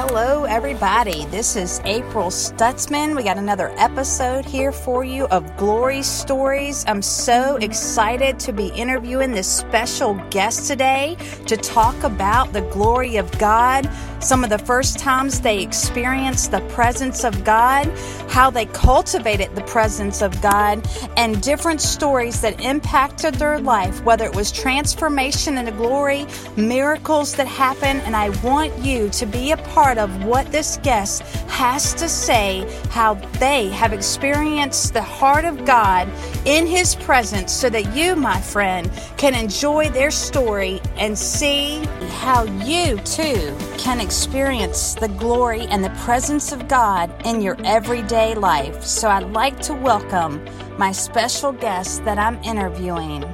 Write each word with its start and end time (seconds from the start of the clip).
Hello, 0.00 0.44
everybody. 0.44 1.24
This 1.24 1.56
is 1.56 1.80
April 1.84 2.28
Stutzman. 2.28 3.16
We 3.16 3.24
got 3.24 3.36
another 3.36 3.74
episode 3.78 4.44
here 4.44 4.70
for 4.70 5.02
you 5.02 5.26
of 5.26 5.56
Glory 5.56 6.02
Stories. 6.04 6.84
I'm 6.86 7.02
so 7.02 7.56
excited 7.56 8.38
to 8.38 8.52
be 8.52 8.68
interviewing 8.68 9.32
this 9.32 9.48
special 9.48 10.14
guest 10.30 10.68
today 10.68 11.16
to 11.48 11.56
talk 11.56 12.00
about 12.04 12.52
the 12.52 12.60
glory 12.60 13.16
of 13.16 13.28
God, 13.40 13.90
some 14.20 14.44
of 14.44 14.50
the 14.50 14.58
first 14.58 15.00
times 15.00 15.40
they 15.40 15.60
experienced 15.62 16.52
the 16.52 16.60
presence 16.68 17.24
of 17.24 17.42
God, 17.42 17.86
how 18.28 18.50
they 18.50 18.66
cultivated 18.66 19.52
the 19.56 19.62
presence 19.62 20.22
of 20.22 20.40
God, 20.40 20.86
and 21.16 21.42
different 21.42 21.80
stories 21.80 22.40
that 22.40 22.60
impacted 22.60 23.34
their 23.34 23.58
life, 23.58 24.04
whether 24.04 24.26
it 24.26 24.34
was 24.34 24.52
transformation 24.52 25.58
into 25.58 25.72
glory, 25.72 26.24
miracles 26.56 27.34
that 27.34 27.48
happened. 27.48 28.00
And 28.02 28.14
I 28.14 28.28
want 28.44 28.76
you 28.78 29.08
to 29.08 29.26
be 29.26 29.50
a 29.50 29.56
part 29.56 29.87
part 29.88 29.96
of 29.96 30.22
what 30.26 30.44
this 30.52 30.76
guest 30.82 31.22
has 31.48 31.94
to 31.94 32.10
say, 32.10 32.62
how 32.90 33.14
they 33.40 33.68
have 33.68 33.94
experienced 33.94 34.92
the 34.92 35.00
heart 35.00 35.46
of 35.46 35.64
God 35.64 36.06
in 36.44 36.66
His 36.66 36.94
presence, 36.94 37.50
so 37.54 37.70
that 37.70 37.96
you, 37.96 38.14
my 38.14 38.38
friend, 38.38 38.90
can 39.16 39.34
enjoy 39.34 39.88
their 39.88 40.10
story 40.10 40.78
and 40.98 41.16
see 41.18 41.82
how 42.20 42.44
you 42.66 42.98
too 42.98 43.56
can 43.78 43.98
experience 43.98 44.94
the 44.94 45.08
glory 45.08 45.62
and 45.68 45.82
the 45.82 45.96
presence 46.04 46.52
of 46.52 46.68
God 46.68 47.10
in 47.24 47.40
your 47.40 47.56
everyday 47.64 48.34
life. 48.34 48.84
So 48.84 49.08
I'd 49.08 49.32
like 49.32 49.58
to 49.60 49.72
welcome 49.72 50.44
my 50.76 50.92
special 50.92 51.50
guest 51.50 52.04
that 52.04 52.18
I'm 52.18 52.36
interviewing. 52.44 53.24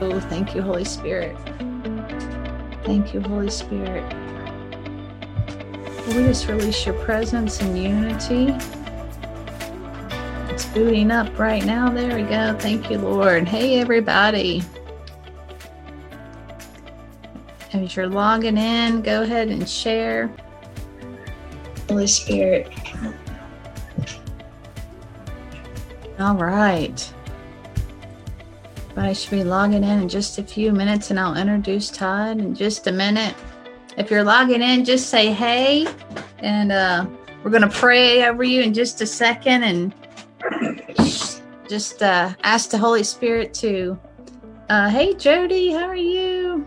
Oh, 0.00 0.20
thank 0.20 0.54
you, 0.54 0.62
Holy 0.62 0.84
Spirit. 0.84 1.36
Thank 2.84 3.12
you, 3.12 3.20
Holy 3.20 3.50
Spirit. 3.50 4.23
We 6.06 6.12
just 6.14 6.46
release 6.48 6.84
your 6.84 6.94
presence 7.02 7.62
and 7.62 7.78
unity. 7.78 8.54
It's 10.50 10.66
booting 10.66 11.10
up 11.10 11.38
right 11.38 11.64
now. 11.64 11.90
There 11.90 12.14
we 12.14 12.24
go. 12.24 12.54
Thank 12.58 12.90
you, 12.90 12.98
Lord. 12.98 13.48
Hey, 13.48 13.80
everybody. 13.80 14.62
As 17.72 17.96
you're 17.96 18.06
logging 18.06 18.58
in, 18.58 19.00
go 19.00 19.22
ahead 19.22 19.48
and 19.48 19.66
share. 19.66 20.30
Holy 21.88 22.06
Spirit. 22.06 22.70
All 26.18 26.36
right. 26.36 27.14
But 28.94 29.06
I 29.06 29.12
should 29.14 29.30
be 29.30 29.42
logging 29.42 29.82
in 29.82 30.02
in 30.02 30.08
just 30.08 30.38
a 30.38 30.42
few 30.42 30.70
minutes 30.70 31.10
and 31.10 31.18
I'll 31.18 31.36
introduce 31.36 31.90
Todd 31.90 32.38
in 32.38 32.54
just 32.54 32.86
a 32.86 32.92
minute. 32.92 33.34
If 33.96 34.10
you're 34.10 34.24
logging 34.24 34.62
in, 34.62 34.84
just 34.84 35.08
say 35.08 35.32
hey, 35.32 35.86
and 36.38 36.72
uh, 36.72 37.06
we're 37.42 37.50
going 37.50 37.62
to 37.62 37.68
pray 37.68 38.26
over 38.26 38.42
you 38.42 38.62
in 38.62 38.74
just 38.74 39.00
a 39.00 39.06
second 39.06 39.62
and 39.62 39.94
just 41.68 42.02
uh, 42.02 42.32
ask 42.42 42.70
the 42.70 42.78
Holy 42.78 43.04
Spirit 43.04 43.54
to. 43.54 43.98
Uh, 44.68 44.88
hey, 44.88 45.14
Jody, 45.14 45.72
how 45.72 45.84
are 45.84 45.94
you? 45.94 46.66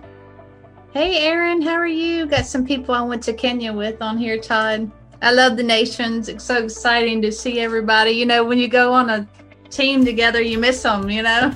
Hey, 0.94 1.26
Aaron, 1.28 1.62
how 1.62 1.74
are 1.74 1.86
you? 1.86 2.26
Got 2.28 2.46
some 2.46 2.66
people 2.66 2.96
I 2.96 3.02
went 3.02 3.24
to 3.24 3.34
Kenya 3.34 3.74
with 3.74 4.02
on 4.02 4.18
here, 4.18 4.38
Todd. 4.38 4.90
I 5.22 5.32
love 5.32 5.58
the 5.58 5.64
nations. 5.64 6.30
It's 6.30 6.44
so 6.44 6.64
exciting 6.64 7.22
to 7.24 7.32
see 7.32 7.60
everybody. 7.60 8.12
You 8.12 8.26
know, 8.26 8.44
when 8.44 8.58
you 8.58 8.68
go 8.68 8.94
on 8.94 9.10
a 9.10 9.28
team 9.70 10.06
together, 10.06 10.42
you 10.42 10.58
miss 10.60 10.82
them, 10.82 11.10
you 11.10 11.24
know? 11.24 11.54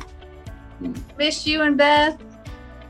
Miss 1.17 1.45
you 1.45 1.61
and 1.61 1.77
Beth. 1.77 2.21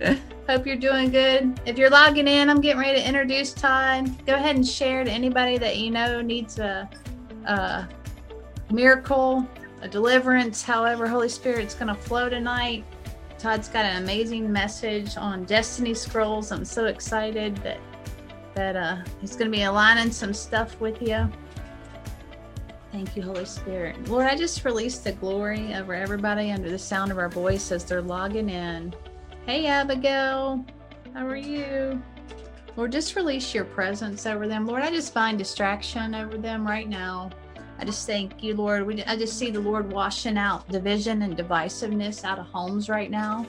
Hope 0.51 0.67
you're 0.67 0.75
doing 0.75 1.11
good. 1.11 1.61
If 1.65 1.77
you're 1.77 1.89
logging 1.89 2.27
in, 2.27 2.49
I'm 2.49 2.59
getting 2.59 2.81
ready 2.81 2.99
to 2.99 3.07
introduce 3.07 3.53
Todd. 3.53 4.13
Go 4.25 4.35
ahead 4.35 4.57
and 4.57 4.67
share 4.67 5.05
to 5.05 5.09
anybody 5.09 5.57
that 5.57 5.77
you 5.77 5.91
know 5.91 6.19
needs 6.19 6.59
a, 6.59 6.89
a 7.45 7.87
miracle, 8.69 9.47
a 9.81 9.87
deliverance, 9.87 10.61
however, 10.61 11.07
Holy 11.07 11.29
Spirit's 11.29 11.73
going 11.73 11.87
to 11.87 11.95
flow 11.95 12.27
tonight. 12.27 12.83
Todd's 13.39 13.69
got 13.69 13.85
an 13.85 14.03
amazing 14.03 14.51
message 14.51 15.15
on 15.15 15.45
Destiny 15.45 15.93
Scrolls. 15.93 16.51
I'm 16.51 16.65
so 16.65 16.87
excited 16.87 17.55
that 17.59 17.79
that 18.53 18.75
uh, 18.75 18.97
he's 19.21 19.37
going 19.37 19.49
to 19.49 19.57
be 19.57 19.63
aligning 19.63 20.11
some 20.11 20.33
stuff 20.33 20.77
with 20.81 21.01
you. 21.01 21.31
Thank 22.91 23.15
you, 23.15 23.21
Holy 23.21 23.45
Spirit. 23.45 24.05
Lord, 24.09 24.25
I 24.25 24.35
just 24.35 24.65
released 24.65 25.05
the 25.05 25.13
glory 25.13 25.73
over 25.75 25.93
everybody 25.93 26.51
under 26.51 26.69
the 26.69 26.77
sound 26.77 27.09
of 27.09 27.17
our 27.17 27.29
voice 27.29 27.71
as 27.71 27.85
they're 27.85 28.01
logging 28.01 28.49
in. 28.49 28.93
Hey, 29.47 29.65
Abigail. 29.65 30.63
How 31.15 31.25
are 31.25 31.35
you? 31.35 31.99
Lord, 32.75 32.91
just 32.91 33.15
release 33.15 33.55
your 33.55 33.65
presence 33.65 34.27
over 34.27 34.47
them. 34.47 34.67
Lord, 34.67 34.83
I 34.83 34.91
just 34.91 35.13
find 35.13 35.35
distraction 35.35 36.13
over 36.13 36.37
them 36.37 36.65
right 36.65 36.87
now. 36.87 37.31
I 37.79 37.83
just 37.83 38.05
thank 38.05 38.43
you, 38.43 38.53
Lord. 38.53 38.85
We, 38.85 39.03
I 39.03 39.15
just 39.15 39.39
see 39.39 39.49
the 39.49 39.59
Lord 39.59 39.91
washing 39.91 40.37
out 40.37 40.69
division 40.69 41.23
and 41.23 41.35
divisiveness 41.35 42.23
out 42.23 42.37
of 42.37 42.45
homes 42.45 42.87
right 42.87 43.09
now. 43.09 43.47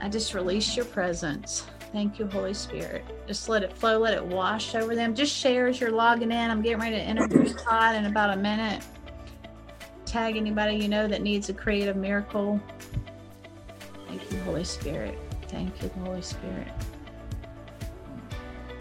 I 0.00 0.08
just 0.08 0.32
release 0.32 0.74
your 0.74 0.86
presence. 0.86 1.66
Thank 1.92 2.18
you, 2.18 2.26
Holy 2.26 2.54
Spirit. 2.54 3.04
Just 3.28 3.50
let 3.50 3.62
it 3.62 3.76
flow, 3.76 3.98
let 3.98 4.14
it 4.14 4.24
wash 4.24 4.74
over 4.74 4.94
them. 4.94 5.14
Just 5.14 5.36
share 5.36 5.66
as 5.66 5.78
you're 5.78 5.92
logging 5.92 6.32
in. 6.32 6.50
I'm 6.50 6.62
getting 6.62 6.80
ready 6.80 6.96
to 6.96 7.06
introduce 7.06 7.52
Todd 7.62 7.94
in 7.96 8.06
about 8.06 8.30
a 8.30 8.36
minute. 8.36 8.82
Tag 10.06 10.38
anybody 10.38 10.76
you 10.76 10.88
know 10.88 11.06
that 11.06 11.20
needs 11.20 11.50
a 11.50 11.54
creative 11.54 11.96
miracle. 11.96 12.58
Thank 14.06 14.30
you, 14.32 14.38
Holy 14.40 14.64
Spirit. 14.64 15.18
Thank 15.48 15.82
you, 15.82 15.90
Holy 16.04 16.22
Spirit. 16.22 16.68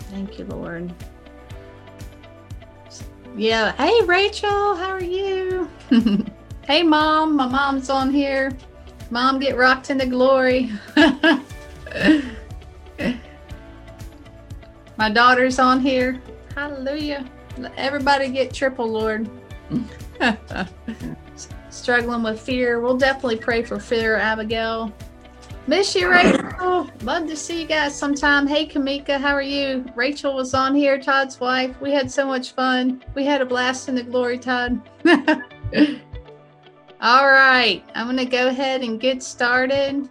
Thank 0.10 0.40
you, 0.40 0.46
Lord. 0.46 0.94
Yeah. 3.36 3.74
Hey, 3.74 4.02
Rachel, 4.06 4.76
how 4.76 4.90
are 4.92 5.04
you? 5.04 5.70
hey, 6.68 6.84
Mom. 6.84 7.36
My 7.36 7.48
mom's 7.48 7.90
on 7.90 8.12
here. 8.12 8.52
Mom, 9.10 9.40
get 9.40 9.58
rocked 9.58 9.90
into 9.90 10.06
glory. 10.06 10.72
My 14.98 15.10
daughter's 15.10 15.60
on 15.60 15.82
here. 15.82 16.22
Hallelujah. 16.56 17.30
Everybody 17.76 18.30
get 18.30 18.54
triple, 18.54 18.88
Lord. 18.88 19.30
Struggling 21.70 22.24
with 22.24 22.40
fear. 22.40 22.80
We'll 22.80 22.98
definitely 22.98 23.38
pray 23.38 23.64
for 23.64 23.80
fear, 23.80 24.16
Abigail. 24.16 24.94
Miss 25.68 25.96
you, 25.96 26.12
Rachel. 26.12 26.88
Love 27.02 27.26
to 27.26 27.36
see 27.36 27.62
you 27.62 27.68
guys 27.68 27.98
sometime. 27.98 28.46
Hey, 28.46 28.68
Kamika, 28.68 29.20
how 29.20 29.34
are 29.34 29.42
you? 29.42 29.84
Rachel 29.96 30.36
was 30.36 30.54
on 30.54 30.76
here, 30.76 31.00
Todd's 31.00 31.40
wife. 31.40 31.76
We 31.82 31.92
had 31.92 32.12
so 32.12 32.28
much 32.28 32.52
fun. 32.52 33.04
We 33.16 33.26
had 33.26 33.42
a 33.42 33.46
blast 33.48 33.90
in 33.90 33.96
the 33.96 34.04
glory, 34.04 34.38
Todd. 34.38 34.80
All 37.02 37.26
right, 37.26 37.84
I'm 37.96 38.06
going 38.06 38.18
to 38.18 38.26
go 38.26 38.48
ahead 38.48 38.84
and 38.84 39.00
get 39.00 39.24
started 39.24 40.08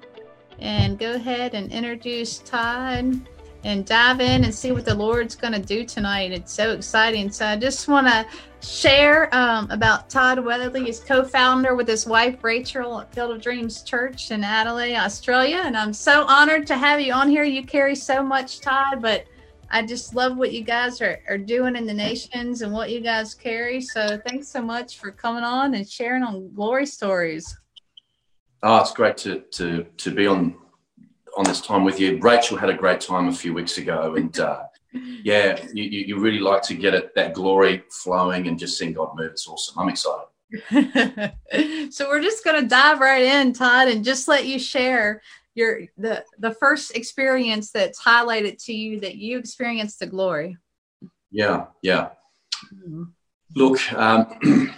and 0.58 0.98
go 0.98 1.14
ahead 1.14 1.54
and 1.54 1.70
introduce 1.70 2.38
Todd 2.40 3.28
and 3.64 3.84
dive 3.86 4.20
in 4.20 4.44
and 4.44 4.54
see 4.54 4.72
what 4.72 4.84
the 4.84 4.94
Lord's 4.94 5.34
going 5.34 5.54
to 5.54 5.60
do 5.60 5.84
tonight. 5.84 6.32
It's 6.32 6.52
so 6.52 6.72
exciting. 6.72 7.30
So 7.30 7.46
I 7.46 7.56
just 7.56 7.88
want 7.88 8.06
to 8.06 8.26
share 8.66 9.34
um, 9.34 9.70
about 9.70 10.10
Todd 10.10 10.38
Weatherly. 10.38 10.84
He's 10.84 11.00
co-founder 11.00 11.74
with 11.74 11.88
his 11.88 12.06
wife 12.06 12.44
Rachel 12.44 13.00
at 13.00 13.12
Field 13.14 13.32
of 13.32 13.40
Dreams 13.40 13.82
Church 13.82 14.30
in 14.30 14.44
Adelaide, 14.44 14.96
Australia. 14.96 15.62
And 15.64 15.76
I'm 15.76 15.92
so 15.92 16.24
honored 16.26 16.66
to 16.68 16.76
have 16.76 17.00
you 17.00 17.12
on 17.12 17.28
here. 17.28 17.44
You 17.44 17.64
carry 17.64 17.94
so 17.94 18.22
much, 18.22 18.60
Todd, 18.60 19.00
but 19.00 19.24
I 19.70 19.84
just 19.84 20.14
love 20.14 20.36
what 20.36 20.52
you 20.52 20.62
guys 20.62 21.00
are, 21.00 21.20
are 21.28 21.38
doing 21.38 21.74
in 21.74 21.86
the 21.86 21.94
nations 21.94 22.62
and 22.62 22.72
what 22.72 22.90
you 22.90 23.00
guys 23.00 23.34
carry. 23.34 23.80
So 23.80 24.20
thanks 24.26 24.46
so 24.46 24.62
much 24.62 24.98
for 24.98 25.10
coming 25.10 25.42
on 25.42 25.74
and 25.74 25.88
sharing 25.88 26.22
on 26.22 26.54
glory 26.54 26.86
stories. 26.86 27.56
Oh, 28.62 28.80
it's 28.80 28.92
great 28.92 29.16
to 29.18 29.40
to 29.40 29.84
to 29.84 30.10
be 30.10 30.26
on 30.26 30.54
on 31.36 31.44
this 31.44 31.60
time 31.60 31.84
with 31.84 32.00
you. 32.00 32.18
Rachel 32.20 32.56
had 32.56 32.70
a 32.70 32.74
great 32.74 33.00
time 33.00 33.28
a 33.28 33.32
few 33.32 33.54
weeks 33.54 33.78
ago, 33.78 34.14
and 34.16 34.38
uh, 34.38 34.64
yeah, 34.92 35.64
you, 35.72 35.84
you 35.84 36.18
really 36.18 36.38
like 36.38 36.62
to 36.62 36.74
get 36.74 36.94
it 36.94 37.14
that 37.14 37.34
glory 37.34 37.84
flowing 37.90 38.46
and 38.48 38.58
just 38.58 38.78
seeing 38.78 38.92
God 38.92 39.16
move. 39.16 39.32
It's 39.32 39.48
awesome. 39.48 39.78
I'm 39.78 39.88
excited. 39.88 40.26
so 41.92 42.08
we're 42.08 42.22
just 42.22 42.44
going 42.44 42.60
to 42.62 42.68
dive 42.68 43.00
right 43.00 43.22
in, 43.22 43.52
Todd, 43.52 43.88
and 43.88 44.04
just 44.04 44.28
let 44.28 44.46
you 44.46 44.58
share 44.58 45.22
your 45.54 45.82
the 45.96 46.24
the 46.38 46.52
first 46.52 46.96
experience 46.96 47.70
that's 47.70 48.02
highlighted 48.02 48.62
to 48.64 48.72
you 48.72 49.00
that 49.00 49.16
you 49.16 49.38
experienced 49.38 50.00
the 50.00 50.06
glory. 50.06 50.56
Yeah, 51.30 51.66
yeah. 51.82 52.10
Mm-hmm. 52.72 53.04
Look, 53.56 53.92
um, 53.92 54.74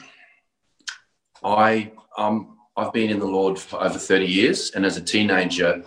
I 1.44 1.93
um, 2.17 2.56
I've 2.76 2.93
been 2.93 3.11
in 3.11 3.19
the 3.19 3.26
Lord 3.26 3.58
for 3.58 3.82
over 3.82 3.99
30 3.99 4.26
years, 4.26 4.70
and 4.73 4.85
as 4.85 4.97
a 4.97 5.03
teenager, 5.03 5.82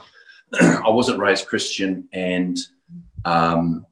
I 0.62 0.90
wasn't 0.90 1.20
raised 1.20 1.48
Christian, 1.48 2.08
and 2.14 2.58
um, 3.26 3.86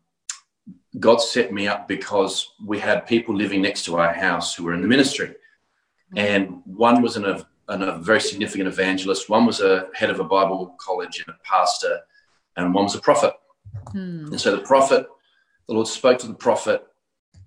God 0.99 1.17
set 1.17 1.53
me 1.53 1.67
up 1.67 1.87
because 1.87 2.53
we 2.65 2.79
had 2.79 3.07
people 3.07 3.35
living 3.35 3.61
next 3.61 3.85
to 3.85 3.97
our 3.97 4.13
house 4.13 4.55
who 4.55 4.63
were 4.63 4.73
in 4.73 4.81
the 4.81 4.87
ministry, 4.87 5.35
and 6.15 6.61
one 6.65 7.01
was 7.01 7.17
an, 7.17 7.25
a, 7.25 7.45
a 7.67 7.99
very 7.99 8.21
significant 8.21 8.67
evangelist, 8.67 9.29
one 9.29 9.45
was 9.45 9.61
a 9.61 9.87
head 9.93 10.09
of 10.09 10.19
a 10.19 10.23
Bible 10.23 10.75
college 10.79 11.23
and 11.25 11.35
a 11.35 11.39
pastor, 11.43 11.99
and 12.55 12.73
one 12.73 12.85
was 12.85 12.95
a 12.95 13.01
prophet. 13.01 13.33
Hmm. 13.91 14.27
And 14.27 14.41
so 14.41 14.55
the 14.55 14.63
prophet 14.63 15.07
the 15.67 15.73
Lord 15.73 15.87
spoke 15.87 16.17
to 16.19 16.27
the 16.27 16.33
prophet, 16.33 16.83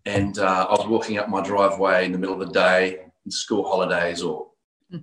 and 0.06 0.38
uh, 0.38 0.66
I 0.68 0.72
was 0.72 0.86
walking 0.86 1.18
up 1.18 1.28
my 1.28 1.42
driveway 1.42 2.04
in 2.04 2.12
the 2.12 2.18
middle 2.18 2.40
of 2.40 2.46
the 2.46 2.52
day, 2.52 3.06
in 3.24 3.30
school 3.30 3.66
holidays 3.68 4.22
or 4.22 4.48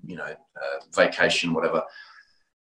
you 0.06 0.16
know 0.16 0.24
uh, 0.24 0.80
vacation, 0.96 1.54
whatever. 1.54 1.84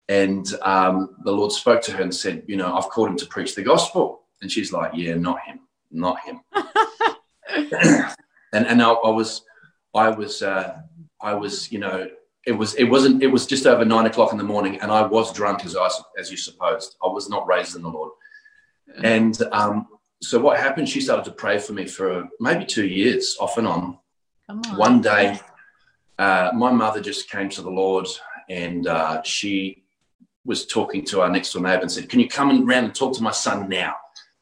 And 0.09 0.47
um, 0.63 1.17
the 1.25 1.33
Lord 1.33 1.51
spoke 1.53 1.83
to 1.83 1.93
her 1.93 2.03
and 2.03 2.15
said, 2.15 2.45
"You 2.47 2.57
know, 2.57 2.77
I've 2.77 2.89
called 2.89 3.09
him 3.09 3.17
to 3.19 3.27
preach 3.27 3.55
the 3.55 3.63
gospel." 3.63 4.23
And 4.41 4.51
she's 4.51 4.73
like, 4.73 4.93
"Yeah, 4.95 5.15
not 5.15 5.41
him, 5.41 5.61
not 5.91 6.21
him." 6.21 6.41
and 8.53 8.67
and 8.67 8.83
I, 8.83 8.91
I, 8.91 9.11
was, 9.11 9.43
I 9.95 10.11
was, 10.11 10.43
uh, 10.43 10.79
I 11.21 11.35
was, 11.35 11.71
you 11.71 11.79
know, 11.79 12.09
it 12.47 12.53
was, 12.53 12.75
it 12.75 12.85
wasn't, 12.85 13.23
it 13.23 13.29
was 13.29 13.47
just 13.47 13.67
over 13.67 13.85
nine 13.85 14.07
o'clock 14.07 14.33
in 14.33 14.39
the 14.39 14.45
morning, 14.45 14.81
and 14.81 14.91
I 14.91 15.03
was 15.03 15.33
drunk 15.33 15.65
as 15.65 15.77
I, 15.77 15.89
as 16.19 16.31
you 16.31 16.37
supposed. 16.37 16.97
I 17.03 17.09
was 17.09 17.29
not 17.29 17.47
raised 17.47 17.77
in 17.77 17.83
the 17.83 17.89
Lord, 17.89 18.13
and 19.03 19.41
um, 19.53 19.89
so 20.23 20.39
what 20.39 20.59
happened? 20.59 20.89
She 20.89 21.01
started 21.01 21.25
to 21.27 21.33
pray 21.33 21.59
for 21.59 21.73
me 21.73 21.87
for 21.87 22.29
maybe 22.41 22.65
two 22.65 22.87
years, 22.87 23.37
off 23.41 23.59
and 23.59 23.67
on. 23.67 23.99
on. 24.49 24.63
One 24.77 25.01
day, 25.01 25.41
uh, 26.19 26.51
my 26.55 26.73
mother 26.73 27.01
just 27.01 27.31
came 27.31 27.49
to 27.51 27.63
the 27.63 27.71
Lord, 27.71 28.07
and 28.49 28.87
uh, 28.87 29.23
she 29.23 29.85
was 30.47 30.67
talking 30.67 31.05
to 31.07 31.21
our 31.21 31.29
next 31.29 31.53
door 31.53 31.63
neighbor 31.63 31.83
and 31.83 31.93
said, 31.93 32.09
"Can 32.09 32.21
you 32.21 32.29
come 32.29 32.51
around 32.51 32.85
and 32.85 32.95
talk 32.95 33.15
to 33.17 33.23
my 33.23 33.33
son 33.33 33.69
now?" 33.69 33.97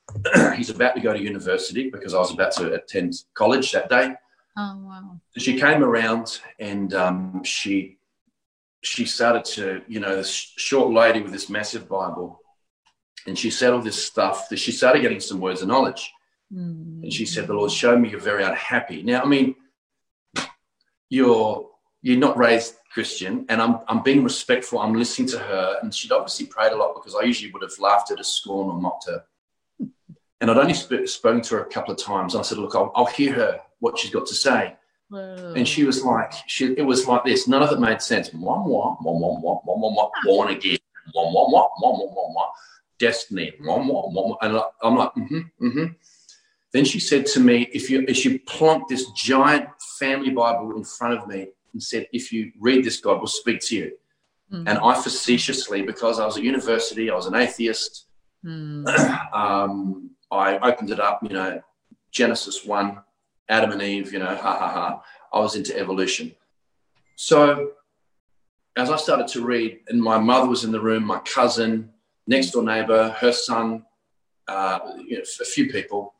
He's 0.56 0.70
about 0.70 0.94
to 0.94 1.00
go 1.00 1.12
to 1.12 1.20
university 1.20 1.90
because 1.90 2.14
I 2.14 2.18
was 2.18 2.32
about 2.32 2.52
to 2.52 2.74
attend 2.74 3.14
college 3.34 3.72
that 3.72 3.88
day. 3.88 4.14
Oh 4.56 4.78
wow! 4.84 5.20
She 5.36 5.58
came 5.58 5.82
around 5.82 6.40
and 6.58 6.94
um, 6.94 7.42
she 7.42 7.98
she 8.82 9.06
started 9.06 9.44
to, 9.46 9.82
you 9.88 9.98
know, 9.98 10.14
this 10.14 10.30
short 10.30 10.92
lady 10.92 11.22
with 11.22 11.32
this 11.32 11.48
massive 11.48 11.88
Bible 11.88 12.38
and 13.26 13.38
she 13.38 13.50
said 13.50 13.72
all 13.72 13.80
this 13.80 14.02
stuff 14.04 14.48
that 14.48 14.58
she 14.58 14.72
started 14.72 15.02
getting 15.02 15.20
some 15.20 15.40
words 15.40 15.62
of 15.62 15.68
knowledge. 15.68 16.12
Mm. 16.52 17.02
And 17.02 17.12
she 17.12 17.24
said, 17.24 17.46
The 17.46 17.54
Lord 17.54 17.70
showed 17.70 18.00
me 18.00 18.10
you're 18.10 18.20
very 18.20 18.44
unhappy. 18.44 19.02
Now, 19.02 19.22
I 19.22 19.26
mean, 19.26 19.54
you're 21.08 21.70
you're 22.04 22.18
not 22.18 22.36
raised 22.36 22.74
Christian, 22.92 23.46
and 23.48 23.62
I'm 23.62 23.78
I'm 23.88 24.02
being 24.02 24.22
respectful. 24.22 24.78
I'm 24.78 24.94
listening 24.94 25.26
to 25.28 25.38
her, 25.38 25.78
and 25.80 25.92
she'd 25.92 26.12
obviously 26.12 26.44
prayed 26.46 26.72
a 26.72 26.76
lot 26.76 26.94
because 26.94 27.14
I 27.14 27.22
usually 27.22 27.50
would 27.50 27.62
have 27.62 27.78
laughed 27.78 28.10
at 28.10 28.18
her, 28.18 28.24
scorn, 28.24 28.68
or 28.68 28.78
mocked 28.78 29.06
her. 29.06 29.24
And 30.40 30.50
I'd 30.50 30.58
only 30.58 30.74
sp- 30.76 31.08
spoken 31.08 31.40
to 31.40 31.54
her 31.54 31.62
a 31.62 31.66
couple 31.66 31.94
of 31.94 31.98
times. 31.98 32.34
And 32.34 32.40
I 32.40 32.44
said, 32.44 32.58
"Look, 32.58 32.74
I'll, 32.74 32.92
I'll 32.94 33.06
hear 33.06 33.32
her 33.32 33.60
what 33.80 33.98
she's 33.98 34.10
got 34.10 34.26
to 34.26 34.34
say." 34.34 34.76
Whoa. 35.08 35.54
And 35.56 35.66
she 35.66 35.84
was 35.84 36.02
like, 36.04 36.32
she, 36.46 36.74
it 36.76 36.82
was 36.82 37.06
like 37.06 37.24
this. 37.24 37.46
None 37.48 37.62
of 37.62 37.70
it 37.72 37.78
made 37.78 38.02
sense. 38.02 38.32
One, 38.32 38.64
one, 38.64 38.96
one, 39.00 39.20
one, 39.20 39.40
one, 39.42 39.60
one, 39.64 39.80
one, 39.80 39.94
one, 39.94 40.10
born 40.24 40.50
again. 40.50 40.78
One, 41.12 41.32
one, 41.32 41.52
one, 41.52 41.68
one, 41.78 41.98
one, 42.00 42.14
one, 42.14 42.34
one 42.34 42.48
destiny. 42.98 43.52
And 43.60 43.70
I'm 43.70 44.96
like, 44.96 45.14
mm-hmm, 45.14 45.40
mm-hmm. 45.60 45.84
Then 46.72 46.84
she 46.84 46.98
said 46.98 47.26
to 47.26 47.40
me, 47.40 47.68
if 47.72 47.90
you, 47.90 48.04
if 48.08 48.16
she 48.16 48.38
plonked 48.40 48.88
this 48.88 49.10
giant 49.12 49.68
family 49.98 50.30
Bible 50.30 50.74
in 50.76 50.84
front 50.84 51.18
of 51.18 51.28
me 51.28 51.48
and 51.74 51.82
said, 51.82 52.06
if 52.12 52.32
you 52.32 52.52
read 52.58 52.84
this, 52.84 53.00
God 53.00 53.20
will 53.20 53.26
speak 53.26 53.60
to 53.60 53.76
you. 53.76 53.92
Mm-hmm. 54.52 54.68
And 54.68 54.78
I 54.78 54.94
facetiously, 54.94 55.82
because 55.82 56.18
I 56.18 56.26
was 56.26 56.38
at 56.38 56.42
university, 56.42 57.10
I 57.10 57.14
was 57.14 57.26
an 57.26 57.34
atheist, 57.34 58.06
mm-hmm. 58.44 58.86
um, 59.34 60.10
I 60.30 60.58
opened 60.58 60.90
it 60.90 61.00
up, 61.00 61.20
you 61.22 61.30
know, 61.30 61.60
Genesis 62.10 62.64
1, 62.64 62.98
Adam 63.48 63.72
and 63.72 63.82
Eve, 63.82 64.12
you 64.12 64.18
know, 64.18 64.34
ha 64.34 64.58
ha 64.58 64.68
ha. 64.68 65.02
I 65.32 65.40
was 65.40 65.56
into 65.56 65.78
evolution. 65.78 66.34
So 67.16 67.72
as 68.76 68.90
I 68.90 68.96
started 68.96 69.28
to 69.28 69.44
read, 69.44 69.80
and 69.88 70.00
my 70.00 70.18
mother 70.18 70.48
was 70.48 70.64
in 70.64 70.72
the 70.72 70.80
room, 70.80 71.04
my 71.04 71.18
cousin, 71.20 71.90
next 72.26 72.50
door 72.50 72.62
neighbor, 72.62 73.10
her 73.20 73.32
son, 73.32 73.84
uh, 74.48 74.78
you 75.06 75.16
know, 75.16 75.22
a 75.40 75.44
few 75.44 75.70
people. 75.70 76.14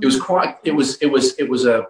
It 0.00 0.06
was 0.06 0.20
quite. 0.20 0.56
It 0.64 0.72
was. 0.72 0.98
It 0.98 1.06
was. 1.06 1.34
It 1.38 1.48
was 1.48 1.66
a 1.66 1.86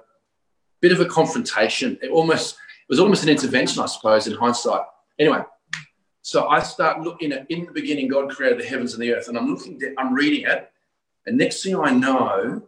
bit 0.80 0.92
of 0.92 1.00
a 1.00 1.04
confrontation. 1.04 1.98
It 2.00 2.10
almost. 2.10 2.56
It 2.88 2.92
was 2.92 3.00
almost 3.00 3.22
an 3.22 3.28
intervention, 3.28 3.82
I 3.82 3.86
suppose, 3.86 4.26
in 4.26 4.32
hindsight. 4.32 4.80
Anyway, 5.18 5.40
so 6.22 6.48
I 6.48 6.60
start 6.60 7.02
looking 7.02 7.32
at. 7.32 7.50
In 7.50 7.66
the 7.66 7.72
beginning, 7.72 8.08
God 8.08 8.30
created 8.30 8.58
the 8.60 8.64
heavens 8.64 8.94
and 8.94 9.02
the 9.02 9.12
earth, 9.12 9.28
and 9.28 9.36
I'm 9.36 9.46
looking. 9.46 9.78
I'm 9.98 10.14
reading 10.14 10.46
it, 10.46 10.70
and 11.26 11.36
next 11.36 11.62
thing 11.62 11.76
I 11.76 11.90
know, 11.90 12.62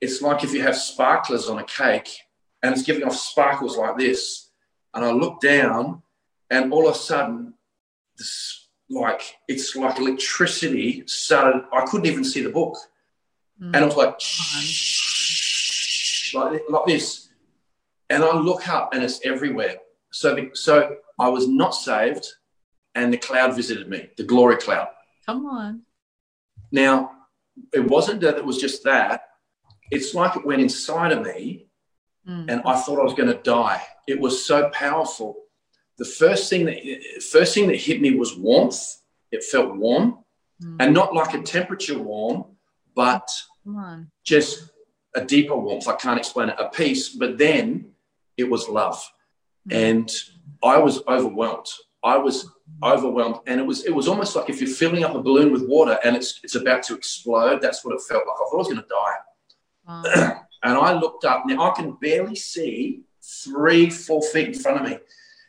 it's 0.00 0.22
like 0.22 0.42
if 0.42 0.54
you 0.54 0.62
have 0.62 0.76
sparklers 0.76 1.50
on 1.50 1.58
a 1.58 1.64
cake, 1.64 2.18
and 2.62 2.72
it's 2.72 2.82
giving 2.82 3.04
off 3.04 3.14
sparkles 3.14 3.76
like 3.76 3.98
this. 3.98 4.50
And 4.94 5.04
I 5.04 5.10
look 5.10 5.40
down, 5.40 6.02
and 6.50 6.72
all 6.72 6.88
of 6.88 6.94
a 6.94 6.98
sudden, 6.98 7.52
this 8.16 8.68
like 8.90 9.36
it's 9.48 9.76
like 9.76 9.98
electricity 9.98 11.04
started. 11.06 11.64
I 11.72 11.84
couldn't 11.84 12.06
even 12.06 12.24
see 12.24 12.40
the 12.42 12.48
book, 12.50 12.76
mm. 13.60 13.66
and 13.66 13.76
it 13.76 13.84
was 13.84 13.96
like 13.96 14.18
shh, 14.18 15.14
like 16.34 16.62
like 16.68 16.86
this, 16.86 17.27
and 18.10 18.24
I 18.24 18.36
look 18.36 18.68
up 18.68 18.94
and 18.94 19.02
it's 19.02 19.20
everywhere. 19.24 19.76
So 20.10 20.34
the, 20.34 20.50
so 20.54 20.96
I 21.18 21.28
was 21.28 21.46
not 21.48 21.74
saved, 21.74 22.26
and 22.94 23.12
the 23.12 23.18
cloud 23.18 23.54
visited 23.54 23.88
me, 23.88 24.08
the 24.16 24.24
glory 24.24 24.56
cloud. 24.56 24.88
Come 25.26 25.46
on. 25.46 25.82
Now, 26.72 27.12
it 27.72 27.86
wasn't 27.88 28.20
that 28.22 28.36
it 28.36 28.44
was 28.44 28.58
just 28.58 28.84
that. 28.84 29.22
It's 29.90 30.14
like 30.14 30.36
it 30.36 30.46
went 30.46 30.62
inside 30.62 31.12
of 31.12 31.22
me, 31.22 31.68
mm. 32.28 32.44
and 32.48 32.62
I 32.64 32.80
thought 32.80 33.00
I 33.00 33.04
was 33.04 33.14
going 33.14 33.28
to 33.28 33.42
die. 33.42 33.82
It 34.06 34.18
was 34.18 34.44
so 34.44 34.70
powerful 34.70 35.36
the 35.98 36.04
first 36.04 36.48
thing 36.48 36.64
that 36.66 36.78
first 37.30 37.54
thing 37.54 37.66
that 37.66 37.76
hit 37.76 38.00
me 38.00 38.14
was 38.14 38.36
warmth. 38.36 39.02
It 39.30 39.44
felt 39.44 39.76
warm, 39.76 40.18
mm. 40.62 40.76
and 40.80 40.94
not 40.94 41.12
like 41.12 41.34
a 41.34 41.42
temperature 41.42 41.98
warm, 41.98 42.44
but 42.94 43.28
just 44.24 44.70
a 45.14 45.24
deeper 45.24 45.56
warmth. 45.56 45.88
I 45.88 45.96
can't 45.96 46.18
explain 46.18 46.48
it. 46.48 46.56
A 46.58 46.68
peace, 46.68 47.10
but 47.10 47.36
then 47.36 47.90
it 48.38 48.48
was 48.48 48.68
love, 48.68 49.02
mm. 49.68 49.74
and 49.74 50.10
I 50.62 50.78
was 50.78 51.02
overwhelmed. 51.06 51.66
I 52.02 52.16
was 52.16 52.48
overwhelmed, 52.82 53.40
and 53.46 53.60
it 53.60 53.66
was 53.66 53.84
it 53.84 53.94
was 53.94 54.08
almost 54.08 54.36
like 54.36 54.48
if 54.48 54.60
you're 54.60 54.70
filling 54.70 55.04
up 55.04 55.14
a 55.14 55.22
balloon 55.22 55.52
with 55.52 55.68
water 55.68 55.98
and 56.04 56.16
it's 56.16 56.40
it's 56.42 56.54
about 56.54 56.82
to 56.84 56.94
explode. 56.94 57.60
That's 57.60 57.84
what 57.84 57.94
it 57.94 58.00
felt 58.08 58.24
like. 58.26 58.36
I 58.36 58.44
thought 58.48 58.54
I 58.54 58.56
was 58.56 58.68
going 58.68 58.82
to 58.82 58.88
die. 58.88 59.16
Wow. 59.86 60.42
and 60.62 60.78
I 60.78 60.92
looked 60.94 61.24
up. 61.24 61.44
Now 61.46 61.70
I 61.70 61.74
can 61.74 61.92
barely 62.00 62.36
see 62.36 63.02
three, 63.44 63.90
four 63.90 64.22
feet 64.22 64.48
in 64.48 64.54
front 64.54 64.80
of 64.80 64.88
me. 64.88 64.98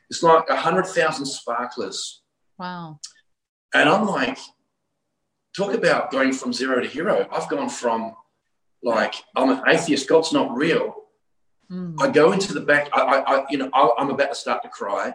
It's 0.10 0.24
like 0.24 0.50
a 0.50 0.56
hundred 0.56 0.88
thousand 0.88 1.26
sparklers. 1.26 2.22
Wow. 2.58 3.00
And 3.74 3.88
I'm 3.88 4.08
like, 4.08 4.40
talk 5.56 5.74
about 5.74 6.12
going 6.12 6.34
from 6.34 6.52
zero 6.52 6.82
to 6.82 6.88
hero. 6.88 7.28
I've 7.32 7.50
gone 7.50 7.70
from 7.70 8.16
like 8.82 9.16
I'm 9.36 9.50
an 9.50 9.64
atheist, 9.68 10.08
God's 10.08 10.34
not 10.34 10.56
real. 10.56 10.99
Mm. 11.72 12.02
I 12.02 12.10
go 12.10 12.32
into 12.32 12.54
the 12.54 12.62
back. 12.62 12.90
I, 12.94 13.02
I, 13.02 13.20
I 13.20 13.46
you 13.50 13.58
know, 13.58 13.70
I, 13.74 13.90
am 14.00 14.10
about 14.10 14.30
to 14.30 14.36
start 14.36 14.64
to 14.64 14.70
cry. 14.70 15.14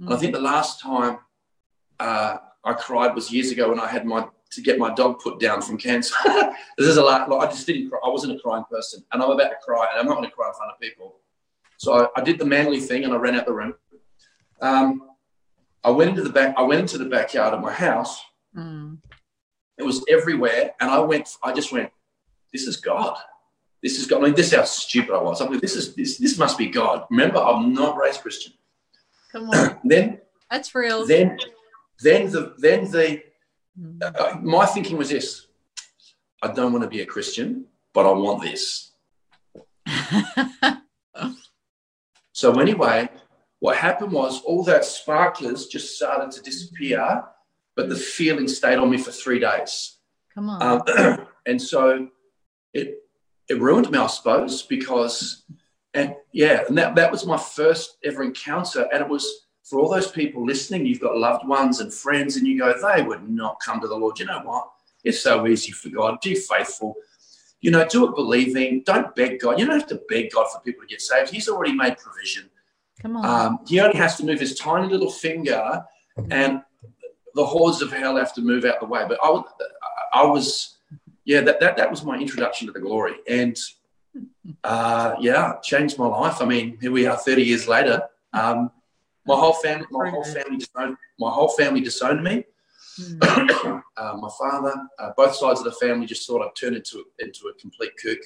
Mm. 0.00 0.06
And 0.06 0.14
I 0.14 0.16
think 0.16 0.32
the 0.32 0.40
last 0.40 0.80
time 0.80 1.18
uh, 2.00 2.38
I 2.64 2.72
cried 2.72 3.14
was 3.14 3.30
years 3.30 3.50
ago 3.50 3.68
when 3.68 3.80
I 3.80 3.86
had 3.86 4.06
my 4.06 4.26
to 4.52 4.60
get 4.60 4.78
my 4.78 4.92
dog 4.94 5.18
put 5.18 5.40
down 5.40 5.62
from 5.62 5.78
cancer. 5.78 6.14
this 6.78 6.86
is 6.88 6.96
a 6.96 7.02
lot. 7.02 7.28
Like, 7.28 7.48
I 7.48 7.50
just 7.50 7.66
didn't. 7.66 7.90
Cry. 7.90 7.98
I 8.04 8.08
wasn't 8.08 8.38
a 8.38 8.38
crying 8.38 8.64
person, 8.70 9.04
and 9.12 9.22
I'm 9.22 9.30
about 9.30 9.48
to 9.48 9.56
cry, 9.62 9.86
and 9.90 10.00
I'm 10.00 10.06
not 10.06 10.16
going 10.16 10.28
to 10.28 10.34
cry 10.34 10.48
in 10.48 10.54
front 10.54 10.72
of 10.72 10.80
people. 10.80 11.16
So 11.78 11.94
I, 11.94 12.20
I 12.20 12.22
did 12.22 12.38
the 12.38 12.44
manly 12.44 12.80
thing, 12.80 13.04
and 13.04 13.12
I 13.12 13.16
ran 13.16 13.34
out 13.34 13.46
the 13.46 13.52
room. 13.52 13.74
Um, 14.60 15.08
I 15.84 15.90
went 15.90 16.10
into 16.10 16.22
the 16.22 16.30
back. 16.30 16.54
I 16.56 16.62
went 16.62 16.80
into 16.80 16.98
the 16.98 17.06
backyard 17.06 17.54
of 17.54 17.60
my 17.60 17.72
house. 17.72 18.22
Mm. 18.56 18.98
It 19.78 19.82
was 19.82 20.04
everywhere, 20.08 20.72
and 20.80 20.90
I 20.90 21.00
went. 21.00 21.36
I 21.42 21.52
just 21.52 21.72
went. 21.72 21.90
This 22.52 22.66
is 22.66 22.76
God. 22.76 23.16
This 23.82 23.98
is 23.98 24.06
God. 24.06 24.20
I 24.20 24.26
mean, 24.26 24.34
this 24.34 24.52
is 24.52 24.54
how 24.54 24.64
stupid 24.64 25.12
I 25.12 25.20
was. 25.20 25.40
I 25.40 25.48
mean, 25.48 25.60
this 25.60 25.74
is 25.74 25.94
this. 25.94 26.18
This 26.18 26.38
must 26.38 26.56
be 26.56 26.66
God. 26.68 27.04
Remember, 27.10 27.38
I'm 27.38 27.74
not 27.74 27.96
raised 27.96 28.20
Christian. 28.20 28.52
Come 29.32 29.50
on. 29.50 29.78
then 29.84 30.20
that's 30.50 30.74
real. 30.74 31.04
Then, 31.04 31.38
then 32.00 32.30
the 32.30 32.54
then 32.58 32.90
the 32.90 33.22
mm. 33.78 34.02
uh, 34.02 34.38
my 34.40 34.66
thinking 34.66 34.96
was 34.96 35.08
this: 35.08 35.46
I 36.42 36.52
don't 36.52 36.72
want 36.72 36.84
to 36.84 36.90
be 36.90 37.00
a 37.00 37.06
Christian, 37.06 37.66
but 37.92 38.06
I 38.06 38.12
want 38.12 38.42
this. 38.42 38.92
so 42.32 42.60
anyway, 42.60 43.08
what 43.58 43.76
happened 43.76 44.12
was 44.12 44.42
all 44.42 44.62
that 44.64 44.84
sparklers 44.84 45.66
just 45.66 45.96
started 45.96 46.30
to 46.32 46.42
disappear, 46.42 47.24
but 47.74 47.88
the 47.88 47.96
feeling 47.96 48.46
stayed 48.46 48.78
on 48.78 48.90
me 48.90 48.98
for 48.98 49.10
three 49.10 49.40
days. 49.40 49.98
Come 50.34 50.50
on. 50.50 50.62
Um, 50.88 51.26
and 51.46 51.60
so 51.60 52.08
it 52.72 53.01
it 53.52 53.60
ruined 53.60 53.90
me, 53.90 53.98
I 53.98 54.06
suppose, 54.06 54.62
because 54.62 55.44
and 55.94 56.14
yeah, 56.32 56.64
and 56.68 56.76
that, 56.78 56.94
that 56.94 57.12
was 57.12 57.26
my 57.26 57.36
first 57.36 57.98
ever 58.04 58.22
encounter. 58.22 58.88
And 58.92 59.02
it 59.02 59.08
was 59.08 59.46
for 59.64 59.78
all 59.78 59.90
those 59.90 60.10
people 60.10 60.44
listening, 60.44 60.86
you've 60.86 61.00
got 61.00 61.16
loved 61.16 61.46
ones 61.46 61.80
and 61.80 61.92
friends, 61.92 62.36
and 62.36 62.46
you 62.46 62.58
go, 62.58 62.74
they 62.80 63.02
would 63.02 63.28
not 63.28 63.60
come 63.64 63.80
to 63.80 63.86
the 63.86 63.94
Lord. 63.94 64.18
You 64.18 64.26
know 64.26 64.40
what? 64.42 64.68
It's 65.04 65.20
so 65.20 65.46
easy 65.46 65.72
for 65.72 65.90
God. 65.90 66.18
Be 66.22 66.34
faithful. 66.34 66.94
You 67.60 67.70
know, 67.70 67.86
do 67.86 68.08
it 68.08 68.16
believing. 68.16 68.82
Don't 68.84 69.14
beg 69.14 69.40
God. 69.40 69.58
You 69.58 69.66
don't 69.66 69.78
have 69.78 69.88
to 69.88 70.00
beg 70.08 70.32
God 70.32 70.48
for 70.50 70.60
people 70.60 70.82
to 70.82 70.88
get 70.88 71.00
saved. 71.00 71.30
He's 71.30 71.48
already 71.48 71.74
made 71.74 71.96
provision. 71.98 72.50
Come 73.00 73.16
on. 73.16 73.24
Um, 73.24 73.58
he 73.66 73.80
only 73.80 73.96
has 73.96 74.16
to 74.16 74.24
move 74.24 74.40
his 74.40 74.58
tiny 74.58 74.88
little 74.88 75.10
finger, 75.10 75.84
and 76.30 76.62
the 77.34 77.44
hordes 77.44 77.82
of 77.82 77.92
hell 77.92 78.16
have 78.16 78.34
to 78.34 78.40
move 78.40 78.64
out 78.64 78.80
the 78.80 78.86
way. 78.86 79.04
But 79.06 79.18
I, 79.22 79.42
I 80.12 80.24
was, 80.24 80.78
yeah, 81.24 81.40
that, 81.42 81.60
that 81.60 81.76
that 81.76 81.90
was 81.90 82.04
my 82.04 82.18
introduction 82.18 82.66
to 82.66 82.72
the 82.72 82.80
glory, 82.80 83.14
and 83.28 83.56
uh, 84.64 85.14
yeah, 85.20 85.54
changed 85.62 85.98
my 85.98 86.06
life. 86.06 86.40
I 86.40 86.44
mean, 86.44 86.78
here 86.80 86.92
we 86.92 87.06
are, 87.06 87.16
thirty 87.16 87.42
years 87.42 87.68
later. 87.68 88.02
Um, 88.32 88.70
my 89.26 89.36
whole 89.36 89.52
family, 89.52 89.86
my 89.90 90.10
whole 90.10 90.24
family 90.24 90.58
disowned, 90.58 90.96
my 91.18 91.30
whole 91.30 91.48
family 91.48 91.80
disowned 91.80 92.24
me. 92.24 92.44
Mm. 93.00 93.82
uh, 93.96 94.16
my 94.16 94.28
father, 94.38 94.74
uh, 94.98 95.10
both 95.16 95.34
sides 95.34 95.60
of 95.60 95.64
the 95.64 95.72
family 95.72 96.06
just 96.06 96.26
thought 96.26 96.42
I'd 96.42 96.56
turned 96.56 96.76
into 96.76 97.04
into 97.18 97.46
a 97.48 97.54
complete 97.60 97.92
kook. 98.02 98.18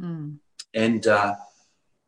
Mm. 0.00 0.38
And 0.74 1.06
uh, 1.06 1.34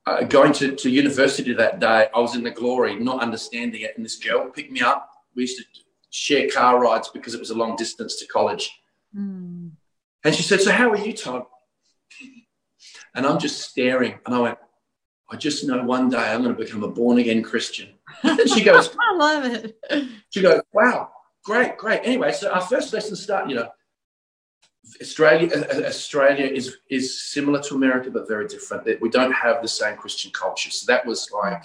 uh, 0.06 0.24
going 0.24 0.52
to, 0.54 0.74
to 0.74 0.90
university 0.90 1.52
that 1.54 1.80
day, 1.80 2.08
I 2.14 2.18
was 2.18 2.34
in 2.34 2.42
the 2.42 2.50
glory, 2.50 2.96
not 2.96 3.20
understanding 3.20 3.82
it. 3.82 3.92
And 3.96 4.04
this 4.04 4.16
girl 4.16 4.50
picked 4.50 4.72
me 4.72 4.80
up. 4.80 5.10
We 5.34 5.42
used 5.42 5.58
to 5.58 5.64
share 6.10 6.48
car 6.48 6.80
rides 6.80 7.08
because 7.08 7.34
it 7.34 7.40
was 7.40 7.50
a 7.50 7.54
long 7.54 7.76
distance 7.76 8.16
to 8.16 8.26
college. 8.26 8.70
Mm. 9.16 9.53
And 10.24 10.34
she 10.34 10.42
said, 10.42 10.60
"So 10.60 10.72
how 10.72 10.90
are 10.90 10.96
you, 10.96 11.12
Todd?" 11.12 11.44
And 13.14 13.26
I'm 13.26 13.38
just 13.38 13.60
staring, 13.60 14.18
and 14.24 14.34
I 14.34 14.40
went, 14.40 14.58
"I 15.30 15.36
just 15.36 15.64
know 15.64 15.82
one 15.84 16.08
day 16.08 16.16
I'm 16.16 16.42
going 16.42 16.56
to 16.56 16.62
become 16.62 16.82
a 16.82 16.88
born 16.88 17.18
again 17.18 17.42
Christian." 17.42 17.90
And 18.22 18.48
she 18.48 18.64
goes, 18.64 18.90
"I 19.12 19.14
love 19.16 19.44
it." 19.44 19.78
She 20.30 20.40
goes, 20.40 20.62
"Wow, 20.72 21.10
great, 21.44 21.76
great." 21.76 22.00
Anyway, 22.04 22.32
so 22.32 22.50
our 22.50 22.62
first 22.62 22.92
lesson 22.92 23.16
start, 23.16 23.48
you 23.48 23.56
know, 23.56 23.68
Australia, 25.00 25.50
uh, 25.54 25.78
uh, 25.78 25.86
Australia 25.86 26.46
is 26.46 26.78
is 26.90 27.22
similar 27.22 27.60
to 27.62 27.74
America, 27.74 28.10
but 28.10 28.28
very 28.28 28.46
different. 28.46 29.00
We 29.00 29.10
don't 29.10 29.32
have 29.32 29.62
the 29.62 29.68
same 29.68 29.96
Christian 29.96 30.30
culture, 30.30 30.70
so 30.70 30.84
that 30.92 31.06
was 31.06 31.30
like 31.32 31.62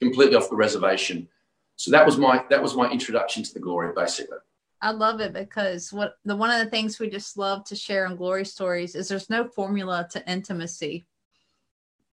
completely 0.00 0.36
off 0.36 0.50
the 0.50 0.56
reservation. 0.56 1.28
So 1.76 1.90
that 1.90 2.04
was 2.04 2.18
my 2.18 2.44
that 2.50 2.62
was 2.62 2.74
my 2.74 2.90
introduction 2.90 3.42
to 3.42 3.54
the 3.54 3.60
glory, 3.60 3.92
basically. 3.94 4.38
I 4.82 4.92
love 4.92 5.20
it 5.20 5.32
because 5.32 5.92
what 5.92 6.14
the 6.24 6.36
one 6.36 6.50
of 6.50 6.64
the 6.64 6.70
things 6.70 6.98
we 6.98 7.10
just 7.10 7.36
love 7.36 7.64
to 7.64 7.76
share 7.76 8.06
in 8.06 8.16
glory 8.16 8.44
stories 8.44 8.94
is 8.94 9.08
there's 9.08 9.30
no 9.30 9.46
formula 9.46 10.08
to 10.12 10.30
intimacy 10.30 11.06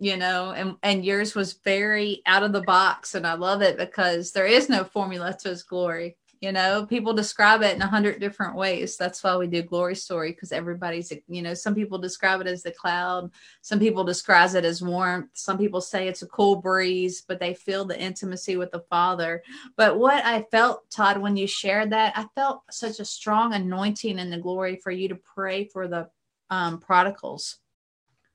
you 0.03 0.17
know 0.17 0.51
and 0.51 0.75
and 0.83 1.05
yours 1.05 1.35
was 1.35 1.53
very 1.65 2.23
out 2.27 2.43
of 2.43 2.53
the 2.53 2.61
box 2.63 3.15
and 3.15 3.25
i 3.25 3.35
love 3.35 3.63
it 3.63 3.79
because 3.79 4.33
there 4.33 4.47
is 4.47 4.69
no 4.69 4.83
formula 4.83 5.37
to 5.39 5.49
his 5.49 5.63
glory 5.63 6.17
you 6.43 6.51
know 6.51 6.85
people 6.85 7.15
describe 7.15 7.63
it 7.63 7.77
in 7.77 7.83
a 7.83 7.87
hundred 7.87 8.19
different 8.19 8.57
ways. 8.57 8.97
That's 8.97 9.23
why 9.23 9.37
we 9.37 9.47
do 9.47 9.63
glory 9.63 9.95
story 9.95 10.33
because 10.33 10.51
everybody's 10.51 11.13
you 11.29 11.41
know 11.41 11.55
some 11.55 11.75
people 11.75 11.99
describe 11.99 12.41
it 12.41 12.49
as 12.49 12.65
the 12.65 12.73
cloud 12.73 13.31
some 13.63 13.79
people 13.79 14.03
describe 14.03 14.55
it 14.57 14.65
as 14.65 14.83
warmth 14.83 15.31
some 15.35 15.57
people 15.57 15.81
say 15.81 16.09
it's 16.09 16.23
a 16.23 16.27
cool 16.27 16.57
breeze 16.57 17.23
but 17.23 17.39
they 17.39 17.55
feel 17.55 17.85
the 17.85 17.99
intimacy 17.99 18.57
with 18.57 18.73
the 18.73 18.85
father. 18.91 19.43
But 19.77 19.99
what 19.99 20.25
i 20.25 20.43
felt 20.51 20.91
todd 20.91 21.19
when 21.19 21.37
you 21.37 21.47
shared 21.47 21.91
that 21.91 22.13
i 22.17 22.27
felt 22.35 22.63
such 22.71 22.99
a 22.99 23.05
strong 23.05 23.55
anointing 23.55 24.19
in 24.19 24.29
the 24.29 24.39
glory 24.39 24.77
for 24.83 24.91
you 24.91 25.09
to 25.09 25.15
pray 25.17 25.65
for 25.65 25.87
the 25.87 26.11
um, 26.51 26.81
prodigals 26.81 27.59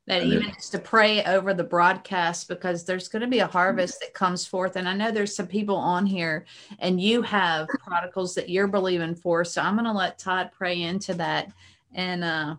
that 0.07 0.21
Amen. 0.21 0.37
even 0.37 0.53
just 0.53 0.71
to 0.71 0.79
pray 0.79 1.23
over 1.25 1.53
the 1.53 1.63
broadcast 1.63 2.47
because 2.47 2.85
there's 2.85 3.09
going 3.09 3.21
to 3.21 3.27
be 3.27 3.39
a 3.39 3.47
harvest 3.47 3.99
that 3.99 4.13
comes 4.13 4.45
forth. 4.45 4.77
And 4.77 4.89
i 4.89 4.93
know 4.93 5.11
there's 5.11 5.35
some 5.35 5.47
people 5.47 5.75
on 5.75 6.05
here 6.05 6.45
and 6.79 6.99
you 6.99 7.21
have 7.21 7.67
prodigals 7.67 8.33
that 8.35 8.49
you're 8.49 8.67
believing 8.67 9.15
for. 9.15 9.43
So 9.43 9.61
i'm 9.61 9.75
going 9.75 9.85
to 9.85 9.91
let 9.91 10.17
todd 10.17 10.51
pray 10.57 10.81
into 10.81 11.13
that 11.15 11.51
and 11.93 12.23
uh 12.23 12.55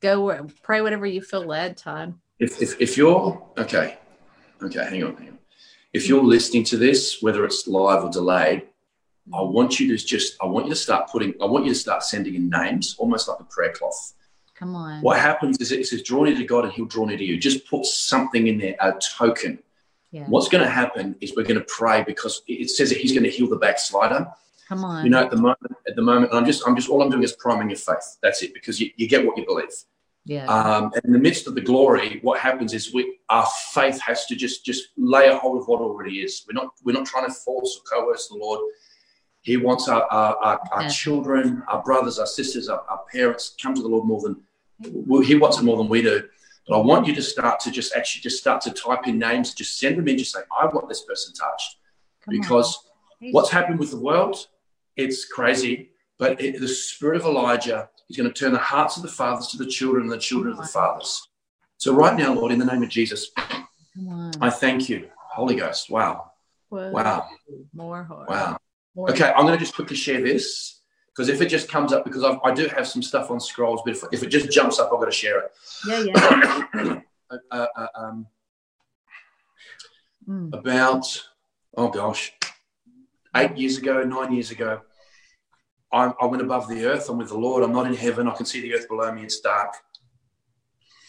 go 0.00 0.46
pray 0.62 0.80
whatever 0.82 1.06
you 1.06 1.22
feel 1.22 1.44
led 1.44 1.76
todd. 1.76 2.14
If, 2.38 2.60
if, 2.60 2.80
if 2.80 2.96
you're 2.96 3.42
okay 3.58 3.98
okay 4.62 4.84
hang 4.84 5.04
on 5.04 5.16
hang 5.16 5.28
on. 5.28 5.38
If 5.92 6.08
you're 6.08 6.24
listening 6.24 6.64
to 6.64 6.76
this 6.76 7.22
whether 7.22 7.44
it's 7.44 7.66
live 7.66 8.04
or 8.04 8.10
delayed 8.10 8.62
i 9.32 9.40
want 9.40 9.78
you 9.78 9.96
to 9.96 10.04
just 10.04 10.36
i 10.42 10.46
want 10.46 10.66
you 10.66 10.70
to 10.70 10.76
start 10.76 11.08
putting 11.08 11.32
i 11.40 11.44
want 11.44 11.64
you 11.64 11.72
to 11.72 11.78
start 11.78 12.02
sending 12.02 12.34
in 12.34 12.48
names 12.48 12.96
almost 12.98 13.28
like 13.28 13.38
a 13.40 13.44
prayer 13.44 13.72
cloth 13.72 14.14
Come 14.62 14.76
on. 14.76 15.02
What 15.02 15.18
happens 15.18 15.58
is 15.58 15.72
it 15.72 15.84
says, 15.88 16.04
draw 16.04 16.22
near 16.22 16.36
to 16.36 16.44
God 16.44 16.62
and 16.62 16.72
he'll 16.72 16.84
draw 16.84 17.04
near 17.04 17.16
to 17.18 17.24
you. 17.24 17.36
Just 17.36 17.68
put 17.68 17.84
something 17.84 18.46
in 18.46 18.58
there, 18.58 18.76
a 18.78 18.92
token. 19.18 19.58
Yeah. 20.12 20.24
What's 20.28 20.48
going 20.48 20.62
to 20.62 20.70
happen 20.70 21.16
is 21.20 21.34
we're 21.34 21.42
going 21.42 21.58
to 21.58 21.66
pray 21.66 22.04
because 22.04 22.42
it 22.46 22.70
says 22.70 22.90
that 22.90 22.98
he's 22.98 23.10
going 23.10 23.24
to 23.24 23.30
heal 23.30 23.48
the 23.48 23.56
backslider. 23.56 24.28
Come 24.68 24.84
on. 24.84 25.04
You 25.04 25.10
know, 25.10 25.18
at 25.18 25.32
the 25.32 25.36
moment, 25.36 25.58
at 25.88 25.96
the 25.96 26.02
moment, 26.02 26.32
I'm 26.32 26.46
just, 26.46 26.62
I'm 26.64 26.76
just, 26.76 26.88
all 26.88 27.02
I'm 27.02 27.10
doing 27.10 27.24
is 27.24 27.32
priming 27.32 27.70
your 27.70 27.76
faith. 27.76 28.18
That's 28.22 28.40
it, 28.44 28.54
because 28.54 28.80
you, 28.80 28.92
you 28.94 29.08
get 29.08 29.26
what 29.26 29.36
you 29.36 29.44
believe. 29.44 29.74
Yeah. 30.26 30.46
Um, 30.46 30.92
in 31.02 31.12
the 31.12 31.18
midst 31.18 31.48
of 31.48 31.56
the 31.56 31.60
glory, 31.60 32.20
what 32.22 32.38
happens 32.38 32.72
is 32.72 32.94
we, 32.94 33.18
our 33.30 33.48
faith 33.72 34.00
has 34.00 34.26
to 34.26 34.36
just, 34.36 34.64
just 34.64 34.90
lay 34.96 35.26
a 35.26 35.36
hold 35.36 35.60
of 35.60 35.66
what 35.66 35.80
already 35.80 36.20
is. 36.20 36.44
We're 36.46 36.62
not, 36.62 36.72
we're 36.84 36.92
not 36.92 37.06
trying 37.06 37.26
to 37.26 37.32
force 37.32 37.80
or 37.80 37.82
coerce 37.82 38.28
the 38.28 38.36
Lord. 38.36 38.60
He 39.40 39.56
wants 39.56 39.88
our, 39.88 40.04
our, 40.04 40.36
our, 40.36 40.60
our 40.70 40.88
children, 40.88 41.64
our 41.66 41.82
brothers, 41.82 42.20
our 42.20 42.26
sisters, 42.26 42.68
our, 42.68 42.84
our 42.88 43.00
parents 43.10 43.56
come 43.60 43.74
to 43.74 43.82
the 43.82 43.88
Lord 43.88 44.06
more 44.06 44.20
than 44.20 44.36
he 45.24 45.34
wants 45.34 45.58
it 45.58 45.64
more 45.64 45.76
than 45.76 45.88
we 45.88 46.02
do. 46.02 46.24
But 46.68 46.78
I 46.78 46.82
want 46.82 47.06
you 47.06 47.14
to 47.14 47.22
start 47.22 47.60
to 47.60 47.70
just 47.70 47.94
actually 47.96 48.22
just 48.22 48.38
start 48.38 48.60
to 48.62 48.70
type 48.70 49.06
in 49.06 49.18
names, 49.18 49.54
just 49.54 49.78
send 49.78 49.98
them 49.98 50.08
in, 50.08 50.18
just 50.18 50.32
say, 50.32 50.40
I 50.60 50.66
want 50.66 50.88
this 50.88 51.02
person 51.02 51.34
touched. 51.34 51.76
Come 52.24 52.36
because 52.38 52.78
on. 53.20 53.32
what's 53.32 53.50
happened 53.50 53.80
with 53.80 53.90
the 53.90 53.98
world, 53.98 54.46
it's 54.96 55.24
crazy. 55.24 55.90
But 56.18 56.40
it, 56.40 56.60
the 56.60 56.68
spirit 56.68 57.20
of 57.20 57.26
Elijah 57.26 57.88
is 58.08 58.16
going 58.16 58.32
to 58.32 58.34
turn 58.34 58.52
the 58.52 58.58
hearts 58.58 58.96
of 58.96 59.02
the 59.02 59.08
fathers 59.08 59.48
to 59.48 59.56
the 59.56 59.66
children 59.66 60.04
and 60.04 60.12
the 60.12 60.18
children 60.18 60.52
of 60.52 60.58
the 60.58 60.66
fathers. 60.66 61.28
So 61.78 61.92
right 61.92 62.16
now, 62.16 62.32
Lord, 62.32 62.52
in 62.52 62.60
the 62.60 62.64
name 62.64 62.82
of 62.82 62.88
Jesus, 62.88 63.30
I 64.40 64.50
thank 64.50 64.88
you. 64.88 65.08
Holy 65.16 65.56
Ghost. 65.56 65.90
Wow. 65.90 66.30
Wow. 66.70 67.28
More. 67.74 68.06
Wow. 68.28 68.58
More. 68.94 69.10
Okay, 69.10 69.32
I'm 69.34 69.46
going 69.46 69.58
to 69.58 69.64
just 69.64 69.74
quickly 69.74 69.96
share 69.96 70.20
this. 70.20 70.81
Because 71.14 71.28
if 71.28 71.42
it 71.42 71.46
just 71.46 71.68
comes 71.68 71.92
up, 71.92 72.04
because 72.04 72.24
I've, 72.24 72.38
i 72.42 72.52
do 72.52 72.68
have 72.68 72.86
some 72.86 73.02
stuff 73.02 73.30
on 73.30 73.38
scrolls, 73.38 73.82
but 73.84 73.94
if, 73.94 74.04
if, 74.12 74.22
it 74.22 74.28
just 74.28 74.50
jumps 74.50 74.78
up, 74.78 74.90
I've 74.92 74.98
got 74.98 75.06
to 75.06 75.12
share 75.12 75.40
it. 75.40 75.52
Yeah, 75.86 76.04
yeah. 76.04 77.00
uh, 77.30 77.36
uh, 77.50 77.66
uh 77.76 77.86
um, 77.94 78.26
mm. 80.26 80.54
About, 80.54 81.06
oh 81.76 81.88
gosh, 81.88 82.32
eight 83.36 83.56
years 83.58 83.76
ago, 83.76 84.02
nine 84.04 84.32
years 84.32 84.50
ago, 84.50 84.80
I, 85.92 86.12
I, 86.18 86.24
went 86.24 86.42
above 86.42 86.68
the 86.68 86.86
earth. 86.86 87.10
I'm 87.10 87.18
with 87.18 87.28
the 87.28 87.36
Lord. 87.36 87.62
I'm 87.62 87.72
not 87.72 87.86
in 87.86 87.94
heaven. 87.94 88.26
I 88.26 88.34
can 88.34 88.46
see 88.46 88.62
the 88.62 88.74
earth 88.74 88.88
below 88.88 89.12
me. 89.12 89.24
It's 89.24 89.40
dark. 89.40 89.74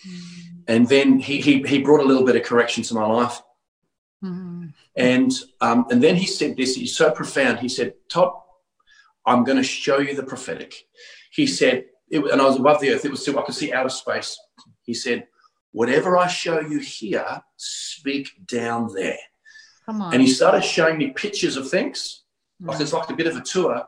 Mm. 0.06 0.64
And 0.68 0.88
then 0.90 1.20
he, 1.20 1.40
he, 1.40 1.62
he 1.64 1.82
brought 1.82 2.02
a 2.02 2.06
little 2.06 2.26
bit 2.26 2.36
of 2.36 2.44
correction 2.44 2.84
to 2.84 2.94
my 2.94 3.06
life. 3.06 3.42
Mm. 4.22 4.74
And, 4.98 5.32
um, 5.62 5.86
and 5.90 6.04
then 6.04 6.18
he 6.18 6.26
said 6.26 6.58
this, 6.58 6.76
he's 6.76 6.96
so 6.96 7.12
profound. 7.12 7.60
He 7.60 7.70
said, 7.70 7.94
Todd, 8.10 8.34
I'm 9.26 9.44
going 9.44 9.58
to 9.58 9.64
show 9.64 10.00
you 10.00 10.16
the 10.16 10.24
prophetic. 10.24 10.74
He 11.32 11.48
said, 11.48 11.86
it, 12.10 12.24
and 12.32 12.42
I 12.42 12.46
was 12.46 12.58
above 12.58 12.82
the 12.82 12.92
earth. 12.92 13.06
It 13.06 13.12
was 13.12 13.22
still, 13.22 13.40
I 13.40 13.44
could 13.44 13.56
see 13.56 13.74
outer 13.74 13.90
space. 13.90 14.38
He 14.84 14.94
said, 14.94 15.28
whatever 15.72 16.18
I 16.18 16.28
show 16.28 16.60
you 16.60 16.80
here, 16.80 17.42
speak 17.58 18.30
down 18.46 18.94
there. 18.94 19.18
Come 19.86 20.02
on. 20.02 20.14
And 20.14 20.22
he 20.22 20.28
started 20.28 20.64
showing 20.64 20.98
me 20.98 21.12
pictures 21.12 21.58
of 21.58 21.70
things. 21.70 22.24
Mm. 22.62 22.68
Like 22.68 22.82
it's 22.82 22.94
like 22.94 23.10
a 23.10 23.16
bit 23.16 23.28
of 23.28 23.36
a 23.36 23.42
tour. 23.42 23.84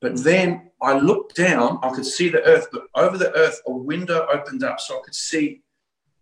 But 0.00 0.16
then 0.24 0.70
I 0.80 0.98
looked 0.98 1.36
down, 1.36 1.78
I 1.82 1.90
could 1.90 2.06
see 2.06 2.30
the 2.30 2.42
earth, 2.42 2.68
but 2.72 2.84
over 2.94 3.18
the 3.18 3.34
earth, 3.36 3.60
a 3.66 3.72
window 3.72 4.26
opened 4.32 4.64
up. 4.64 4.80
So 4.80 4.98
I 4.98 5.02
could 5.04 5.14
see, 5.14 5.62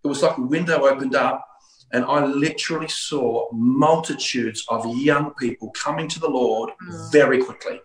it 0.04 0.08
was 0.08 0.22
like 0.22 0.36
a 0.36 0.42
window 0.42 0.86
opened 0.86 1.14
up. 1.14 1.44
And 1.90 2.04
I 2.04 2.22
literally 2.26 2.88
saw 2.88 3.48
multitudes 3.50 4.62
of 4.68 4.84
young 4.94 5.32
people 5.34 5.70
coming 5.70 6.06
to 6.08 6.20
the 6.20 6.28
Lord 6.28 6.70
mm. 6.86 7.12
very 7.12 7.42
quickly. 7.42 7.80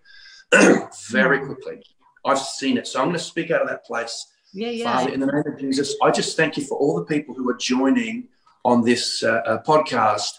Very 1.10 1.45
quickly. 1.45 1.83
I've 2.25 2.39
seen 2.39 2.77
it. 2.77 2.88
So 2.88 3.00
I'm 3.00 3.07
going 3.07 3.17
to 3.17 3.24
speak 3.24 3.51
out 3.51 3.62
of 3.62 3.67
that 3.69 3.86
place. 3.86 4.27
Yeah, 4.53 4.69
yeah. 4.69 4.98
Father, 4.98 5.13
in 5.13 5.19
the 5.19 5.25
name 5.25 5.43
of 5.45 5.60
Jesus, 5.60 5.95
I 6.01 6.12
just 6.12 6.38
thank 6.38 6.57
you 6.57 6.63
for 6.63 6.77
all 6.77 6.95
the 6.98 7.05
people 7.05 7.33
who 7.33 7.50
are 7.50 7.57
joining 7.57 8.27
on 8.63 8.83
this 8.83 9.24
uh, 9.24 9.41
uh, 9.45 9.63
podcast. 9.63 10.31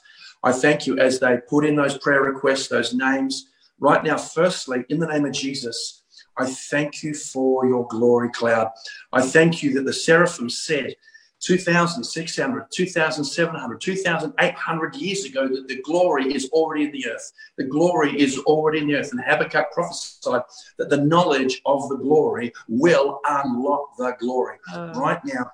I 0.43 0.53
thank 0.53 0.87
you 0.87 0.99
as 0.99 1.19
they 1.19 1.39
put 1.49 1.65
in 1.65 1.75
those 1.75 1.99
prayer 1.99 2.23
requests, 2.23 2.69
those 2.69 2.95
names. 2.95 3.49
Right 3.81 4.05
now, 4.05 4.17
firstly, 4.17 4.85
in 4.89 4.99
the 4.99 5.07
name 5.07 5.25
of 5.25 5.33
Jesus, 5.33 6.03
I 6.37 6.47
thank 6.47 7.03
you 7.03 7.15
for 7.15 7.67
your 7.67 7.87
glory 7.89 8.31
cloud. 8.31 8.71
I 9.13 9.23
thank 9.23 9.63
you 9.63 9.73
that 9.75 9.85
the 9.85 9.93
seraphim 9.93 10.49
said, 10.49 10.95
2,600, 11.45 12.71
2,700, 12.71 13.81
2,800 13.81 14.97
years 14.97 15.25
ago 15.27 15.47
that 15.47 15.69
the 15.69 15.83
glory 15.83 16.35
is 16.35 16.49
already 16.51 16.85
in 16.85 16.93
the 16.93 17.07
earth. 17.07 17.33
The 17.59 17.65
glory 17.65 18.19
is 18.19 18.39
already 18.41 18.79
in 18.79 18.87
the 18.87 18.95
earth. 18.97 19.13
And 19.13 19.21
Habakkuk 19.21 19.71
prophesied 19.73 20.43
that 20.79 20.89
the 20.89 20.97
knowledge 20.97 21.61
of 21.67 21.87
the 21.91 21.97
glory 21.97 22.53
will 22.67 23.21
unlock 23.29 23.97
the 23.99 24.17
glory. 24.19 24.57
Uh. 24.73 24.93
Right 24.97 25.23
now, 25.27 25.51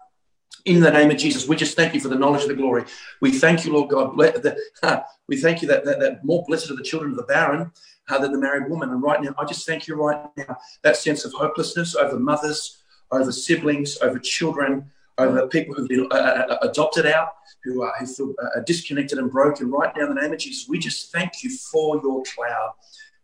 in 0.64 0.78
the 0.78 0.92
name 0.92 1.10
of 1.10 1.16
Jesus, 1.16 1.48
we 1.48 1.56
just 1.56 1.74
thank 1.74 1.92
you 1.92 2.00
for 2.00 2.08
the 2.08 2.18
knowledge 2.18 2.42
of 2.42 2.48
the 2.48 2.54
glory. 2.54 2.84
We 3.20 3.32
thank 3.32 3.64
you, 3.64 3.72
Lord 3.72 3.90
God. 3.90 4.16
We 5.28 5.36
thank 5.36 5.62
you 5.62 5.68
that, 5.68 5.84
that, 5.84 6.00
that 6.00 6.24
more 6.24 6.44
blessed 6.46 6.70
are 6.70 6.76
the 6.76 6.82
children 6.82 7.12
of 7.12 7.16
the 7.16 7.22
barren 7.22 7.70
uh, 8.08 8.18
than 8.18 8.32
the 8.32 8.38
married 8.38 8.68
woman. 8.68 8.90
And 8.90 9.02
right 9.02 9.22
now, 9.22 9.34
I 9.38 9.44
just 9.44 9.66
thank 9.66 9.86
you 9.86 9.94
right 9.94 10.28
now 10.36 10.56
that 10.82 10.96
sense 10.96 11.24
of 11.24 11.32
hopelessness 11.32 11.94
over 11.94 12.18
mothers, 12.18 12.82
over 13.12 13.30
siblings, 13.30 13.98
over 14.02 14.18
children 14.18 14.90
over 15.20 15.46
people 15.48 15.74
who've 15.74 15.88
been 15.88 16.08
uh, 16.10 16.14
uh, 16.14 16.46
uh, 16.50 16.58
adopted 16.62 17.06
out, 17.06 17.28
who, 17.64 17.82
are, 17.82 17.92
who 17.98 18.06
feel 18.06 18.34
uh, 18.42 18.60
disconnected 18.60 19.18
and 19.18 19.30
broken. 19.30 19.70
Right 19.70 19.92
now, 19.96 20.08
in 20.08 20.14
the 20.14 20.20
name 20.20 20.32
of 20.32 20.38
Jesus, 20.38 20.68
we 20.68 20.78
just 20.78 21.12
thank 21.12 21.42
you 21.42 21.50
for 21.50 22.00
your 22.02 22.22
cloud. 22.34 22.72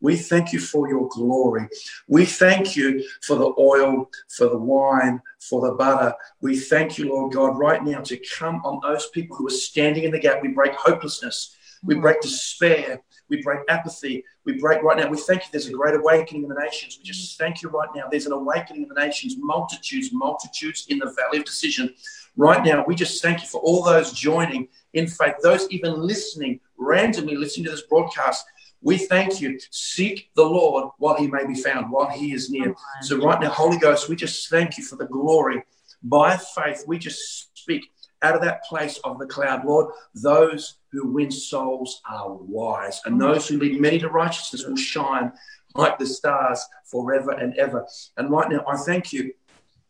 We 0.00 0.16
thank 0.16 0.52
you 0.52 0.60
for 0.60 0.88
your 0.88 1.08
glory. 1.08 1.68
We 2.06 2.26
thank 2.26 2.76
you 2.76 3.02
for 3.22 3.36
the 3.36 3.54
oil, 3.58 4.10
for 4.28 4.48
the 4.48 4.58
wine, 4.58 5.22
for 5.40 5.66
the 5.66 5.74
butter. 5.74 6.14
We 6.42 6.58
thank 6.58 6.98
you, 6.98 7.08
Lord 7.08 7.32
God, 7.32 7.58
right 7.58 7.82
now 7.82 8.00
to 8.02 8.20
come 8.38 8.56
on 8.64 8.80
those 8.82 9.08
people 9.08 9.36
who 9.36 9.46
are 9.46 9.50
standing 9.50 10.04
in 10.04 10.10
the 10.10 10.20
gap. 10.20 10.42
We 10.42 10.48
break 10.48 10.74
hopelessness. 10.74 11.56
We 11.82 11.94
mm. 11.94 12.02
break 12.02 12.20
despair. 12.20 13.02
We 13.28 13.42
break 13.42 13.60
apathy. 13.68 14.24
We 14.44 14.58
break 14.58 14.82
right 14.82 14.96
now. 14.96 15.08
We 15.08 15.16
thank 15.16 15.42
you 15.42 15.48
there's 15.50 15.66
a 15.66 15.72
great 15.72 15.94
awakening 15.94 16.44
in 16.44 16.48
the 16.48 16.54
nations. 16.54 16.98
We 16.98 17.04
just 17.04 17.38
thank 17.38 17.62
you 17.62 17.68
right 17.68 17.88
now. 17.94 18.04
There's 18.10 18.26
an 18.26 18.32
awakening 18.32 18.82
in 18.82 18.88
the 18.88 18.94
nations, 18.94 19.36
multitudes, 19.38 20.10
multitudes 20.12 20.86
in 20.88 20.98
the 20.98 21.12
valley 21.16 21.38
of 21.38 21.44
decision. 21.44 21.94
Right 22.36 22.64
now, 22.64 22.84
we 22.86 22.94
just 22.94 23.22
thank 23.22 23.42
you 23.42 23.48
for 23.48 23.60
all 23.62 23.82
those 23.82 24.12
joining 24.12 24.68
in 24.94 25.06
faith, 25.06 25.34
those 25.42 25.66
even 25.70 26.00
listening, 26.00 26.60
randomly 26.78 27.36
listening 27.36 27.64
to 27.66 27.70
this 27.70 27.82
broadcast. 27.82 28.44
We 28.82 28.98
thank 28.98 29.40
you. 29.40 29.58
Seek 29.70 30.30
the 30.36 30.44
Lord 30.44 30.90
while 30.98 31.16
he 31.16 31.26
may 31.26 31.46
be 31.46 31.54
found, 31.54 31.90
while 31.90 32.10
he 32.10 32.32
is 32.32 32.50
near. 32.50 32.74
So, 33.02 33.18
right 33.18 33.40
now, 33.40 33.50
Holy 33.50 33.78
Ghost, 33.78 34.08
we 34.08 34.16
just 34.16 34.48
thank 34.48 34.78
you 34.78 34.84
for 34.84 34.96
the 34.96 35.06
glory. 35.06 35.62
By 36.02 36.36
faith, 36.36 36.84
we 36.86 36.98
just 36.98 37.56
speak 37.58 37.90
out 38.22 38.34
of 38.34 38.42
that 38.42 38.64
place 38.64 38.98
of 39.04 39.18
the 39.18 39.26
cloud, 39.26 39.64
Lord, 39.64 39.92
those 40.14 40.75
who 40.92 41.08
win 41.08 41.30
souls 41.30 42.00
are 42.08 42.32
wise, 42.32 43.00
and 43.04 43.20
those 43.20 43.48
who 43.48 43.58
lead 43.58 43.80
many 43.80 43.98
to 43.98 44.08
righteousness 44.08 44.66
will 44.66 44.76
shine 44.76 45.32
like 45.74 45.98
the 45.98 46.06
stars 46.06 46.64
forever 46.84 47.32
and 47.32 47.54
ever. 47.56 47.86
And 48.16 48.30
right 48.30 48.50
now, 48.50 48.64
I 48.66 48.76
thank 48.76 49.12
you. 49.12 49.32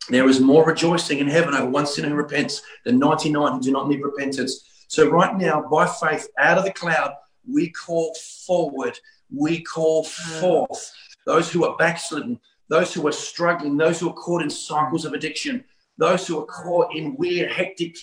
There 0.09 0.27
is 0.27 0.39
more 0.39 0.65
rejoicing 0.65 1.19
in 1.19 1.27
heaven 1.27 1.53
over 1.53 1.69
one 1.69 1.85
sinner 1.85 2.09
who 2.09 2.15
repents 2.15 2.61
than 2.85 2.99
99 2.99 3.53
who 3.53 3.61
do 3.61 3.71
not 3.71 3.89
need 3.89 4.01
repentance. 4.01 4.85
So, 4.87 5.09
right 5.09 5.35
now, 5.35 5.67
by 5.69 5.85
faith, 5.85 6.29
out 6.39 6.57
of 6.57 6.63
the 6.63 6.71
cloud, 6.71 7.13
we 7.49 7.69
call 7.69 8.15
forward, 8.45 8.97
we 9.33 9.61
call 9.61 10.03
forth 10.03 10.91
those 11.25 11.51
who 11.51 11.65
are 11.65 11.75
backslidden, 11.77 12.39
those 12.69 12.93
who 12.93 13.05
are 13.07 13.11
struggling, 13.11 13.77
those 13.77 13.99
who 13.99 14.09
are 14.09 14.13
caught 14.13 14.41
in 14.41 14.49
cycles 14.49 15.05
of 15.05 15.13
addiction, 15.13 15.63
those 15.97 16.25
who 16.25 16.39
are 16.39 16.45
caught 16.45 16.95
in 16.95 17.15
weird, 17.17 17.51
hectic 17.51 17.97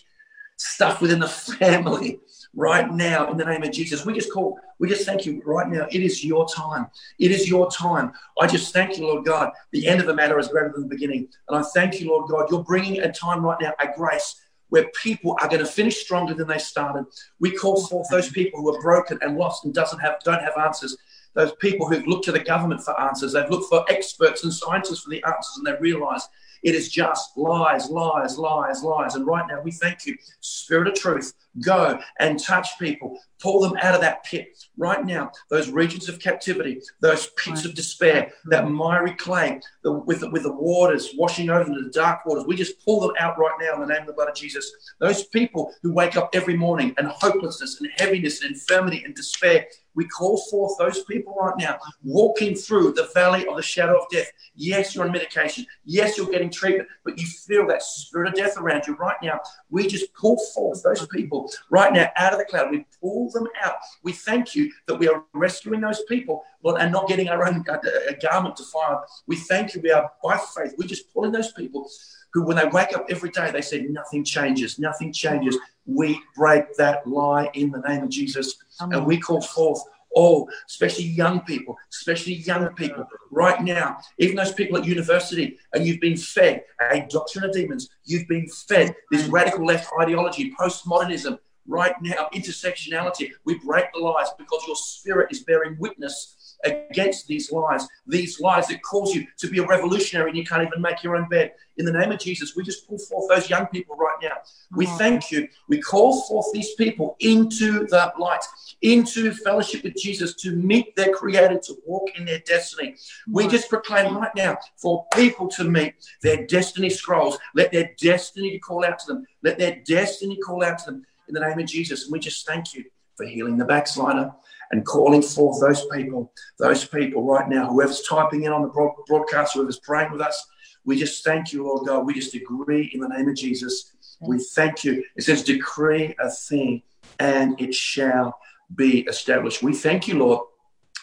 stuff 0.57 1.01
within 1.01 1.21
the 1.21 1.29
family 1.29 2.21
right 2.55 2.91
now 2.93 3.31
in 3.31 3.37
the 3.37 3.45
name 3.45 3.63
of 3.63 3.73
Jesus. 3.73 4.07
We 4.07 4.13
just 4.15 4.33
call, 4.33 4.59
we 4.79 4.89
just 4.89 5.07
thank 5.07 5.27
you 5.27 5.43
right 5.45 5.69
now. 5.69 5.87
It 5.91 6.03
is 6.03 6.25
your 6.25 6.49
time. 6.49 6.87
It 7.19 7.31
is 7.31 7.49
your 7.49 7.71
time. 7.71 8.13
I 8.41 8.47
just 8.47 8.73
thank 8.73 8.97
you, 8.97 9.07
Lord 9.07 9.25
God. 9.25 9.53
The 9.73 9.87
end 9.87 10.01
of 10.01 10.07
the 10.07 10.15
matter 10.15 10.39
is 10.39 10.49
greater 10.49 10.73
than 10.73 10.83
the 10.83 10.89
beginning. 10.89 11.29
And 11.49 11.59
I 11.59 11.63
thank 11.75 12.01
you, 12.01 12.09
Lord 12.09 12.31
God. 12.31 12.51
You're 12.51 12.65
bringing 12.65 13.01
a 13.01 13.13
time 13.13 13.45
right 13.45 13.59
now, 13.61 13.73
a 13.81 13.89
grace 13.95 14.41
where 14.69 14.89
people 15.01 15.37
are 15.41 15.49
going 15.49 15.61
to 15.61 15.67
finish 15.67 16.03
stronger 16.03 16.35
than 16.35 16.49
they 16.49 16.59
started. 16.59 17.05
We 17.39 17.53
call 17.53 17.87
forth 17.87 18.09
those 18.11 18.31
people 18.31 18.61
who 18.61 18.75
are 18.75 18.81
broken 18.81 19.19
and 19.23 19.37
lost 19.37 19.65
and 19.65 19.75
doesn't 19.75 20.01
have, 20.01 20.21
don't 20.25 20.43
have 20.43 20.57
answers. 20.59 20.97
Those 21.35 21.53
people 21.61 21.89
who've 21.89 22.07
looked 22.07 22.25
to 22.27 22.33
the 22.33 22.41
government 22.41 22.81
for 22.81 22.99
answers. 23.01 23.33
They've 23.33 23.51
looked 23.51 23.69
for 23.69 23.85
experts 23.89 24.45
and 24.45 24.53
scientists 24.53 25.01
for 25.01 25.11
the 25.11 25.23
answers 25.25 25.55
and 25.59 25.67
they 25.67 25.75
realize 25.81 26.27
it 26.65 26.75
is 26.75 26.89
just 26.89 27.37
lies, 27.37 27.91
lies, 27.91 28.39
lies, 28.39 28.83
lies. 28.83 29.15
And 29.15 29.27
right 29.27 29.45
now, 29.49 29.61
we 29.61 29.71
thank 29.71 30.07
you, 30.07 30.17
Spirit 30.41 30.89
of 30.89 30.95
Truth, 30.95 31.35
go 31.63 32.01
and 32.19 32.43
touch 32.43 32.79
people, 32.79 33.19
pull 33.39 33.61
them 33.61 33.77
out 33.83 33.95
of 33.95 34.01
that 34.01 34.25
pit. 34.25 34.49
Right 34.79 35.05
now, 35.05 35.31
those 35.51 35.71
regions 35.71 36.09
of 36.09 36.19
captivity, 36.19 36.81
those 37.01 37.29
pits 37.37 37.67
of 37.67 37.75
despair, 37.75 38.33
that 38.47 38.71
miry 38.71 39.13
clay 39.15 39.61
the, 39.83 39.93
with, 39.93 40.21
the, 40.21 40.31
with 40.31 40.43
the 40.43 40.53
waters 40.53 41.11
washing 41.17 41.51
over 41.51 41.69
into 41.69 41.83
the 41.83 41.91
dark 41.91 42.25
waters, 42.25 42.45
we 42.47 42.57
just 42.57 42.83
pull 42.85 43.01
them 43.01 43.13
out 43.21 43.39
right 43.39 43.55
now 43.61 43.75
in 43.75 43.81
the 43.81 43.93
name 43.93 44.01
of 44.01 44.07
the 44.07 44.15
blood 44.15 44.31
of 44.31 44.35
Jesus. 44.35 44.73
Those 44.99 45.25
people 45.25 45.73
who 45.83 45.93
wake 45.93 46.17
up 46.17 46.31
every 46.33 46.57
morning 46.57 46.95
and 46.97 47.09
hopelessness 47.09 47.81
and 47.81 47.91
heaviness 47.99 48.43
and 48.43 48.53
infirmity 48.53 49.05
and 49.05 49.15
despair, 49.15 49.67
we 49.95 50.07
call 50.07 50.39
forth 50.51 50.77
those 50.79 51.03
people 51.05 51.35
right 51.35 51.55
now 51.59 51.79
walking 52.03 52.55
through 52.55 52.93
the 52.93 53.09
valley 53.15 53.47
of 53.47 53.57
the 53.57 53.63
shadow 53.63 54.01
of 54.01 54.09
death. 54.11 54.31
Yes, 54.55 54.95
you're 54.95 55.05
on 55.05 55.13
medication. 55.13 55.67
Yes, 55.85 56.17
you're 56.17 56.31
getting 56.31 56.51
treatment, 56.51 56.89
but 57.05 57.19
you 57.19 57.27
feel 57.27 57.67
that 57.69 57.83
spirit 57.83 58.29
of 58.29 58.35
death 58.35 58.57
around 58.59 58.87
you 58.87 58.95
right 58.95 59.17
now. 59.23 59.41
We 59.71 59.87
just 59.87 60.13
pull 60.15 60.39
forth 60.55 60.83
those 60.83 61.07
people 61.09 61.51
right 61.71 61.93
now 61.93 62.11
out 62.17 62.33
of 62.33 62.39
the 62.39 62.45
cloud. 62.45 62.71
We 62.71 62.87
pull 63.01 63.31
them 63.31 63.47
out. 63.63 63.77
We 64.03 64.13
thank 64.13 64.55
you 64.55 64.73
that 64.87 64.97
we 64.97 65.09
are 65.09 65.25
rescuing 65.33 65.81
those 65.81 66.03
people, 66.05 66.45
Lord, 66.63 66.81
and 66.81 66.93
not 66.93 67.09
getting 67.09 67.29
our 67.29 67.47
own 67.47 67.65
uh, 67.69 67.79
garment 68.23 68.57
to 68.57 68.65
fire. 68.65 69.01
We 69.27 69.37
thank 69.37 69.75
you. 69.75 69.81
We 69.81 69.91
are 69.91 70.11
by 70.23 70.39
faith. 70.39 70.75
We're 70.79 70.89
just 70.89 71.13
pulling 71.13 71.33
those 71.33 71.53
people 71.53 71.89
who, 72.33 72.45
when 72.45 72.57
they 72.57 72.67
wake 72.67 72.95
up 72.95 73.07
every 73.09 73.31
day, 73.31 73.51
they 73.51 73.61
say, 73.61 73.83
Nothing 73.83 74.25
changes, 74.25 74.79
nothing 74.79 75.13
changes. 75.13 75.57
We 75.87 76.21
break 76.35 76.75
that 76.77 77.07
lie 77.07 77.51
in 77.55 77.71
the 77.71 77.81
name 77.81 78.05
of 78.05 78.09
Jesus. 78.09 78.57
Amen. 78.81 78.99
And 78.99 79.07
we 79.07 79.19
call 79.19 79.41
forth 79.41 79.83
all, 80.15 80.49
especially 80.69 81.05
young 81.05 81.41
people, 81.41 81.77
especially 81.93 82.35
young 82.35 82.69
people. 82.75 83.07
Right 83.31 83.63
now, 83.63 83.99
even 84.19 84.37
those 84.37 84.53
people 84.53 84.79
at 84.79 84.85
university, 84.85 85.59
and 85.73 85.87
you've 85.87 86.01
been 86.01 86.17
fed 86.17 86.65
a 86.91 87.07
doctrine 87.09 87.45
of 87.45 87.53
demons, 87.53 87.89
you've 88.05 88.29
been 88.29 88.49
fed 88.49 88.95
this 89.11 89.27
radical 89.27 89.67
left 89.67 89.91
ideology, 90.01 90.53
postmodernism, 90.59 91.39
right 91.67 91.95
now, 92.03 92.29
intersectionality. 92.35 93.31
We 93.45 93.59
break 93.59 93.87
the 93.93 94.01
lies 94.01 94.29
because 94.39 94.63
your 94.67 94.77
spirit 94.77 95.29
is 95.31 95.45
bearing 95.45 95.77
witness 95.79 96.37
against 96.65 97.27
these 97.27 97.53
lies, 97.53 97.87
these 98.07 98.41
lies 98.41 98.69
that 98.69 98.83
cause 98.83 99.15
you 99.15 99.27
to 99.39 99.49
be 99.49 99.59
a 99.59 99.67
revolutionary 99.67 100.31
and 100.31 100.39
you 100.39 100.45
can't 100.45 100.67
even 100.67 100.81
make 100.81 101.03
your 101.03 101.17
own 101.17 101.29
bed. 101.29 101.53
In 101.77 101.85
the 101.85 101.93
name 101.93 102.13
of 102.13 102.19
Jesus, 102.19 102.55
we 102.55 102.63
just 102.63 102.89
pull 102.89 102.99
forth 102.99 103.29
those 103.29 103.51
young 103.51 103.67
people 103.67 103.97
right 103.97 104.17
now. 104.23 104.37
We 104.73 104.87
thank 104.87 105.31
you. 105.31 105.49
We 105.69 105.81
call 105.81 106.23
forth 106.23 106.47
these 106.53 106.75
people 106.75 107.17
into 107.21 107.87
the 107.87 108.13
light, 108.19 108.45
into 108.83 109.33
fellowship 109.33 109.83
with 109.85 109.97
Jesus 109.97 110.35
to 110.37 110.55
meet 110.55 110.95
their 110.97 111.13
Creator, 111.13 111.59
to 111.65 111.75
walk 111.87 112.11
in 112.17 112.25
their 112.25 112.41
destiny. 112.41 112.97
We 113.31 113.49
just 113.49 113.69
proclaim 113.69 114.17
right 114.17 114.35
now 114.37 114.59
for 114.77 115.07
people 115.15 115.49
to 115.49 115.65
meet 115.65 115.95
their 116.23 116.47
destiny 116.47 116.91
scrolls. 116.91 117.39
Let 117.55 117.73
their 117.73 117.91
destiny 118.01 118.59
call 118.59 118.85
out 118.85 118.99
to 119.01 119.07
them. 119.07 119.27
Let 119.43 119.59
their 119.59 119.83
destiny 119.87 120.39
call 120.39 120.65
out 120.65 120.79
to 120.81 120.87
them 120.87 121.07
in 121.29 121.35
the 121.35 121.41
name 121.41 121.59
of 121.59 121.67
Jesus. 121.67 122.05
And 122.05 122.13
we 122.13 122.19
just 122.19 122.47
thank 122.47 122.75
you 122.75 122.85
for 123.17 123.27
healing 123.27 123.57
the 123.57 123.65
backslider 123.65 124.33
and 124.75 124.85
calling 124.85 125.23
forth 125.23 125.61
those 125.61 125.87
people, 125.87 126.33
those 126.59 126.85
people 126.85 127.25
right 127.25 127.49
now, 127.49 127.71
whoever's 127.71 128.03
typing 128.03 128.43
in 128.43 128.53
on 128.53 128.63
the 128.63 128.93
broadcast, 129.07 129.55
whoever's 129.55 129.79
praying 129.79 130.11
with 130.11 130.21
us, 130.21 130.49
we 130.85 130.99
just 130.99 131.23
thank 131.23 131.53
you, 131.53 131.65
Lord 131.65 131.87
God. 131.87 132.05
We 132.05 132.13
just 132.13 132.35
agree 132.35 132.91
in 132.93 133.01
the 133.01 133.07
name 133.07 133.29
of 133.29 133.37
Jesus. 133.37 133.93
We 134.21 134.41
thank 134.41 134.83
you. 134.83 135.05
It 135.15 135.23
says, 135.23 135.45
decree 135.45 136.17
a 136.19 136.29
thing 136.29 136.83
and 137.21 137.59
it 137.61 137.73
shall 137.73 138.37
be 138.75 139.03
established. 139.03 139.63
We 139.63 139.75
thank 139.75 140.09
you, 140.09 140.19
Lord. 140.19 140.41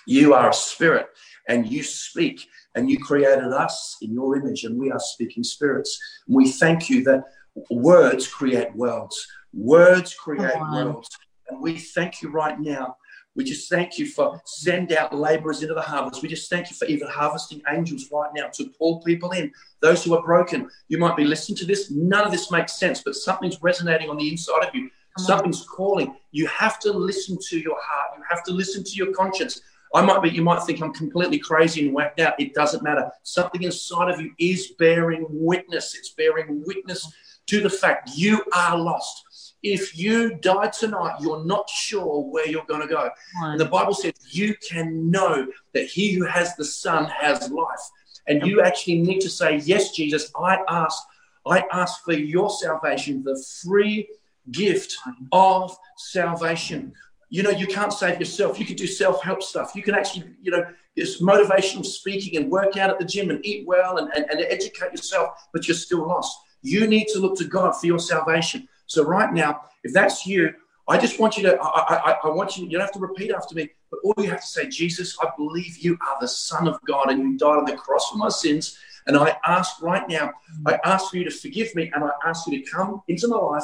You 0.05 0.33
are 0.33 0.49
a 0.49 0.53
spirit 0.53 1.07
and 1.47 1.65
you 1.65 1.81
speak 1.81 2.45
and 2.75 2.89
you 2.89 2.99
created 2.99 3.53
us 3.53 3.95
in 4.01 4.13
your 4.13 4.35
image 4.35 4.65
and 4.65 4.77
we 4.77 4.91
are 4.91 4.99
speaking 4.99 5.45
spirits. 5.45 5.97
We 6.27 6.51
thank 6.51 6.89
you 6.89 7.05
that 7.05 7.23
words 7.69 8.27
create 8.27 8.75
worlds. 8.75 9.25
Words 9.53 10.13
create 10.13 10.59
worlds. 10.59 11.07
And 11.49 11.61
we 11.61 11.77
thank 11.77 12.21
you 12.21 12.31
right 12.31 12.59
now 12.59 12.97
we 13.35 13.43
just 13.43 13.69
thank 13.69 13.97
you 13.97 14.05
for 14.05 14.41
send 14.45 14.91
out 14.91 15.15
laborers 15.15 15.61
into 15.61 15.73
the 15.73 15.81
harvest. 15.81 16.21
We 16.21 16.27
just 16.27 16.49
thank 16.49 16.69
you 16.69 16.75
for 16.75 16.85
even 16.85 17.07
harvesting 17.07 17.61
angels 17.69 18.09
right 18.11 18.29
now 18.35 18.47
to 18.53 18.69
pull 18.77 19.01
people 19.01 19.31
in. 19.31 19.51
Those 19.81 20.03
who 20.03 20.15
are 20.15 20.23
broken, 20.23 20.69
you 20.89 20.97
might 20.97 21.15
be 21.15 21.23
listening 21.23 21.57
to 21.57 21.65
this. 21.65 21.89
None 21.89 22.25
of 22.25 22.31
this 22.31 22.51
makes 22.51 22.73
sense, 22.73 23.01
but 23.03 23.15
something's 23.15 23.61
resonating 23.61 24.09
on 24.09 24.17
the 24.17 24.29
inside 24.29 24.67
of 24.67 24.75
you. 24.75 24.89
Something's 25.17 25.65
calling. 25.65 26.15
You 26.31 26.47
have 26.47 26.79
to 26.79 26.91
listen 26.91 27.37
to 27.49 27.59
your 27.59 27.77
heart. 27.81 28.17
You 28.17 28.23
have 28.29 28.43
to 28.43 28.51
listen 28.53 28.83
to 28.83 28.91
your 28.91 29.13
conscience. 29.13 29.61
I 29.93 30.01
might 30.01 30.21
be, 30.23 30.29
you 30.29 30.41
might 30.41 30.63
think 30.63 30.81
I'm 30.81 30.93
completely 30.93 31.37
crazy 31.37 31.85
and 31.85 31.93
whacked 31.93 32.21
out. 32.21 32.39
It 32.39 32.53
doesn't 32.53 32.81
matter. 32.81 33.11
Something 33.23 33.63
inside 33.63 34.09
of 34.09 34.21
you 34.21 34.31
is 34.39 34.73
bearing 34.79 35.25
witness. 35.29 35.95
It's 35.95 36.11
bearing 36.11 36.63
witness 36.65 37.11
to 37.47 37.61
the 37.61 37.69
fact 37.69 38.11
you 38.15 38.41
are 38.53 38.77
lost 38.77 39.23
if 39.63 39.97
you 39.97 40.35
die 40.35 40.67
tonight, 40.67 41.17
you're 41.21 41.43
not 41.45 41.69
sure 41.69 42.23
where 42.23 42.47
you're 42.47 42.65
going 42.65 42.81
to 42.81 42.87
go. 42.87 43.09
And 43.43 43.59
the 43.59 43.65
Bible 43.65 43.93
says 43.93 44.13
you 44.29 44.55
can 44.67 45.11
know 45.11 45.47
that 45.73 45.85
he 45.85 46.13
who 46.13 46.25
has 46.25 46.55
the 46.55 46.65
Son 46.65 47.05
has 47.05 47.49
life. 47.49 47.79
And 48.27 48.45
you 48.45 48.61
actually 48.61 49.01
need 49.01 49.19
to 49.21 49.29
say, 49.29 49.57
Yes, 49.57 49.91
Jesus, 49.91 50.31
I 50.35 50.59
ask, 50.69 50.97
I 51.45 51.63
ask 51.71 52.03
for 52.03 52.13
your 52.13 52.49
salvation, 52.49 53.23
the 53.23 53.43
free 53.63 54.07
gift 54.51 54.95
of 55.31 55.75
salvation. 55.97 56.93
You 57.29 57.43
know, 57.43 57.49
you 57.49 57.67
can't 57.67 57.93
save 57.93 58.19
yourself. 58.19 58.59
You 58.59 58.65
can 58.65 58.75
do 58.75 58.87
self 58.87 59.23
help 59.23 59.41
stuff. 59.41 59.71
You 59.75 59.83
can 59.83 59.95
actually, 59.95 60.33
you 60.41 60.51
know, 60.51 60.65
it's 60.95 61.21
motivational 61.21 61.85
speaking 61.85 62.41
and 62.41 62.51
work 62.51 62.77
out 62.77 62.89
at 62.89 62.99
the 62.99 63.05
gym 63.05 63.29
and 63.29 63.43
eat 63.45 63.65
well 63.65 63.97
and, 63.97 64.11
and, 64.13 64.25
and 64.29 64.41
educate 64.41 64.91
yourself, 64.91 65.47
but 65.53 65.67
you're 65.67 65.77
still 65.77 66.07
lost. 66.07 66.37
You 66.61 66.87
need 66.87 67.07
to 67.13 67.19
look 67.19 67.37
to 67.37 67.45
God 67.45 67.71
for 67.71 67.87
your 67.87 67.99
salvation. 67.99 68.67
So 68.91 69.05
right 69.05 69.31
now, 69.33 69.61
if 69.85 69.93
that's 69.93 70.25
you, 70.25 70.53
I 70.89 70.97
just 70.97 71.17
want 71.17 71.37
you 71.37 71.43
to, 71.43 71.57
I, 71.61 72.11
I, 72.11 72.17
I 72.25 72.29
want 72.29 72.57
you, 72.57 72.65
you 72.65 72.71
don't 72.71 72.81
have 72.81 72.91
to 72.91 72.99
repeat 72.99 73.31
after 73.31 73.55
me, 73.55 73.69
but 73.89 74.01
all 74.03 74.13
you 74.17 74.29
have 74.29 74.41
to 74.41 74.47
say, 74.47 74.67
Jesus, 74.67 75.17
I 75.21 75.29
believe 75.37 75.77
you 75.77 75.97
are 76.05 76.17
the 76.19 76.27
Son 76.27 76.67
of 76.67 76.77
God 76.85 77.09
and 77.09 77.19
you 77.19 77.37
died 77.37 77.57
on 77.59 77.63
the 77.63 77.77
cross 77.77 78.09
for 78.09 78.17
my 78.17 78.27
sins. 78.27 78.77
And 79.07 79.17
I 79.17 79.37
ask 79.45 79.81
right 79.81 80.07
now, 80.09 80.31
I 80.65 80.77
ask 80.83 81.09
for 81.09 81.17
you 81.17 81.23
to 81.23 81.31
forgive 81.31 81.73
me 81.73 81.89
and 81.95 82.03
I 82.03 82.09
ask 82.25 82.47
you 82.47 82.61
to 82.61 82.69
come 82.69 83.01
into 83.07 83.29
my 83.29 83.37
life 83.37 83.63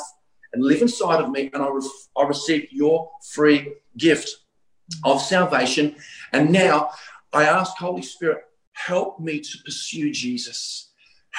and 0.53 0.63
live 0.63 0.81
inside 0.81 1.21
of 1.21 1.29
me 1.29 1.49
and 1.53 1.61
I, 1.61 1.67
re- 1.67 1.91
I 2.17 2.23
receive 2.23 2.69
your 2.71 3.11
free 3.33 3.73
gift 3.97 4.33
of 5.03 5.21
salvation. 5.21 5.97
And 6.31 6.53
now 6.53 6.91
I 7.33 7.43
ask, 7.43 7.75
Holy 7.77 8.01
Spirit, 8.01 8.43
help 8.71 9.19
me 9.19 9.41
to 9.41 9.57
pursue 9.65 10.09
Jesus. 10.13 10.86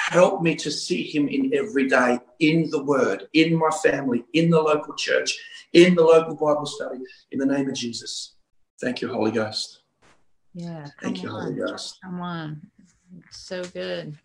Help 0.07 0.41
me 0.41 0.55
to 0.55 0.71
see 0.71 1.03
him 1.03 1.27
in 1.27 1.53
every 1.53 1.87
day, 1.87 2.19
in 2.39 2.69
the 2.71 2.83
word, 2.83 3.27
in 3.33 3.55
my 3.55 3.69
family, 3.69 4.23
in 4.33 4.49
the 4.49 4.59
local 4.59 4.95
church, 4.95 5.37
in 5.73 5.93
the 5.95 6.01
local 6.03 6.35
Bible 6.35 6.65
study, 6.65 6.99
in 7.31 7.37
the 7.39 7.45
name 7.45 7.69
of 7.69 7.75
Jesus. 7.75 8.35
Thank 8.81 9.01
you, 9.01 9.09
Holy 9.09 9.31
Ghost. 9.31 9.81
Yeah. 10.53 10.87
Thank 11.01 11.21
you, 11.21 11.29
on. 11.29 11.41
Holy 11.43 11.55
Ghost. 11.55 11.99
Come 12.03 12.21
on. 12.21 12.61
It's 13.27 13.37
so 13.39 13.63
good. 13.63 14.17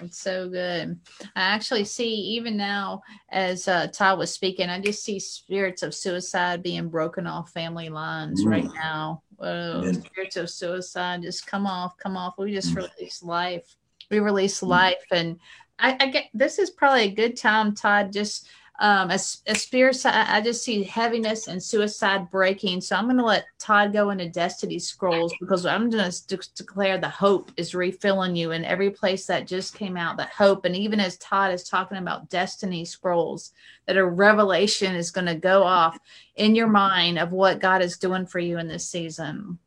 It's 0.00 0.18
so 0.18 0.48
good. 0.48 0.98
I 1.36 1.40
actually 1.40 1.84
see, 1.84 2.08
even 2.08 2.56
now, 2.56 3.02
as 3.30 3.68
uh, 3.68 3.86
Todd 3.88 4.18
was 4.18 4.32
speaking, 4.32 4.68
I 4.68 4.80
just 4.80 5.04
see 5.04 5.18
spirits 5.18 5.82
of 5.82 5.94
suicide 5.94 6.62
being 6.62 6.88
broken 6.88 7.26
off 7.26 7.50
family 7.52 7.88
lines 7.88 8.44
Mm. 8.44 8.50
right 8.50 8.70
now. 8.74 9.22
Whoa, 9.36 9.90
spirits 9.92 10.36
of 10.36 10.50
suicide, 10.50 11.22
just 11.22 11.46
come 11.46 11.66
off, 11.66 11.96
come 11.98 12.16
off. 12.16 12.34
We 12.38 12.52
just 12.52 12.74
Mm. 12.74 12.88
release 12.98 13.22
life. 13.22 13.76
We 14.10 14.18
release 14.18 14.62
life. 14.62 15.04
And 15.12 15.38
I, 15.78 15.96
I 16.00 16.06
get 16.08 16.24
this 16.34 16.58
is 16.58 16.70
probably 16.70 17.04
a 17.04 17.10
good 17.14 17.36
time, 17.36 17.74
Todd, 17.74 18.12
just 18.12 18.48
um, 18.80 19.10
as, 19.10 19.42
as 19.46 19.60
spirits, 19.60 20.06
I, 20.06 20.36
I 20.36 20.40
just 20.40 20.64
see 20.64 20.82
heaviness 20.82 21.48
and 21.48 21.62
suicide 21.62 22.30
breaking. 22.30 22.80
So 22.80 22.96
I'm 22.96 23.04
going 23.04 23.18
to 23.18 23.24
let 23.24 23.44
Todd 23.58 23.92
go 23.92 24.08
into 24.08 24.30
Destiny 24.30 24.78
Scrolls 24.78 25.34
because 25.38 25.66
I'm 25.66 25.90
going 25.90 26.10
to 26.10 26.38
declare 26.56 26.96
the 26.96 27.08
hope 27.08 27.52
is 27.58 27.74
refilling 27.74 28.34
you 28.34 28.52
in 28.52 28.64
every 28.64 28.88
place 28.88 29.26
that 29.26 29.46
just 29.46 29.74
came 29.74 29.98
out. 29.98 30.16
That 30.16 30.30
hope, 30.30 30.64
and 30.64 30.74
even 30.74 30.98
as 30.98 31.18
Todd 31.18 31.52
is 31.52 31.68
talking 31.68 31.98
about 31.98 32.30
Destiny 32.30 32.86
Scrolls, 32.86 33.52
that 33.86 33.98
a 33.98 34.04
revelation 34.04 34.94
is 34.94 35.10
going 35.10 35.26
to 35.26 35.34
go 35.34 35.62
off 35.62 35.98
in 36.36 36.54
your 36.54 36.68
mind 36.68 37.18
of 37.18 37.32
what 37.32 37.60
God 37.60 37.82
is 37.82 37.98
doing 37.98 38.24
for 38.24 38.38
you 38.38 38.58
in 38.58 38.66
this 38.66 38.88
season. 38.88 39.58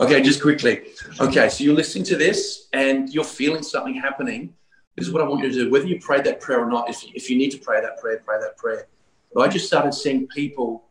Okay, 0.00 0.20
just 0.22 0.42
quickly. 0.42 0.82
Okay, 1.20 1.48
so 1.48 1.64
you're 1.64 1.74
listening 1.74 2.04
to 2.04 2.16
this 2.16 2.68
and 2.72 3.08
you're 3.12 3.24
feeling 3.24 3.62
something 3.62 3.94
happening. 3.94 4.54
This 4.96 5.06
is 5.06 5.12
what 5.12 5.22
I 5.22 5.28
want 5.28 5.42
you 5.42 5.50
to 5.50 5.54
do. 5.54 5.70
Whether 5.70 5.86
you 5.86 6.00
prayed 6.00 6.24
that 6.24 6.40
prayer 6.40 6.60
or 6.60 6.70
not, 6.70 6.90
if, 6.90 7.02
if 7.14 7.30
you 7.30 7.36
need 7.36 7.50
to 7.50 7.58
pray 7.58 7.80
that 7.80 7.98
prayer, 7.98 8.20
pray 8.24 8.38
that 8.40 8.56
prayer. 8.56 8.88
But 9.32 9.42
I 9.42 9.48
just 9.48 9.66
started 9.66 9.94
seeing 9.94 10.26
people 10.26 10.84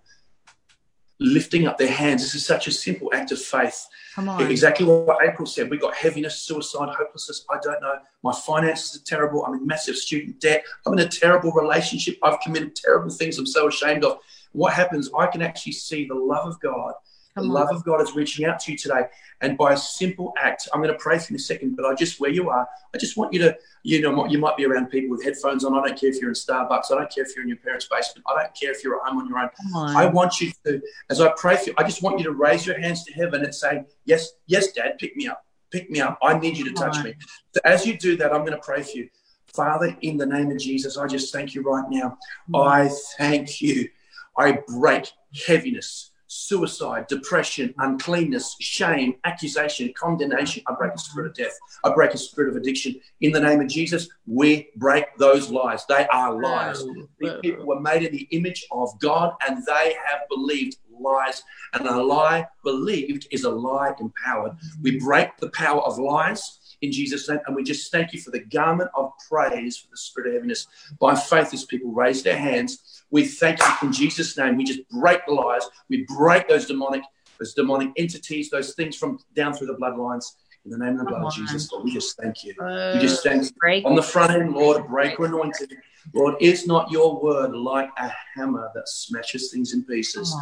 lifting 1.20 1.68
up 1.68 1.78
their 1.78 1.92
hands. 1.92 2.24
This 2.24 2.34
is 2.34 2.46
such 2.46 2.68
a 2.68 2.72
simple 2.72 3.12
act 3.14 3.32
of 3.32 3.40
faith. 3.40 3.88
Come 4.16 4.28
on. 4.28 4.50
Exactly 4.50 4.88
what 4.88 5.20
April 5.24 5.46
said. 5.46 5.70
We've 5.70 5.80
got 5.80 5.94
heaviness, 5.94 6.42
suicide, 6.42 6.90
hopelessness. 6.90 7.46
I 7.50 7.58
don't 7.62 7.80
know. 7.80 8.00
My 8.24 8.34
finances 8.34 9.00
are 9.00 9.06
terrible. 9.06 9.46
I'm 9.46 9.54
in 9.54 9.68
massive 9.68 9.96
student 9.96 10.40
debt. 10.40 10.66
I'm 10.86 10.94
in 10.94 11.00
a 11.00 11.08
terrible 11.08 11.52
relationship. 11.52 12.18
I've 12.24 12.40
committed 12.40 12.76
terrible 12.76 13.12
things 13.12 13.38
I'm 13.38 13.46
so 13.46 13.68
ashamed 13.68 14.04
of. 14.04 14.18
What 14.54 14.74
happens? 14.74 15.12
I 15.16 15.28
can 15.28 15.44
actually 15.44 15.74
see 15.74 16.08
the 16.08 16.16
love 16.16 16.48
of 16.48 16.60
God 16.60 16.94
the 17.36 17.42
Come 17.42 17.50
love 17.50 17.70
of 17.72 17.84
God 17.84 18.02
is 18.02 18.14
reaching 18.14 18.46
out 18.46 18.60
to 18.62 18.72
you 18.72 18.78
today. 18.78 19.04
And 19.42 19.58
by 19.58 19.74
a 19.74 19.78
simple 19.78 20.34
act, 20.38 20.68
I'm 20.74 20.82
going 20.82 20.94
to 20.94 21.00
pray 21.00 21.18
for 21.18 21.26
you 21.26 21.30
in 21.30 21.36
a 21.36 21.40
second, 21.40 21.76
but 21.76 21.86
I 21.86 21.94
just, 21.94 22.20
where 22.20 22.30
you 22.30 22.50
are, 22.50 22.68
I 22.94 22.98
just 22.98 23.18
want 23.18 23.34
you 23.34 23.40
to, 23.40 23.58
you 23.84 24.02
know, 24.02 24.26
you 24.28 24.38
might 24.38 24.58
be 24.58 24.66
around 24.66 24.88
people 24.88 25.10
with 25.10 25.24
headphones 25.24 25.64
on. 25.64 25.74
I 25.74 25.88
don't 25.88 26.00
care 26.00 26.10
if 26.10 26.20
you're 26.20 26.30
in 26.30 26.36
Starbucks. 26.36 26.92
I 26.92 26.96
don't 26.96 27.12
care 27.12 27.24
if 27.24 27.36
you're 27.36 27.44
in 27.44 27.50
your 27.50 27.58
parents' 27.58 27.88
basement. 27.90 28.26
I 28.28 28.42
don't 28.42 28.54
care 28.54 28.72
if 28.72 28.84
you're 28.84 28.96
at 28.98 29.08
home 29.08 29.20
on 29.20 29.30
your 29.30 29.40
own. 29.40 29.50
On. 29.76 29.96
I 29.96 30.06
want 30.08 30.42
you 30.42 30.52
to, 30.66 30.82
as 31.10 31.22
I 31.22 31.32
pray 31.38 31.56
for 31.58 31.70
you, 31.70 31.74
I 31.78 31.84
just 31.84 32.04
want 32.04 32.20
you 32.20 32.26
to 32.26 32.32
raise 32.32 32.66
your 32.66 32.80
hands 32.80 33.04
to 33.06 33.14
heaven 33.14 33.44
and 33.44 33.56
say, 33.56 33.84
Yes, 34.06 34.34
yes, 34.48 34.72
Dad, 34.74 34.98
pick 35.00 35.16
me 35.16 35.28
up. 35.28 35.46
Pick 35.72 35.90
me 35.90 36.02
up. 36.02 36.20
I 36.22 36.38
need 36.38 36.58
you 36.58 36.66
to 36.66 36.74
touch 36.74 37.02
me. 37.04 37.16
So 37.54 37.62
as 37.64 37.86
you 37.86 37.98
do 37.98 38.18
that, 38.18 38.34
I'm 38.34 38.42
going 38.42 38.52
to 38.52 38.58
pray 38.60 38.84
for 38.84 38.98
you. 38.98 39.10
Father, 39.54 39.98
in 40.02 40.18
the 40.18 40.26
name 40.26 40.52
of 40.52 40.58
Jesus, 40.60 40.98
I 40.98 41.08
just 41.08 41.34
thank 41.34 41.56
you 41.56 41.62
right 41.62 41.86
now. 41.90 42.18
I 42.54 42.90
thank 43.18 43.62
you. 43.62 43.90
I 44.38 44.60
break 44.68 45.12
heaviness, 45.46 46.11
suicide, 46.32 47.06
depression, 47.08 47.74
uncleanness, 47.80 48.56
shame, 48.62 49.16
accusation, 49.26 49.92
condemnation. 49.98 50.64
I 50.66 50.74
break 50.76 50.94
the 50.94 51.00
spirit 51.00 51.28
of 51.28 51.36
death. 51.36 51.58
I 51.84 51.94
break 51.94 52.14
the 52.14 52.18
spirit 52.18 52.52
of 52.52 52.56
addiction. 52.56 52.96
In 53.20 53.34
the 53.34 53.40
name 53.42 53.60
of 53.60 53.68
Jesus, 53.68 54.08
we 54.26 54.70
break 54.78 55.18
those 55.18 55.50
lies. 55.50 55.86
They 55.88 56.08
are 56.08 56.40
lies. 56.42 56.82
These 57.20 57.34
people 57.42 57.66
were 57.66 57.82
made 57.82 58.04
in 58.04 58.14
the 58.14 58.30
image 58.32 58.66
of 58.72 58.98
God 59.02 59.34
and 59.46 59.66
they 59.66 59.96
have 60.06 60.22
believed 60.30 60.78
lies. 60.98 61.44
And 61.74 61.86
a 61.86 62.02
lie 62.02 62.48
believed 62.64 63.28
is 63.32 63.44
a 63.44 63.50
lie 63.50 63.94
empowered. 64.00 64.54
We 64.82 65.00
break 65.00 65.36
the 65.38 65.50
power 65.50 65.82
of 65.82 65.98
lies 65.98 66.60
in 66.82 66.94
Jesus' 66.94 67.28
name. 67.28 67.40
And 67.46 67.58
we 67.58 67.64
just 67.64 67.92
thank 67.92 68.14
you 68.14 68.22
for 68.22 68.32
the 68.32 68.40
garment 68.40 68.90
of 68.96 69.12
praise 69.30 69.78
for 69.78 69.90
the 69.92 69.98
spirit 69.98 70.30
of 70.30 70.34
heaviness. 70.36 70.68
By 70.98 71.16
faith, 71.16 71.54
as 71.54 71.66
people 71.66 71.92
raise 71.92 72.24
their 72.24 72.38
hands, 72.38 73.01
we 73.12 73.26
thank 73.26 73.60
you 73.60 73.88
in 73.88 73.94
Jesus' 73.94 74.38
name. 74.38 74.58
We 74.58 74.64
just 74.64 74.88
break 74.90 75.26
the 75.28 75.34
lies. 75.34 75.64
We 75.90 76.06
break 76.06 76.48
those 76.48 76.66
demonic, 76.66 77.04
those 77.40 77.54
demonic 77.54 77.90
entities, 77.98 78.50
those 78.50 78.74
things 78.74 78.96
from 78.96 79.20
down 79.36 79.54
through 79.54 79.68
the 79.68 79.76
bloodlines. 79.76 80.26
In 80.64 80.72
the 80.72 80.78
name 80.78 80.94
of 80.94 81.00
the 81.00 81.06
blood 81.06 81.24
of. 81.24 81.34
Jesus, 81.34 81.72
Lord, 81.72 81.86
we 81.86 81.92
just 81.92 82.16
thank 82.18 82.44
you. 82.44 82.54
Uh, 82.62 82.92
We 82.94 83.00
just 83.00 83.24
thank 83.24 83.44
you. 83.44 83.50
On 83.86 83.96
the 83.96 84.04
front 84.04 84.32
end, 84.32 84.54
Lord, 84.54 84.78
a 84.78 84.84
breaker 84.84 85.26
anointed. 85.26 85.76
Lord, 86.14 86.36
is 86.40 86.68
not 86.68 86.92
your 86.92 87.22
word 87.22 87.56
like 87.56 87.90
a 87.98 88.12
hammer 88.36 88.70
that 88.76 88.88
smashes 88.88 89.52
things 89.52 89.74
in 89.74 89.84
pieces? 89.86 90.34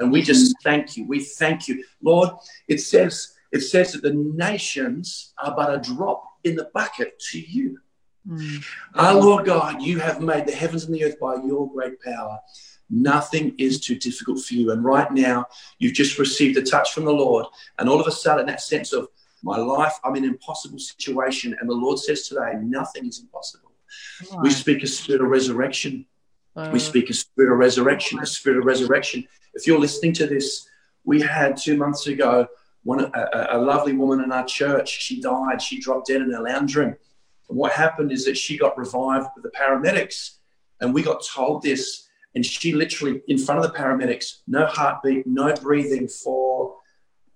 And 0.00 0.10
we 0.12 0.20
just 0.22 0.56
thank 0.64 0.96
you. 0.96 1.06
We 1.06 1.20
thank 1.20 1.68
you. 1.68 1.84
Lord, 2.02 2.30
it 2.66 2.78
says, 2.80 3.34
it 3.52 3.60
says 3.60 3.92
that 3.92 4.02
the 4.02 4.14
nations 4.14 5.32
are 5.38 5.54
but 5.54 5.72
a 5.72 5.78
drop 5.78 6.24
in 6.44 6.56
the 6.56 6.70
bucket 6.74 7.18
to 7.30 7.40
you. 7.40 7.78
Mm. 8.28 8.64
Our 8.94 9.14
Lord 9.14 9.46
God, 9.46 9.80
you 9.82 9.98
have 10.00 10.20
made 10.20 10.46
the 10.46 10.52
heavens 10.52 10.84
and 10.84 10.94
the 10.94 11.04
earth 11.04 11.18
by 11.18 11.36
your 11.36 11.70
great 11.72 12.00
power. 12.02 12.38
Nothing 12.90 13.54
is 13.58 13.80
too 13.80 13.96
difficult 13.96 14.40
for 14.40 14.54
you. 14.54 14.70
And 14.70 14.84
right 14.84 15.10
now, 15.12 15.46
you've 15.78 15.94
just 15.94 16.18
received 16.18 16.56
a 16.58 16.62
touch 16.62 16.92
from 16.92 17.04
the 17.04 17.12
Lord. 17.12 17.46
And 17.78 17.88
all 17.88 18.00
of 18.00 18.06
a 18.06 18.10
sudden, 18.12 18.46
that 18.46 18.60
sense 18.60 18.92
of 18.92 19.08
my 19.42 19.56
life, 19.56 19.94
I'm 20.04 20.16
in 20.16 20.24
an 20.24 20.30
impossible 20.30 20.78
situation. 20.78 21.56
And 21.60 21.68
the 21.68 21.74
Lord 21.74 21.98
says 21.98 22.28
today, 22.28 22.54
nothing 22.62 23.06
is 23.06 23.20
impossible. 23.20 23.72
Come 24.30 24.42
We 24.42 24.50
speak 24.50 24.82
a 24.82 24.86
spirit 24.86 25.22
of 25.22 25.28
resurrection. 25.28 26.06
Uh, 26.56 26.70
We 26.72 26.78
speak 26.78 27.08
a 27.10 27.14
spirit 27.14 27.52
of 27.52 27.58
resurrection, 27.58 28.18
a 28.20 28.26
spirit 28.26 28.58
of 28.58 28.64
resurrection. 28.64 29.26
If 29.54 29.66
you're 29.66 29.78
listening 29.78 30.12
to 30.14 30.26
this, 30.26 30.68
we 31.04 31.20
had 31.20 31.56
two 31.56 31.76
months 31.76 32.06
ago 32.06 32.48
one 32.84 33.00
a, 33.00 33.10
a- 33.32 33.48
a 33.56 33.60
lovely 33.60 33.92
woman 33.92 34.22
in 34.24 34.32
our 34.32 34.44
church. 34.44 34.88
She 34.88 35.20
died. 35.20 35.60
She 35.60 35.78
dropped 35.80 36.06
dead 36.08 36.20
in 36.22 36.30
her 36.32 36.42
lounge 36.42 36.74
room. 36.76 36.96
And 37.48 37.58
what 37.58 37.72
happened 37.72 38.12
is 38.12 38.24
that 38.24 38.36
she 38.36 38.58
got 38.58 38.76
revived 38.78 39.28
with 39.34 39.42
the 39.42 39.50
paramedics, 39.50 40.38
and 40.80 40.92
we 40.92 41.02
got 41.02 41.24
told 41.24 41.62
this. 41.62 42.08
And 42.34 42.44
she 42.44 42.72
literally, 42.72 43.22
in 43.26 43.38
front 43.38 43.64
of 43.64 43.72
the 43.72 43.76
paramedics, 43.76 44.40
no 44.46 44.66
heartbeat, 44.66 45.26
no 45.26 45.54
breathing 45.54 46.06
for 46.06 46.76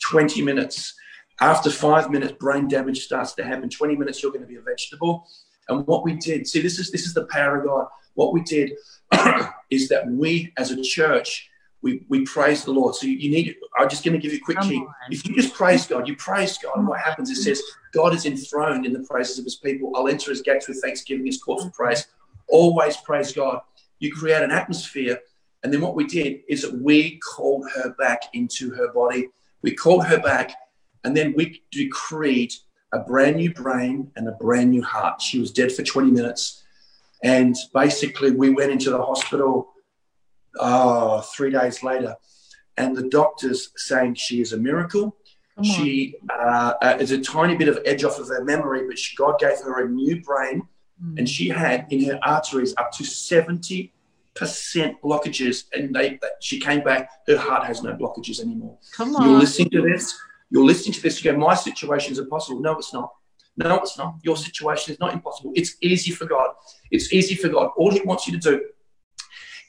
20 0.02 0.42
minutes. 0.42 0.94
After 1.40 1.70
five 1.70 2.10
minutes, 2.10 2.34
brain 2.38 2.68
damage 2.68 3.04
starts 3.04 3.32
to 3.34 3.44
happen. 3.44 3.68
20 3.68 3.96
minutes, 3.96 4.22
you're 4.22 4.30
going 4.32 4.42
to 4.42 4.48
be 4.48 4.56
a 4.56 4.60
vegetable. 4.60 5.26
And 5.68 5.86
what 5.86 6.04
we 6.04 6.14
did, 6.14 6.46
see, 6.46 6.60
this 6.60 6.78
is 6.78 6.90
this 6.90 7.06
is 7.06 7.14
the 7.14 7.26
power 7.26 7.58
of 7.58 7.66
God. 7.66 7.86
What 8.14 8.32
we 8.32 8.42
did 8.42 8.72
is 9.70 9.88
that 9.88 10.06
we, 10.08 10.52
as 10.58 10.70
a 10.70 10.82
church, 10.82 11.48
we 11.82 12.04
we 12.08 12.24
praise 12.24 12.64
the 12.64 12.70
Lord. 12.70 12.94
So 12.94 13.06
you, 13.06 13.14
you 13.14 13.30
need. 13.30 13.56
I'm 13.78 13.88
just 13.88 14.04
going 14.04 14.14
to 14.14 14.20
give 14.20 14.32
you 14.32 14.38
a 14.38 14.44
quick 14.44 14.58
Come 14.58 14.68
key. 14.68 14.76
on. 14.78 14.94
If 15.10 15.26
you 15.26 15.34
just 15.34 15.54
praise 15.54 15.86
God, 15.86 16.08
you 16.08 16.16
praise 16.16 16.56
God, 16.58 16.76
and 16.76 16.86
what 16.86 17.00
happens? 17.00 17.30
It 17.30 17.36
says 17.36 17.60
God 17.92 18.14
is 18.14 18.24
enthroned 18.24 18.86
in 18.86 18.92
the 18.92 19.00
praises 19.00 19.38
of 19.38 19.44
His 19.44 19.56
people. 19.56 19.92
I'll 19.94 20.08
enter 20.08 20.30
His 20.30 20.42
gates 20.42 20.68
with 20.68 20.80
thanksgiving, 20.80 21.26
His 21.26 21.42
courts 21.42 21.64
with 21.64 21.74
praise. 21.74 22.06
Always 22.48 22.96
praise 22.98 23.32
God. 23.32 23.60
You 23.98 24.14
create 24.14 24.42
an 24.42 24.50
atmosphere, 24.50 25.18
and 25.62 25.72
then 25.72 25.80
what 25.80 25.94
we 25.94 26.06
did 26.06 26.40
is 26.48 26.62
that 26.62 26.74
we 26.74 27.18
called 27.18 27.68
her 27.74 27.94
back 27.98 28.22
into 28.32 28.70
her 28.72 28.92
body. 28.92 29.28
We 29.62 29.74
called 29.74 30.06
her 30.06 30.18
back, 30.18 30.54
and 31.04 31.16
then 31.16 31.34
we 31.36 31.62
decreed 31.70 32.54
a 32.92 33.00
brand 33.00 33.36
new 33.36 33.52
brain 33.52 34.10
and 34.16 34.28
a 34.28 34.32
brand 34.32 34.70
new 34.70 34.82
heart. 34.82 35.20
She 35.20 35.40
was 35.40 35.50
dead 35.50 35.72
for 35.72 35.82
20 35.82 36.10
minutes. 36.10 36.62
And 37.24 37.56
basically, 37.72 38.32
we 38.32 38.50
went 38.50 38.72
into 38.72 38.90
the 38.90 39.02
hospital 39.02 39.71
oh, 40.58 41.20
three 41.34 41.50
days 41.50 41.82
later, 41.82 42.16
and 42.76 42.96
the 42.96 43.08
doctors 43.08 43.70
saying 43.76 44.14
she 44.14 44.40
is 44.40 44.52
a 44.52 44.58
miracle. 44.58 45.16
Come. 45.56 45.64
She 45.64 46.16
uh, 46.30 46.72
uh, 46.80 46.96
is 46.98 47.10
a 47.10 47.20
tiny 47.20 47.56
bit 47.56 47.68
of 47.68 47.78
edge 47.84 48.04
off 48.04 48.18
of 48.18 48.28
her 48.28 48.42
memory, 48.44 48.86
but 48.86 48.98
she, 48.98 49.14
God 49.16 49.38
gave 49.38 49.58
her 49.60 49.84
a 49.84 49.88
new 49.88 50.20
brain, 50.22 50.62
Mm. 51.02 51.18
and 51.18 51.28
she 51.28 51.48
had 51.48 51.86
in 51.90 52.04
her 52.04 52.18
arteries 52.22 52.74
up 52.76 52.92
to 52.92 53.02
70% 53.02 53.90
blockages. 55.02 55.64
And 55.72 55.94
they, 55.94 56.18
she 56.40 56.60
came 56.60 56.82
back, 56.82 57.10
her 57.26 57.36
heart 57.36 57.64
has 57.64 57.82
no 57.82 57.94
blockages 57.94 58.40
anymore. 58.40 58.78
Come 58.94 59.16
on. 59.16 59.28
You're 59.28 59.38
listening 59.38 59.70
to 59.70 59.82
this. 59.82 60.16
You're 60.50 60.64
listening 60.64 60.92
to 60.94 61.02
this. 61.02 61.24
You 61.24 61.32
go, 61.32 61.38
my 61.38 61.54
situation 61.54 62.12
is 62.12 62.18
impossible. 62.18 62.60
No, 62.60 62.78
it's 62.78 62.92
not. 62.92 63.10
No, 63.56 63.78
it's 63.80 63.98
not. 63.98 64.16
Your 64.22 64.36
situation 64.36 64.94
is 64.94 65.00
not 65.00 65.12
impossible. 65.12 65.52
It's 65.54 65.76
easy 65.80 66.10
for 66.12 66.26
God. 66.26 66.50
It's 66.90 67.12
easy 67.12 67.34
for 67.34 67.48
God. 67.48 67.70
All 67.76 67.90
He 67.90 68.00
wants 68.02 68.26
you 68.26 68.38
to 68.38 68.50
do 68.50 68.64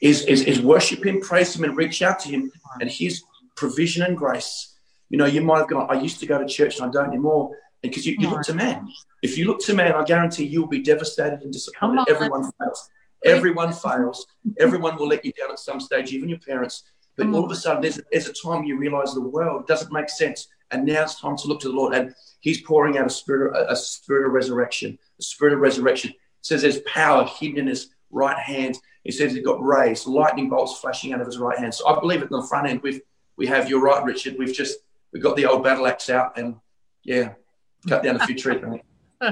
is, 0.00 0.24
is, 0.26 0.42
is 0.42 0.60
worship 0.60 1.04
Him, 1.04 1.20
praise 1.20 1.54
Him, 1.56 1.64
and 1.64 1.76
reach 1.76 2.02
out 2.02 2.18
to 2.20 2.28
Him 2.28 2.50
and 2.80 2.90
His 2.90 3.22
provision 3.56 4.02
and 4.02 4.16
grace. 4.16 4.76
You 5.10 5.18
know, 5.18 5.26
you 5.26 5.42
might 5.42 5.58
have 5.58 5.68
gone, 5.68 5.86
I 5.90 6.00
used 6.00 6.20
to 6.20 6.26
go 6.26 6.38
to 6.38 6.46
church 6.46 6.78
and 6.78 6.88
I 6.88 6.90
don't 6.90 7.08
anymore. 7.08 7.56
Because 7.82 8.06
you, 8.06 8.16
you 8.18 8.30
look 8.30 8.42
to 8.44 8.54
man. 8.54 8.88
If 9.22 9.36
you 9.36 9.44
look 9.46 9.60
to 9.64 9.74
man, 9.74 9.92
I 9.92 10.04
guarantee 10.04 10.44
you'll 10.44 10.66
be 10.66 10.82
devastated 10.82 11.42
and 11.42 11.52
disappointed. 11.52 12.06
Everyone 12.08 12.50
fails. 12.58 12.88
Everyone 13.24 13.72
fails. 13.72 14.26
Everyone 14.58 14.96
will 14.96 15.08
let 15.08 15.24
you 15.24 15.32
down 15.32 15.50
at 15.50 15.58
some 15.58 15.80
stage, 15.80 16.12
even 16.12 16.30
your 16.30 16.38
parents. 16.38 16.84
But 17.16 17.28
all 17.28 17.44
of 17.44 17.50
a 17.50 17.54
sudden, 17.54 17.82
there's, 17.82 18.00
there's 18.10 18.28
a 18.28 18.32
time 18.32 18.64
you 18.64 18.76
realize 18.76 19.14
the 19.14 19.20
world 19.20 19.66
doesn't 19.66 19.92
make 19.92 20.08
sense 20.08 20.48
And 20.70 20.84
now 20.84 21.02
it's 21.02 21.20
time 21.20 21.36
to 21.36 21.46
look 21.46 21.60
to 21.60 21.68
the 21.68 21.74
Lord. 21.74 21.94
And 21.94 22.14
He's 22.40 22.62
pouring 22.62 22.98
out 22.98 23.06
a 23.06 23.10
spirit, 23.10 23.54
a 23.68 23.76
spirit 23.76 24.26
of 24.26 24.32
resurrection, 24.32 24.98
a 25.18 25.22
spirit 25.22 25.54
of 25.54 25.60
resurrection. 25.60 26.10
It 26.10 26.16
says 26.40 26.62
there's 26.62 26.80
power 26.80 27.24
hidden 27.24 27.58
in 27.58 27.66
His 27.68 27.90
right 28.10 28.38
hand. 28.38 28.78
He 29.04 29.12
says 29.12 29.32
he's 29.32 29.44
got 29.44 29.62
rays, 29.62 30.06
lightning 30.06 30.48
bolts 30.48 30.78
flashing 30.80 31.12
out 31.12 31.20
of 31.20 31.26
his 31.26 31.38
right 31.38 31.58
hand. 31.58 31.74
So 31.74 31.86
I 31.86 32.00
believe 32.00 32.22
at 32.22 32.30
the 32.30 32.42
front 32.42 32.68
end 32.68 32.82
we've 32.82 33.00
we 33.36 33.46
have. 33.46 33.68
You're 33.68 33.82
right, 33.82 34.02
Richard. 34.04 34.36
We've 34.38 34.54
just 34.54 34.78
we've 35.12 35.22
got 35.22 35.36
the 35.36 35.46
old 35.46 35.62
battle 35.62 35.86
axe 35.86 36.08
out 36.08 36.38
and 36.38 36.56
yeah, 37.02 37.34
cut 37.88 38.02
down 38.02 38.16
a 38.16 38.26
few 38.26 38.36
trees. 38.36 38.62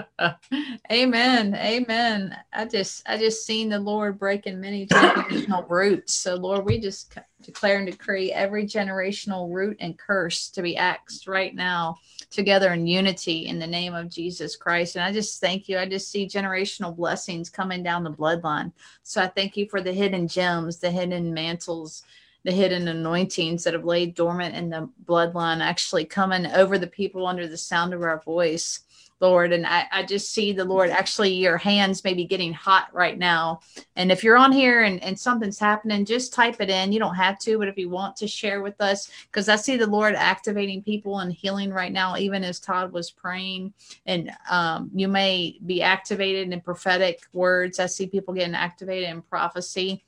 Amen. 0.92 1.54
Amen. 1.54 2.36
I 2.52 2.64
just 2.64 3.08
I 3.08 3.18
just 3.18 3.46
seen 3.46 3.68
the 3.68 3.78
Lord 3.78 4.18
breaking 4.18 4.60
many 4.60 4.86
generational 4.86 5.68
roots. 5.68 6.14
So 6.14 6.34
Lord, 6.34 6.64
we 6.64 6.78
just 6.78 7.16
declare 7.42 7.78
and 7.78 7.86
decree 7.86 8.32
every 8.32 8.64
generational 8.64 9.52
root 9.52 9.76
and 9.80 9.98
curse 9.98 10.48
to 10.50 10.62
be 10.62 10.76
axed 10.76 11.26
right 11.26 11.54
now 11.54 11.96
together 12.30 12.72
in 12.72 12.86
unity 12.86 13.46
in 13.46 13.58
the 13.58 13.66
name 13.66 13.94
of 13.94 14.08
Jesus 14.08 14.56
Christ. 14.56 14.96
And 14.96 15.04
I 15.04 15.12
just 15.12 15.40
thank 15.40 15.68
you. 15.68 15.78
I 15.78 15.86
just 15.86 16.10
see 16.10 16.26
generational 16.26 16.94
blessings 16.94 17.50
coming 17.50 17.82
down 17.82 18.04
the 18.04 18.10
bloodline. 18.10 18.72
So 19.02 19.22
I 19.22 19.26
thank 19.26 19.56
you 19.56 19.68
for 19.68 19.80
the 19.80 19.92
hidden 19.92 20.28
gems, 20.28 20.78
the 20.78 20.90
hidden 20.90 21.34
mantles, 21.34 22.04
the 22.44 22.52
hidden 22.52 22.88
anointings 22.88 23.64
that 23.64 23.74
have 23.74 23.84
laid 23.84 24.14
dormant 24.14 24.54
in 24.54 24.70
the 24.70 24.88
bloodline 25.04 25.60
actually 25.60 26.04
coming 26.04 26.46
over 26.46 26.78
the 26.78 26.86
people 26.86 27.26
under 27.26 27.46
the 27.46 27.56
sound 27.56 27.94
of 27.94 28.02
our 28.02 28.20
voice. 28.20 28.80
Lord. 29.22 29.52
And 29.52 29.64
I, 29.64 29.86
I 29.92 30.02
just 30.02 30.32
see 30.32 30.52
the 30.52 30.64
Lord 30.64 30.90
actually 30.90 31.32
your 31.32 31.56
hands 31.56 32.02
maybe 32.02 32.24
getting 32.24 32.52
hot 32.52 32.88
right 32.92 33.16
now. 33.16 33.60
And 33.96 34.10
if 34.10 34.24
you're 34.24 34.36
on 34.36 34.50
here 34.52 34.82
and, 34.82 35.02
and 35.02 35.18
something's 35.18 35.58
happening, 35.58 36.04
just 36.04 36.34
type 36.34 36.56
it 36.60 36.68
in. 36.68 36.92
You 36.92 36.98
don't 36.98 37.14
have 37.14 37.38
to, 37.40 37.58
but 37.58 37.68
if 37.68 37.78
you 37.78 37.88
want 37.88 38.16
to 38.16 38.26
share 38.26 38.60
with 38.60 38.78
us, 38.80 39.10
because 39.30 39.48
I 39.48 39.56
see 39.56 39.76
the 39.76 39.86
Lord 39.86 40.16
activating 40.16 40.82
people 40.82 41.20
and 41.20 41.32
healing 41.32 41.70
right 41.70 41.92
now, 41.92 42.16
even 42.16 42.42
as 42.42 42.58
Todd 42.60 42.92
was 42.92 43.10
praying. 43.10 43.72
And 44.04 44.32
um, 44.50 44.90
you 44.92 45.06
may 45.06 45.58
be 45.64 45.80
activated 45.80 46.52
in 46.52 46.60
prophetic 46.60 47.20
words. 47.32 47.78
I 47.78 47.86
see 47.86 48.08
people 48.08 48.34
getting 48.34 48.56
activated 48.56 49.08
in 49.08 49.22
prophecy. 49.22 50.04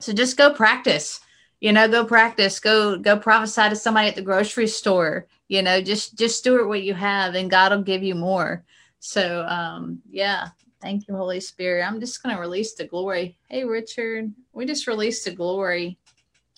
So 0.00 0.12
just 0.12 0.36
go 0.36 0.52
practice 0.52 1.20
you 1.60 1.72
know 1.72 1.88
go 1.88 2.04
practice 2.04 2.58
go 2.58 2.98
go 2.98 3.16
prophesy 3.16 3.68
to 3.68 3.76
somebody 3.76 4.08
at 4.08 4.16
the 4.16 4.20
grocery 4.20 4.66
store 4.66 5.28
you 5.52 5.60
know 5.60 5.82
just 5.82 6.16
just 6.16 6.38
steward 6.38 6.66
what 6.66 6.82
you 6.82 6.94
have 6.94 7.34
and 7.34 7.50
god 7.50 7.72
will 7.72 7.82
give 7.82 8.02
you 8.02 8.14
more. 8.14 8.64
So 9.00 9.44
um 9.46 10.00
yeah 10.08 10.48
thank 10.80 11.06
you 11.06 11.14
holy 11.14 11.40
spirit. 11.40 11.86
I'm 11.86 12.00
just 12.00 12.22
going 12.22 12.34
to 12.34 12.40
release 12.40 12.72
the 12.74 12.86
glory. 12.86 13.36
Hey 13.50 13.64
richard 13.64 14.32
we 14.54 14.64
just 14.64 14.86
released 14.86 15.26
the 15.26 15.32
glory. 15.32 15.98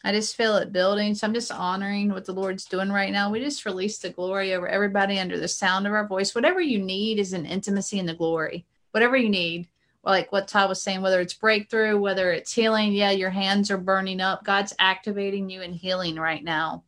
I 0.04 0.12
just 0.12 0.37
feel 0.37 0.57
it 0.59 0.70
building 0.70 1.16
so 1.16 1.26
i'm 1.26 1.35
just 1.35 1.50
honoring 1.50 2.12
what 2.12 2.24
the 2.24 2.33
lord's 2.33 2.66
doing 2.66 2.92
right 2.92 3.11
now. 3.11 3.33
We 3.33 3.40
just 3.40 3.66
released 3.66 4.02
the 4.02 4.11
glory 4.11 4.54
over 4.54 4.68
everybody 4.68 5.18
under 5.18 5.40
the 5.40 5.48
sound 5.48 5.88
of 5.88 5.92
our 5.92 6.07
voice. 6.07 6.33
Whatever 6.33 6.61
you 6.61 6.78
need 6.78 7.18
is 7.18 7.33
an 7.33 7.46
intimacy 7.46 7.98
in 7.98 8.07
the 8.07 8.14
glory. 8.14 8.64
Whatever 8.92 9.16
you 9.16 9.28
need 9.28 9.66
like 10.04 10.30
what 10.30 10.46
Todd 10.46 10.68
was 10.68 10.80
saying, 10.80 11.02
whether 11.02 11.20
it's 11.20 11.35
breakthrough, 11.35 11.98
whether 11.98 12.30
it's 12.30 12.52
healing, 12.52 12.92
yeah, 12.92 13.11
your 13.11 13.30
hands 13.30 13.72
are 13.72 13.78
burning 13.78 14.20
up. 14.20 14.44
God's 14.44 14.74
activating 14.78 15.50
you 15.50 15.62
and 15.62 15.74
healing 15.74 16.14
right 16.14 16.44
now. 16.44 16.85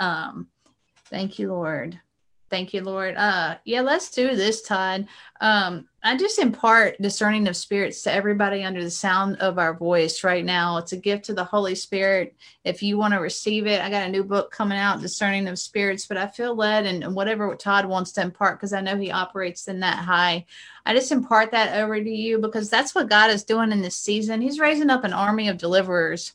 Um, 0.00 0.48
thank 1.06 1.38
you, 1.38 1.52
Lord. 1.52 2.00
Thank 2.50 2.74
you, 2.74 2.82
Lord. 2.82 3.16
Uh, 3.16 3.56
yeah, 3.64 3.80
let's 3.80 4.10
do 4.10 4.36
this, 4.36 4.62
Todd. 4.62 5.08
Um, 5.40 5.88
I 6.04 6.16
just 6.16 6.38
impart 6.38 7.00
discerning 7.00 7.48
of 7.48 7.56
spirits 7.56 8.02
to 8.02 8.12
everybody 8.12 8.62
under 8.62 8.84
the 8.84 8.90
sound 8.90 9.36
of 9.38 9.58
our 9.58 9.74
voice 9.74 10.22
right 10.22 10.44
now. 10.44 10.76
It's 10.76 10.92
a 10.92 10.96
gift 10.96 11.24
to 11.24 11.34
the 11.34 11.42
Holy 11.42 11.74
Spirit. 11.74 12.36
If 12.62 12.82
you 12.82 12.96
want 12.96 13.14
to 13.14 13.18
receive 13.18 13.66
it, 13.66 13.80
I 13.80 13.90
got 13.90 14.06
a 14.06 14.10
new 14.10 14.22
book 14.22 14.52
coming 14.52 14.78
out, 14.78 15.00
Discerning 15.00 15.48
of 15.48 15.58
Spirits, 15.58 16.06
but 16.06 16.16
I 16.16 16.28
feel 16.28 16.54
led 16.54 16.86
and, 16.86 17.02
and 17.02 17.16
whatever 17.16 17.52
Todd 17.56 17.86
wants 17.86 18.12
to 18.12 18.22
impart, 18.22 18.58
because 18.58 18.72
I 18.72 18.82
know 18.82 18.96
he 18.96 19.10
operates 19.10 19.66
in 19.66 19.80
that 19.80 20.04
high. 20.04 20.46
I 20.86 20.94
just 20.94 21.10
impart 21.10 21.50
that 21.52 21.82
over 21.82 21.98
to 21.98 22.10
you 22.10 22.38
because 22.38 22.70
that's 22.70 22.94
what 22.94 23.08
God 23.08 23.30
is 23.30 23.42
doing 23.42 23.72
in 23.72 23.80
this 23.80 23.96
season. 23.96 24.42
He's 24.42 24.60
raising 24.60 24.90
up 24.90 25.02
an 25.02 25.14
army 25.14 25.48
of 25.48 25.58
deliverers. 25.58 26.34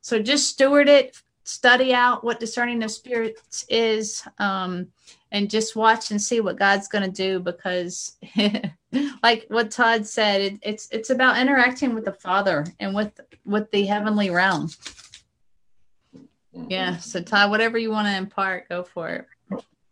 So 0.00 0.20
just 0.20 0.48
steward 0.48 0.88
it, 0.88 1.22
study 1.44 1.94
out 1.94 2.24
what 2.24 2.40
discerning 2.40 2.82
of 2.82 2.90
spirits 2.90 3.64
is. 3.68 4.26
Um, 4.38 4.88
and 5.34 5.50
just 5.50 5.74
watch 5.74 6.12
and 6.12 6.22
see 6.22 6.40
what 6.40 6.56
God's 6.56 6.86
going 6.86 7.04
to 7.04 7.10
do 7.10 7.40
because 7.40 8.16
like 9.22 9.46
what 9.48 9.72
Todd 9.72 10.06
said 10.06 10.40
it, 10.40 10.58
it's 10.62 10.88
it's 10.92 11.10
about 11.10 11.38
interacting 11.38 11.92
with 11.92 12.04
the 12.04 12.12
Father 12.12 12.64
and 12.78 12.94
with 12.94 13.20
with 13.44 13.68
the 13.72 13.84
heavenly 13.84 14.30
realm. 14.30 14.70
Yeah, 16.68 16.98
so 16.98 17.20
Todd 17.20 17.50
whatever 17.50 17.76
you 17.76 17.90
want 17.90 18.06
to 18.06 18.16
impart 18.16 18.68
go 18.68 18.84
for 18.84 19.08
it. 19.08 19.26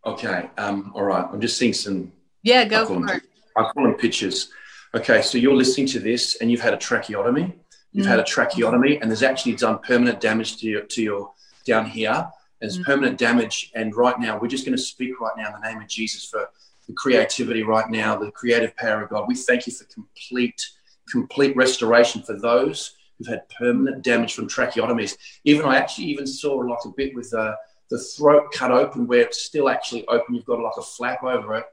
Okay. 0.05 0.49
Um 0.57 0.93
all 0.95 1.03
right. 1.03 1.27
I'm 1.31 1.41
just 1.41 1.57
seeing 1.57 1.73
some 1.73 2.13
Yeah, 2.41 2.63
go 2.63 2.85
for 2.85 2.93
them, 2.93 3.09
it. 3.09 3.23
I 3.57 3.63
call 3.63 3.83
them 3.83 3.95
pictures. 3.95 4.49
Okay, 4.95 5.21
so 5.21 5.37
you're 5.37 5.55
listening 5.55 5.87
to 5.87 5.99
this 5.99 6.37
and 6.37 6.49
you've 6.49 6.61
had 6.61 6.73
a 6.73 6.77
tracheotomy. 6.77 7.53
You've 7.91 8.05
mm. 8.05 8.09
had 8.09 8.19
a 8.19 8.23
tracheotomy 8.23 9.01
and 9.01 9.11
there's 9.11 9.23
actually 9.23 9.55
done 9.57 9.79
permanent 9.79 10.21
damage 10.21 10.55
to 10.57 10.67
your 10.67 10.81
to 10.83 11.03
your 11.03 11.33
down 11.65 11.85
here 11.85 12.29
there's 12.63 12.77
mm-hmm. 12.77 12.91
permanent 12.91 13.17
damage. 13.17 13.71
And 13.75 13.93
right 13.93 14.17
now, 14.17 14.39
we're 14.39 14.47
just 14.47 14.65
going 14.65 14.77
to 14.77 14.81
speak 14.81 15.19
right 15.19 15.33
now 15.35 15.47
in 15.47 15.61
the 15.61 15.67
name 15.67 15.81
of 15.81 15.87
Jesus 15.89 16.23
for 16.23 16.49
the 16.87 16.93
creativity 16.93 17.61
right 17.61 17.89
now, 17.89 18.15
the 18.15 18.31
creative 18.31 18.73
power 18.77 19.03
of 19.03 19.09
God. 19.09 19.27
We 19.27 19.35
thank 19.35 19.67
you 19.67 19.73
for 19.73 19.83
complete, 19.93 20.65
complete 21.11 21.57
restoration 21.57 22.23
for 22.23 22.39
those 22.39 22.95
who've 23.17 23.27
had 23.27 23.49
permanent 23.49 24.01
damage 24.01 24.33
from 24.33 24.47
tracheotomies. 24.47 25.17
Even 25.43 25.65
I 25.65 25.75
actually 25.75 26.05
even 26.05 26.25
saw 26.25 26.55
like 26.55 26.85
a 26.85 26.89
bit 26.95 27.13
with 27.13 27.33
uh, 27.33 27.53
the 27.89 27.99
throat 27.99 28.53
cut 28.53 28.71
open 28.71 29.07
where 29.07 29.23
it's 29.23 29.43
still 29.43 29.67
actually 29.67 30.07
open. 30.07 30.33
You've 30.33 30.45
got 30.45 30.61
like 30.61 30.77
a 30.77 30.83
flap 30.83 31.21
over 31.21 31.55
it. 31.55 31.65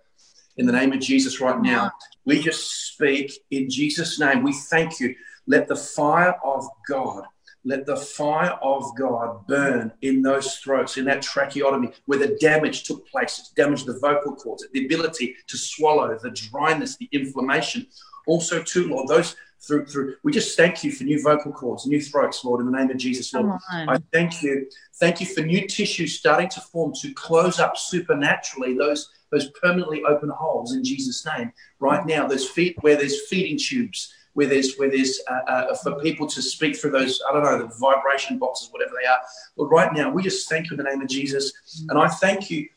In 0.56 0.66
the 0.66 0.72
name 0.72 0.92
of 0.92 0.98
Jesus, 0.98 1.40
right 1.40 1.60
now, 1.62 1.92
we 2.24 2.40
just 2.40 2.88
speak 2.92 3.32
in 3.52 3.70
Jesus' 3.70 4.18
name. 4.18 4.42
We 4.42 4.54
thank 4.54 4.98
you. 4.98 5.14
Let 5.46 5.68
the 5.68 5.76
fire 5.76 6.34
of 6.44 6.66
God 6.88 7.26
let 7.64 7.86
the 7.86 7.96
fire 7.96 8.58
of 8.62 8.84
God 8.96 9.46
burn 9.46 9.92
in 10.02 10.22
those 10.22 10.56
throats, 10.56 10.96
in 10.96 11.04
that 11.06 11.22
tracheotomy 11.22 11.92
where 12.06 12.18
the 12.18 12.36
damage 12.40 12.84
took 12.84 13.06
place. 13.08 13.38
It's 13.38 13.50
damaged 13.50 13.86
the 13.86 13.98
vocal 13.98 14.34
cords, 14.34 14.64
the 14.72 14.86
ability 14.86 15.36
to 15.46 15.56
swallow, 15.56 16.18
the 16.20 16.30
dryness, 16.30 16.96
the 16.96 17.08
inflammation. 17.12 17.86
Also, 18.26 18.62
too, 18.62 18.88
Lord, 18.88 19.08
those 19.08 19.36
through 19.66 19.84
through 19.86 20.14
we 20.22 20.32
just 20.32 20.56
thank 20.56 20.82
you 20.82 20.90
for 20.90 21.04
new 21.04 21.22
vocal 21.22 21.52
cords, 21.52 21.86
new 21.86 22.00
throats, 22.00 22.44
Lord, 22.44 22.60
in 22.60 22.70
the 22.70 22.78
name 22.78 22.90
of 22.90 22.96
Jesus, 22.96 23.32
Lord. 23.34 23.60
I 23.70 23.98
thank 24.12 24.42
you. 24.42 24.66
Thank 24.98 25.20
you 25.20 25.26
for 25.26 25.42
new 25.42 25.66
tissue 25.68 26.06
starting 26.06 26.48
to 26.50 26.60
form 26.60 26.94
to 27.02 27.12
close 27.12 27.60
up 27.60 27.76
supernaturally 27.76 28.76
those 28.76 29.10
those 29.30 29.50
permanently 29.62 30.02
open 30.04 30.28
holes 30.28 30.74
in 30.74 30.82
Jesus' 30.82 31.24
name. 31.24 31.52
Right 31.78 32.04
now, 32.04 32.26
those 32.26 32.48
feet 32.48 32.76
where 32.80 32.96
there's 32.96 33.26
feeding 33.28 33.58
tubes 33.58 34.12
where 34.34 34.46
there's 34.46 34.76
where 34.76 34.90
there's 34.90 35.20
uh, 35.28 35.50
uh, 35.50 35.74
for 35.76 35.98
people 36.00 36.26
to 36.26 36.40
speak 36.42 36.76
through 36.76 36.92
those 36.92 37.20
I 37.28 37.32
don't 37.32 37.42
know 37.42 37.58
the 37.58 37.74
vibration 37.78 38.38
boxes, 38.38 38.68
whatever 38.70 38.92
they 39.00 39.06
are. 39.06 39.20
But 39.56 39.66
right 39.66 39.92
now, 39.92 40.10
we 40.10 40.22
just 40.22 40.48
thank 40.48 40.70
you 40.70 40.76
in 40.76 40.84
the 40.84 40.88
name 40.88 41.00
of 41.00 41.08
Jesus, 41.08 41.52
and 41.88 41.98
I 41.98 42.08
thank 42.08 42.50
you. 42.50 42.68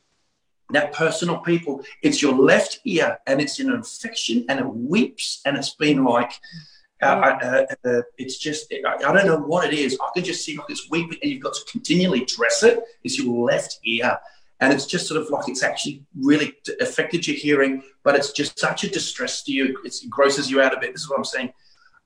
That 0.69 0.93
personal 0.93 1.37
people, 1.39 1.83
it's 2.01 2.21
your 2.21 2.33
left 2.33 2.79
ear, 2.85 3.19
and 3.27 3.39
it's 3.39 3.59
an 3.59 3.69
infection, 3.69 4.45
and 4.49 4.59
it 4.59 4.65
weeps, 4.65 5.41
and 5.45 5.55
it's 5.55 5.75
been 5.75 6.03
like, 6.03 6.31
uh, 7.03 7.05
uh, 7.05 7.65
uh, 7.85 8.01
it's 8.17 8.37
just, 8.37 8.73
I, 8.73 8.95
I, 8.95 9.13
don't 9.13 9.27
know 9.27 9.37
what 9.37 9.71
it 9.71 9.77
is. 9.77 9.99
I 10.01 10.09
can 10.15 10.23
just 10.23 10.43
see 10.43 10.57
like 10.57 10.69
it's 10.69 10.89
weeping, 10.89 11.19
and 11.21 11.31
you've 11.31 11.43
got 11.43 11.53
to 11.53 11.61
continually 11.69 12.25
dress 12.25 12.63
it. 12.63 12.81
It's 13.03 13.19
your 13.19 13.45
left 13.45 13.79
ear, 13.83 14.17
and 14.59 14.71
it's 14.71 14.85
just 14.85 15.07
sort 15.07 15.21
of 15.21 15.29
like 15.29 15.49
it's 15.49 15.63
actually 15.63 16.03
really 16.17 16.53
affected 16.79 17.27
your 17.27 17.35
hearing, 17.35 17.83
but 18.03 18.15
it's 18.15 18.31
just 18.31 18.59
such 18.59 18.83
a 18.83 18.89
distress 18.89 19.43
to 19.43 19.51
you. 19.51 19.77
It's, 19.83 20.03
it 20.03 20.09
grosses 20.09 20.49
you 20.49 20.61
out 20.61 20.75
a 20.75 20.79
bit. 20.79 20.93
This 20.93 21.01
is 21.01 21.09
what 21.09 21.17
I'm 21.17 21.25
saying. 21.25 21.53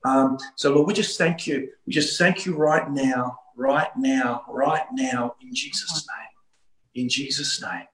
Um, 0.04 0.38
so, 0.56 0.72
Lord, 0.74 0.86
we 0.86 0.94
just 0.94 1.18
thank 1.18 1.46
you. 1.46 1.68
We 1.86 1.92
just 1.92 2.18
thank 2.18 2.46
you 2.46 2.56
right 2.56 2.90
now, 2.90 3.38
right 3.56 3.90
now, 3.96 4.44
right 4.48 4.86
now, 4.92 5.34
in 5.40 5.54
Jesus' 5.54 6.06
name. 6.06 7.04
In 7.04 7.08
Jesus' 7.08 7.60
name. 7.62 7.86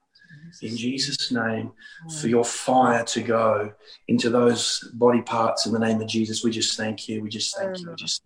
In 0.61 0.77
Jesus' 0.77 1.31
name, 1.31 1.71
for 2.19 2.27
your 2.27 2.45
fire 2.45 3.03
to 3.05 3.21
go 3.21 3.73
into 4.07 4.29
those 4.29 4.89
body 4.93 5.21
parts 5.21 5.65
in 5.65 5.73
the 5.73 5.79
name 5.79 6.01
of 6.01 6.07
Jesus. 6.07 6.43
We 6.43 6.51
just 6.51 6.77
thank 6.77 7.09
you. 7.09 7.21
We 7.21 7.29
just 7.29 7.57
thank 7.57 7.79
you. 7.79 7.89
We 7.89 7.95
just 7.95 8.23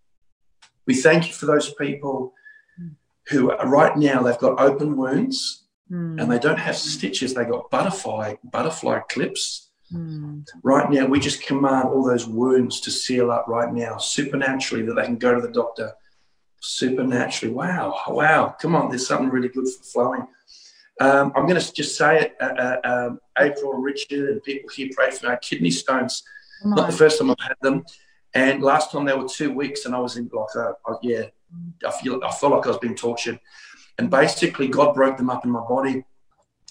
we 0.86 0.96
thank 0.96 1.28
you 1.28 1.34
for 1.34 1.46
those 1.46 1.74
people 1.74 2.34
who 3.30 3.52
are 3.52 3.68
right 3.68 3.96
now 3.96 4.24
they've 4.24 4.39
got 4.39 4.60
open 4.60 4.98
wounds 4.98 5.65
mm. 5.91 6.21
and 6.21 6.32
they 6.32 6.39
don't 6.39 6.60
have 6.60 6.75
stitches. 6.75 7.34
They 7.34 7.45
got 7.45 7.69
butterfly 7.69 8.36
butterfly 8.43 8.99
clips. 9.10 9.69
Mm. 9.93 10.45
Right 10.62 10.89
now, 10.91 11.08
we 11.08 11.19
just 11.19 11.41
command 11.41 11.89
all 11.89 12.04
those 12.06 12.28
wounds 12.28 12.80
to 12.82 12.91
seal 12.91 13.32
up 13.32 13.47
right 13.47 13.73
now, 13.73 13.97
supernaturally, 13.97 14.86
that 14.86 14.93
they 14.93 15.06
can 15.06 15.17
go 15.17 15.34
to 15.34 15.41
the 15.41 15.52
doctor. 15.52 15.93
Supernaturally, 16.62 17.54
wow, 17.54 17.95
wow! 18.08 18.56
Come 18.62 18.75
on, 18.75 18.89
there's 18.89 19.08
something 19.08 19.30
really 19.30 19.47
good 19.47 19.67
for 19.67 19.84
flowing. 19.84 20.28
Um, 20.99 21.32
I'm 21.36 21.47
going 21.47 21.60
to 21.60 21.73
just 21.73 21.97
say 21.97 22.19
it, 22.19 22.36
uh, 22.41 22.43
uh, 22.45 22.80
um, 22.84 23.19
April, 23.38 23.73
Richard, 23.73 24.30
and 24.30 24.43
people 24.43 24.69
here 24.69 24.89
pray 24.93 25.12
for 25.12 25.28
my 25.28 25.38
kidney 25.38 25.71
stones. 25.71 26.23
Not 26.65 26.88
the 26.88 26.97
first 26.97 27.19
time 27.19 27.32
I've 27.32 27.39
had 27.39 27.56
them, 27.62 27.86
and 28.34 28.62
last 28.62 28.91
time 28.91 29.06
they 29.06 29.15
were 29.15 29.28
two 29.28 29.54
weeks, 29.54 29.86
and 29.86 29.95
I 29.95 29.99
was 29.99 30.17
in 30.17 30.30
like, 30.34 30.56
a, 30.56 30.73
yeah, 31.02 31.23
I 31.88 31.91
feel 31.91 32.21
I 32.23 32.32
felt 32.32 32.54
like 32.54 32.65
I 32.65 32.69
was 32.69 32.78
being 32.80 32.95
tortured. 32.95 33.39
And 34.00 34.10
basically, 34.10 34.70
God 34.70 34.96
broke 34.96 35.18
them 35.18 35.30
up 35.30 35.44
in 35.46 35.52
my 35.52 35.60
body. 35.60 36.04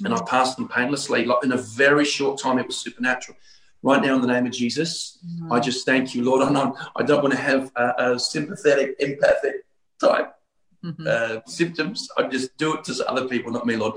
and 0.02 0.14
I 0.14 0.22
passed 0.22 0.56
them 0.56 0.68
painlessly. 0.68 1.26
Like 1.26 1.44
in 1.44 1.52
a 1.52 1.56
very 1.56 2.04
short 2.04 2.40
time, 2.40 2.58
it 2.58 2.66
was 2.66 2.78
supernatural. 2.78 3.36
Right 3.82 4.02
now, 4.02 4.14
in 4.16 4.22
the 4.22 4.26
name 4.26 4.46
of 4.46 4.52
Jesus, 4.52 5.18
mm-hmm. 5.24 5.52
I 5.52 5.60
just 5.60 5.84
thank 5.84 6.14
you, 6.14 6.24
Lord. 6.24 6.42
I, 6.42 6.72
I 6.96 7.02
don't 7.02 7.22
want 7.22 7.34
to 7.34 7.40
have 7.40 7.70
a, 7.76 7.94
a 7.98 8.18
sympathetic, 8.18 8.96
empathic 8.98 9.56
type 10.00 10.34
mm-hmm. 10.84 11.06
uh, 11.06 11.40
symptoms. 11.46 12.08
I 12.16 12.24
just 12.24 12.56
do 12.56 12.76
it 12.76 12.84
to 12.84 13.08
other 13.08 13.28
people, 13.28 13.52
not 13.52 13.66
me, 13.66 13.76
Lord. 13.76 13.94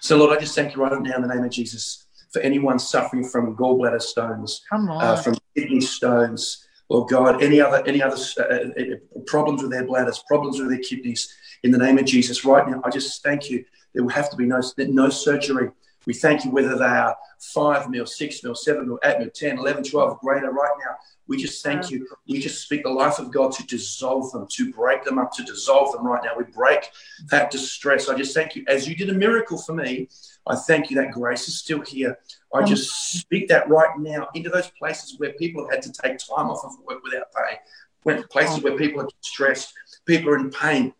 So, 0.00 0.16
Lord, 0.16 0.36
I 0.36 0.40
just 0.40 0.54
thank 0.54 0.74
you 0.74 0.82
right 0.82 1.00
now 1.00 1.16
in 1.16 1.22
the 1.22 1.28
name 1.28 1.44
of 1.44 1.50
Jesus 1.50 2.06
for 2.32 2.40
anyone 2.40 2.78
suffering 2.78 3.24
from 3.24 3.54
gallbladder 3.54 4.00
stones, 4.00 4.62
uh, 4.72 5.16
from 5.16 5.36
kidney 5.54 5.82
stones, 5.82 6.66
or 6.88 7.06
God, 7.06 7.42
any 7.42 7.60
other 7.60 7.82
any 7.86 8.02
other 8.02 8.16
uh, 8.38 8.42
uh, 8.42 9.20
problems 9.26 9.62
with 9.62 9.70
their 9.70 9.86
bladders, 9.86 10.22
problems 10.26 10.58
with 10.58 10.70
their 10.70 10.78
kidneys. 10.78 11.32
In 11.62 11.70
the 11.70 11.78
name 11.78 11.98
of 11.98 12.04
Jesus, 12.04 12.44
right 12.44 12.68
now, 12.68 12.80
I 12.84 12.90
just 12.90 13.22
thank 13.22 13.50
you. 13.50 13.64
There 13.94 14.02
will 14.02 14.10
have 14.10 14.30
to 14.30 14.36
be 14.36 14.46
no 14.46 14.60
no 14.78 15.08
surgery. 15.10 15.70
We 16.06 16.14
thank 16.14 16.44
you 16.44 16.50
whether 16.50 16.76
they 16.76 16.84
are 16.84 17.16
five 17.38 17.88
mil, 17.88 18.06
six 18.06 18.42
mil, 18.42 18.54
seven 18.54 18.88
mil, 18.88 18.98
eight 19.04 19.18
mil, 19.20 19.30
10, 19.30 19.58
11, 19.58 19.84
12, 19.84 20.18
greater 20.20 20.50
right 20.50 20.74
now. 20.84 20.96
We 21.28 21.36
just 21.36 21.62
thank 21.62 21.90
you. 21.90 22.06
We 22.28 22.40
just 22.40 22.62
speak 22.62 22.82
the 22.82 22.90
life 22.90 23.18
of 23.18 23.30
God 23.30 23.52
to 23.52 23.66
dissolve 23.66 24.32
them, 24.32 24.46
to 24.50 24.72
break 24.72 25.04
them 25.04 25.18
up, 25.18 25.32
to 25.34 25.44
dissolve 25.44 25.92
them 25.92 26.06
right 26.06 26.22
now. 26.22 26.32
We 26.36 26.44
break 26.44 26.90
that 27.30 27.50
distress. 27.50 28.08
I 28.08 28.16
just 28.16 28.34
thank 28.34 28.56
you. 28.56 28.64
As 28.66 28.88
you 28.88 28.96
did 28.96 29.08
a 29.08 29.14
miracle 29.14 29.56
for 29.56 29.72
me, 29.74 30.08
I 30.46 30.56
thank 30.56 30.90
you 30.90 30.96
that 30.96 31.12
grace 31.12 31.46
is 31.48 31.58
still 31.58 31.80
here. 31.80 32.18
I 32.52 32.64
just 32.64 33.12
speak 33.12 33.48
that 33.48 33.68
right 33.68 33.96
now 33.98 34.28
into 34.34 34.50
those 34.50 34.70
places 34.78 35.18
where 35.18 35.32
people 35.34 35.64
have 35.64 35.74
had 35.74 35.82
to 35.84 35.92
take 35.92 36.18
time 36.18 36.50
off 36.50 36.64
of 36.64 36.72
work 36.86 37.02
without 37.04 37.28
pay, 37.32 38.20
places 38.30 38.62
where 38.62 38.76
people 38.76 39.00
are 39.00 39.08
stressed, 39.20 39.72
people 40.04 40.30
are 40.30 40.38
in 40.38 40.50
pain. 40.50 40.92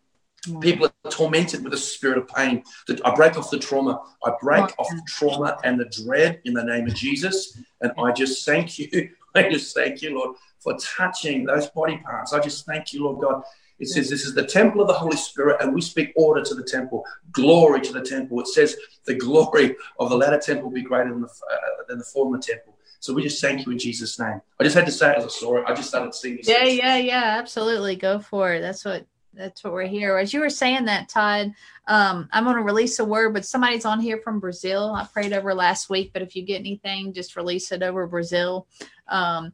People 0.61 0.87
are 0.87 1.11
tormented 1.11 1.63
with 1.63 1.73
a 1.73 1.77
spirit 1.77 2.17
of 2.17 2.27
pain. 2.27 2.63
I 3.05 3.15
break 3.15 3.37
off 3.37 3.49
the 3.49 3.59
trauma. 3.59 4.01
I 4.25 4.33
break 4.41 4.65
off 4.77 4.89
the 4.89 5.01
trauma 5.07 5.57
and 5.63 5.79
the 5.79 5.85
dread 5.85 6.41
in 6.45 6.53
the 6.53 6.63
name 6.63 6.87
of 6.87 6.95
Jesus. 6.95 7.57
And 7.81 7.91
I 7.97 8.11
just 8.11 8.45
thank 8.45 8.77
you 8.77 9.09
I 9.35 9.49
just 9.49 9.75
thank 9.75 10.01
you, 10.01 10.15
Lord, 10.15 10.37
for 10.59 10.77
touching 10.77 11.45
those 11.45 11.67
body 11.69 11.97
parts. 11.97 12.33
I 12.33 12.39
just 12.39 12.65
thank 12.65 12.93
you, 12.93 13.03
Lord 13.03 13.21
God. 13.21 13.43
It 13.79 13.87
says 13.87 14.09
this 14.09 14.25
is 14.25 14.35
the 14.35 14.45
temple 14.45 14.81
of 14.81 14.87
the 14.87 14.93
Holy 14.93 15.17
Spirit, 15.17 15.57
and 15.59 15.73
we 15.73 15.81
speak 15.81 16.13
order 16.15 16.43
to 16.43 16.53
the 16.53 16.63
temple, 16.63 17.03
glory 17.31 17.81
to 17.81 17.91
the 17.91 18.01
temple. 18.01 18.39
It 18.39 18.47
says 18.47 18.77
the 19.05 19.15
glory 19.15 19.75
of 19.99 20.09
the 20.09 20.15
latter 20.15 20.37
temple 20.37 20.65
will 20.65 20.75
be 20.75 20.83
greater 20.83 21.09
than 21.09 21.21
the, 21.21 21.27
uh, 21.27 21.83
than 21.89 21.97
the 21.97 22.03
former 22.03 22.37
temple. 22.37 22.77
So 22.99 23.13
we 23.13 23.23
just 23.23 23.41
thank 23.41 23.65
you 23.65 23.71
in 23.71 23.79
Jesus' 23.79 24.17
name. 24.19 24.39
I 24.59 24.63
just 24.63 24.75
had 24.75 24.85
to 24.85 24.91
say 24.91 25.11
it 25.11 25.17
as 25.17 25.25
I 25.25 25.27
saw 25.27 25.57
it. 25.57 25.65
I 25.67 25.73
just 25.73 25.89
started 25.89 26.13
seeing 26.13 26.37
this. 26.37 26.47
Yeah, 26.47 26.63
yeah, 26.63 26.97
yeah. 26.97 27.35
Absolutely. 27.39 27.97
Go 27.97 28.19
for 28.19 28.53
it. 28.53 28.61
That's 28.61 28.85
what 28.85 29.05
that's 29.33 29.63
what 29.63 29.73
we're 29.73 29.87
here. 29.87 30.17
As 30.17 30.33
you 30.33 30.39
were 30.39 30.49
saying 30.49 30.85
that, 30.85 31.09
Todd, 31.09 31.53
um, 31.87 32.29
I'm 32.31 32.43
going 32.43 32.55
to 32.55 32.61
release 32.61 32.99
a 32.99 33.05
word, 33.05 33.33
but 33.33 33.45
somebody's 33.45 33.85
on 33.85 33.99
here 33.99 34.19
from 34.19 34.39
Brazil. 34.39 34.93
I 34.93 35.05
prayed 35.05 35.33
over 35.33 35.53
last 35.53 35.89
week, 35.89 36.11
but 36.13 36.21
if 36.21 36.35
you 36.35 36.43
get 36.43 36.59
anything, 36.59 37.13
just 37.13 37.35
release 37.35 37.71
it 37.71 37.83
over 37.83 38.07
Brazil. 38.07 38.67
Um, 39.07 39.53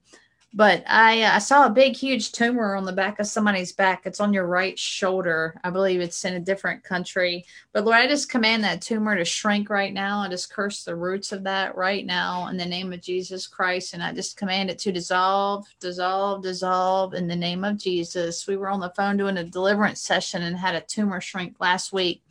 but 0.53 0.83
I 0.87 1.23
uh, 1.23 1.35
I 1.35 1.39
saw 1.39 1.65
a 1.65 1.71
big 1.71 1.95
huge 1.95 2.31
tumor 2.31 2.75
on 2.75 2.85
the 2.85 2.91
back 2.91 3.19
of 3.19 3.27
somebody's 3.27 3.71
back. 3.71 4.05
It's 4.05 4.19
on 4.19 4.33
your 4.33 4.47
right 4.47 4.77
shoulder. 4.77 5.59
I 5.63 5.69
believe 5.69 6.01
it's 6.01 6.25
in 6.25 6.33
a 6.33 6.39
different 6.39 6.83
country. 6.83 7.45
But 7.71 7.85
Lord, 7.85 7.97
I 7.97 8.07
just 8.07 8.29
command 8.29 8.63
that 8.63 8.81
tumor 8.81 9.15
to 9.15 9.23
shrink 9.23 9.69
right 9.69 9.93
now. 9.93 10.21
I 10.21 10.29
just 10.29 10.51
curse 10.51 10.83
the 10.83 10.95
roots 10.95 11.31
of 11.31 11.43
that 11.43 11.75
right 11.75 12.05
now 12.05 12.47
in 12.47 12.57
the 12.57 12.65
name 12.65 12.91
of 12.91 13.01
Jesus 13.01 13.45
Christ 13.45 13.93
and 13.93 14.01
I 14.01 14.11
just 14.11 14.37
command 14.37 14.71
it 14.71 14.79
to 14.79 14.91
dissolve, 14.91 15.67
dissolve, 15.79 16.41
dissolve 16.41 17.13
in 17.13 17.27
the 17.27 17.35
name 17.35 17.63
of 17.63 17.77
Jesus. 17.77 18.47
We 18.47 18.57
were 18.57 18.69
on 18.69 18.79
the 18.79 18.93
phone 18.95 19.17
doing 19.17 19.37
a 19.37 19.43
deliverance 19.43 20.01
session 20.01 20.41
and 20.41 20.57
had 20.57 20.75
a 20.75 20.81
tumor 20.81 21.21
shrink 21.21 21.57
last 21.59 21.93
week. 21.93 22.23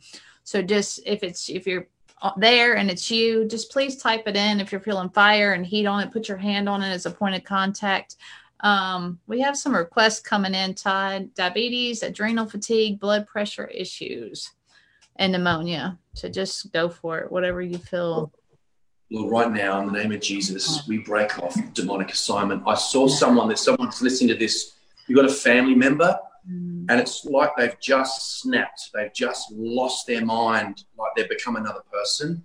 So 0.43 0.61
just 0.61 0.99
if 1.05 1.23
it's 1.23 1.49
if 1.49 1.67
you're 1.67 1.87
there 2.37 2.75
and 2.75 2.89
it's 2.89 3.09
you, 3.09 3.45
just 3.45 3.71
please 3.71 3.97
type 3.97 4.23
it 4.27 4.35
in 4.35 4.59
if 4.59 4.71
you're 4.71 4.81
feeling 4.81 5.09
fire 5.09 5.53
and 5.53 5.65
heat 5.65 5.85
on 5.85 6.01
it. 6.01 6.11
Put 6.11 6.27
your 6.27 6.37
hand 6.37 6.67
on 6.67 6.81
it 6.81 6.89
as 6.89 7.05
a 7.05 7.11
point 7.11 7.35
of 7.35 7.43
contact. 7.43 8.15
Um, 8.61 9.19
we 9.27 9.39
have 9.41 9.57
some 9.57 9.73
requests 9.75 10.19
coming 10.19 10.53
in, 10.53 10.73
Todd. 10.73 11.33
Diabetes, 11.33 12.03
adrenal 12.03 12.45
fatigue, 12.45 12.99
blood 12.99 13.25
pressure 13.25 13.67
issues, 13.67 14.51
and 15.15 15.31
pneumonia. 15.31 15.97
So 16.13 16.27
just 16.27 16.71
go 16.73 16.89
for 16.89 17.19
it, 17.19 17.31
whatever 17.31 17.61
you 17.61 17.77
feel. 17.77 18.31
Lord, 19.11 19.31
right 19.31 19.51
now, 19.51 19.79
in 19.81 19.87
the 19.87 19.93
name 19.93 20.11
of 20.11 20.21
Jesus, 20.21 20.87
we 20.87 20.99
break 20.99 21.39
off 21.39 21.55
demonic 21.73 22.11
assignment. 22.11 22.63
I 22.67 22.75
saw 22.75 23.07
someone 23.07 23.47
that 23.47 23.57
someone's 23.57 24.01
listening 24.01 24.29
to 24.29 24.35
this. 24.35 24.73
You've 25.07 25.15
got 25.15 25.25
a 25.25 25.33
family 25.33 25.73
member 25.73 26.19
Mm. 26.49 26.85
And 26.89 26.99
it's 26.99 27.25
like 27.25 27.51
they've 27.57 27.79
just 27.79 28.41
snapped. 28.41 28.89
They've 28.93 29.13
just 29.13 29.51
lost 29.51 30.07
their 30.07 30.23
mind, 30.23 30.83
like 30.97 31.11
they've 31.15 31.29
become 31.29 31.55
another 31.55 31.81
person. 31.91 32.43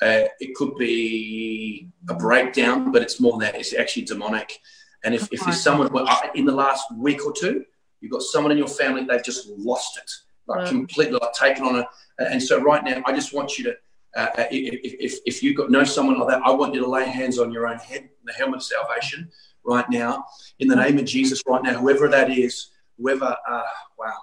Uh, 0.00 0.26
it 0.40 0.54
could 0.56 0.76
be 0.76 1.88
a 2.08 2.14
breakdown, 2.14 2.90
but 2.90 3.02
it's 3.02 3.20
more 3.20 3.32
than 3.32 3.40
that. 3.40 3.54
It's 3.54 3.74
actually 3.74 4.02
demonic. 4.02 4.58
And 5.04 5.14
if, 5.14 5.28
if 5.32 5.40
there's 5.44 5.60
someone 5.60 5.92
well, 5.92 6.08
in 6.34 6.44
the 6.44 6.52
last 6.52 6.84
week 6.96 7.24
or 7.24 7.32
two, 7.32 7.64
you've 8.00 8.12
got 8.12 8.22
someone 8.22 8.52
in 8.52 8.58
your 8.58 8.68
family, 8.68 9.04
they've 9.04 9.22
just 9.22 9.48
lost 9.48 9.96
it, 9.96 10.10
like 10.46 10.68
completely 10.68 11.18
like 11.20 11.32
taken 11.32 11.64
on 11.64 11.76
it. 11.76 11.86
And 12.18 12.42
so 12.42 12.60
right 12.60 12.82
now, 12.84 13.02
I 13.06 13.12
just 13.12 13.32
want 13.32 13.58
you 13.58 13.64
to, 13.64 13.76
uh, 14.16 14.26
uh 14.38 14.44
if, 14.50 14.94
if, 15.00 15.18
if 15.24 15.42
you've 15.42 15.56
got 15.56 15.70
know 15.70 15.84
someone 15.84 16.18
like 16.18 16.28
that, 16.28 16.42
I 16.44 16.50
want 16.50 16.74
you 16.74 16.80
to 16.80 16.88
lay 16.88 17.08
hands 17.08 17.38
on 17.38 17.52
your 17.52 17.66
own 17.68 17.78
head, 17.78 18.08
the 18.24 18.32
helmet 18.32 18.56
of 18.56 18.62
salvation, 18.62 19.30
right 19.64 19.88
now, 19.90 20.24
in 20.58 20.68
the 20.68 20.76
name 20.76 20.98
of 20.98 21.04
Jesus, 21.04 21.42
right 21.46 21.62
now, 21.62 21.78
whoever 21.78 22.08
that 22.08 22.30
is, 22.30 22.70
whoever, 22.98 23.36
uh, 23.48 23.62
wow, 23.98 24.18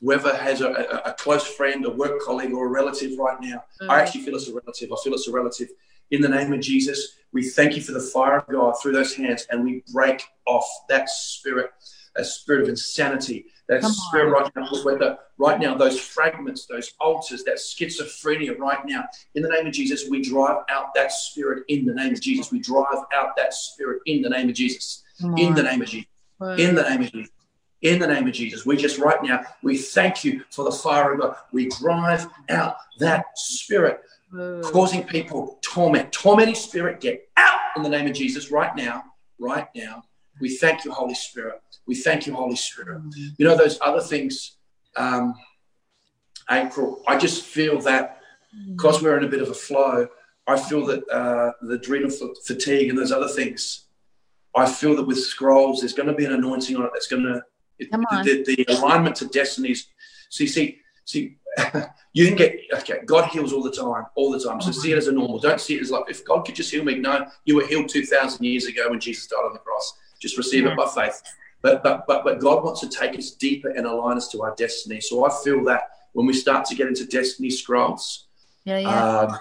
whoever 0.00 0.34
has 0.36 0.60
a, 0.60 0.68
a, 0.68 1.10
a, 1.10 1.14
close 1.14 1.46
friend, 1.46 1.84
a 1.86 1.90
work 1.90 2.20
colleague, 2.20 2.52
or 2.52 2.66
a 2.66 2.70
relative 2.70 3.18
right 3.18 3.40
now. 3.40 3.64
Mm. 3.80 3.90
I 3.90 4.00
actually 4.00 4.22
feel 4.22 4.34
it's 4.34 4.48
a 4.48 4.54
relative. 4.54 4.92
I 4.92 4.96
feel 5.02 5.14
it's 5.14 5.28
a 5.28 5.32
relative. 5.32 5.68
In 6.10 6.20
the 6.20 6.28
name 6.28 6.52
of 6.52 6.60
Jesus, 6.60 7.16
we 7.32 7.42
thank 7.42 7.74
you 7.74 7.82
for 7.82 7.92
the 7.92 8.00
fire 8.00 8.38
of 8.38 8.46
God 8.46 8.74
through 8.80 8.92
those 8.92 9.14
hands, 9.14 9.46
and 9.50 9.64
we 9.64 9.82
break 9.92 10.22
off 10.46 10.66
that 10.88 11.08
spirit, 11.08 11.70
that 12.14 12.26
spirit 12.26 12.62
of 12.62 12.68
insanity, 12.68 13.46
that 13.68 13.80
Come 13.80 13.92
spirit 13.92 14.26
on. 14.26 14.42
right 14.42 14.52
now, 14.54 14.68
whether 14.84 15.18
right 15.38 15.58
now 15.58 15.74
those 15.74 15.98
fragments, 15.98 16.66
those 16.66 16.92
altars, 17.00 17.42
that 17.44 17.56
schizophrenia 17.56 18.58
right 18.58 18.84
now. 18.84 19.04
In 19.34 19.42
the 19.42 19.48
name 19.48 19.66
of 19.66 19.72
Jesus, 19.72 20.08
we 20.08 20.22
drive 20.22 20.58
out 20.68 20.94
that 20.94 21.12
spirit. 21.12 21.64
In 21.68 21.86
the 21.86 21.94
name 21.94 22.12
of 22.12 22.20
Jesus, 22.20 22.52
we 22.52 22.60
drive 22.60 23.04
out 23.14 23.36
that 23.36 23.54
spirit. 23.54 24.02
In 24.04 24.20
the 24.20 24.28
name 24.28 24.50
of 24.50 24.54
Jesus. 24.54 25.02
In 25.20 25.54
the 25.54 25.62
name 25.62 25.80
of 25.80 25.88
Jesus. 25.88 26.06
In 26.40 26.74
the 26.74 26.82
name 26.82 27.02
of 27.02 27.12
Jesus 27.12 27.30
in 27.84 27.98
the 27.98 28.06
name 28.06 28.26
of 28.26 28.32
Jesus. 28.32 28.66
We 28.66 28.76
just 28.76 28.98
right 28.98 29.22
now, 29.22 29.44
we 29.62 29.76
thank 29.76 30.24
you 30.24 30.42
for 30.50 30.64
the 30.64 30.72
fire 30.72 31.12
of 31.12 31.20
God. 31.20 31.36
We 31.52 31.68
drive 31.68 32.26
out 32.48 32.76
that 32.98 33.26
spirit 33.36 34.00
causing 34.62 35.04
people 35.04 35.58
torment. 35.62 36.10
Tormenting 36.10 36.54
spirit, 36.56 37.00
get 37.00 37.28
out 37.36 37.60
in 37.76 37.82
the 37.82 37.88
name 37.88 38.06
of 38.06 38.14
Jesus 38.14 38.50
right 38.50 38.74
now, 38.74 39.04
right 39.38 39.68
now. 39.76 40.02
We 40.40 40.56
thank 40.56 40.84
you, 40.84 40.90
Holy 40.90 41.14
Spirit. 41.14 41.60
We 41.86 41.94
thank 41.94 42.26
you, 42.26 42.34
Holy 42.34 42.56
Spirit. 42.56 43.02
You 43.36 43.46
know, 43.46 43.56
those 43.56 43.78
other 43.82 44.00
things, 44.00 44.56
um, 44.96 45.34
April, 46.50 47.02
I 47.06 47.18
just 47.18 47.44
feel 47.44 47.80
that 47.82 48.20
because 48.74 49.02
we're 49.02 49.18
in 49.18 49.24
a 49.24 49.28
bit 49.28 49.42
of 49.42 49.50
a 49.50 49.54
flow, 49.54 50.08
I 50.46 50.58
feel 50.58 50.86
that 50.86 51.08
uh, 51.08 51.52
the 51.62 51.74
adrenal 51.74 52.10
fatigue 52.44 52.88
and 52.88 52.98
those 52.98 53.12
other 53.12 53.28
things, 53.28 53.86
I 54.56 54.66
feel 54.66 54.96
that 54.96 55.06
with 55.06 55.18
scrolls, 55.18 55.80
there's 55.80 55.92
going 55.92 56.08
to 56.08 56.14
be 56.14 56.24
an 56.24 56.32
anointing 56.32 56.76
on 56.76 56.84
it 56.84 56.90
that's 56.92 57.08
going 57.08 57.24
to 57.24 57.42
Come 57.90 58.04
on. 58.10 58.24
The, 58.24 58.44
the, 58.44 58.66
alignment 58.68 59.16
to 59.16 59.26
destinies. 59.26 59.88
See, 60.30 60.46
see, 60.46 60.78
see, 61.04 61.36
you 62.12 62.26
can 62.26 62.36
get, 62.36 62.58
okay, 62.72 63.00
God 63.04 63.28
heals 63.30 63.52
all 63.52 63.62
the 63.62 63.70
time, 63.70 64.06
all 64.14 64.30
the 64.30 64.38
time. 64.38 64.60
So 64.60 64.68
oh 64.68 64.72
see 64.72 64.92
it 64.92 64.98
as 64.98 65.08
a 65.08 65.12
normal. 65.12 65.38
Don't 65.38 65.60
see 65.60 65.76
it 65.76 65.82
as 65.82 65.90
like, 65.90 66.04
if 66.08 66.24
God 66.24 66.44
could 66.44 66.54
just 66.54 66.70
heal 66.70 66.84
me. 66.84 66.96
No, 66.96 67.26
you 67.44 67.56
were 67.56 67.66
healed 67.66 67.88
2,000 67.88 68.44
years 68.44 68.66
ago 68.66 68.90
when 68.90 69.00
Jesus 69.00 69.26
died 69.26 69.38
on 69.44 69.52
the 69.52 69.58
cross. 69.58 69.94
Just 70.20 70.36
receive 70.36 70.64
yeah. 70.64 70.72
it 70.72 70.76
by 70.76 70.88
faith. 70.88 71.20
But, 71.62 71.82
but, 71.82 72.06
but, 72.06 72.24
but 72.24 72.40
God 72.40 72.62
wants 72.64 72.80
to 72.80 72.88
take 72.88 73.18
us 73.18 73.30
deeper 73.30 73.70
and 73.70 73.86
align 73.86 74.16
us 74.16 74.28
to 74.28 74.42
our 74.42 74.54
destiny. 74.54 75.00
So 75.00 75.24
I 75.24 75.30
feel 75.42 75.64
that 75.64 75.82
when 76.12 76.26
we 76.26 76.32
start 76.32 76.64
to 76.66 76.74
get 76.74 76.88
into 76.88 77.06
destiny 77.06 77.50
scrolls, 77.50 78.26
yeah, 78.64 78.78
yeah. 78.78 79.10
Um, 79.10 79.38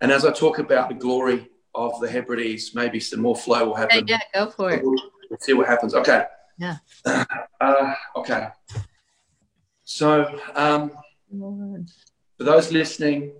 and 0.00 0.12
as 0.12 0.24
I 0.24 0.32
talk 0.32 0.58
about 0.58 0.88
the 0.88 0.94
glory 0.94 1.48
of 1.74 1.98
the 2.00 2.08
Hebrides, 2.08 2.74
maybe 2.74 3.00
some 3.00 3.20
more 3.20 3.36
flow 3.36 3.66
will 3.66 3.74
happen. 3.74 4.06
Yeah, 4.06 4.18
yeah 4.34 4.44
go 4.44 4.50
for 4.50 4.70
it. 4.70 4.82
We'll, 4.82 4.96
we'll 5.30 5.38
see 5.40 5.52
what 5.52 5.66
happens. 5.66 5.94
Okay. 5.94 6.24
Yeah. 6.58 6.76
Uh, 7.60 7.94
okay. 8.16 8.48
So, 9.84 10.38
um, 10.54 10.92
for 11.30 12.44
those 12.44 12.72
listening, 12.72 13.32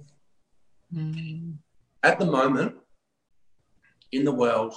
mm. 0.94 1.54
at 2.02 2.18
the 2.18 2.26
moment 2.26 2.76
in 4.12 4.24
the 4.24 4.32
world, 4.32 4.74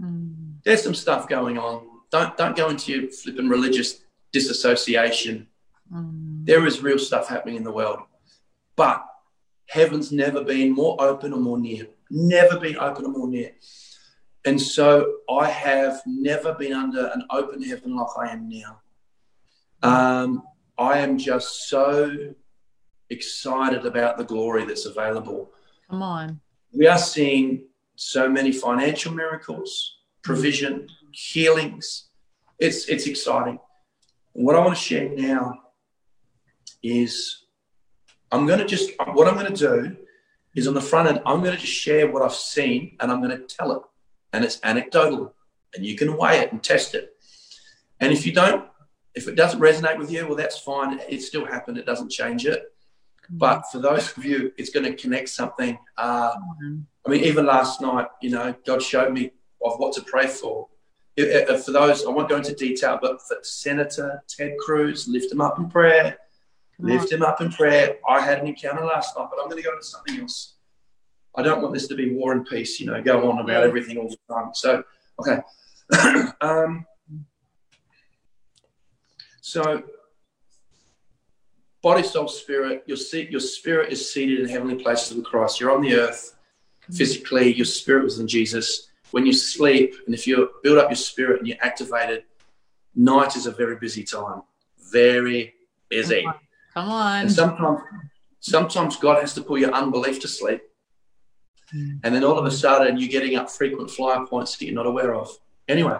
mm. 0.00 0.54
there's 0.64 0.82
some 0.82 0.94
stuff 0.94 1.28
going 1.28 1.58
on. 1.58 1.86
Don't 2.10 2.36
don't 2.36 2.56
go 2.56 2.68
into 2.68 2.92
your 2.92 3.10
flipping 3.10 3.48
religious 3.48 4.00
disassociation. 4.32 5.48
Mm. 5.92 6.46
There 6.46 6.66
is 6.66 6.82
real 6.82 6.98
stuff 6.98 7.28
happening 7.28 7.56
in 7.56 7.64
the 7.64 7.72
world, 7.72 8.00
but 8.76 9.04
heaven's 9.68 10.10
never 10.12 10.42
been 10.42 10.72
more 10.72 10.96
open 11.00 11.32
or 11.32 11.40
more 11.40 11.58
near. 11.58 11.86
Never 12.10 12.58
been 12.58 12.78
open 12.78 13.04
or 13.06 13.10
more 13.10 13.28
near. 13.28 13.52
And 14.44 14.60
so 14.60 15.16
I 15.30 15.48
have 15.50 16.00
never 16.06 16.54
been 16.54 16.72
under 16.72 17.06
an 17.08 17.24
open 17.30 17.62
heaven 17.62 17.96
like 17.96 18.06
I 18.18 18.28
am 18.32 18.48
now. 18.48 18.80
Um, 19.82 20.42
I 20.78 20.98
am 20.98 21.18
just 21.18 21.68
so 21.68 22.34
excited 23.10 23.84
about 23.84 24.16
the 24.16 24.24
glory 24.24 24.64
that's 24.64 24.86
available. 24.86 25.50
Come 25.90 26.02
on. 26.02 26.40
We 26.72 26.86
are 26.86 26.98
seeing 26.98 27.64
so 27.96 28.28
many 28.28 28.52
financial 28.52 29.12
miracles, 29.12 29.96
provision, 30.22 30.88
healings. 31.10 32.08
It's 32.58 32.88
it's 32.88 33.06
exciting. 33.06 33.58
What 34.32 34.54
I 34.54 34.60
want 34.60 34.76
to 34.76 34.82
share 34.82 35.08
now 35.08 35.54
is 36.82 37.44
I'm 38.30 38.46
going 38.46 38.58
to 38.60 38.66
just 38.66 38.92
what 39.14 39.26
I'm 39.26 39.34
going 39.34 39.52
to 39.52 39.68
do 39.68 39.96
is 40.54 40.68
on 40.68 40.74
the 40.74 40.80
front 40.80 41.08
end 41.08 41.20
I'm 41.26 41.40
going 41.42 41.54
to 41.54 41.60
just 41.60 41.72
share 41.72 42.10
what 42.10 42.22
I've 42.22 42.34
seen 42.34 42.96
and 43.00 43.10
I'm 43.10 43.22
going 43.22 43.36
to 43.36 43.44
tell 43.44 43.72
it, 43.72 43.82
and 44.32 44.44
it's 44.44 44.60
anecdotal, 44.62 45.34
and 45.74 45.84
you 45.84 45.96
can 45.96 46.16
weigh 46.16 46.38
it 46.40 46.52
and 46.52 46.62
test 46.62 46.94
it. 46.94 47.10
And 48.00 48.12
if 48.12 48.26
you 48.26 48.32
don't, 48.32 48.66
if 49.14 49.26
it 49.26 49.34
doesn't 49.34 49.60
resonate 49.60 49.98
with 49.98 50.10
you, 50.10 50.26
well, 50.26 50.36
that's 50.36 50.58
fine. 50.58 51.00
It 51.08 51.22
still 51.22 51.44
happened. 51.44 51.78
It 51.78 51.86
doesn't 51.86 52.10
change 52.10 52.46
it. 52.46 52.72
But 53.30 53.64
for 53.70 53.78
those 53.78 54.16
of 54.16 54.24
you, 54.24 54.52
it's 54.56 54.70
going 54.70 54.86
to 54.86 54.94
connect 54.94 55.28
something. 55.28 55.78
Uh, 55.96 56.34
I 57.06 57.10
mean, 57.10 57.24
even 57.24 57.46
last 57.46 57.80
night, 57.80 58.06
you 58.22 58.30
know, 58.30 58.54
God 58.64 58.82
showed 58.82 59.12
me 59.12 59.32
of 59.64 59.78
what 59.78 59.92
to 59.94 60.02
pray 60.02 60.26
for. 60.26 60.68
If, 61.16 61.50
if 61.50 61.64
for 61.64 61.72
those, 61.72 62.06
I 62.06 62.10
won't 62.10 62.28
go 62.28 62.36
into 62.36 62.54
detail, 62.54 62.98
but 63.02 63.20
for 63.22 63.38
Senator 63.42 64.22
Ted 64.28 64.56
Cruz, 64.58 65.08
lift 65.08 65.32
him 65.32 65.40
up 65.40 65.58
in 65.58 65.68
prayer. 65.68 66.16
Lift 66.78 67.10
him 67.10 67.22
up 67.22 67.40
in 67.40 67.50
prayer. 67.50 67.96
I 68.08 68.20
had 68.20 68.38
an 68.38 68.46
encounter 68.46 68.84
last 68.84 69.16
night, 69.16 69.26
but 69.30 69.42
I'm 69.42 69.50
going 69.50 69.60
to 69.60 69.68
go 69.68 69.72
into 69.72 69.84
something 69.84 70.20
else. 70.20 70.54
I 71.36 71.42
don't 71.42 71.62
want 71.62 71.74
this 71.74 71.86
to 71.88 71.94
be 71.94 72.12
war 72.12 72.32
and 72.32 72.44
peace, 72.46 72.80
you 72.80 72.86
know, 72.86 73.00
go 73.02 73.30
on 73.30 73.38
about 73.38 73.62
everything 73.62 73.98
all 73.98 74.08
the 74.08 74.16
time. 74.32 74.50
So, 74.54 74.82
okay. 75.20 75.38
um, 76.40 76.84
so, 79.40 79.82
body, 81.82 82.02
soul, 82.02 82.28
spirit, 82.28 82.82
your, 82.86 82.96
seat, 82.96 83.30
your 83.30 83.40
spirit 83.40 83.92
is 83.92 84.12
seated 84.12 84.40
in 84.40 84.48
heavenly 84.48 84.82
places 84.82 85.14
with 85.14 85.24
Christ. 85.24 85.60
You're 85.60 85.70
on 85.70 85.82
the 85.82 85.94
earth 85.94 86.36
physically, 86.92 87.54
your 87.54 87.66
spirit 87.66 88.04
was 88.04 88.18
in 88.18 88.26
Jesus. 88.26 88.88
When 89.10 89.24
you 89.24 89.32
sleep, 89.32 89.94
and 90.06 90.14
if 90.14 90.26
you 90.26 90.50
build 90.62 90.78
up 90.78 90.90
your 90.90 90.96
spirit 90.96 91.38
and 91.38 91.48
you're 91.48 91.62
activated, 91.62 92.24
night 92.94 93.36
is 93.36 93.46
a 93.46 93.52
very 93.52 93.76
busy 93.76 94.04
time. 94.04 94.42
Very 94.92 95.54
busy. 95.88 96.22
Come 96.22 96.32
on. 96.32 96.40
Come 96.74 96.90
on. 96.90 97.20
And 97.22 97.32
sometimes, 97.32 97.80
sometimes 98.40 98.96
God 98.96 99.20
has 99.20 99.34
to 99.34 99.42
put 99.42 99.60
your 99.60 99.72
unbelief 99.72 100.20
to 100.20 100.28
sleep. 100.28 100.60
Mm. 101.74 102.00
And 102.04 102.14
then 102.14 102.24
all 102.24 102.38
of 102.38 102.44
a 102.44 102.50
sudden, 102.50 102.96
you're 102.96 103.08
getting 103.08 103.36
up 103.36 103.50
frequent 103.50 103.90
flyer 103.90 104.26
points 104.26 104.56
that 104.56 104.64
you're 104.64 104.74
not 104.74 104.86
aware 104.86 105.14
of. 105.14 105.30
Anyway, 105.68 105.98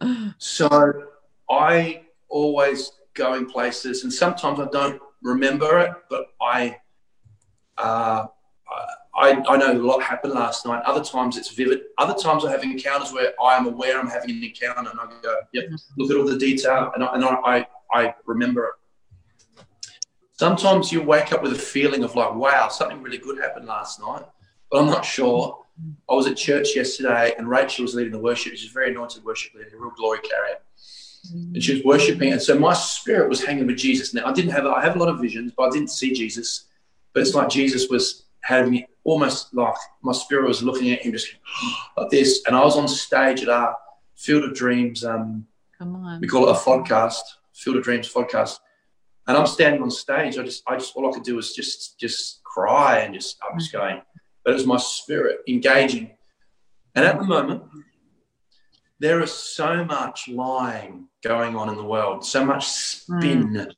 so 0.38 0.92
I 1.50 2.02
always 2.28 2.92
go 3.14 3.34
in 3.34 3.46
places, 3.46 4.04
and 4.04 4.12
sometimes 4.12 4.60
I 4.60 4.66
don't 4.66 5.00
remember 5.22 5.80
it, 5.80 5.92
but 6.08 6.26
I, 6.40 6.76
uh, 7.76 8.26
I, 9.16 9.42
I 9.48 9.56
know 9.56 9.72
a 9.72 9.74
lot 9.74 10.02
happened 10.02 10.34
last 10.34 10.64
night. 10.64 10.82
Other 10.84 11.02
times 11.02 11.36
it's 11.36 11.50
vivid. 11.50 11.80
Other 11.98 12.14
times 12.14 12.44
I 12.44 12.52
have 12.52 12.62
encounters 12.62 13.12
where 13.12 13.32
I 13.42 13.56
am 13.56 13.66
aware 13.66 13.98
I'm 13.98 14.08
having 14.08 14.30
an 14.30 14.44
encounter, 14.44 14.88
and 14.88 15.00
I 15.00 15.06
go, 15.20 15.36
"Yep, 15.52 15.64
look 15.96 16.10
at 16.12 16.16
all 16.16 16.24
the 16.24 16.38
detail," 16.38 16.92
and 16.94 17.02
I, 17.02 17.14
and 17.14 17.24
I, 17.24 17.66
I 17.92 18.14
remember 18.26 18.66
it. 18.66 18.74
Sometimes 20.38 20.92
you 20.92 21.02
wake 21.02 21.32
up 21.32 21.42
with 21.42 21.52
a 21.52 21.58
feeling 21.58 22.04
of 22.04 22.14
like, 22.14 22.34
"Wow, 22.34 22.68
something 22.68 23.02
really 23.02 23.18
good 23.18 23.38
happened 23.38 23.66
last 23.66 24.00
night," 24.00 24.24
but 24.70 24.80
I'm 24.80 24.86
not 24.86 25.04
sure. 25.04 25.64
I 26.08 26.14
was 26.14 26.26
at 26.26 26.36
church 26.36 26.74
yesterday, 26.74 27.34
and 27.38 27.48
Rachel 27.48 27.84
was 27.84 27.94
leading 27.94 28.12
the 28.12 28.18
worship. 28.18 28.56
She's 28.56 28.70
a 28.70 28.72
very 28.72 28.90
anointed 28.90 29.24
worship 29.24 29.54
leader, 29.54 29.76
a 29.76 29.80
real 29.80 29.92
glory 29.96 30.18
carrier 30.20 30.58
and 31.32 31.62
she 31.62 31.74
was 31.74 31.84
worshiping. 31.84 32.32
And 32.32 32.42
so 32.42 32.58
my 32.58 32.72
spirit 32.72 33.28
was 33.28 33.44
hanging 33.44 33.66
with 33.66 33.76
Jesus. 33.76 34.14
Now 34.14 34.26
I 34.26 34.32
didn't 34.32 34.52
have 34.52 34.66
I 34.66 34.82
have 34.82 34.96
a 34.96 34.98
lot 34.98 35.08
of 35.08 35.20
visions, 35.20 35.52
but 35.56 35.64
I 35.64 35.70
didn't 35.70 35.90
see 35.90 36.12
Jesus. 36.12 36.66
But 37.12 37.22
it's 37.22 37.34
like 37.34 37.48
Jesus 37.48 37.88
was 37.88 38.24
having 38.40 38.84
almost 39.04 39.54
like 39.54 39.74
my 40.02 40.12
spirit 40.12 40.46
was 40.46 40.62
looking 40.62 40.90
at 40.92 41.02
him 41.02 41.12
just 41.12 41.28
like 41.96 42.10
this. 42.10 42.42
And 42.46 42.54
I 42.56 42.64
was 42.64 42.76
on 42.76 42.88
stage 42.88 43.42
at 43.42 43.48
our 43.48 43.76
Field 44.16 44.44
of 44.44 44.54
Dreams. 44.54 45.04
Um, 45.04 45.46
Come 45.78 45.96
on. 45.96 46.20
we 46.20 46.28
call 46.28 46.48
it 46.48 46.50
a 46.50 46.58
podcast, 46.58 47.20
Field 47.54 47.76
of 47.76 47.84
Dreams 47.84 48.12
podcast. 48.12 48.58
And 49.28 49.36
I'm 49.36 49.46
standing 49.46 49.82
on 49.82 49.90
stage. 49.90 50.38
I 50.38 50.42
just, 50.42 50.62
I 50.66 50.76
just, 50.76 50.96
all 50.96 51.08
I 51.08 51.12
could 51.12 51.22
do 51.22 51.36
was 51.36 51.54
just, 51.54 52.00
just 52.00 52.42
cry 52.42 53.00
and 53.00 53.14
just, 53.14 53.38
I'm 53.48 53.58
just 53.58 53.72
mm-hmm. 53.72 53.86
going. 53.86 54.02
But 54.44 54.52
it 54.52 54.54
was 54.54 54.66
my 54.66 54.78
spirit 54.78 55.40
engaging. 55.46 56.16
And 56.94 57.04
at 57.04 57.18
the 57.18 57.24
moment, 57.24 57.62
there 58.98 59.22
is 59.22 59.32
so 59.32 59.84
much 59.84 60.28
lying 60.28 61.08
going 61.22 61.54
on 61.54 61.68
in 61.68 61.76
the 61.76 61.84
world, 61.84 62.24
so 62.24 62.44
much 62.44 62.66
spin. 62.66 63.52
Mm. 63.52 63.72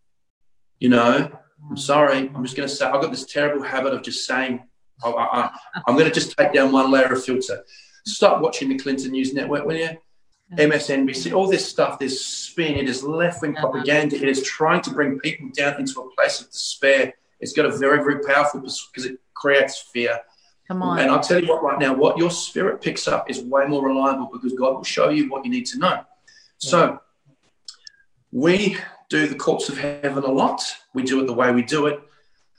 You 0.79 0.89
know, 0.89 1.31
I'm 1.69 1.77
mm. 1.77 1.79
sorry. 1.79 2.31
I'm 2.35 2.45
just 2.45 2.57
going 2.57 2.69
to 2.69 2.75
say 2.75 2.87
I've 2.87 3.03
got 3.03 3.11
this 3.11 3.27
terrible 3.27 3.63
habit 3.63 3.93
of 3.93 4.03
just 4.03 4.27
saying 4.27 4.63
I, 5.05 5.11
I, 5.11 5.51
I'm 5.87 5.95
going 5.95 6.09
to 6.09 6.15
just 6.15 6.37
take 6.37 6.53
down 6.53 6.73
one 6.73 6.91
layer 6.91 7.13
of 7.13 7.25
filter. 7.25 7.65
Stop 8.07 8.41
watching 8.41 8.69
the 8.69 8.79
Clinton 8.79 9.11
News 9.11 9.35
Network, 9.35 9.67
will 9.67 9.77
you? 9.77 9.91
MSNBC, 10.57 11.33
all 11.33 11.49
this 11.49 11.69
stuff, 11.69 11.99
this 11.99 12.25
spin, 12.25 12.75
it 12.75 12.89
is 12.89 13.03
left 13.05 13.43
wing 13.43 13.57
uh-huh. 13.57 13.71
propaganda. 13.71 14.17
It 14.17 14.29
is 14.29 14.43
trying 14.43 14.83
to 14.83 14.91
bring 14.91 15.19
people 15.21 15.49
down 15.51 15.79
into 15.79 16.01
a 16.01 16.15
place 16.15 16.41
of 16.41 16.51
despair. 16.51 17.15
It's 17.39 17.53
got 17.53 17.67
a 17.67 17.77
very, 17.77 17.99
very 17.99 18.23
powerful 18.25 18.61
because 18.61 19.07
it 19.07 19.19
creates 19.35 19.79
fear. 19.79 20.19
Come 20.67 20.83
on. 20.83 20.99
And 20.99 21.11
I'll 21.11 21.21
tell 21.21 21.43
you 21.43 21.49
what, 21.49 21.63
right 21.63 21.79
now, 21.79 21.95
what 21.95 22.19
your 22.19 22.31
spirit 22.31 22.81
picks 22.81 23.09
up 23.09 23.31
is 23.31 23.41
way 23.41 23.67
more 23.67 23.87
reliable 23.87 24.29
because 24.33 24.53
God 24.53 24.75
will 24.75 24.85
show 24.85 25.09
you 25.09 25.29
what 25.29 25.45
you 25.45 25.51
need 25.51 25.67
to 25.67 25.79
know. 25.79 26.05
So 26.59 27.01
we 28.33 28.77
do 29.09 29.27
the 29.27 29.35
courts 29.35 29.69
of 29.69 29.79
heaven 29.79 30.23
a 30.23 30.31
lot. 30.31 30.63
We 30.95 31.03
do 31.03 31.21
it 31.21 31.27
the 31.27 31.33
way 31.33 31.53
we 31.53 31.63
do 31.63 31.87
it. 31.87 32.01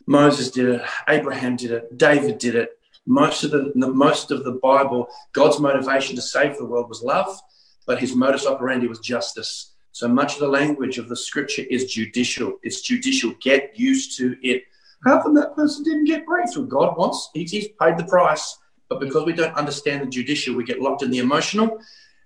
Moses 0.07 0.51
did 0.51 0.67
it. 0.67 0.81
Abraham 1.07 1.55
did 1.55 1.71
it. 1.71 1.97
David 1.97 2.37
did 2.37 2.55
it. 2.55 2.77
Most 3.05 3.43
of 3.43 3.51
the 3.51 3.71
most 3.75 4.29
of 4.31 4.43
the 4.43 4.53
Bible, 4.53 5.07
God's 5.33 5.59
motivation 5.59 6.15
to 6.15 6.21
save 6.21 6.57
the 6.57 6.65
world 6.65 6.89
was 6.89 7.01
love, 7.01 7.39
but 7.85 7.99
his 7.99 8.15
modus 8.15 8.45
operandi 8.45 8.87
was 8.87 8.99
justice. 8.99 9.73
So 9.91 10.07
much 10.07 10.33
of 10.35 10.39
the 10.39 10.47
language 10.47 10.97
of 10.97 11.09
the 11.09 11.15
scripture 11.15 11.63
is 11.69 11.91
judicial. 11.91 12.53
It's 12.63 12.81
judicial. 12.81 13.33
Get 13.41 13.77
used 13.77 14.17
to 14.17 14.37
it. 14.41 14.63
How 15.05 15.21
come 15.21 15.33
that 15.35 15.55
person 15.55 15.83
didn't 15.83 16.05
get 16.05 16.25
breakthrough? 16.25 16.67
God 16.67 16.97
wants, 16.97 17.29
he's, 17.33 17.51
he's 17.51 17.67
paid 17.79 17.97
the 17.97 18.05
price. 18.05 18.57
But 18.87 18.99
because 18.99 19.25
we 19.25 19.33
don't 19.33 19.55
understand 19.55 20.01
the 20.01 20.05
judicial, 20.05 20.55
we 20.55 20.63
get 20.63 20.81
locked 20.81 21.01
in 21.01 21.11
the 21.11 21.19
emotional. 21.19 21.79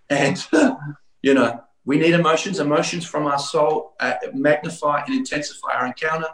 And, 0.09 0.45
you 1.21 1.33
know, 1.33 1.61
we 1.85 1.97
need 1.97 2.13
emotions. 2.13 2.59
Emotions 2.59 3.05
from 3.05 3.27
our 3.27 3.39
soul 3.39 3.93
uh, 3.99 4.15
magnify 4.33 5.03
and 5.05 5.15
intensify 5.15 5.73
our 5.73 5.85
encounter. 5.87 6.27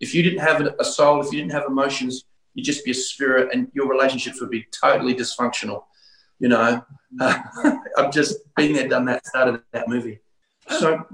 If 0.00 0.14
you 0.14 0.22
didn't 0.22 0.40
have 0.40 0.60
a 0.78 0.84
soul, 0.84 1.20
if 1.20 1.32
you 1.32 1.40
didn't 1.40 1.52
have 1.52 1.64
emotions, 1.66 2.24
you'd 2.54 2.64
just 2.64 2.84
be 2.84 2.92
a 2.92 2.94
spirit 2.94 3.50
and 3.52 3.68
your 3.72 3.88
relationships 3.88 4.40
would 4.40 4.50
be 4.50 4.66
totally 4.70 5.14
dysfunctional. 5.14 5.84
You 6.38 6.48
know, 6.48 6.84
uh, 7.20 7.42
I've 7.98 8.12
just 8.12 8.38
been 8.54 8.72
there, 8.72 8.88
done 8.88 9.04
that, 9.06 9.26
started 9.26 9.60
that 9.72 9.88
movie. 9.88 10.20
So 10.78 11.04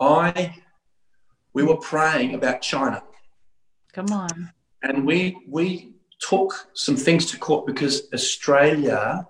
I, 0.00 0.54
we 1.52 1.62
were 1.62 1.76
praying 1.76 2.34
about 2.34 2.62
China. 2.62 3.02
Come 3.92 4.10
on. 4.12 4.52
And 4.82 5.04
we 5.04 5.36
we 5.48 5.94
took 6.20 6.68
some 6.74 6.96
things 6.96 7.26
to 7.26 7.38
court 7.38 7.66
because 7.66 8.08
Australia, 8.12 9.26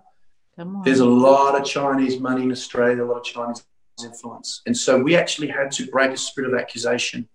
Come 0.57 0.77
on. 0.77 0.83
there's 0.85 1.01
a 1.01 1.07
lot 1.07 1.59
of 1.59 1.67
Chinese 1.67 2.19
money 2.21 2.43
in 2.43 2.53
Australia, 2.53 3.03
a 3.03 3.07
lot 3.07 3.19
of 3.19 3.25
Chinese 3.25 3.65
influence. 4.05 4.63
And 4.67 4.77
so 4.77 4.99
we 5.03 5.17
actually 5.17 5.49
had 5.49 5.71
to 5.73 5.87
break 5.87 6.13
a 6.13 6.17
spirit 6.17 6.53
of 6.53 6.59
accusation. 6.59 7.29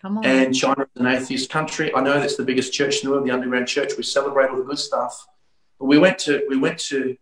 Come 0.00 0.18
on. 0.18 0.24
And 0.24 0.54
China 0.54 0.82
is 0.82 1.00
an 1.00 1.06
atheist 1.06 1.50
country. 1.50 1.92
I 1.94 2.00
know 2.00 2.20
that's 2.20 2.36
the 2.36 2.44
biggest 2.44 2.72
church 2.72 3.02
in 3.02 3.08
the 3.08 3.12
world, 3.12 3.26
the 3.26 3.32
underground 3.32 3.66
church. 3.66 3.92
We 3.96 4.02
celebrate 4.02 4.50
all 4.50 4.56
the 4.56 4.62
good 4.62 4.78
stuff. 4.78 5.26
But 5.78 5.86
we 5.86 5.98
went 5.98 6.18
to 6.20 6.44
we 6.48 6.56
went 6.56 6.78
to 6.90 7.16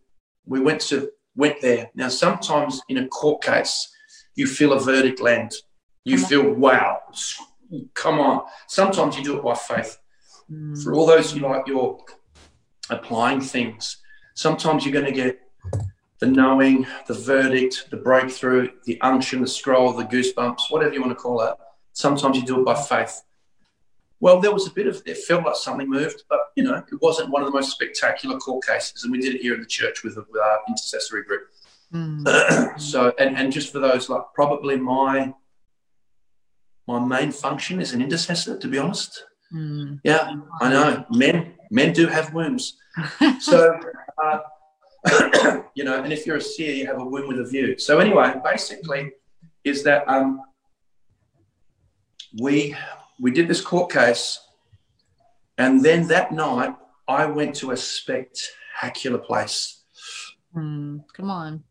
we 0.46 0.60
went 0.60 0.80
to 0.82 1.10
went 1.36 1.60
there. 1.60 1.90
Now 1.94 2.08
sometimes 2.08 2.80
in 2.88 2.98
a 2.98 3.08
court 3.08 3.42
case, 3.42 3.92
you 4.34 4.46
feel 4.46 4.72
a 4.72 4.80
verdict 4.80 5.20
land. 5.20 5.52
You 6.04 6.16
Come 6.16 6.24
on. 6.24 6.28
feel 6.28 6.52
wow, 6.52 6.98
come 7.94 8.20
on. 8.20 8.44
Sometimes 8.68 9.16
you 9.16 9.24
do 9.24 9.38
it 9.38 9.44
by 9.44 9.54
faith. 9.54 9.98
Mm. 10.50 10.82
For 10.82 10.94
all 10.94 11.06
those 11.06 11.32
who 11.32 11.40
like 11.40 11.66
you're 11.66 11.98
applying 12.90 13.40
things, 13.40 13.98
sometimes 14.34 14.84
you're 14.84 14.92
going 14.92 15.06
to 15.06 15.12
get 15.12 15.40
the 16.18 16.26
knowing, 16.26 16.86
the 17.06 17.14
verdict, 17.14 17.88
the 17.90 17.96
breakthrough, 17.96 18.68
the 18.84 19.00
unction, 19.00 19.40
the 19.40 19.46
scroll, 19.46 19.92
the 19.92 20.04
goosebumps, 20.04 20.70
whatever 20.70 20.94
you 20.94 21.00
want 21.00 21.12
to 21.12 21.16
call 21.16 21.40
it. 21.42 21.54
Sometimes 21.92 22.36
you 22.36 22.44
do 22.44 22.60
it 22.60 22.64
by 22.64 22.74
faith. 22.74 23.22
Well, 24.24 24.40
there 24.40 24.54
was 24.54 24.66
a 24.66 24.70
bit 24.70 24.86
of 24.86 25.02
it 25.04 25.18
felt 25.18 25.44
like 25.44 25.54
something 25.54 25.86
moved, 25.86 26.22
but 26.30 26.38
you 26.56 26.64
know, 26.64 26.76
it 26.76 27.02
wasn't 27.02 27.28
one 27.28 27.42
of 27.42 27.46
the 27.46 27.52
most 27.52 27.72
spectacular 27.72 28.38
court 28.38 28.64
cases, 28.64 29.02
and 29.02 29.12
we 29.12 29.20
did 29.20 29.34
it 29.34 29.42
here 29.42 29.52
in 29.52 29.60
the 29.60 29.66
church 29.66 30.02
with, 30.02 30.16
with 30.16 30.40
our 30.42 30.60
intercessory 30.66 31.24
group. 31.24 31.42
Mm. 31.92 32.80
so, 32.80 33.12
and, 33.18 33.36
and 33.36 33.52
just 33.52 33.70
for 33.70 33.80
those, 33.80 34.08
like 34.08 34.22
probably 34.32 34.76
my 34.76 35.34
my 36.86 36.98
main 36.98 37.32
function 37.32 37.82
is 37.82 37.92
an 37.92 38.00
intercessor, 38.00 38.56
to 38.58 38.66
be 38.66 38.78
honest. 38.78 39.26
Mm. 39.54 40.00
Yeah, 40.04 40.36
I 40.58 40.70
know. 40.70 41.04
Men 41.10 41.56
men 41.70 41.92
do 41.92 42.06
have 42.06 42.32
wombs. 42.32 42.78
So, 43.40 43.78
uh, 44.24 44.38
you 45.74 45.84
know, 45.84 46.02
and 46.02 46.14
if 46.14 46.26
you're 46.26 46.38
a 46.38 46.40
seer, 46.40 46.72
you 46.72 46.86
have 46.86 46.98
a 46.98 47.04
womb 47.04 47.28
with 47.28 47.40
a 47.40 47.44
view. 47.44 47.76
So 47.76 47.98
anyway, 47.98 48.32
basically, 48.42 49.12
is 49.64 49.82
that 49.82 50.08
um, 50.08 50.40
we 52.40 52.74
we 53.20 53.30
did 53.30 53.48
this 53.48 53.60
court 53.60 53.90
case, 53.92 54.40
and 55.58 55.84
then 55.84 56.08
that 56.08 56.32
night 56.32 56.74
I 57.06 57.26
went 57.26 57.54
to 57.56 57.70
a 57.70 57.76
spectacular 57.76 59.18
place. 59.18 59.82
Mm, 60.54 61.04
come 61.12 61.30
on. 61.30 61.64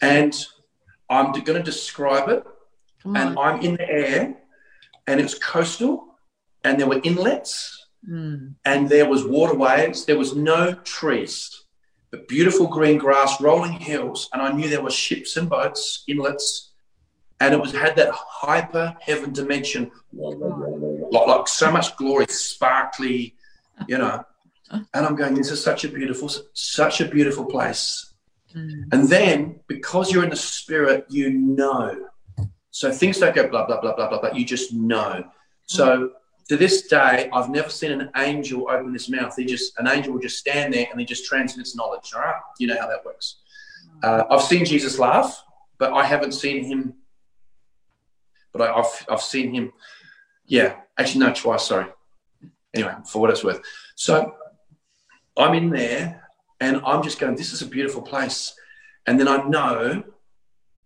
And 0.00 0.34
I'm 1.08 1.32
going 1.32 1.58
to 1.58 1.62
describe 1.62 2.28
it. 2.28 2.44
Come 3.02 3.16
And 3.16 3.38
on. 3.38 3.54
I'm 3.54 3.60
in 3.62 3.74
the 3.76 3.88
air, 3.88 4.36
and 5.06 5.20
it's 5.20 5.34
coastal, 5.38 6.18
and 6.64 6.78
there 6.78 6.88
were 6.88 7.00
inlets, 7.02 7.82
Mm, 8.08 8.54
and 8.64 8.88
there 8.88 9.08
was 9.08 9.24
waterways. 9.24 10.04
There 10.04 10.18
was 10.18 10.36
no 10.36 10.74
trees, 10.84 11.64
but 12.12 12.28
beautiful 12.28 12.68
green 12.68 12.98
grass, 12.98 13.40
rolling 13.40 13.72
hills, 13.72 14.28
and 14.32 14.40
I 14.40 14.52
knew 14.52 14.68
there 14.68 14.82
were 14.82 14.90
ships 14.90 15.36
and 15.36 15.50
boats, 15.50 16.04
inlets, 16.06 16.65
and 17.40 17.52
it 17.54 17.60
was 17.60 17.72
had 17.72 17.96
that 17.96 18.10
hyper 18.12 18.96
heaven 19.00 19.32
dimension, 19.32 19.90
like, 20.12 21.26
like 21.26 21.48
so 21.48 21.70
much 21.70 21.96
glory, 21.96 22.26
sparkly, 22.28 23.34
you 23.88 23.98
know. 23.98 24.24
And 24.70 25.06
I'm 25.06 25.14
going, 25.14 25.34
this 25.34 25.50
is 25.50 25.62
such 25.62 25.84
a 25.84 25.88
beautiful, 25.88 26.28
such 26.54 27.00
a 27.00 27.04
beautiful 27.04 27.44
place. 27.44 28.14
mm, 28.54 28.84
And 28.92 29.08
then 29.08 29.60
because 29.68 30.10
you're 30.10 30.24
in 30.24 30.30
the 30.30 30.36
spirit, 30.36 31.06
you 31.08 31.30
know. 31.30 32.08
So 32.70 32.90
things 32.90 33.18
don't 33.18 33.34
go 33.34 33.46
blah 33.48 33.66
blah 33.66 33.80
blah 33.80 33.94
blah 33.94 34.08
blah, 34.08 34.20
but 34.20 34.34
you 34.36 34.44
just 34.44 34.72
know. 34.74 35.24
So 35.66 36.10
to 36.48 36.56
this 36.56 36.86
day, 36.88 37.28
I've 37.32 37.48
never 37.50 37.68
seen 37.70 37.92
an 38.00 38.10
angel 38.16 38.68
open 38.70 38.92
his 38.92 39.08
mouth. 39.08 39.34
He 39.36 39.44
just 39.44 39.78
an 39.78 39.88
angel 39.88 40.12
will 40.14 40.20
just 40.20 40.38
stand 40.38 40.74
there 40.74 40.86
and 40.90 40.98
he 41.00 41.06
just 41.06 41.24
transmits 41.26 41.76
knowledge. 41.76 42.12
All 42.14 42.22
right, 42.22 42.40
you 42.58 42.66
know 42.66 42.78
how 42.80 42.88
that 42.88 43.04
works. 43.04 43.36
Uh, 44.02 44.24
I've 44.30 44.42
seen 44.42 44.64
Jesus 44.64 44.98
laugh, 44.98 45.42
but 45.78 45.92
I 45.92 46.04
haven't 46.04 46.32
seen 46.32 46.64
him. 46.64 46.94
But 48.56 48.70
I, 48.70 48.80
I've 48.80 49.06
I've 49.10 49.22
seen 49.22 49.54
him. 49.54 49.72
Yeah, 50.46 50.76
actually 50.98 51.26
no, 51.26 51.32
twice. 51.32 51.64
Sorry. 51.64 51.86
Anyway, 52.74 52.94
for 53.06 53.20
what 53.20 53.30
it's 53.30 53.42
worth. 53.42 53.60
So 53.94 54.34
I'm 55.36 55.54
in 55.54 55.70
there 55.70 56.28
and 56.60 56.80
I'm 56.84 57.02
just 57.02 57.18
going. 57.18 57.36
This 57.36 57.52
is 57.52 57.62
a 57.62 57.66
beautiful 57.66 58.02
place. 58.02 58.54
And 59.06 59.18
then 59.20 59.28
I 59.28 59.42
know 59.44 60.02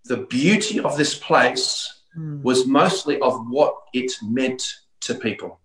the 0.04 0.18
beauty 0.18 0.80
of 0.80 0.96
this 0.96 1.18
place 1.18 2.02
mm. 2.16 2.42
was 2.42 2.66
mostly 2.66 3.20
of 3.20 3.46
what 3.48 3.74
it 3.92 4.12
meant 4.22 4.62
to 5.00 5.14
people, 5.14 5.60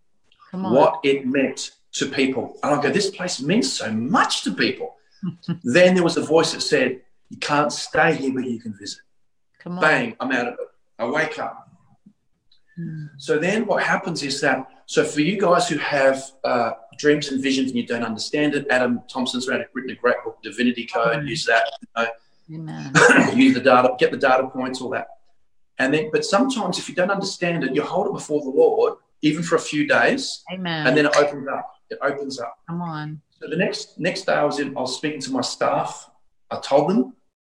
what 0.51 0.99
it 1.03 1.25
meant 1.25 1.71
to 1.93 2.05
people. 2.05 2.57
And 2.63 2.75
I 2.75 2.81
go, 2.81 2.89
this 2.89 3.09
place 3.09 3.41
means 3.41 3.71
so 3.71 3.91
much 3.91 4.43
to 4.43 4.51
people. 4.51 4.95
then 5.63 5.95
there 5.95 6.03
was 6.03 6.17
a 6.17 6.21
voice 6.21 6.53
that 6.53 6.61
said, 6.61 7.01
You 7.29 7.37
can't 7.37 7.71
stay 7.71 8.15
here, 8.15 8.33
but 8.33 8.45
you 8.45 8.59
can 8.59 8.77
visit. 8.77 8.99
Come 9.59 9.73
on. 9.73 9.81
Bang, 9.81 10.15
I'm 10.19 10.31
out 10.31 10.47
of 10.47 10.53
it. 10.53 10.67
I 10.99 11.05
wake 11.05 11.39
up. 11.39 11.64
Mm, 12.79 13.09
So 13.17 13.37
then 13.39 13.65
what 13.65 13.83
happens 13.83 14.21
is 14.23 14.41
that, 14.41 14.67
so 14.85 15.03
for 15.03 15.21
you 15.21 15.39
guys 15.39 15.69
who 15.69 15.77
have 15.77 16.21
uh, 16.43 16.71
dreams 16.97 17.29
and 17.29 17.41
visions 17.41 17.71
and 17.71 17.79
you 17.79 17.85
don't 17.87 18.03
understand 18.03 18.53
it, 18.55 18.67
Adam 18.69 19.01
Thompson's 19.09 19.47
written 19.47 19.89
a 19.89 19.95
great 19.95 20.15
book, 20.23 20.37
Divinity 20.43 20.85
Code, 20.85 21.17
Mm. 21.23 21.27
use 21.27 21.45
that. 21.45 21.63
Amen. 22.53 22.91
use 23.35 23.53
the 23.55 23.61
data, 23.61 23.95
get 23.97 24.11
the 24.11 24.17
data 24.17 24.47
points, 24.47 24.79
all 24.81 24.89
that. 24.91 25.07
And 25.79 25.93
then, 25.93 26.09
but 26.11 26.23
sometimes 26.23 26.77
if 26.77 26.87
you 26.87 26.95
don't 26.95 27.09
understand 27.11 27.63
it, 27.63 27.73
you 27.75 27.81
hold 27.81 28.07
it 28.07 28.13
before 28.13 28.41
the 28.41 28.49
Lord, 28.49 28.93
even 29.21 29.41
for 29.43 29.55
a 29.55 29.59
few 29.59 29.87
days, 29.87 30.43
Amen. 30.53 30.85
and 30.87 30.95
then 30.95 31.05
it 31.07 31.15
opens 31.17 31.47
up. 31.47 31.71
It 31.89 31.97
opens 32.01 32.39
up. 32.39 32.57
Come 32.69 32.81
on. 32.81 33.21
So 33.41 33.49
the 33.49 33.57
next 33.57 33.99
next 33.99 34.21
day, 34.25 34.33
I 34.33 34.43
was 34.43 34.59
in. 34.59 34.77
I 34.77 34.81
was 34.81 34.95
speaking 34.95 35.19
to 35.21 35.31
my 35.31 35.41
staff. 35.41 36.09
I 36.51 36.59
told 36.59 36.89
them, 36.89 37.13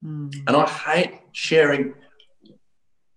Mm, 0.06 0.32
and 0.48 0.56
I 0.56 0.66
hate 0.68 1.20
sharing 1.32 1.94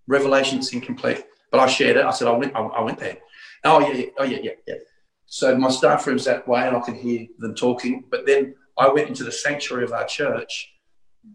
revelations 0.07 0.73
incomplete, 0.73 1.23
but 1.51 1.59
I 1.59 1.67
shared 1.67 1.97
it. 1.97 2.05
I 2.05 2.11
said 2.11 2.27
I 2.27 2.31
went. 2.31 2.55
I, 2.55 2.59
I 2.61 2.81
went 2.81 2.99
there. 2.99 3.17
Oh 3.63 3.79
yeah, 3.79 3.93
yeah. 3.93 4.05
Oh 4.17 4.23
yeah, 4.23 4.39
yeah, 4.41 4.51
yeah. 4.67 4.75
So 5.27 5.55
my 5.57 5.69
staff 5.69 6.05
room's 6.07 6.25
that 6.25 6.47
way, 6.47 6.67
and 6.67 6.75
I 6.75 6.79
can 6.81 6.95
hear 6.95 7.27
them 7.39 7.53
talking. 7.55 8.05
But 8.09 8.25
then 8.25 8.55
I 8.77 8.89
went 8.89 9.09
into 9.09 9.23
the 9.23 9.31
sanctuary 9.31 9.83
of 9.83 9.91
our 9.93 10.05
church. 10.05 10.71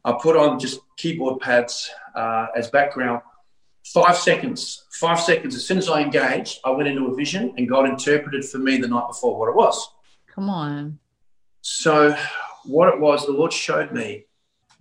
I 0.04 0.12
put 0.20 0.36
on 0.36 0.58
just 0.58 0.80
keyboard 0.96 1.40
pads 1.40 1.90
uh, 2.14 2.46
as 2.56 2.68
background. 2.70 3.22
Five 3.94 4.16
seconds. 4.16 4.84
Five 4.90 5.20
seconds. 5.20 5.54
As 5.54 5.64
soon 5.64 5.78
as 5.78 5.88
I 5.88 6.00
engaged, 6.00 6.58
I 6.64 6.70
went 6.70 6.88
into 6.88 7.06
a 7.06 7.14
vision, 7.14 7.54
and 7.56 7.68
God 7.68 7.88
interpreted 7.88 8.44
for 8.44 8.58
me 8.58 8.78
the 8.78 8.88
night 8.88 9.06
before 9.06 9.38
what 9.38 9.48
it 9.48 9.54
was. 9.54 9.88
come 10.34 10.50
on. 10.50 10.98
So, 11.62 12.16
what 12.64 12.92
it 12.92 13.00
was, 13.00 13.26
the 13.26 13.32
Lord 13.32 13.52
showed 13.52 13.92
me. 13.92 14.26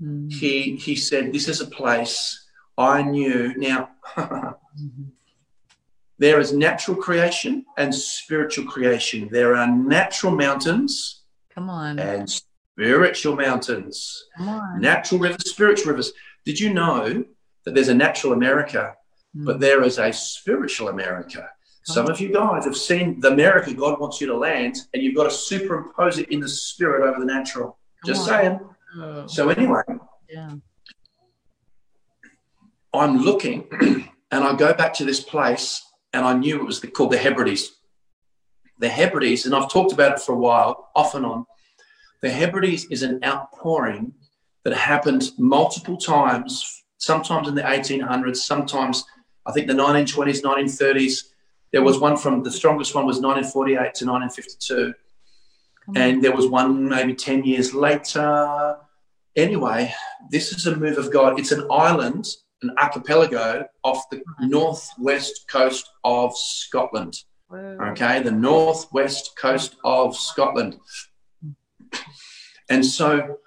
Mm, 0.02 0.32
He 0.34 0.76
He 0.76 0.96
said, 0.96 1.32
"This 1.32 1.48
is 1.48 1.62
a 1.62 1.68
place 1.68 2.48
I 2.78 3.02
knew." 3.04 3.54
Now, 3.58 3.92
mhm. 4.18 5.12
There 6.18 6.40
is 6.40 6.54
natural 6.54 6.96
creation 6.98 7.66
and 7.78 7.94
spiritual 7.94 8.66
creation. 8.66 9.28
There 9.32 9.56
are 9.56 9.68
natural 9.68 10.34
mountains 10.36 11.24
Come 11.54 11.70
on. 11.70 12.00
and 12.00 12.30
spiritual 12.30 13.36
mountains. 13.36 14.26
Come 14.38 14.50
on. 14.50 14.80
Natural 14.82 15.20
rivers, 15.20 15.50
spiritual 15.50 15.92
rivers. 15.92 16.14
Did 16.46 16.60
you 16.60 16.74
know 16.74 17.24
that 17.66 17.74
there's 17.74 17.90
a 17.90 17.94
natural 17.96 18.34
America, 18.34 18.94
but 19.34 19.58
Mm, 19.58 19.60
there 19.60 19.84
is 19.84 19.98
a 20.00 20.14
spiritual 20.14 20.88
America? 20.90 21.50
Some 21.84 22.08
of 22.08 22.20
you 22.20 22.34
guys 22.34 22.66
have 22.66 22.76
seen 22.78 23.20
the 23.20 23.28
America 23.32 23.72
God 23.74 24.00
wants 24.00 24.20
you 24.20 24.28
to 24.28 24.38
land, 24.38 24.76
and 24.94 25.04
you've 25.04 25.16
got 25.16 25.26
to 25.26 25.30
superimpose 25.32 26.18
it 26.18 26.30
in 26.30 26.40
the 26.40 26.48
spirit 26.50 27.08
over 27.08 27.20
the 27.20 27.26
natural. 27.26 27.78
come 28.04 28.08
Just 28.14 28.22
on. 28.22 28.28
saying. 28.28 28.60
Oh, 28.98 29.28
So, 29.28 29.50
anyway, 29.50 29.82
yeah. 30.30 30.52
I'm 32.94 33.18
looking 33.18 33.68
and 34.32 34.44
I 34.44 34.56
go 34.56 34.74
back 34.74 34.94
to 34.96 35.06
this 35.06 35.20
place 35.20 35.85
and 36.16 36.26
I 36.26 36.34
knew 36.34 36.60
it 36.60 36.66
was 36.66 36.80
the, 36.80 36.88
called 36.88 37.12
the 37.12 37.18
Hebrides. 37.18 37.72
The 38.80 38.88
Hebrides, 38.90 39.46
and 39.46 39.54
I've 39.54 39.70
talked 39.70 39.92
about 39.92 40.14
it 40.14 40.22
for 40.22 40.34
a 40.34 40.38
while, 40.38 40.90
off 40.96 41.14
and 41.14 41.26
on. 41.26 41.46
The 42.22 42.30
Hebrides 42.30 42.86
is 42.90 43.04
an 43.04 43.20
outpouring 43.24 44.14
that 44.64 44.74
happened 44.74 45.32
multiple 45.38 45.98
times, 45.98 46.84
sometimes 46.98 47.48
in 47.48 47.56
the 47.56 47.62
1800s, 47.62 48.38
sometimes 48.38 49.04
I 49.46 49.52
think 49.52 49.68
the 49.68 49.74
1920s, 49.74 50.42
1930s. 50.42 51.26
There 51.72 51.84
was 51.84 52.00
one 52.00 52.16
from 52.16 52.42
the 52.42 52.52
strongest 52.52 52.96
one 52.96 53.06
was 53.06 53.18
1948 53.18 53.76
to 53.96 54.06
1952 54.06 54.94
Come 55.86 55.98
on. 55.98 56.02
and 56.02 56.24
there 56.24 56.36
was 56.36 56.48
one 56.48 56.88
maybe 56.88 57.14
10 57.14 57.44
years 57.44 57.74
later. 57.74 58.78
Anyway, 59.36 59.94
this 60.32 60.54
is 60.54 60.66
a 60.66 60.76
move 60.76 60.98
of 60.98 61.12
God. 61.12 61.38
It's 61.38 61.52
an 61.52 61.68
island, 61.70 62.26
an 62.62 62.72
archipelago 62.78 63.66
off 63.84 64.10
the 64.10 64.24
hmm. 64.40 64.50
northwest 64.50 65.48
coast 65.48 65.90
of 66.04 66.36
Scotland. 66.36 67.24
Okay, 67.54 68.22
the 68.22 68.32
northwest 68.32 69.38
coast 69.38 69.76
of 69.86 70.16
Scotland. 70.16 70.78
And 72.70 72.86
so 72.86 73.38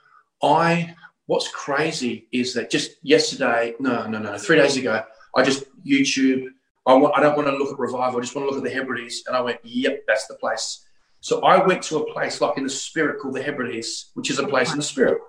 I, 0.43 0.95
what's 1.27 1.49
crazy 1.49 2.29
is 2.33 2.55
that 2.55 2.71
just 2.71 2.93
yesterday, 3.03 3.75
no, 3.81 4.07
no, 4.07 4.19
no, 4.19 4.39
three 4.39 4.57
days 4.57 4.77
ago, 4.77 5.03
I 5.37 5.43
just 5.43 5.65
YouTube. 5.85 6.47
I, 6.87 6.95
want, 6.95 7.19
I 7.19 7.21
don't 7.21 7.37
want 7.37 7.49
to 7.49 7.57
look 7.57 7.73
at 7.73 7.79
revival. 7.79 8.19
I 8.19 8.23
just 8.23 8.35
want 8.35 8.49
to 8.49 8.55
look 8.55 8.65
at 8.65 8.65
the 8.65 8.75
Hebrides. 8.75 9.25
And 9.27 9.37
I 9.37 9.41
went, 9.41 9.59
yep, 9.63 10.05
that's 10.07 10.27
the 10.27 10.37
place. 10.37 10.87
So 11.21 11.43
I 11.43 11.65
went 11.67 11.83
to 11.85 11.99
a 11.99 12.13
place 12.13 12.41
like 12.41 12.57
in 12.57 12.65
the 12.65 12.71
spirit 12.71 13.21
called 13.21 13.35
the 13.35 13.43
Hebrides, 13.43 14.11
which 14.15 14.31
is 14.31 14.39
a 14.39 14.47
place 14.47 14.71
in 14.71 14.79
the 14.79 14.85
spirit. 14.85 15.21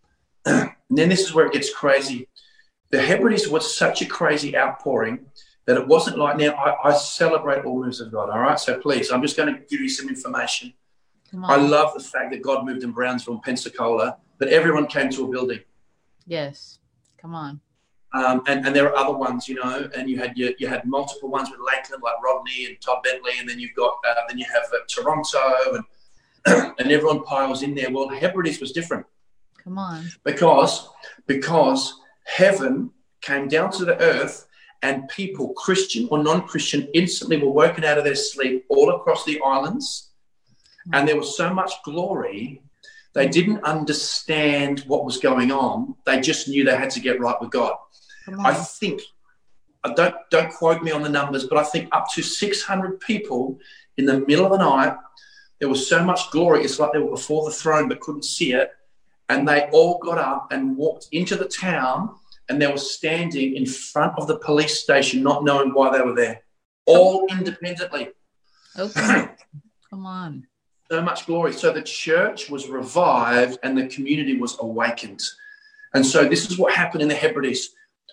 and 0.44 0.70
then 0.88 1.08
this 1.08 1.20
is 1.20 1.34
where 1.34 1.46
it 1.46 1.52
gets 1.52 1.72
crazy. 1.74 2.28
The 2.90 3.00
Hebrides 3.00 3.48
was 3.48 3.76
such 3.76 4.02
a 4.02 4.06
crazy 4.06 4.56
outpouring 4.56 5.26
that 5.66 5.76
it 5.76 5.86
wasn't 5.86 6.18
like 6.18 6.36
now 6.36 6.52
I, 6.54 6.88
I 6.90 6.92
celebrate 6.94 7.64
all 7.64 7.82
moves 7.82 8.00
of 8.00 8.10
God. 8.10 8.30
All 8.30 8.40
right. 8.40 8.58
So 8.58 8.78
please, 8.80 9.10
I'm 9.10 9.22
just 9.22 9.36
going 9.36 9.54
to 9.54 9.60
give 9.68 9.80
you 9.80 9.88
some 9.88 10.08
information. 10.08 10.72
I 11.44 11.56
love 11.56 11.94
the 11.94 12.00
fact 12.00 12.32
that 12.32 12.42
God 12.42 12.66
moved 12.66 12.82
in 12.82 12.90
Brownsville 12.90 13.34
and 13.34 13.42
Pensacola, 13.42 14.16
that 14.38 14.48
everyone 14.48 14.88
came 14.88 15.10
to 15.10 15.24
a 15.24 15.28
building. 15.28 15.60
yes. 16.26 16.78
Come 17.18 17.34
on. 17.34 17.60
Um, 18.12 18.42
and, 18.48 18.66
and 18.66 18.74
there 18.74 18.86
are 18.88 18.96
other 18.96 19.12
ones, 19.12 19.46
you 19.46 19.54
know, 19.56 19.88
and 19.94 20.08
you 20.10 20.18
had 20.18 20.36
you, 20.36 20.54
you 20.58 20.66
had 20.66 20.84
multiple 20.86 21.28
ones 21.28 21.50
with 21.50 21.60
Lakeland, 21.60 22.02
like 22.02 22.14
Rodney 22.24 22.64
and 22.66 22.80
Todd 22.80 23.02
Bentley, 23.04 23.32
and 23.38 23.48
then 23.48 23.60
you've 23.60 23.74
got 23.76 23.92
uh, 24.08 24.14
then 24.26 24.38
you 24.38 24.46
have 24.52 24.64
uh, 24.72 24.78
Toronto, 24.88 25.74
and 26.46 26.74
and 26.78 26.90
everyone 26.90 27.22
piles 27.24 27.62
in 27.62 27.74
there. 27.74 27.90
Well, 27.92 28.08
Hebrides 28.08 28.58
was 28.58 28.72
different 28.72 29.06
Come 29.62 29.78
on. 29.78 30.08
because 30.24 30.88
because 31.26 32.00
heaven 32.30 32.90
came 33.20 33.48
down 33.48 33.70
to 33.72 33.84
the 33.84 34.00
earth, 34.00 34.46
and 34.82 35.08
people, 35.08 35.52
Christian 35.54 36.08
or 36.10 36.22
non-Christian, 36.22 36.88
instantly 36.94 37.36
were 37.36 37.50
woken 37.50 37.84
out 37.84 37.98
of 37.98 38.04
their 38.04 38.14
sleep 38.14 38.64
all 38.68 38.90
across 38.90 39.24
the 39.24 39.40
islands, 39.44 40.10
and 40.92 41.06
there 41.06 41.16
was 41.16 41.36
so 41.36 41.52
much 41.52 41.72
glory. 41.84 42.62
They 43.12 43.28
didn't 43.28 43.64
understand 43.64 44.80
what 44.86 45.04
was 45.04 45.18
going 45.18 45.50
on. 45.50 45.96
They 46.06 46.20
just 46.20 46.48
knew 46.48 46.64
they 46.64 46.76
had 46.76 46.90
to 46.90 47.00
get 47.00 47.20
right 47.20 47.40
with 47.40 47.50
God. 47.50 47.74
I 48.38 48.54
think, 48.54 49.02
I 49.82 49.92
don't 49.92 50.14
don't 50.30 50.52
quote 50.52 50.82
me 50.82 50.92
on 50.92 51.02
the 51.02 51.08
numbers, 51.08 51.44
but 51.44 51.58
I 51.58 51.64
think 51.64 51.88
up 51.92 52.06
to 52.14 52.22
600 52.22 53.00
people 53.00 53.58
in 53.96 54.06
the 54.06 54.20
middle 54.20 54.46
of 54.46 54.52
the 54.52 54.58
night. 54.58 54.96
There 55.58 55.68
was 55.68 55.86
so 55.86 56.02
much 56.02 56.30
glory. 56.30 56.64
It's 56.64 56.78
like 56.78 56.92
they 56.92 57.00
were 57.00 57.10
before 57.10 57.44
the 57.44 57.54
throne 57.54 57.88
but 57.88 58.00
couldn't 58.00 58.24
see 58.24 58.52
it, 58.52 58.70
and 59.28 59.46
they 59.46 59.68
all 59.72 59.98
got 59.98 60.18
up 60.18 60.52
and 60.52 60.76
walked 60.76 61.08
into 61.12 61.36
the 61.36 61.46
town, 61.46 62.14
and 62.50 62.60
they 62.60 62.66
were 62.66 62.76
standing 62.76 63.54
in 63.54 63.64
front 63.64 64.12
of 64.18 64.26
the 64.26 64.36
police 64.38 64.80
station, 64.80 65.22
not 65.22 65.44
knowing 65.44 65.72
why 65.72 65.96
they 65.96 66.02
were 66.04 66.16
there, 66.16 66.42
all 66.84 67.24
independently. 67.30 68.08
Okay. 68.76 69.28
Come 69.90 70.04
on. 70.04 70.46
so 70.90 71.00
much 71.00 71.26
glory. 71.26 71.52
So 71.52 71.72
the 71.72 71.82
church 71.82 72.50
was 72.50 72.68
revived 72.68 73.58
and 73.62 73.78
the 73.78 73.86
community 73.86 74.36
was 74.36 74.56
awakened. 74.60 75.22
And 75.94 76.04
so 76.04 76.28
this 76.28 76.50
is 76.50 76.58
what 76.58 76.72
happened 76.72 77.02
in 77.02 77.08
the 77.08 77.14
Hebrides. 77.14 77.70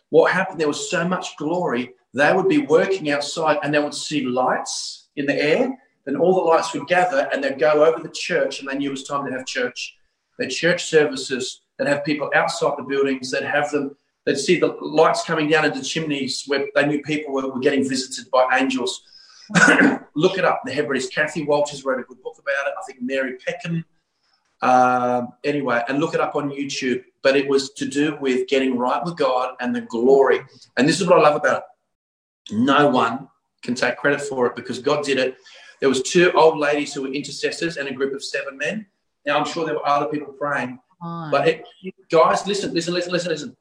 What 0.09 0.31
happened? 0.31 0.59
There 0.59 0.67
was 0.67 0.89
so 0.89 1.07
much 1.07 1.35
glory. 1.37 1.93
They 2.13 2.31
would 2.31 2.47
be 2.47 2.59
working 2.59 3.09
outside 3.09 3.57
and 3.63 3.73
they 3.73 3.79
would 3.79 3.93
see 3.93 4.23
lights 4.23 5.09
in 5.15 5.25
the 5.25 5.35
air. 5.35 5.75
Then 6.05 6.15
all 6.15 6.35
the 6.35 6.41
lights 6.41 6.73
would 6.75 6.87
gather 6.87 7.27
and 7.33 7.43
they'd 7.43 7.59
go 7.59 7.83
over 7.85 8.01
the 8.01 8.13
church 8.13 8.59
and 8.59 8.69
they 8.69 8.77
knew 8.77 8.89
it 8.89 8.91
was 8.91 9.03
time 9.03 9.25
to 9.25 9.31
have 9.31 9.47
church. 9.47 9.95
Their 10.37 10.47
church 10.49 10.85
services, 10.85 11.61
they'd 11.77 11.87
have 11.87 12.05
people 12.05 12.29
outside 12.35 12.73
the 12.77 12.83
buildings, 12.83 13.31
they'd 13.31 13.43
have 13.43 13.71
them, 13.71 13.95
they'd 14.27 14.37
see 14.37 14.59
the 14.59 14.77
lights 14.81 15.23
coming 15.23 15.49
down 15.49 15.63
into 15.63 15.81
chimneys 15.81 16.43
where 16.47 16.67
they 16.75 16.85
knew 16.85 17.01
people 17.01 17.33
were, 17.33 17.47
were 17.47 17.59
getting 17.61 17.87
visited 17.87 18.29
by 18.29 18.45
angels. 18.59 19.01
Look 20.15 20.37
it 20.37 20.43
up, 20.43 20.61
the 20.65 20.73
Hebrides. 20.73 21.07
Kathie 21.07 21.45
Walters 21.45 21.85
wrote 21.85 22.01
a 22.01 22.03
good 22.03 22.21
book 22.21 22.35
about 22.37 22.67
it. 22.67 22.73
I 22.77 22.83
think 22.85 23.01
Mary 23.01 23.37
Peckham. 23.37 23.85
Um, 24.61 25.29
anyway, 25.43 25.83
and 25.87 25.99
look 25.99 26.15
it 26.15 26.19
up 26.19 26.35
on 26.35 26.49
YouTube. 26.49 27.03
But 27.21 27.37
it 27.37 27.47
was 27.47 27.71
to 27.73 27.85
do 27.85 28.17
with 28.19 28.47
getting 28.47 28.77
right 28.77 29.01
with 29.05 29.15
God 29.15 29.55
and 29.59 29.73
the 29.73 29.81
glory. 29.81 30.41
And 30.75 30.89
this 30.89 30.99
is 30.99 31.07
what 31.07 31.19
I 31.19 31.21
love 31.21 31.35
about 31.35 31.63
it. 32.49 32.55
No 32.55 32.89
one 32.89 33.29
can 33.61 33.75
take 33.75 33.97
credit 33.97 34.19
for 34.19 34.47
it 34.47 34.55
because 34.55 34.79
God 34.79 35.05
did 35.05 35.19
it. 35.19 35.37
There 35.79 35.89
was 35.89 36.01
two 36.01 36.31
old 36.33 36.57
ladies 36.57 36.93
who 36.93 37.03
were 37.03 37.13
intercessors 37.13 37.77
and 37.77 37.87
a 37.87 37.93
group 37.93 38.13
of 38.13 38.23
seven 38.23 38.57
men. 38.57 38.87
Now 39.25 39.37
I'm 39.37 39.45
sure 39.45 39.63
there 39.65 39.75
were 39.75 39.87
other 39.87 40.07
people 40.07 40.33
praying, 40.33 40.79
but 41.31 41.47
it, 41.47 41.63
guys, 42.09 42.47
listen, 42.47 42.73
listen, 42.73 42.93
listen, 42.93 43.11
listen, 43.11 43.29
listen. 43.31 43.57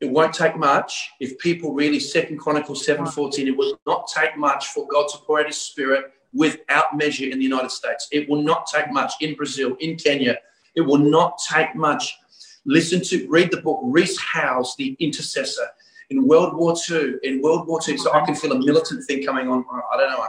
It 0.00 0.10
won't 0.10 0.34
take 0.34 0.56
much 0.56 1.10
if 1.20 1.38
people 1.38 1.72
really, 1.72 2.00
Second 2.00 2.38
Chronicles 2.38 2.84
7.14, 2.84 3.46
it 3.46 3.56
will 3.56 3.78
not 3.86 4.08
take 4.12 4.36
much 4.36 4.68
for 4.68 4.86
God 4.88 5.06
to 5.12 5.18
pour 5.18 5.40
out 5.40 5.46
his 5.46 5.60
spirit 5.60 6.06
without 6.32 6.96
measure 6.96 7.26
in 7.26 7.38
the 7.38 7.44
United 7.44 7.70
States. 7.70 8.08
It 8.10 8.28
will 8.28 8.42
not 8.42 8.66
take 8.66 8.90
much 8.90 9.12
in 9.20 9.34
Brazil, 9.34 9.76
in 9.80 9.96
Kenya. 9.96 10.38
It 10.74 10.80
will 10.80 10.98
not 10.98 11.38
take 11.48 11.74
much. 11.76 12.16
Listen 12.64 13.00
to, 13.02 13.28
read 13.28 13.50
the 13.50 13.60
book, 13.60 13.80
Rees 13.84 14.18
Howells, 14.18 14.74
The 14.76 14.96
Intercessor. 14.98 15.68
In 16.10 16.26
World 16.26 16.56
War 16.56 16.74
II, 16.90 17.14
in 17.22 17.40
World 17.40 17.66
War 17.66 17.80
II, 17.86 17.96
so 17.96 18.12
I 18.12 18.24
can 18.24 18.34
feel 18.34 18.52
a 18.52 18.58
militant 18.58 19.04
thing 19.06 19.24
coming 19.24 19.48
on. 19.48 19.64
I 19.92 19.96
don't 19.96 20.10
know. 20.10 20.26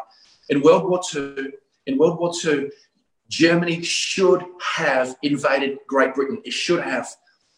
In 0.50 0.62
World 0.62 0.90
War 0.90 1.02
II, 1.14 1.48
in 1.88 1.98
World 1.98 2.20
War 2.20 2.32
II, 2.46 2.70
Germany 3.30 3.82
should 3.82 4.46
have 4.62 5.16
invaded 5.24 5.80
Great 5.88 6.14
Britain. 6.14 6.42
It 6.46 6.54
should 6.54 6.82
have. 6.82 7.08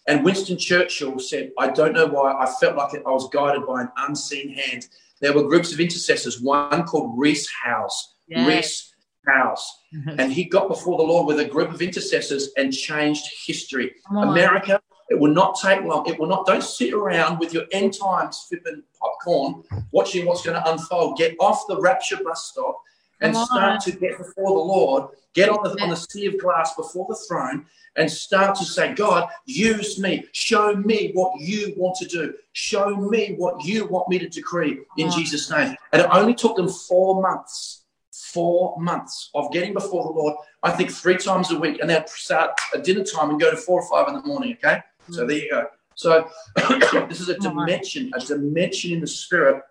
And 0.08 0.24
Winston 0.24 0.58
Churchill 0.58 1.20
said, 1.20 1.52
I 1.58 1.70
don't 1.70 1.94
know 1.94 2.06
why, 2.06 2.34
I 2.34 2.46
felt 2.60 2.76
like 2.76 2.94
I 2.94 3.10
was 3.10 3.30
guided 3.30 3.66
by 3.66 3.82
an 3.82 3.92
unseen 3.98 4.54
hand. 4.54 4.88
There 5.22 5.34
were 5.34 5.44
groups 5.44 5.74
of 5.74 5.80
intercessors, 5.80 6.42
one 6.42 6.84
called 6.84 7.18
Reese 7.18 7.50
House. 7.50 8.14
Yes. 8.28 8.48
Rees 8.48 8.94
Howells. 9.28 9.80
and 10.20 10.32
he 10.32 10.44
got 10.44 10.68
before 10.68 10.98
the 10.98 11.04
Lord 11.04 11.26
with 11.28 11.40
a 11.40 11.46
group 11.46 11.72
of 11.72 11.82
intercessors 11.82 12.50
and 12.58 12.72
changed 12.72 13.26
history. 13.46 13.96
America, 14.12 14.80
it 15.10 15.20
will 15.20 15.34
not 15.34 15.58
take 15.62 15.82
long. 15.84 16.08
It 16.08 16.20
will 16.20 16.28
not, 16.28 16.46
don't 16.46 16.64
sit 16.64 16.94
around 16.94 17.40
with 17.40 17.54
your 17.54 17.64
end 17.72 17.98
times 18.00 18.46
flipping 18.48 18.84
popcorn, 19.00 19.64
watching 19.92 20.26
what's 20.26 20.44
going 20.44 20.62
to 20.62 20.72
unfold. 20.72 21.18
Get 21.18 21.36
off 21.40 21.64
the 21.68 21.80
rapture 21.80 22.18
bus 22.24 22.52
stop 22.52 22.82
and 23.22 23.36
start 23.36 23.82
to 23.82 23.92
get 23.92 24.18
before 24.18 24.50
the 24.50 24.66
Lord, 24.66 25.10
get 25.34 25.50
on 25.50 25.64
the, 25.64 25.82
on 25.82 25.90
the 25.90 25.96
sea 25.96 26.26
of 26.28 26.38
glass 26.38 26.76
before 26.76 27.06
the 27.10 27.16
throne 27.28 27.66
and 27.96 28.12
start 28.12 28.56
to 28.58 28.66
say, 28.66 28.94
God, 28.94 29.30
use 29.46 30.00
me. 30.00 30.26
Show 30.34 30.76
me 30.76 31.12
what 31.14 31.40
you 31.40 31.74
want 31.78 31.96
to 31.98 32.06
do. 32.06 32.34
Show 32.54 32.96
me 32.96 33.36
what 33.38 33.64
you 33.64 33.86
want 33.86 34.10
me 34.10 34.20
to 34.20 34.28
decree 34.28 34.80
in 34.98 35.10
Jesus' 35.12 35.50
name. 35.50 35.76
And 35.94 36.02
it 36.02 36.10
only 36.12 36.34
took 36.34 36.58
them 36.58 36.68
four 36.68 37.22
months, 37.22 37.86
four 38.12 38.76
months 38.80 39.30
of 39.34 39.52
getting 39.52 39.74
before 39.74 40.04
the 40.04 40.10
Lord, 40.10 40.36
I 40.64 40.72
think 40.72 40.92
three 40.92 41.18
times 41.18 41.52
a 41.52 41.60
week. 41.60 41.80
And 41.80 41.90
they'd 41.90 42.10
start 42.10 42.52
at 42.74 42.84
dinner 42.84 43.04
time 43.04 43.30
and 43.30 43.40
go 43.40 43.50
to 43.50 43.58
four 43.58 43.82
or 43.82 43.90
five 43.90 44.14
in 44.14 44.22
the 44.22 44.28
morning. 44.28 44.54
Okay. 44.54 44.82
So 45.12 45.24
mm. 45.24 45.28
there 45.28 45.38
you 45.38 45.50
go. 45.50 45.68
So 45.96 46.28
this 47.08 47.22
is 47.22 47.30
a 47.30 47.38
dimension, 47.40 48.12
a 48.14 48.20
dimension 48.20 48.92
in 48.92 49.00
the 49.00 49.08
spirit. 49.08 49.64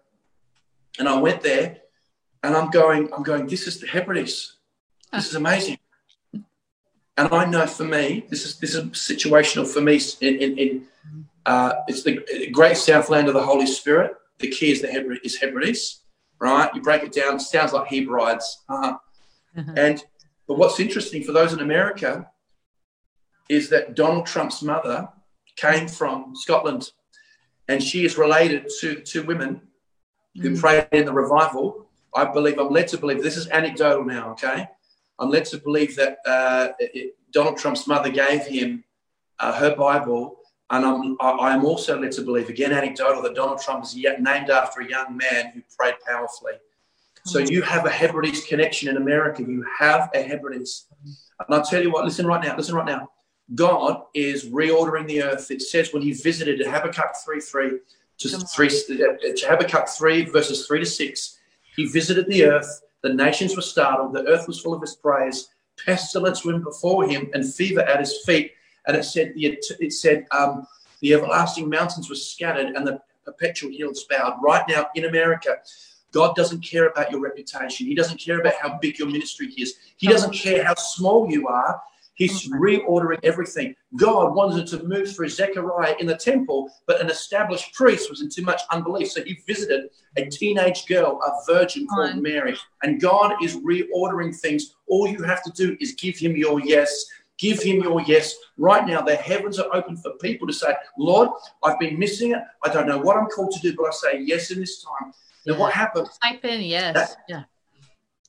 And 0.99 1.09
I 1.09 1.18
went 1.18 1.42
there 1.42 1.78
and 2.45 2.55
I'm 2.55 2.70
going, 2.70 3.11
I'm 3.14 3.22
going, 3.22 3.47
this 3.47 3.66
is 3.66 3.80
the 3.80 3.86
Hebrides. 3.86 4.57
This 5.12 5.28
is 5.28 5.34
amazing. 5.34 5.78
And 7.16 7.28
I 7.32 7.47
know 7.47 7.66
for 7.66 7.84
me, 7.84 8.26
this 8.28 8.45
is 8.45 8.59
this 8.59 8.74
is 8.74 8.84
situational 8.90 9.66
for 9.66 9.80
me. 9.80 10.01
In, 10.20 10.36
in, 10.42 10.59
in 10.59 10.86
uh, 11.47 11.72
it's 11.88 12.03
the 12.03 12.51
great 12.53 12.76
southland 12.76 13.28
of 13.28 13.34
the 13.34 13.42
Holy 13.42 13.66
Spirit. 13.66 14.16
The 14.40 14.49
key 14.49 14.72
is 14.72 14.82
the 14.82 15.18
is 15.24 15.36
Hebrides, 15.36 16.03
right? 16.38 16.70
You 16.74 16.82
break 16.82 17.03
it 17.03 17.12
down, 17.12 17.36
it 17.36 17.40
sounds 17.40 17.72
like 17.72 17.88
Hebrides. 17.88 18.62
Uh-huh. 18.68 18.99
Uh-huh. 19.57 19.72
And 19.76 20.05
but 20.47 20.59
what's 20.59 20.80
interesting 20.80 21.22
for 21.22 21.32
those 21.32 21.53
in 21.53 21.61
America 21.61 22.28
is 23.49 23.70
that 23.70 23.95
Donald 23.95 24.26
Trump's 24.26 24.61
mother 24.61 25.09
came 25.57 25.88
from 25.88 26.34
Scotland, 26.34 26.90
and 27.68 27.82
she 27.82 28.05
is 28.05 28.18
related 28.18 28.68
to 28.80 29.01
two 29.01 29.22
women 29.22 29.62
who 30.34 30.51
mm. 30.51 30.61
prayed 30.61 30.88
in 30.92 31.07
the 31.07 31.12
revival. 31.12 31.84
I 32.14 32.24
believe 32.26 32.58
I'm 32.58 32.70
led 32.70 32.88
to 32.88 32.98
believe 32.98 33.22
this 33.22 33.36
is 33.36 33.48
anecdotal 33.48 34.04
now. 34.04 34.30
Okay, 34.32 34.66
I'm 35.18 35.30
led 35.30 35.44
to 35.46 35.58
believe 35.58 35.96
that 35.96 36.18
uh, 36.26 36.68
it, 36.78 37.16
Donald 37.32 37.58
Trump's 37.58 37.86
mother 37.86 38.10
gave 38.10 38.46
him 38.46 38.84
uh, 39.40 39.52
her 39.52 39.74
Bible, 39.74 40.36
and 40.70 40.84
I'm, 40.84 41.16
I 41.20 41.54
am 41.54 41.64
also 41.64 42.00
led 42.00 42.12
to 42.12 42.22
believe, 42.22 42.48
again 42.48 42.72
anecdotal, 42.72 43.22
that 43.22 43.34
Donald 43.34 43.60
Trump 43.60 43.84
is 43.84 43.96
yet 43.96 44.22
named 44.22 44.50
after 44.50 44.80
a 44.80 44.88
young 44.88 45.16
man 45.16 45.52
who 45.52 45.62
prayed 45.76 45.94
powerfully. 46.06 46.54
So 47.26 47.38
you 47.38 47.62
have 47.62 47.86
a 47.86 47.90
Hebrides 47.90 48.44
connection 48.44 48.88
in 48.88 48.98
America. 48.98 49.42
You 49.42 49.64
have 49.78 50.10
a 50.14 50.22
Hebrides. 50.22 50.86
And 51.04 51.54
I'll 51.54 51.64
tell 51.64 51.82
you 51.82 51.90
what, 51.90 52.04
listen 52.04 52.26
right 52.26 52.42
now, 52.44 52.56
listen 52.56 52.74
right 52.74 52.86
now. 52.86 53.10
God 53.54 54.02
is 54.14 54.46
reordering 54.46 55.06
the 55.06 55.22
earth. 55.22 55.50
It 55.50 55.62
says 55.62 55.92
when 55.92 56.02
he 56.02 56.12
visited 56.12 56.60
Habakkuk 56.66 57.16
3 57.24 57.40
3 57.40 57.70
to, 58.18 58.28
3, 58.28 58.68
to 58.68 59.46
Habakkuk 59.48 59.88
3, 59.88 60.24
verses 60.26 60.66
3 60.66 60.80
to 60.80 60.86
6, 60.86 61.38
he 61.77 61.87
visited 61.87 62.27
the 62.27 62.45
earth 62.45 62.83
the 63.05 63.12
nations 63.12 63.55
were 63.55 63.62
startled. 63.62 64.14
The 64.14 64.27
earth 64.27 64.49
was 64.49 64.61
full 64.61 64.72
of 64.72 64.81
his 64.81 64.97
praise. 64.97 65.51
Pestilence 65.85 66.43
went 66.43 66.64
before 66.64 67.07
him 67.07 67.29
and 67.35 67.45
fever 67.55 67.83
at 67.83 68.01
his 68.01 68.25
feet. 68.25 68.53
And 68.87 68.97
it 68.97 69.05
said, 69.05 69.35
the, 69.35 69.59
it 69.79 69.93
said 69.93 70.27
um, 70.31 70.66
the 71.01 71.12
everlasting 71.12 71.68
mountains 71.68 72.09
were 72.09 72.16
scattered 72.16 72.75
and 72.75 72.87
the 72.87 73.03
perpetual 73.27 73.70
hills 73.70 74.07
bowed. 74.09 74.39
Right 74.43 74.64
now 74.66 74.87
in 74.95 75.05
America, 75.05 75.59
God 76.12 76.35
doesn't 76.35 76.62
care 76.62 76.89
about 76.89 77.11
your 77.11 77.20
reputation. 77.20 77.87
He 77.87 77.95
doesn't 77.95 78.18
care 78.18 78.41
about 78.41 78.55
how 78.55 78.79
big 78.79 78.99
your 78.99 79.09
ministry 79.09 79.49
is. 79.49 79.75
He 79.99 80.07
doesn't 80.07 80.33
care 80.33 80.64
how 80.64 80.75
small 80.77 81.31
you 81.31 81.47
are. 81.47 81.83
He's 82.14 82.48
mm-hmm. 82.48 82.62
reordering 82.62 83.20
everything. 83.22 83.74
God 83.96 84.34
wanted 84.34 84.66
to 84.68 84.82
move 84.84 85.14
through 85.14 85.28
Zechariah 85.28 85.96
in 86.00 86.06
the 86.06 86.16
temple, 86.16 86.70
but 86.86 87.00
an 87.00 87.10
established 87.10 87.74
priest 87.74 88.08
was 88.08 88.22
in 88.22 88.30
too 88.30 88.42
much 88.42 88.62
unbelief. 88.70 89.10
So 89.10 89.22
he 89.22 89.40
visited 89.46 89.90
a 90.16 90.20
mm-hmm. 90.20 90.28
teenage 90.30 90.86
girl, 90.86 91.20
a 91.22 91.52
virgin 91.52 91.86
called 91.86 92.22
Mary. 92.22 92.56
And 92.82 93.00
God 93.00 93.34
is 93.42 93.56
reordering 93.56 94.34
things. 94.34 94.76
All 94.86 95.08
you 95.08 95.22
have 95.22 95.42
to 95.44 95.52
do 95.52 95.76
is 95.80 95.92
give 95.94 96.16
him 96.16 96.36
your 96.36 96.60
yes. 96.60 97.04
Give 97.36 97.60
him 97.60 97.82
your 97.82 98.00
yes. 98.02 98.34
Right 98.56 98.86
now, 98.86 99.02
the 99.02 99.16
heavens 99.16 99.58
are 99.58 99.74
open 99.74 99.96
for 99.96 100.12
people 100.18 100.46
to 100.46 100.52
say, 100.52 100.72
Lord, 100.96 101.30
I've 101.64 101.80
been 101.80 101.98
missing 101.98 102.30
it. 102.30 102.38
I 102.62 102.72
don't 102.72 102.86
know 102.86 102.98
what 102.98 103.16
I'm 103.16 103.26
called 103.26 103.52
to 103.52 103.60
do, 103.60 103.74
but 103.76 103.86
I 103.86 103.90
say 103.90 104.20
yes 104.20 104.52
in 104.52 104.60
this 104.60 104.84
time. 104.84 105.12
Then 105.44 105.58
what 105.58 105.72
happens? 105.72 106.16
Type 106.22 106.44
in 106.44 106.60
yes. 106.60 106.94
That, 106.94 107.16
yeah. 107.28 107.42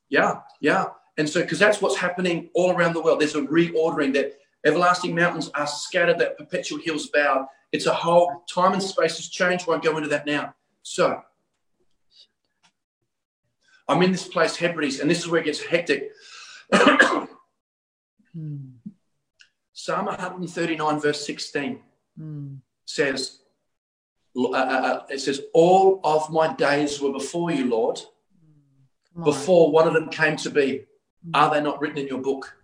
Yeah. 0.10 0.40
Yeah. 0.60 0.86
And 1.18 1.30
so, 1.30 1.42
because 1.42 1.60
that's 1.60 1.82
what's 1.82 1.98
happening 1.98 2.50
all 2.54 2.72
around 2.72 2.94
the 2.94 3.02
world, 3.02 3.22
there's 3.22 3.36
a 3.36 3.42
reordering 3.42 4.14
that 4.14 4.34
everlasting 4.66 5.16
mountains 5.16 5.50
are 5.56 5.68
scattered, 5.68 6.20
that 6.20 6.38
perpetual 6.38 6.80
hills 6.80 7.08
bowed. 7.08 7.48
It's 7.72 7.86
a 7.86 7.94
whole 7.94 8.44
time 8.54 8.74
and 8.74 8.84
space 8.84 9.18
has 9.18 9.30
changed. 9.30 9.68
Won't 9.68 9.84
go 9.84 9.98
into 9.98 10.10
that 10.10 10.26
now. 10.26 10.54
So, 10.82 11.22
I'm 13.88 14.02
in 14.02 14.12
this 14.12 14.28
place, 14.28 14.56
Hebrides, 14.56 15.00
and 15.00 15.10
this 15.10 15.20
is 15.20 15.28
where 15.28 15.42
it 15.42 15.46
gets 15.46 15.64
hectic. 15.64 16.12
hmm. 16.74 18.58
Psalm 19.74 20.06
139, 20.06 21.00
verse 21.00 21.26
16 21.26 21.80
hmm. 22.18 22.56
says, 22.86 23.40
uh, 24.36 24.50
uh, 24.50 24.56
uh, 24.56 25.06
it 25.10 25.20
says, 25.20 25.42
All 25.54 26.02
of 26.04 26.30
my 26.32 26.54
days 26.54 27.00
were 27.00 27.14
before 27.14 27.52
you, 27.52 27.70
Lord, 27.70 28.00
before 29.24 29.72
one 29.72 29.88
of 29.88 29.94
them 29.94 30.10
came 30.10 30.36
to 30.38 30.50
be. 30.50 30.86
Are 31.34 31.54
they 31.54 31.62
not 31.62 31.82
written 31.82 31.98
in 31.98 32.08
your 32.08 32.22
book? 32.22 32.58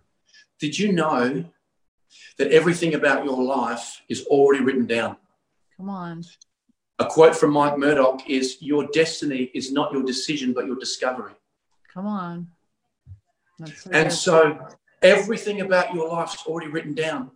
Did 0.60 0.78
you 0.78 0.92
know 0.92 1.44
that 2.38 2.52
everything 2.52 2.94
about 2.94 3.24
your 3.24 3.42
life 3.42 4.02
is 4.08 4.24
already 4.26 4.62
written 4.62 4.86
down? 4.86 5.16
Come 5.76 5.90
on. 5.90 6.22
A 6.98 7.06
quote 7.06 7.34
from 7.34 7.52
Mike 7.52 7.78
Murdock 7.78 8.28
is 8.28 8.58
Your 8.60 8.86
destiny 8.92 9.50
is 9.54 9.72
not 9.72 9.92
your 9.92 10.02
decision, 10.02 10.52
but 10.52 10.66
your 10.66 10.76
discovery. 10.76 11.32
Come 11.92 12.06
on. 12.06 12.48
So 13.66 13.90
and 13.92 14.08
good. 14.08 14.12
so 14.12 14.68
everything 15.02 15.60
about 15.60 15.94
your 15.94 16.08
life 16.08 16.34
is 16.34 16.40
already 16.46 16.70
written 16.70 16.94
down. 16.94 17.30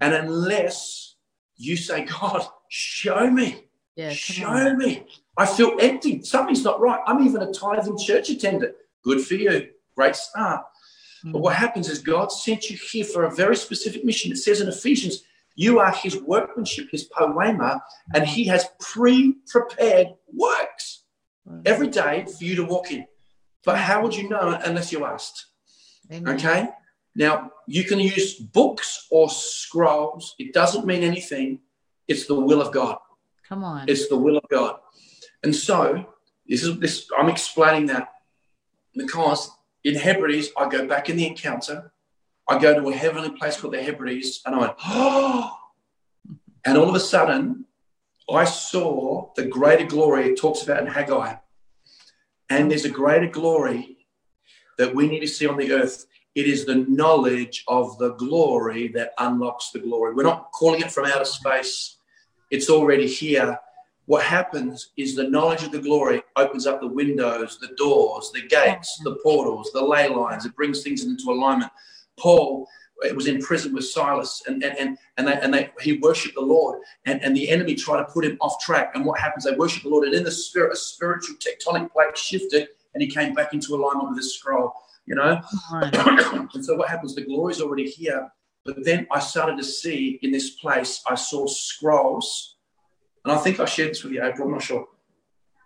And 0.00 0.14
unless 0.14 1.16
you 1.56 1.76
say, 1.76 2.04
God, 2.04 2.46
show 2.68 3.30
me, 3.30 3.64
yeah, 3.96 4.10
show 4.10 4.48
on. 4.48 4.78
me, 4.78 5.04
I 5.36 5.46
feel 5.46 5.76
empty. 5.80 6.22
Something's 6.22 6.64
not 6.64 6.80
right. 6.80 7.00
I'm 7.06 7.26
even 7.26 7.42
a 7.42 7.52
tithing 7.52 7.98
church 7.98 8.30
attendant. 8.30 8.74
Good 9.02 9.20
for 9.20 9.34
you. 9.34 9.68
Great 10.00 10.16
start. 10.16 10.64
Mm. 11.26 11.32
But 11.32 11.42
what 11.42 11.54
happens 11.54 11.90
is 11.90 11.98
God 11.98 12.32
sent 12.32 12.70
you 12.70 12.78
here 12.90 13.04
for 13.04 13.24
a 13.24 13.34
very 13.34 13.54
specific 13.54 14.02
mission. 14.02 14.32
It 14.32 14.38
says 14.38 14.62
in 14.62 14.68
Ephesians, 14.68 15.24
you 15.56 15.78
are 15.78 15.92
his 15.92 16.16
workmanship, 16.22 16.88
his 16.90 17.04
poema, 17.04 17.82
and 18.14 18.26
he 18.26 18.46
has 18.46 18.64
pre 18.80 19.34
prepared 19.46 20.06
works 20.32 21.04
every 21.66 21.88
day 21.88 22.24
for 22.24 22.42
you 22.42 22.56
to 22.56 22.64
walk 22.64 22.90
in. 22.90 23.04
But 23.62 23.76
how 23.76 24.02
would 24.02 24.16
you 24.16 24.26
know 24.26 24.58
unless 24.64 24.90
you 24.90 25.04
asked? 25.04 25.48
Amen. 26.10 26.34
Okay? 26.34 26.68
Now, 27.14 27.50
you 27.66 27.84
can 27.84 28.00
use 28.00 28.36
books 28.36 29.06
or 29.10 29.28
scrolls. 29.28 30.34
It 30.38 30.54
doesn't 30.54 30.86
mean 30.86 31.02
anything. 31.02 31.58
It's 32.08 32.24
the 32.24 32.40
will 32.40 32.62
of 32.62 32.72
God. 32.72 32.96
Come 33.46 33.64
on. 33.64 33.86
It's 33.86 34.08
the 34.08 34.16
will 34.16 34.38
of 34.38 34.44
God. 34.50 34.76
And 35.42 35.54
so, 35.54 36.06
this 36.46 36.62
is 36.64 36.78
this 36.78 37.06
I'm 37.18 37.28
explaining 37.28 37.84
that 37.86 38.08
because 38.94 39.50
in 39.84 39.94
Hebrides, 39.94 40.50
I 40.56 40.68
go 40.68 40.86
back 40.86 41.08
in 41.08 41.16
the 41.16 41.26
encounter. 41.26 41.92
I 42.48 42.58
go 42.58 42.78
to 42.78 42.88
a 42.88 42.94
heavenly 42.94 43.30
place 43.30 43.60
called 43.60 43.74
the 43.74 43.82
Hebrides, 43.82 44.42
and 44.44 44.54
I 44.54 44.58
went, 44.58 44.74
oh. 44.84 45.56
And 46.66 46.76
all 46.76 46.90
of 46.90 46.94
a 46.94 47.00
sudden, 47.00 47.64
I 48.30 48.44
saw 48.44 49.32
the 49.34 49.46
greater 49.46 49.86
glory 49.86 50.26
it 50.26 50.38
talks 50.38 50.62
about 50.62 50.80
in 50.80 50.86
Haggai. 50.86 51.36
And 52.50 52.70
there's 52.70 52.84
a 52.84 52.90
greater 52.90 53.28
glory 53.28 54.06
that 54.76 54.94
we 54.94 55.08
need 55.08 55.20
to 55.20 55.26
see 55.26 55.46
on 55.46 55.56
the 55.56 55.72
earth. 55.72 56.04
It 56.34 56.46
is 56.46 56.66
the 56.66 56.74
knowledge 56.74 57.64
of 57.66 57.96
the 57.96 58.12
glory 58.14 58.88
that 58.88 59.12
unlocks 59.16 59.70
the 59.70 59.78
glory. 59.78 60.14
We're 60.14 60.22
not 60.22 60.52
calling 60.52 60.82
it 60.82 60.92
from 60.92 61.06
outer 61.06 61.24
space, 61.24 61.96
it's 62.50 62.68
already 62.68 63.06
here. 63.06 63.58
What 64.10 64.24
happens 64.24 64.90
is 64.96 65.14
the 65.14 65.30
knowledge 65.30 65.62
of 65.62 65.70
the 65.70 65.78
glory 65.78 66.20
opens 66.34 66.66
up 66.66 66.80
the 66.80 66.88
windows, 66.88 67.60
the 67.60 67.68
doors, 67.76 68.32
the 68.34 68.42
gates, 68.42 69.00
the 69.04 69.14
portals, 69.22 69.70
the 69.72 69.80
ley 69.80 70.08
lines. 70.08 70.44
It 70.44 70.56
brings 70.56 70.82
things 70.82 71.04
into 71.04 71.30
alignment. 71.30 71.70
Paul 72.18 72.66
it 73.04 73.14
was 73.14 73.28
in 73.28 73.40
prison 73.40 73.72
with 73.72 73.84
Silas, 73.84 74.42
and 74.48 74.64
and 74.64 74.76
and 74.80 74.98
and, 75.16 75.28
they, 75.28 75.40
and 75.40 75.54
they, 75.54 75.70
he 75.80 75.98
worshipped 75.98 76.34
the 76.34 76.40
Lord, 76.40 76.80
and, 77.06 77.22
and 77.22 77.36
the 77.36 77.48
enemy 77.48 77.76
tried 77.76 77.98
to 77.98 78.12
put 78.12 78.24
him 78.24 78.36
off 78.40 78.60
track. 78.60 78.96
And 78.96 79.06
what 79.06 79.20
happens? 79.20 79.44
They 79.44 79.54
worship 79.54 79.84
the 79.84 79.90
Lord, 79.90 80.08
and 80.08 80.14
in 80.16 80.24
the 80.24 80.32
spirit, 80.32 80.72
a 80.72 80.76
spiritual 80.76 81.36
tectonic 81.36 81.92
plate 81.92 82.18
shifted, 82.18 82.66
and 82.94 83.00
he 83.00 83.08
came 83.08 83.32
back 83.32 83.54
into 83.54 83.76
alignment 83.76 84.08
with 84.08 84.18
his 84.18 84.34
scroll. 84.34 84.72
You 85.06 85.14
know, 85.14 85.40
and 85.70 86.64
so 86.64 86.74
what 86.74 86.88
happens? 86.88 87.14
The 87.14 87.24
glory 87.24 87.52
is 87.52 87.60
already 87.60 87.88
here, 87.88 88.28
but 88.64 88.84
then 88.84 89.06
I 89.12 89.20
started 89.20 89.56
to 89.58 89.64
see 89.64 90.18
in 90.22 90.32
this 90.32 90.50
place. 90.56 91.00
I 91.08 91.14
saw 91.14 91.46
scrolls, 91.46 92.56
and 93.24 93.32
I 93.32 93.38
think 93.38 93.60
I 93.60 93.64
shared 93.64 93.90
this 93.90 94.02
with 94.02 94.12
you, 94.12 94.24
April. 94.24 94.48
I'm 94.48 94.54
not 94.54 94.62
sure, 94.62 94.86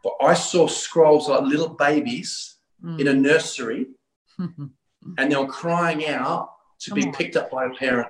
but 0.02 0.14
I 0.20 0.34
saw 0.34 0.66
scrolls 0.66 1.28
like 1.28 1.42
little 1.42 1.68
babies 1.68 2.56
mm. 2.82 3.00
in 3.00 3.08
a 3.08 3.14
nursery, 3.14 3.86
and 4.38 4.70
they 5.16 5.36
were 5.36 5.46
crying 5.46 6.06
out 6.06 6.50
to 6.80 6.90
Come 6.90 7.00
be 7.00 7.06
on. 7.06 7.12
picked 7.12 7.36
up 7.36 7.50
by 7.50 7.66
a 7.66 7.70
parent. 7.70 8.08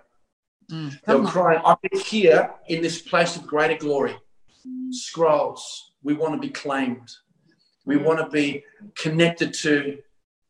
Mm, 0.71 0.99
they 1.05 1.15
were 1.15 1.27
crying, 1.27 1.61
I'm 1.65 1.77
here 1.93 2.51
in 2.69 2.83
this 2.83 3.03
place 3.03 3.37
of 3.37 3.47
greater 3.47 3.77
glory. 3.77 4.17
Scrolls, 4.91 5.93
we 6.03 6.15
want 6.15 6.35
to 6.35 6.41
be 6.41 6.49
claimed. 6.49 7.11
We 7.85 7.97
want 7.97 8.19
to 8.19 8.29
be 8.31 8.65
connected 8.97 9.53
to 9.55 9.99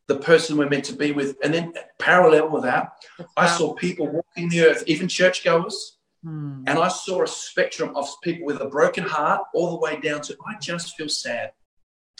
the 0.06 0.16
person 0.16 0.56
we're 0.56 0.68
meant 0.68 0.84
to 0.84 0.92
be 0.94 1.12
with. 1.12 1.36
And 1.42 1.52
then, 1.52 1.74
parallel 1.98 2.50
with 2.50 2.62
that, 2.62 2.92
I 3.36 3.46
saw 3.46 3.74
people 3.74 4.06
walking 4.06 4.48
the 4.48 4.66
earth, 4.66 4.84
even 4.86 5.08
churchgoers. 5.08 5.98
Mm. 6.24 6.64
And 6.66 6.78
I 6.78 6.88
saw 6.88 7.22
a 7.22 7.26
spectrum 7.26 7.94
of 7.96 8.08
people 8.22 8.46
with 8.46 8.60
a 8.60 8.66
broken 8.66 9.04
heart 9.04 9.42
all 9.54 9.72
the 9.72 9.78
way 9.78 10.00
down 10.00 10.20
to, 10.22 10.36
I 10.46 10.54
just 10.60 10.96
feel 10.96 11.08
sad. 11.08 11.52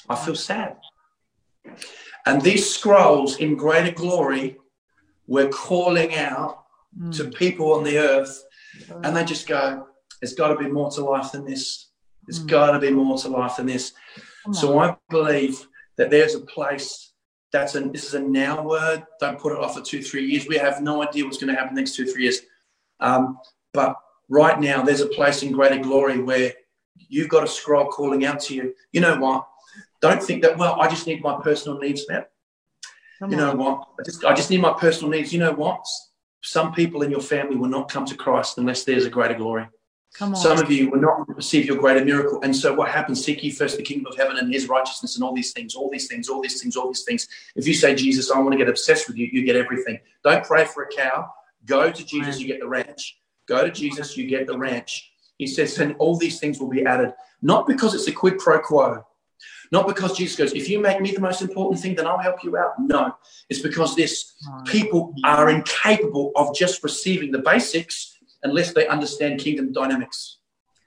I 0.09 0.17
feel 0.17 0.35
sad. 0.35 0.77
And 2.27 2.43
these 2.43 2.69
scrolls 2.75 3.39
in 3.39 3.57
greater 3.57 3.93
glory 3.93 4.59
we're 5.27 5.49
calling 5.49 6.15
out 6.15 6.65
mm. 6.99 7.15
to 7.17 7.31
people 7.31 7.73
on 7.73 7.85
the 7.85 7.99
earth, 7.99 8.45
and 9.03 9.17
they 9.17 9.25
just 9.25 9.49
go, 9.49 9.87
There's 10.21 10.35
got 10.35 10.49
to 10.49 10.57
be 10.57 10.69
more 10.69 10.91
to 10.93 11.05
life 11.05 11.33
than 11.33 11.45
this. 11.45 11.91
There's 12.27 12.43
mm. 12.43 12.49
got 12.49 12.73
to 12.73 12.79
be 12.79 12.91
more 12.91 13.19
to 13.19 13.29
life 13.29 13.57
than 13.57 13.67
this. 13.67 13.93
So 14.53 14.79
I 14.79 14.95
believe 15.09 15.67
that 15.97 16.11
there's 16.11 16.35
a 16.35 16.41
place 16.41 17.13
that's 17.51 17.75
a 17.77 17.81
this 17.81 18.05
is 18.05 18.15
a 18.15 18.21
now 18.21 18.63
word. 18.63 19.05
Don't 19.21 19.39
put 19.39 19.53
it 19.53 19.59
off 19.59 19.75
for 19.75 19.81
two, 19.81 20.03
three 20.03 20.27
years. 20.27 20.47
We 20.47 20.59
have 20.59 20.83
no 20.83 21.03
idea 21.03 21.25
what's 21.25 21.39
going 21.39 21.55
to 21.55 21.59
happen 21.59 21.75
next 21.75 21.97
two, 21.97 22.05
three 22.05 22.25
years. 22.25 22.41
Um, 23.01 23.39
but 23.75 23.97
right 24.29 24.59
now, 24.59 24.83
there's 24.83 25.03
a 25.03 25.09
place 25.09 25.43
in 25.43 25.53
greater 25.53 25.79
glory 25.79 26.19
where 26.23 26.55
you've 26.97 27.29
got 27.29 27.45
a 27.45 27.49
scroll 27.49 27.89
calling 27.89 28.25
out 28.25 28.41
to 28.41 28.55
you. 28.55 28.75
You 28.93 29.03
know 29.03 29.17
what? 29.17 29.47
Don't 30.01 30.23
think 30.23 30.43
that, 30.43 30.57
well, 30.57 30.81
I 30.81 30.89
just 30.89 31.07
need 31.07 31.23
my 31.23 31.41
personal 31.43 31.79
needs 31.79 32.09
met. 32.09 32.31
Come 33.19 33.33
you 33.33 33.39
on. 33.39 33.43
know 33.43 33.63
what? 33.63 33.89
I 33.99 34.03
just, 34.05 34.25
I 34.25 34.35
just 34.35 34.51
need 34.51 34.61
my 34.61 34.73
personal 34.73 35.11
needs. 35.11 35.33
You 35.33 35.41
know 35.41 35.53
what? 35.53 35.85
Some 36.43 36.73
people 36.73 37.03
in 37.03 37.11
your 37.11 37.21
family 37.21 37.57
will 37.57 37.69
not 37.69 37.91
come 37.91 38.05
to 38.07 38.15
Christ 38.15 38.59
unless 38.59 38.85
there's 38.85 39.07
a 39.07 39.11
greater 39.11 39.35
glory. 39.35 39.67
Come 40.15 40.31
on. 40.31 40.37
Some 40.37 40.59
of 40.59 40.71
you 40.71 40.91
will 40.91 41.01
not 41.01 41.29
receive 41.35 41.67
your 41.67 41.77
greater 41.77 42.05
miracle. 42.05 42.41
And 42.43 42.55
so 42.55 42.73
what 42.73 42.89
happens? 42.89 43.25
Seek 43.25 43.43
ye 43.43 43.51
first 43.51 43.77
the 43.77 43.83
kingdom 43.83 44.07
of 44.13 44.17
heaven 44.17 44.37
and 44.37 44.53
his 44.53 44.69
righteousness 44.69 45.17
and 45.17 45.25
all 45.25 45.35
these 45.35 45.53
things, 45.53 45.75
all 45.75 45.91
these 45.91 46.07
things, 46.07 46.29
all 46.29 46.41
these 46.41 46.61
things, 46.61 46.77
all 46.77 46.87
these 46.87 47.03
things. 47.03 47.27
If 47.57 47.67
you 47.67 47.75
say, 47.75 47.95
Jesus, 47.95 48.31
I 48.31 48.39
want 48.39 48.53
to 48.53 48.59
get 48.59 48.69
obsessed 48.69 49.09
with 49.09 49.17
you, 49.17 49.29
you 49.33 49.45
get 49.45 49.57
everything. 49.57 49.99
Don't 50.23 50.45
pray 50.45 50.67
for 50.67 50.85
a 50.85 50.89
cow. 50.89 51.31
Go 51.65 51.91
to 51.91 52.05
Jesus, 52.05 52.39
you 52.39 52.47
get 52.47 52.61
the 52.61 52.69
ranch. 52.69 53.19
Go 53.47 53.65
to 53.65 53.71
Jesus, 53.71 54.17
you 54.17 54.27
get 54.27 54.47
the 54.47 54.59
ranch. 54.59 55.11
He 55.39 55.47
says, 55.47 55.79
and 55.79 55.97
all 55.99 56.17
these 56.17 56.39
things 56.39 56.59
will 56.61 56.71
be 56.71 56.85
added. 56.85 57.13
Not 57.43 57.67
because 57.67 57.95
it's 57.95 58.09
a 58.09 58.13
quid 58.13 58.39
pro 58.39 58.61
quo, 58.61 59.05
not 59.73 59.87
because 59.87 60.17
Jesus 60.17 60.37
goes, 60.37 60.53
if 60.53 60.69
you 60.69 60.81
make 60.81 61.01
me 61.01 61.11
the 61.13 61.21
most 61.21 61.43
important 61.43 61.81
thing, 61.81 61.95
then 61.95 62.07
I'll 62.07 62.19
help 62.19 62.43
you 62.45 62.57
out. 62.57 62.75
No, 62.79 63.17
it's 63.51 63.61
because 63.61 63.97
this 63.97 64.35
people 64.67 65.13
are 65.25 65.51
incapable 65.51 66.33
of 66.37 66.55
just 66.55 66.83
receiving 66.83 67.33
the 67.33 67.41
basics 67.41 68.17
unless 68.45 68.73
they 68.73 68.87
understand 68.87 69.41
kingdom 69.41 69.73
dynamics. 69.73 70.39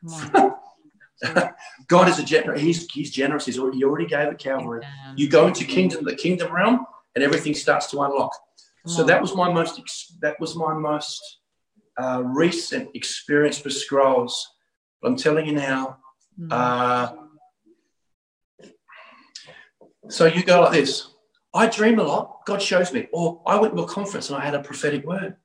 God 1.87 2.07
is 2.07 2.19
a 2.19 2.23
generous. 2.23 2.61
He's, 2.61 2.89
he's 2.91 3.11
generous. 3.11 3.45
He's 3.45 3.57
already, 3.59 3.79
he 3.79 3.83
already 3.83 4.05
gave 4.05 4.27
it 4.29 4.37
Calvary. 4.39 4.81
You 5.15 5.27
go 5.29 5.47
into 5.47 5.65
kingdom, 5.65 6.05
the 6.05 6.15
kingdom 6.15 6.53
realm, 6.53 6.85
and 7.15 7.23
everything 7.23 7.55
starts 7.55 7.89
to 7.91 8.01
unlock. 8.01 8.31
So 8.85 9.03
that 9.03 9.21
was 9.21 9.35
my 9.35 9.51
most. 9.51 9.81
That 10.21 10.39
was 10.39 10.55
my 10.55 10.73
most 10.73 11.39
uh, 11.97 12.23
recent 12.23 12.89
experience 12.95 13.63
with 13.63 13.73
scrolls. 13.73 14.47
But 15.01 15.09
I'm 15.09 15.17
telling 15.17 15.45
you 15.45 15.53
now, 15.53 15.97
hmm. 16.37 16.47
uh, 16.51 17.09
so 20.09 20.25
you 20.25 20.43
go 20.43 20.61
like 20.61 20.71
this 20.73 21.09
I 21.53 21.67
dream 21.67 21.99
a 21.99 22.03
lot, 22.03 22.45
God 22.45 22.61
shows 22.61 22.93
me. 22.93 23.07
Or 23.11 23.41
I 23.45 23.59
went 23.59 23.75
to 23.75 23.81
a 23.81 23.87
conference 23.87 24.29
and 24.29 24.37
I 24.37 24.45
had 24.45 24.53
a 24.53 24.61
prophetic 24.61 25.05
word. 25.05 25.37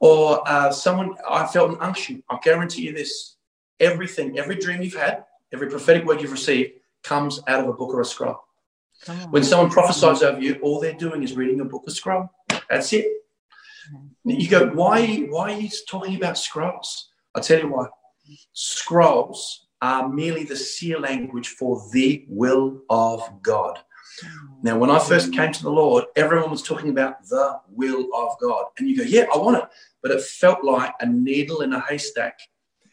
Or 0.00 0.42
uh, 0.48 0.72
someone, 0.72 1.14
I 1.28 1.46
felt 1.46 1.70
an 1.70 1.76
unction. 1.80 2.22
I 2.28 2.38
guarantee 2.42 2.82
you 2.82 2.92
this 2.92 3.36
everything, 3.78 4.38
every 4.38 4.56
dream 4.56 4.82
you've 4.82 4.94
had, 4.94 5.24
every 5.52 5.68
prophetic 5.70 6.04
word 6.04 6.20
you've 6.20 6.32
received 6.32 6.72
comes 7.04 7.40
out 7.46 7.60
of 7.60 7.68
a 7.68 7.72
book 7.72 7.94
or 7.94 8.00
a 8.00 8.04
scroll. 8.04 8.40
When 9.30 9.44
someone 9.44 9.70
prophesies 9.70 10.22
over 10.22 10.40
you, 10.40 10.58
all 10.62 10.80
they're 10.80 10.92
doing 10.94 11.22
is 11.22 11.36
reading 11.36 11.60
a 11.60 11.64
book 11.64 11.84
or 11.86 11.90
scroll. 11.90 12.28
That's 12.68 12.92
it. 12.92 13.06
You 14.24 14.48
go, 14.48 14.68
why, 14.68 15.26
why 15.28 15.52
are 15.52 15.60
you 15.60 15.68
talking 15.88 16.16
about 16.16 16.38
scrolls? 16.38 17.10
I'll 17.34 17.42
tell 17.42 17.60
you 17.60 17.68
why. 17.68 17.86
Scrolls 18.52 19.68
are 19.80 20.08
merely 20.08 20.44
the 20.44 20.56
seer 20.56 20.98
language 20.98 21.48
for 21.48 21.82
the 21.92 22.24
will 22.28 22.82
of 22.90 23.42
God. 23.42 23.78
Now, 24.62 24.78
when 24.78 24.90
I 24.90 24.98
first 24.98 25.32
came 25.32 25.52
to 25.52 25.62
the 25.62 25.70
Lord, 25.70 26.04
everyone 26.16 26.50
was 26.50 26.62
talking 26.62 26.90
about 26.90 27.26
the 27.28 27.60
will 27.68 28.08
of 28.14 28.36
God. 28.40 28.64
And 28.78 28.88
you 28.88 28.96
go, 28.96 29.04
yeah, 29.04 29.26
I 29.32 29.38
want 29.38 29.58
it. 29.58 29.64
But 30.02 30.10
it 30.10 30.22
felt 30.22 30.64
like 30.64 30.92
a 31.00 31.06
needle 31.06 31.60
in 31.60 31.72
a 31.72 31.80
haystack. 31.80 32.38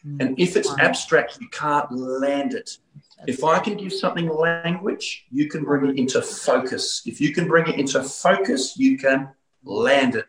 Hmm. 0.02 0.16
And 0.20 0.40
if 0.40 0.56
it's 0.56 0.72
abstract, 0.78 1.38
you 1.40 1.48
can't 1.48 1.90
land 1.90 2.54
it. 2.54 2.78
If 3.26 3.42
I 3.42 3.58
can 3.58 3.76
give 3.76 3.92
something 3.92 4.28
language, 4.28 5.26
you 5.30 5.48
can 5.48 5.64
bring 5.64 5.90
it 5.90 5.98
into 5.98 6.22
focus. 6.22 7.02
If 7.06 7.20
you 7.20 7.32
can 7.32 7.48
bring 7.48 7.66
it 7.66 7.78
into 7.78 8.02
focus, 8.02 8.76
you 8.76 8.98
can 8.98 9.30
land 9.64 10.14
it. 10.16 10.26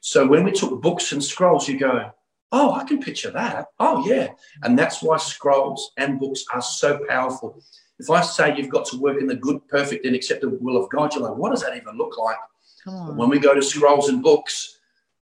So 0.00 0.26
when 0.26 0.44
we 0.44 0.52
took 0.52 0.80
books 0.80 1.12
and 1.12 1.22
scrolls, 1.22 1.68
you 1.68 1.78
go, 1.78 2.12
Oh, 2.52 2.72
I 2.72 2.84
can 2.84 3.00
picture 3.00 3.30
that. 3.30 3.68
Oh, 3.78 4.04
yeah. 4.06 4.28
And 4.62 4.76
that's 4.78 5.02
why 5.02 5.18
scrolls 5.18 5.92
and 5.96 6.18
books 6.18 6.44
are 6.52 6.62
so 6.62 7.00
powerful. 7.08 7.62
If 7.98 8.10
I 8.10 8.22
say 8.22 8.56
you've 8.56 8.70
got 8.70 8.86
to 8.86 8.98
work 8.98 9.20
in 9.20 9.28
the 9.28 9.36
good, 9.36 9.66
perfect, 9.68 10.04
and 10.04 10.16
acceptable 10.16 10.58
will 10.60 10.82
of 10.82 10.90
God, 10.90 11.14
you're 11.14 11.22
like, 11.22 11.36
what 11.36 11.50
does 11.50 11.62
that 11.62 11.76
even 11.76 11.96
look 11.96 12.18
like? 12.18 12.38
When 13.16 13.28
we 13.28 13.38
go 13.38 13.54
to 13.54 13.62
scrolls 13.62 14.08
and 14.08 14.22
books, 14.22 14.78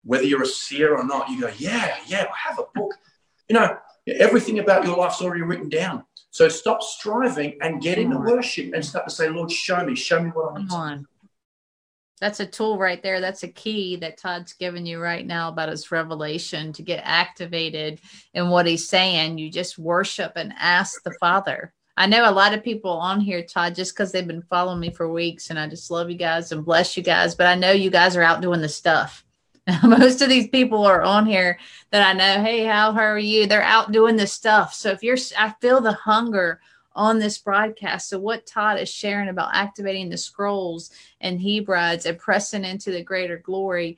whether 0.04 0.26
you're 0.26 0.44
a 0.44 0.48
seer 0.48 0.98
or 0.98 1.06
not, 1.06 1.30
you 1.30 1.40
go, 1.40 1.52
yeah, 1.58 1.96
yeah, 2.08 2.24
I 2.24 2.50
have 2.50 2.60
a 2.60 2.66
book. 2.76 2.94
You 3.50 3.60
know, 3.60 3.78
everything 4.08 4.60
about 4.60 4.86
your 4.86 4.96
life's 4.96 5.22
already 5.22 5.42
written 5.42 5.68
down. 5.68 6.06
So 6.32 6.48
stop 6.48 6.82
striving 6.82 7.58
and 7.62 7.82
get 7.82 7.98
into 7.98 8.18
worship 8.18 8.74
and 8.74 8.84
start 8.84 9.10
to 9.10 9.14
say, 9.14 9.28
Lord, 9.30 9.52
show 9.52 9.86
me, 9.86 9.96
show 9.96 10.24
me 10.24 10.30
what 10.30 10.54
I 10.54 10.60
need. 10.60 10.70
Come 10.70 10.80
on 10.80 11.08
that's 12.24 12.40
a 12.40 12.46
tool 12.46 12.78
right 12.78 13.04
there. 13.04 13.20
That's 13.20 13.44
a 13.44 13.50
key 13.50 13.98
that 13.98 14.18
Todd's 14.18 14.54
giving 14.54 14.86
you 14.86 15.02
right 15.02 15.28
now 15.28 15.50
about 15.50 15.68
his 15.68 15.92
revelation 15.92 16.72
to 16.72 16.82
get 16.82 17.02
activated 17.04 18.00
in 18.34 18.48
what 18.48 18.66
he's 18.66 18.88
saying. 18.88 19.38
You 19.38 19.52
just 19.52 19.78
worship 19.78 20.32
and 20.38 20.54
ask 20.58 21.04
the 21.04 21.12
Father. 21.20 21.74
I 21.98 22.06
know 22.06 22.30
a 22.30 22.32
lot 22.32 22.54
of 22.54 22.64
people 22.64 22.92
on 22.92 23.20
here, 23.20 23.44
Todd, 23.44 23.76
just 23.76 23.94
because 23.94 24.14
they've 24.14 24.26
been 24.26 24.42
following 24.44 24.80
me 24.80 24.90
for 24.90 25.12
weeks, 25.12 25.50
and 25.50 25.60
I 25.60 25.68
just 25.68 25.92
love 25.92 26.10
you 26.10 26.16
guys 26.16 26.54
and 26.54 26.64
bless 26.64 26.96
you 26.96 27.04
guys. 27.04 27.36
But 27.36 27.48
I 27.48 27.56
know 27.56 27.72
you 27.72 27.90
guys 27.90 28.16
are 28.16 28.24
out 28.24 28.42
doing 28.42 28.62
the 28.62 28.70
stuff. 28.70 29.26
Most 29.84 30.22
of 30.22 30.30
these 30.30 30.48
people 30.48 30.86
are 30.86 31.02
on 31.04 31.26
here 31.26 31.60
that 31.92 32.08
I 32.08 32.14
know. 32.14 32.42
Hey, 32.42 32.64
how, 32.64 32.94
how 32.94 33.02
are 33.02 33.20
you? 33.20 33.48
They're 33.48 33.62
out 33.62 33.92
doing 33.92 34.16
the 34.16 34.28
stuff. 34.28 34.74
So 34.74 34.92
if 34.92 35.04
you're, 35.04 35.18
I 35.38 35.54
feel 35.60 35.82
the 35.82 35.92
hunger 35.92 36.62
on 36.96 37.20
this 37.20 37.38
broadcast. 37.38 38.10
So 38.10 38.20
what 38.20 38.46
Todd 38.46 38.80
is 38.80 38.90
sharing 38.90 39.30
about 39.30 39.56
activating 39.56 40.10
the 40.10 40.18
scrolls 40.18 40.92
and 41.22 41.42
Hebrides 41.42 42.06
and 42.06 42.18
pressing 42.18 42.66
into 42.66 42.92
the 42.92 43.04
greater 43.04 43.38
glory. 43.38 43.98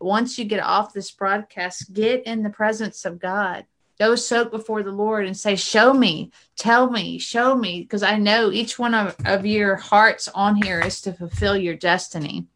Once 0.00 0.38
you 0.38 0.44
get 0.44 0.62
off 0.62 0.92
this 0.92 1.10
broadcast, 1.10 1.92
get 1.92 2.24
in 2.24 2.42
the 2.42 2.50
presence 2.50 3.04
of 3.04 3.18
God 3.18 3.64
go 3.98 4.14
soak 4.14 4.50
before 4.50 4.82
the 4.82 4.92
Lord 4.92 5.26
and 5.26 5.36
say, 5.36 5.56
Show 5.56 5.92
me, 5.92 6.30
tell 6.56 6.90
me, 6.90 7.18
show 7.18 7.56
me, 7.56 7.82
because 7.82 8.02
I 8.02 8.16
know 8.16 8.50
each 8.50 8.78
one 8.78 8.94
of, 8.94 9.16
of 9.24 9.46
your 9.46 9.76
hearts 9.76 10.28
on 10.28 10.56
here 10.56 10.80
is 10.80 11.00
to 11.02 11.12
fulfill 11.12 11.56
your 11.56 11.76
destiny. 11.76 12.46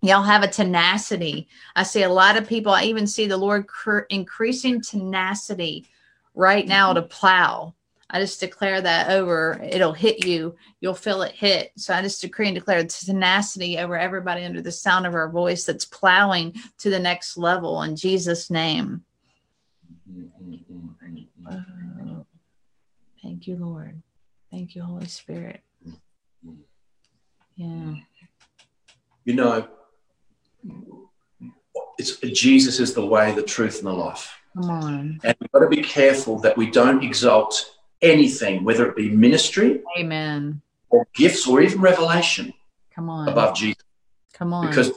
Y'all 0.00 0.22
have 0.22 0.42
a 0.42 0.48
tenacity. 0.48 1.48
I 1.76 1.84
see 1.84 2.02
a 2.02 2.08
lot 2.08 2.36
of 2.36 2.48
people, 2.48 2.72
I 2.72 2.84
even 2.84 3.06
see 3.06 3.26
the 3.26 3.36
Lord 3.36 3.68
cr- 3.68 4.00
increasing 4.10 4.80
tenacity 4.80 5.86
right 6.34 6.66
now 6.66 6.92
to 6.92 7.02
plow. 7.02 7.74
I 8.12 8.20
just 8.20 8.40
declare 8.40 8.82
that 8.82 9.10
over. 9.10 9.58
It'll 9.64 9.94
hit 9.94 10.26
you. 10.26 10.54
You'll 10.80 10.92
feel 10.92 11.22
it 11.22 11.34
hit. 11.34 11.72
So 11.78 11.94
I 11.94 12.02
just 12.02 12.20
decree 12.20 12.48
and 12.48 12.54
declare 12.54 12.82
the 12.82 12.88
tenacity 12.88 13.78
over 13.78 13.96
everybody 13.96 14.44
under 14.44 14.60
the 14.60 14.70
sound 14.70 15.06
of 15.06 15.14
our 15.14 15.30
voice 15.30 15.64
that's 15.64 15.86
plowing 15.86 16.54
to 16.78 16.90
the 16.90 16.98
next 16.98 17.38
level 17.38 17.82
in 17.82 17.96
Jesus' 17.96 18.50
name. 18.50 19.02
Thank 23.22 23.46
you, 23.46 23.56
Lord. 23.56 24.02
Thank 24.50 24.74
you, 24.74 24.82
Holy 24.82 25.06
Spirit. 25.06 25.62
Yeah. 27.56 27.94
You 29.24 29.34
know, 29.34 29.68
it's 31.98 32.18
Jesus 32.18 32.78
is 32.78 32.92
the 32.92 33.06
way, 33.06 33.32
the 33.32 33.42
truth, 33.42 33.78
and 33.78 33.86
the 33.86 33.92
life. 33.92 34.36
Come 34.54 34.70
on. 34.70 35.20
And 35.24 35.36
we've 35.40 35.50
got 35.52 35.60
to 35.60 35.68
be 35.68 35.82
careful 35.82 36.38
that 36.40 36.56
we 36.56 36.70
don't 36.70 37.02
exalt 37.02 37.76
anything, 38.02 38.64
whether 38.64 38.88
it 38.88 38.96
be 38.96 39.08
ministry, 39.08 39.82
Amen, 39.98 40.60
or 40.90 41.06
gifts, 41.14 41.46
or 41.46 41.62
even 41.62 41.80
revelation, 41.80 42.52
come 42.94 43.08
on, 43.08 43.28
above 43.28 43.56
Jesus. 43.56 43.82
Come 44.34 44.52
on, 44.52 44.66
because 44.68 44.92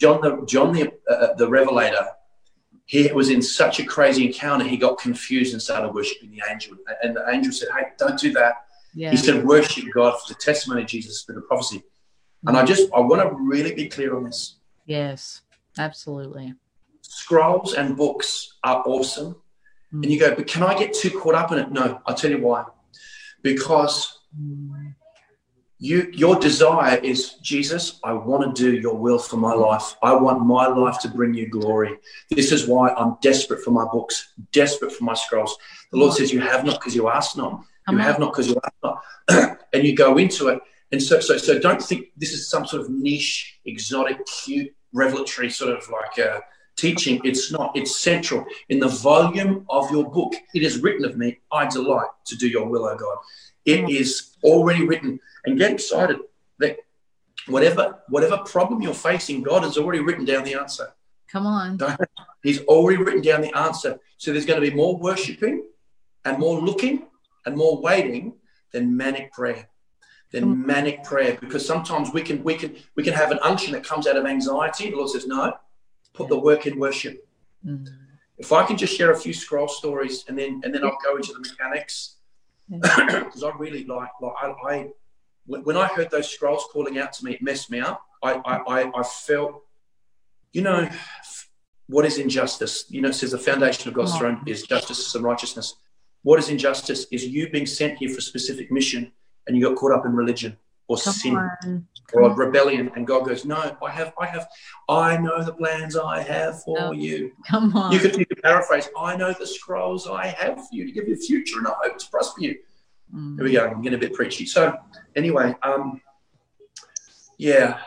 John 0.00 0.20
the 0.20 0.44
John 0.46 0.72
the 0.72 0.92
uh, 1.08 1.34
the 1.34 1.48
Revelator 1.48 2.06
he 2.86 3.10
was 3.12 3.30
in 3.30 3.40
such 3.40 3.80
a 3.80 3.84
crazy 3.84 4.26
encounter, 4.26 4.64
he 4.64 4.76
got 4.76 4.98
confused 4.98 5.52
and 5.52 5.62
started 5.62 5.94
worshiping 5.94 6.30
the 6.30 6.42
angel. 6.50 6.76
And 7.02 7.16
the 7.16 7.28
angel 7.28 7.52
said, 7.52 7.68
Hey, 7.74 7.86
don't 7.98 8.18
do 8.18 8.32
that. 8.34 8.66
Yeah. 8.94 9.10
He 9.10 9.16
said, 9.16 9.44
Worship 9.44 9.86
God 9.92 10.12
for 10.20 10.32
the 10.32 10.38
testimony 10.38 10.82
of 10.82 10.88
Jesus, 10.88 11.22
for 11.22 11.32
the 11.32 11.40
prophecy. 11.40 11.78
Mm-hmm. 11.78 12.48
And 12.48 12.56
I 12.56 12.64
just, 12.64 12.92
I 12.92 13.00
want 13.00 13.22
to 13.22 13.34
really 13.36 13.74
be 13.74 13.88
clear 13.88 14.14
on 14.16 14.24
this. 14.24 14.56
Yes, 14.86 15.42
absolutely. 15.78 16.54
Scrolls 17.00 17.74
and 17.74 17.96
books 17.96 18.54
are 18.62 18.82
awesome. 18.86 19.36
And 20.02 20.10
you 20.12 20.18
go, 20.18 20.34
But 20.34 20.46
can 20.46 20.62
I 20.62 20.76
get 20.78 20.94
too 20.94 21.10
caught 21.10 21.34
up 21.34 21.52
in 21.52 21.58
it? 21.58 21.70
No, 21.70 22.00
I'll 22.06 22.14
tell 22.14 22.30
you 22.30 22.38
why. 22.38 22.64
Because 23.42 24.18
you 25.78 26.08
your 26.14 26.36
desire 26.36 26.96
is 26.98 27.34
jesus 27.42 27.98
i 28.04 28.12
want 28.12 28.56
to 28.56 28.62
do 28.62 28.80
your 28.80 28.96
will 28.96 29.18
for 29.18 29.36
my 29.36 29.52
life. 29.52 29.96
I 30.02 30.14
want 30.14 30.46
my 30.46 30.66
life 30.66 30.98
to 31.00 31.08
bring 31.08 31.34
you 31.34 31.48
glory. 31.48 31.98
This 32.30 32.52
is 32.52 32.66
why 32.66 32.90
i'm 32.94 33.16
desperate 33.20 33.62
for 33.62 33.72
my 33.72 33.84
books 33.92 34.32
desperate 34.52 34.92
for 34.92 35.04
my 35.04 35.14
scrolls. 35.14 35.56
The 35.90 35.98
lord 35.98 36.14
says 36.14 36.32
you 36.32 36.40
have 36.40 36.64
not 36.64 36.78
because 36.78 36.94
you 36.94 37.08
ask 37.08 37.36
not. 37.36 37.64
You 37.90 37.98
have 37.98 38.18
not 38.18 38.32
because 38.32 38.48
you 38.48 38.56
ask 38.64 38.74
not. 38.82 39.58
And 39.74 39.82
you 39.82 39.96
go 39.96 40.18
into 40.18 40.46
it. 40.48 40.60
And 40.92 41.02
so 41.02 41.18
so 41.18 41.36
so 41.36 41.58
don't 41.58 41.82
think 41.82 42.06
this 42.16 42.32
is 42.32 42.48
some 42.48 42.64
sort 42.64 42.82
of 42.82 42.90
niche 42.90 43.58
exotic 43.66 44.24
cute 44.26 44.72
revelatory 44.92 45.50
sort 45.50 45.76
of 45.76 45.82
like 45.90 46.16
uh, 46.24 46.40
teaching 46.76 47.20
it's 47.24 47.52
not 47.52 47.70
it's 47.76 48.00
central 48.00 48.44
in 48.68 48.80
the 48.80 48.88
volume 48.88 49.64
of 49.70 49.90
your 49.90 50.10
book 50.10 50.34
it 50.54 50.62
is 50.62 50.82
written 50.82 51.04
of 51.04 51.16
me 51.16 51.38
i 51.52 51.66
delight 51.66 52.08
to 52.26 52.36
do 52.36 52.48
your 52.48 52.66
will 52.66 52.84
o 52.84 52.96
god 52.96 53.16
it 53.64 53.84
mm. 53.84 53.90
is 53.90 54.36
already 54.42 54.84
written 54.86 55.20
and 55.44 55.58
get 55.58 55.70
excited 55.70 56.18
that 56.58 56.78
whatever 57.46 57.98
whatever 58.08 58.38
problem 58.38 58.82
you're 58.82 58.94
facing, 58.94 59.42
God 59.42 59.62
has 59.62 59.76
already 59.76 60.00
written 60.00 60.24
down 60.24 60.44
the 60.44 60.54
answer. 60.54 60.92
Come 61.30 61.46
on. 61.46 61.78
He's 62.42 62.62
already 62.64 63.02
written 63.02 63.22
down 63.22 63.40
the 63.40 63.56
answer. 63.56 63.98
So 64.18 64.32
there's 64.32 64.46
going 64.46 64.62
to 64.62 64.70
be 64.70 64.74
more 64.74 64.96
worshiping 64.96 65.64
and 66.24 66.38
more 66.38 66.60
looking 66.60 67.06
and 67.46 67.56
more 67.56 67.80
waiting 67.80 68.34
than 68.72 68.96
manic 68.96 69.32
prayer. 69.32 69.68
Than 70.32 70.66
manic 70.66 71.04
prayer. 71.04 71.38
Because 71.40 71.64
sometimes 71.64 72.12
we 72.12 72.22
can 72.22 72.42
we 72.42 72.54
can 72.54 72.76
we 72.96 73.02
can 73.02 73.14
have 73.14 73.30
an 73.30 73.38
unction 73.42 73.72
that 73.72 73.84
comes 73.84 74.06
out 74.06 74.16
of 74.16 74.26
anxiety. 74.26 74.90
The 74.90 74.96
Lord 74.96 75.10
says, 75.10 75.26
No, 75.26 75.54
put 76.14 76.28
the 76.28 76.38
work 76.38 76.66
in 76.66 76.78
worship. 76.78 77.26
Mm. 77.66 77.86
If 78.38 78.52
I 78.52 78.64
can 78.64 78.76
just 78.76 78.96
share 78.96 79.12
a 79.12 79.16
few 79.16 79.32
scroll 79.32 79.68
stories 79.68 80.24
and 80.28 80.38
then 80.38 80.60
and 80.64 80.74
then 80.74 80.84
I'll 80.84 80.96
go 81.04 81.16
into 81.16 81.32
the 81.32 81.40
mechanics. 81.40 82.16
Because 82.68 83.42
I 83.48 83.52
really 83.58 83.84
like 83.84 84.08
like 84.20 84.32
I, 84.40 84.54
I 84.68 84.88
when 85.46 85.76
I 85.76 85.86
heard 85.86 86.10
those 86.10 86.30
scrolls 86.30 86.66
calling 86.72 86.98
out 86.98 87.12
to 87.14 87.24
me, 87.24 87.34
it 87.34 87.42
messed 87.42 87.70
me 87.70 87.80
up. 87.80 88.02
I, 88.22 88.40
I, 88.46 88.90
I 88.98 89.02
felt, 89.02 89.62
you 90.52 90.62
know, 90.62 90.88
what 91.88 92.06
is 92.06 92.16
injustice? 92.16 92.86
You 92.88 93.02
know, 93.02 93.10
it 93.10 93.14
says 93.14 93.32
the 93.32 93.38
foundation 93.38 93.88
of 93.88 93.94
God's 93.94 94.16
throne 94.16 94.42
is 94.46 94.62
justice 94.62 95.14
and 95.14 95.22
righteousness. 95.22 95.74
What 96.22 96.38
is 96.38 96.48
injustice? 96.48 97.06
Is 97.12 97.26
you 97.26 97.50
being 97.50 97.66
sent 97.66 97.98
here 97.98 98.08
for 98.08 98.18
a 98.18 98.22
specific 98.22 98.72
mission 98.72 99.12
and 99.46 99.56
you 99.56 99.68
got 99.68 99.76
caught 99.76 99.92
up 99.92 100.06
in 100.06 100.12
religion 100.12 100.56
or 100.88 100.96
Come 100.96 101.12
sin 101.12 101.36
on. 101.36 101.86
or 102.12 102.30
on. 102.30 102.36
rebellion. 102.36 102.90
And 102.94 103.06
God 103.06 103.26
goes, 103.26 103.44
No, 103.44 103.76
I 103.82 103.90
have, 103.90 104.12
I 104.20 104.26
have, 104.26 104.48
I 104.88 105.16
know 105.16 105.42
the 105.42 105.52
plans 105.52 105.96
I 105.96 106.22
have 106.22 106.62
for 106.62 106.78
no. 106.78 106.92
you. 106.92 107.32
Come 107.48 107.74
on. 107.76 107.92
You 107.92 107.98
could, 107.98 108.16
you 108.16 108.26
could 108.26 108.42
paraphrase, 108.42 108.88
I 108.98 109.16
know 109.16 109.32
the 109.32 109.46
scrolls 109.46 110.06
I 110.06 110.26
have 110.26 110.56
for 110.56 110.68
you 110.72 110.86
to 110.86 110.92
give 110.92 111.08
you 111.08 111.14
a 111.14 111.18
future 111.18 111.58
and 111.58 111.66
a 111.66 111.70
hope 111.70 111.98
to 111.98 112.10
prosper 112.10 112.40
you. 112.42 112.58
Mm. 113.14 113.36
Here 113.36 113.44
we 113.44 113.52
go. 113.52 113.66
I'm 113.66 113.82
getting 113.82 113.98
a 113.98 114.00
bit 114.00 114.12
preachy. 114.12 114.44
So, 114.46 114.76
anyway, 115.16 115.54
um, 115.62 116.00
yeah. 117.38 117.78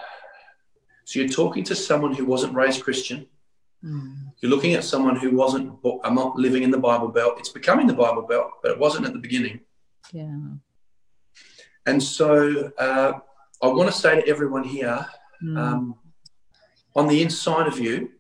So 1.06 1.20
you're 1.20 1.30
talking 1.30 1.64
to 1.66 1.76
someone 1.76 2.14
who 2.14 2.26
wasn't 2.26 2.54
raised 2.54 2.84
Christian. 2.84 3.28
Mm. 3.84 4.32
You're 4.42 4.50
looking 4.52 4.74
at 4.74 4.84
someone 4.84 5.16
who 5.16 5.36
wasn't. 5.36 5.74
I'm 6.04 6.16
not 6.16 6.36
living 6.36 6.64
in 6.64 6.72
the 6.72 6.78
Bible 6.78 7.08
Belt. 7.08 7.36
It's 7.38 7.50
becoming 7.50 7.88
the 7.88 7.94
Bible 7.94 8.24
Belt, 8.24 8.52
but 8.62 8.72
it 8.72 8.80
wasn't 8.80 9.06
at 9.06 9.14
the 9.14 9.20
beginning. 9.20 9.60
Yeah. 10.12 10.36
And 11.88 12.04
so 12.04 12.72
uh, 12.78 13.14
I 13.64 13.68
want 13.68 13.90
to 13.90 13.98
say 13.98 14.22
to 14.22 14.28
everyone 14.28 14.64
here, 14.64 15.08
mm. 15.42 15.58
um, 15.58 15.96
on 16.96 17.08
the 17.08 17.24
inside 17.24 17.66
of 17.66 17.80
you 17.80 18.12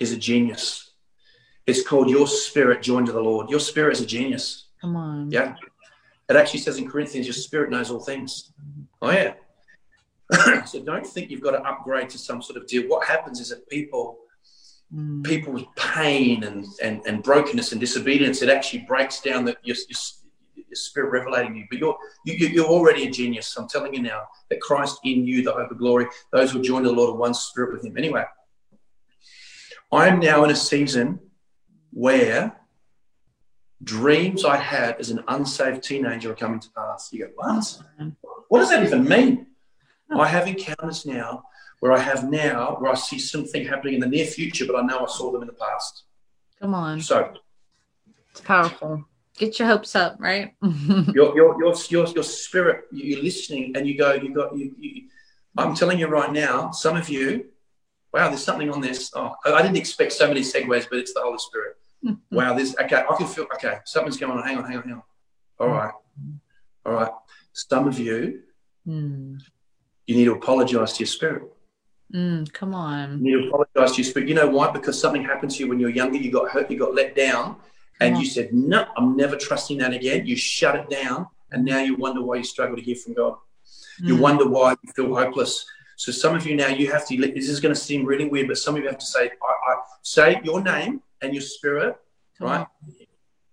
is 0.00 0.12
a 0.12 0.16
genius. 0.16 0.90
It's 1.66 1.86
called 1.86 2.10
your 2.10 2.26
spirit 2.26 2.82
joined 2.82 3.06
to 3.06 3.12
the 3.12 3.20
Lord. 3.20 3.48
Your 3.48 3.60
spirit 3.60 3.92
is 3.92 4.00
a 4.00 4.06
genius. 4.06 4.66
Come 4.80 4.96
on. 4.96 5.30
Yeah. 5.30 5.54
It 6.28 6.34
actually 6.36 6.60
says 6.60 6.78
in 6.78 6.90
Corinthians, 6.90 7.26
your 7.26 7.34
spirit 7.34 7.70
knows 7.70 7.90
all 7.90 8.00
things. 8.00 8.52
Oh, 9.00 9.10
yeah. 9.10 9.34
so 10.66 10.82
don't 10.82 11.06
think 11.06 11.30
you've 11.30 11.42
got 11.42 11.52
to 11.52 11.62
upgrade 11.62 12.10
to 12.10 12.18
some 12.18 12.42
sort 12.42 12.56
of 12.56 12.66
deal. 12.66 12.88
What 12.88 13.06
happens 13.06 13.38
is 13.40 13.50
that 13.50 13.68
people, 13.68 14.18
mm. 14.92 15.22
people's 15.24 15.64
pain 15.76 16.42
and, 16.42 16.66
and, 16.82 17.02
and 17.06 17.22
brokenness 17.22 17.70
and 17.70 17.80
disobedience, 17.80 18.42
it 18.42 18.48
actually 18.48 18.80
breaks 18.80 19.20
down 19.20 19.44
the, 19.44 19.56
your, 19.62 19.76
your, 19.88 19.98
your 20.70 20.76
spirit 20.76 21.10
revelating 21.10 21.56
you. 21.56 21.66
But 21.68 21.78
you're, 21.78 21.96
you, 22.24 22.34
you're 22.48 22.66
already 22.66 23.06
a 23.06 23.10
genius. 23.10 23.56
I'm 23.56 23.68
telling 23.68 23.92
you 23.92 24.02
now 24.02 24.22
that 24.48 24.60
Christ 24.60 25.00
in 25.04 25.26
you, 25.26 25.42
the 25.42 25.52
hope 25.52 25.70
of 25.70 25.78
glory, 25.78 26.06
those 26.32 26.52
who 26.52 26.62
join 26.62 26.84
the 26.84 26.92
Lord 26.92 27.10
are 27.10 27.18
one 27.18 27.34
spirit 27.34 27.72
with 27.72 27.84
him. 27.84 27.96
Anyway, 27.98 28.24
I 29.92 30.08
am 30.08 30.20
now 30.20 30.44
in 30.44 30.50
a 30.50 30.56
season 30.56 31.18
where 31.92 32.56
dreams 33.82 34.44
I 34.44 34.56
had 34.56 34.96
as 35.00 35.10
an 35.10 35.24
unsaved 35.26 35.82
teenager 35.82 36.32
are 36.32 36.36
coming 36.36 36.60
to 36.60 36.70
pass. 36.70 37.12
You 37.12 37.26
go, 37.26 37.32
what? 37.34 37.82
What 38.48 38.58
does 38.60 38.70
that 38.70 38.84
even 38.84 39.04
mean? 39.04 39.46
I 40.12 40.26
have 40.26 40.48
encounters 40.48 41.06
now 41.06 41.44
where 41.78 41.92
I 41.92 41.98
have 41.98 42.28
now 42.28 42.76
where 42.78 42.92
I 42.92 42.94
see 42.94 43.18
something 43.18 43.66
happening 43.66 43.94
in 43.94 44.00
the 44.00 44.06
near 44.06 44.26
future, 44.26 44.66
but 44.66 44.76
I 44.76 44.82
know 44.82 45.04
I 45.04 45.08
saw 45.08 45.32
them 45.32 45.42
in 45.42 45.46
the 45.46 45.54
past. 45.54 46.04
Come 46.60 46.74
on. 46.74 47.00
So 47.00 47.32
it's 48.30 48.40
powerful. 48.40 49.04
Get 49.40 49.58
your 49.58 49.68
hopes 49.68 49.96
up, 49.96 50.16
right? 50.18 50.54
your, 50.62 51.34
your, 51.34 51.58
your, 51.58 51.74
your, 51.88 52.06
your 52.08 52.22
spirit, 52.22 52.84
you're 52.92 53.22
listening 53.22 53.72
and 53.74 53.88
you 53.88 53.96
go, 53.96 54.12
you 54.12 54.34
got, 54.34 54.54
you, 54.54 54.74
you, 54.78 55.02
I'm 55.56 55.74
telling 55.74 55.98
you 55.98 56.08
right 56.08 56.30
now, 56.30 56.72
some 56.72 56.94
of 56.94 57.08
you, 57.08 57.46
wow, 58.12 58.28
there's 58.28 58.44
something 58.44 58.70
on 58.70 58.82
this. 58.82 59.10
Oh, 59.16 59.34
I 59.46 59.62
didn't 59.62 59.78
expect 59.78 60.12
so 60.12 60.28
many 60.28 60.42
segues, 60.42 60.86
but 60.90 60.98
it's 60.98 61.14
the 61.14 61.22
Holy 61.22 61.38
Spirit. 61.38 61.78
wow, 62.30 62.52
this 62.52 62.76
okay. 62.82 62.96
I 62.96 63.16
can 63.16 63.26
feel 63.26 63.46
okay. 63.54 63.78
Something's 63.86 64.18
going 64.18 64.36
on. 64.36 64.46
Hang 64.46 64.58
on, 64.58 64.64
hang 64.64 64.76
on, 64.76 64.82
hang 64.82 64.92
on. 64.92 65.02
All 65.58 65.68
right, 65.68 65.92
all 66.84 66.92
right. 66.92 67.12
Some 67.54 67.88
of 67.88 67.98
you, 67.98 68.42
mm. 68.86 69.40
you 70.06 70.16
need 70.16 70.26
to 70.26 70.34
apologize 70.34 70.92
to 70.94 70.98
your 71.00 71.06
spirit. 71.06 71.44
Mm, 72.14 72.52
come 72.52 72.74
on. 72.74 73.24
You 73.24 73.38
need 73.38 73.42
to 73.44 73.48
apologize 73.48 73.96
to 73.96 74.02
your 74.02 74.10
spirit. 74.10 74.28
You 74.28 74.34
know 74.34 74.48
why? 74.50 74.70
Because 74.70 75.00
something 75.00 75.24
happened 75.24 75.52
to 75.52 75.58
you 75.60 75.68
when 75.68 75.80
you 75.80 75.86
were 75.86 75.92
younger. 75.92 76.18
You 76.18 76.30
got 76.30 76.50
hurt. 76.50 76.70
You 76.70 76.78
got 76.78 76.94
let 76.94 77.16
down, 77.16 77.56
and 78.00 78.18
you 78.18 78.24
said, 78.26 78.52
"No, 78.52 78.86
I'm 78.96 79.16
never 79.16 79.36
trusting 79.36 79.78
that 79.78 79.92
again." 79.92 80.26
You 80.26 80.36
shut 80.36 80.74
it 80.76 80.88
down, 80.90 81.26
and 81.52 81.64
now 81.64 81.80
you 81.80 81.96
wonder 81.96 82.22
why 82.22 82.36
you 82.36 82.44
struggle 82.44 82.76
to 82.76 82.82
hear 82.82 82.96
from 82.96 83.14
God. 83.14 83.36
You 83.98 84.16
Mm. 84.16 84.20
wonder 84.20 84.48
why 84.48 84.70
you 84.82 84.92
feel 84.94 85.14
hopeless. 85.14 85.64
So 85.96 86.10
some 86.12 86.34
of 86.34 86.46
you 86.46 86.56
now 86.56 86.68
you 86.68 86.90
have 86.90 87.06
to. 87.08 87.16
This 87.16 87.48
is 87.48 87.60
going 87.60 87.74
to 87.74 87.80
seem 87.80 88.04
really 88.06 88.26
weird, 88.28 88.48
but 88.48 88.56
some 88.58 88.74
of 88.76 88.82
you 88.82 88.88
have 88.88 88.98
to 88.98 89.06
say, 89.06 89.24
I, 89.30 89.72
I 89.72 89.76
say 90.02 90.40
your 90.42 90.62
name 90.62 91.02
and 91.20 91.34
your 91.34 91.42
spirit, 91.42 91.96
Come 92.38 92.48
right? 92.48 92.66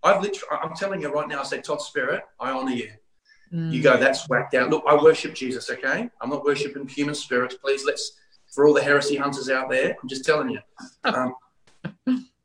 I've 0.03 0.21
literally, 0.21 0.47
I'm 0.63 0.73
telling 0.75 1.01
you 1.01 1.09
right 1.11 1.27
now. 1.27 1.41
I 1.41 1.43
say, 1.43 1.59
Todd 1.59 1.81
Spirit, 1.81 2.21
I 2.39 2.51
honor 2.51 2.71
you. 2.71 2.89
on. 3.53 3.71
You 3.73 3.81
go, 3.81 3.97
that's 3.97 4.29
whacked 4.29 4.53
out. 4.53 4.69
Look, 4.69 4.83
I 4.87 4.95
worship 4.95 5.33
Jesus. 5.33 5.69
Okay, 5.69 6.09
I'm 6.21 6.29
not 6.29 6.45
worshiping 6.45 6.87
human 6.87 7.15
spirits. 7.15 7.55
Please, 7.55 7.83
let's 7.85 8.13
for 8.53 8.65
all 8.65 8.73
the 8.73 8.81
heresy 8.81 9.17
hunters 9.17 9.49
out 9.49 9.69
there. 9.69 9.95
I'm 10.01 10.07
just 10.07 10.23
telling 10.25 10.49
you. 10.49 10.59
Um, 11.03 11.35
Mm. 12.07 12.25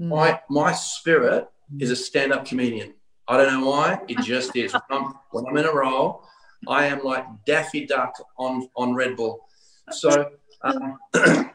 my 0.00 0.40
my 0.48 0.72
spirit 0.72 1.46
is 1.78 1.90
a 1.90 1.96
stand-up 1.96 2.44
comedian. 2.46 2.94
I 3.28 3.36
don't 3.36 3.60
know 3.60 3.68
why. 3.68 4.00
It 4.08 4.18
just 4.22 4.56
is. 4.56 4.72
When 4.72 4.82
I'm, 4.90 5.14
when 5.30 5.46
I'm 5.46 5.56
in 5.56 5.66
a 5.66 5.72
role, 5.72 6.24
I 6.66 6.86
am 6.86 7.04
like 7.04 7.24
Daffy 7.46 7.86
Duck 7.86 8.12
on 8.38 8.68
on 8.76 8.94
Red 8.94 9.16
Bull. 9.16 9.46
So 9.92 10.30
um, 10.62 10.98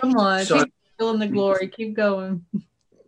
Come 0.00 0.16
on, 0.16 0.44
So- 0.44 0.64
keep 0.64 0.72
feeling 0.98 1.18
the 1.18 1.26
glory. 1.26 1.68
Keep 1.68 1.94
going. 1.94 2.44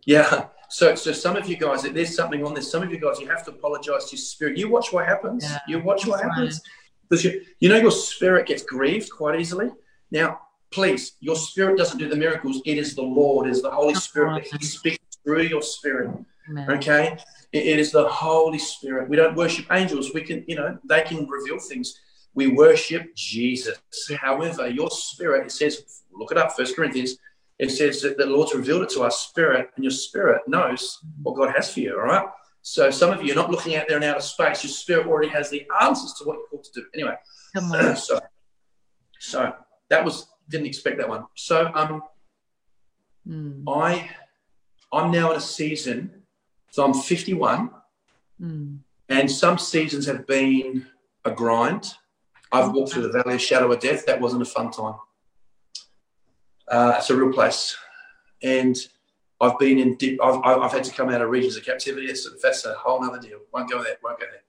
yeah. 0.05 0.47
So 0.69 0.95
so 0.95 1.11
some 1.11 1.35
of 1.35 1.47
you 1.47 1.57
guys, 1.57 1.85
if 1.85 1.93
there's 1.93 2.15
something 2.15 2.43
on 2.45 2.53
this. 2.53 2.69
Some 2.69 2.83
of 2.83 2.91
you 2.91 2.99
guys, 2.99 3.19
you 3.19 3.27
have 3.27 3.45
to 3.45 3.51
apologize 3.51 4.05
to 4.09 4.15
your 4.15 4.23
spirit. 4.23 4.57
You 4.57 4.69
watch 4.69 4.91
what 4.91 5.05
happens. 5.05 5.43
Yeah. 5.45 5.59
You 5.67 5.79
watch 5.79 6.05
what 6.05 6.21
That's 6.21 6.35
happens. 6.35 6.61
Because 7.07 7.23
you, 7.23 7.41
you 7.59 7.69
know 7.69 7.77
your 7.77 7.91
spirit 7.91 8.47
gets 8.47 8.63
grieved 8.63 9.09
quite 9.11 9.39
easily. 9.39 9.69
Now, 10.11 10.41
please, 10.71 11.13
your 11.19 11.35
spirit 11.35 11.77
doesn't 11.77 11.97
do 11.97 12.09
the 12.09 12.15
miracles. 12.15 12.61
It 12.65 12.77
is 12.77 12.95
the 12.95 13.03
Lord, 13.03 13.47
it 13.47 13.51
is 13.51 13.61
the 13.61 13.71
Holy 13.71 13.95
Spirit 13.95 14.47
that 14.51 14.61
He 14.61 14.65
speaks 14.65 14.99
through 15.23 15.43
your 15.43 15.61
spirit. 15.61 16.11
Amen. 16.49 16.71
Okay, 16.71 17.17
it, 17.51 17.65
it 17.65 17.79
is 17.79 17.91
the 17.91 18.07
Holy 18.07 18.59
Spirit. 18.59 19.09
We 19.09 19.15
don't 19.15 19.35
worship 19.35 19.65
angels. 19.71 20.13
We 20.13 20.21
can, 20.21 20.43
you 20.47 20.55
know, 20.55 20.77
they 20.87 21.01
can 21.01 21.27
reveal 21.27 21.59
things. 21.59 21.99
We 22.33 22.47
worship 22.47 23.15
Jesus. 23.15 23.77
However, 24.19 24.67
your 24.67 24.91
spirit, 24.91 25.45
it 25.47 25.51
says, 25.51 26.03
look 26.11 26.31
it 26.31 26.37
up, 26.37 26.55
First 26.55 26.75
Corinthians. 26.75 27.17
It 27.57 27.71
says 27.71 28.01
that 28.01 28.17
the 28.17 28.25
Lord's 28.25 28.53
revealed 28.53 28.83
it 28.83 28.89
to 28.89 29.03
our 29.03 29.11
spirit, 29.11 29.69
and 29.75 29.83
your 29.83 29.91
spirit 29.91 30.41
knows 30.47 30.99
what 31.23 31.37
God 31.37 31.53
has 31.55 31.73
for 31.73 31.79
you. 31.79 31.93
All 31.97 32.05
right. 32.05 32.27
So 32.61 32.89
some 32.89 33.11
of 33.11 33.23
you 33.23 33.31
are 33.31 33.35
not 33.35 33.51
looking 33.51 33.75
out 33.75 33.87
there 33.87 33.97
in 33.97 34.03
outer 34.03 34.19
space. 34.19 34.63
Your 34.63 34.71
spirit 34.71 35.07
already 35.07 35.29
has 35.29 35.49
the 35.49 35.65
answers 35.81 36.13
to 36.13 36.25
what 36.25 36.37
you're 36.37 36.47
called 36.47 36.63
to 36.65 36.81
do. 36.81 36.85
Anyway, 36.93 37.15
Come 37.53 37.71
on. 37.71 37.95
so 37.95 38.19
so 39.19 39.53
that 39.89 40.03
was 40.03 40.27
didn't 40.49 40.67
expect 40.67 40.97
that 40.97 41.09
one. 41.09 41.25
So 41.35 41.71
um, 41.73 42.01
Mm. 43.27 43.63
I 43.67 44.09
I'm 44.93 45.11
now 45.11 45.31
in 45.31 45.37
a 45.37 45.41
season. 45.41 46.23
So 46.69 46.85
I'm 46.85 46.93
51. 46.93 47.71
Mm. 48.41 48.79
And 49.09 49.31
some 49.31 49.57
seasons 49.57 50.05
have 50.05 50.27
been 50.27 50.85
a 51.23 51.31
grind. 51.31 51.95
I've 52.51 52.71
walked 52.71 52.91
through 52.93 53.03
the 53.03 53.11
valley 53.23 53.35
of 53.35 53.41
shadow 53.41 53.71
of 53.71 53.79
death. 53.79 54.05
That 54.05 54.21
wasn't 54.21 54.41
a 54.41 54.45
fun 54.45 54.71
time. 54.71 54.95
Uh, 56.67 56.95
it's 56.97 57.09
a 57.09 57.15
real 57.15 57.33
place. 57.33 57.75
And 58.41 58.75
I've 59.41 59.57
been 59.59 59.79
in 59.79 59.95
deep, 59.95 60.19
I've, 60.23 60.41
I've 60.43 60.71
had 60.71 60.83
to 60.85 60.93
come 60.93 61.09
out 61.09 61.21
of 61.21 61.29
regions 61.29 61.57
of 61.57 61.65
captivity. 61.65 62.07
That's, 62.07 62.27
that's 62.41 62.65
a 62.65 62.73
whole 62.75 63.03
other 63.03 63.19
deal. 63.19 63.39
Won't 63.53 63.69
go 63.69 63.83
there, 63.83 63.97
won't 64.03 64.19
go 64.19 64.25
there. 64.31 64.41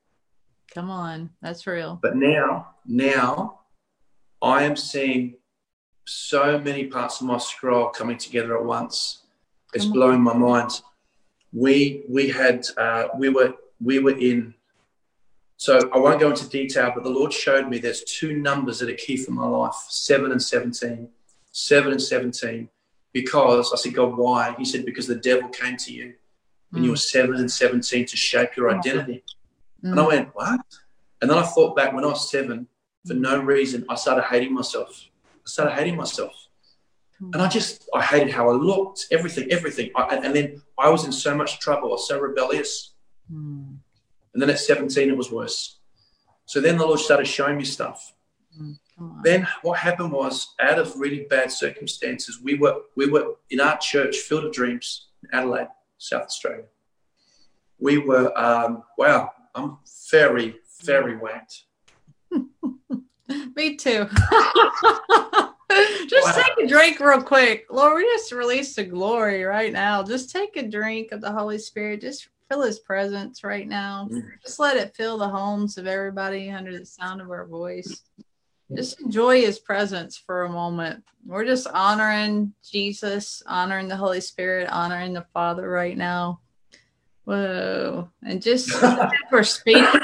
Come 0.72 0.90
on. 0.90 1.30
That's 1.42 1.66
real. 1.66 1.99
But 2.01 2.16
now, 2.16 2.74
now 2.86 3.61
I 4.42 4.62
am 4.64 4.76
seeing 4.76 5.36
so 6.07 6.59
many 6.59 6.84
parts 6.86 7.20
of 7.20 7.26
my 7.26 7.38
scroll 7.38 7.88
coming 7.88 8.16
together 8.18 8.57
at 8.57 8.64
once. 8.64 9.22
It's 9.74 9.86
on. 9.86 9.92
blowing 9.92 10.20
my 10.22 10.34
mind. 10.34 10.70
We 11.52 12.04
we 12.09 12.28
had 12.28 12.66
uh, 12.76 13.09
we 13.18 13.28
were 13.28 13.54
we 13.82 13.98
were 13.98 14.16
in. 14.16 14.54
So 15.59 15.90
I 15.92 15.98
won't 15.98 16.20
go 16.20 16.30
into 16.30 16.48
detail, 16.48 16.92
but 16.94 17.02
the 17.02 17.11
Lord 17.11 17.32
showed 17.32 17.68
me 17.68 17.78
there's 17.78 18.04
two 18.04 18.36
numbers 18.36 18.78
that 18.80 18.90
are 18.90 18.94
key 18.94 19.16
for 19.16 19.32
my 19.32 19.46
life: 19.46 19.74
seven 19.88 20.32
and 20.32 20.42
seventeen. 20.42 21.09
Seven 21.52 21.92
and 21.92 22.02
seventeen. 22.02 22.68
Because 23.12 23.72
I 23.72 23.76
said, 23.76 23.94
God, 23.94 24.14
why? 24.18 24.54
He 24.59 24.64
said, 24.66 24.84
because 24.84 25.07
the 25.07 25.14
devil 25.14 25.48
came 25.48 25.78
to 25.78 25.92
you 25.92 26.12
when 26.70 26.84
you 26.84 26.90
were 26.90 26.96
seven 26.96 27.36
and 27.36 27.50
seventeen 27.50 28.04
to 28.04 28.16
shape 28.16 28.57
your 28.57 28.68
Mm. 28.70 28.78
identity. 28.78 29.24
Mm. 29.82 29.92
And 29.92 30.00
I 30.00 30.07
went, 30.07 30.34
what? 30.34 30.61
And 31.22 31.30
then 31.30 31.38
I 31.38 31.42
thought 31.42 31.74
back 31.74 31.94
when 31.94 32.04
I 32.04 32.09
was 32.09 32.30
seven, 32.30 32.66
for 33.07 33.14
no 33.14 33.40
reason, 33.40 33.86
I 33.88 33.94
started 33.94 34.24
hating 34.24 34.52
myself. 34.52 35.07
Started 35.47 35.74
hating 35.74 35.97
myself. 35.97 36.34
And 37.20 37.36
I 37.36 37.49
just, 37.49 37.88
I 37.94 38.03
hated 38.03 38.30
how 38.30 38.51
I 38.51 38.53
looked, 38.53 39.07
everything, 39.11 39.51
everything. 39.51 39.90
I, 39.97 40.16
and- 40.16 40.24
and 40.26 40.36
then 40.36 40.62
I 40.78 40.90
was 40.90 41.05
in 41.07 41.12
so 41.12 41.34
much 41.34 41.61
trouble. 41.61 41.88
I 41.88 41.92
was 41.92 42.09
so 42.09 42.18
rebellious. 42.20 42.92
Mm. 43.32 43.78
And 44.34 44.42
then 44.42 44.51
at 44.51 44.59
17, 44.59 45.09
it 45.09 45.16
was 45.16 45.32
worse. 45.32 45.78
So 46.44 46.61
then 46.61 46.76
the 46.76 46.84
Lord 46.84 47.01
started 47.01 47.26
showing 47.26 47.57
me 47.57 47.64
stuff. 47.64 48.12
Mm. 48.61 48.76
Then 49.22 49.47
what 49.62 49.78
happened 49.78 50.12
was, 50.12 50.55
out 50.61 50.78
of 50.78 50.99
really 50.99 51.26
bad 51.28 51.51
circumstances, 51.51 52.40
we 52.42 52.55
were 52.57 52.76
we 52.97 53.09
were 53.09 53.34
in 53.51 53.61
our 53.61 53.76
church, 53.76 54.16
Field 54.16 54.44
of 54.44 54.53
Dreams, 54.53 55.09
in 55.22 55.38
Adelaide, 55.38 55.68
South 55.99 56.22
Australia. 56.22 56.64
We 57.78 57.99
were 57.99 58.32
um, 58.38 58.82
wow. 58.97 59.32
I'm 59.55 59.78
very 60.11 60.57
very 60.82 61.16
whacked. 61.16 61.64
Me 63.56 63.76
too. 63.76 64.06
just 66.08 66.36
Wow. 66.36 66.42
take 66.42 66.64
a 66.64 66.68
drink 66.68 67.00
real 67.00 67.22
quick. 67.22 67.66
Lord, 67.70 67.96
we 67.96 68.04
just 68.04 68.32
release 68.32 68.74
the 68.74 68.84
glory 68.84 69.44
right 69.44 69.72
now. 69.72 70.02
Just 70.02 70.30
take 70.30 70.56
a 70.56 70.66
drink 70.66 71.12
of 71.12 71.20
the 71.20 71.32
Holy 71.32 71.58
Spirit. 71.58 72.00
Just 72.00 72.28
feel 72.48 72.62
his 72.62 72.78
presence 72.78 73.42
right 73.42 73.66
now. 73.68 74.08
Mm. 74.10 74.24
Just 74.44 74.58
let 74.58 74.76
it 74.76 74.94
fill 74.94 75.18
the 75.18 75.28
homes 75.28 75.78
of 75.78 75.86
everybody 75.86 76.50
under 76.50 76.78
the 76.78 76.86
sound 76.86 77.20
of 77.20 77.30
our 77.30 77.46
voice. 77.46 78.02
Just 78.74 79.00
enjoy 79.00 79.40
his 79.40 79.58
presence 79.58 80.16
for 80.16 80.44
a 80.44 80.48
moment. 80.48 81.02
We're 81.24 81.44
just 81.44 81.66
honoring 81.68 82.52
Jesus, 82.64 83.42
honoring 83.46 83.88
the 83.88 83.96
Holy 83.96 84.20
Spirit, 84.20 84.68
honoring 84.70 85.12
the 85.12 85.26
Father 85.32 85.68
right 85.68 85.96
now. 85.96 86.40
Whoa. 87.24 88.08
And 88.24 88.42
just 88.42 88.70
for 89.30 89.42
speaking 89.44 90.00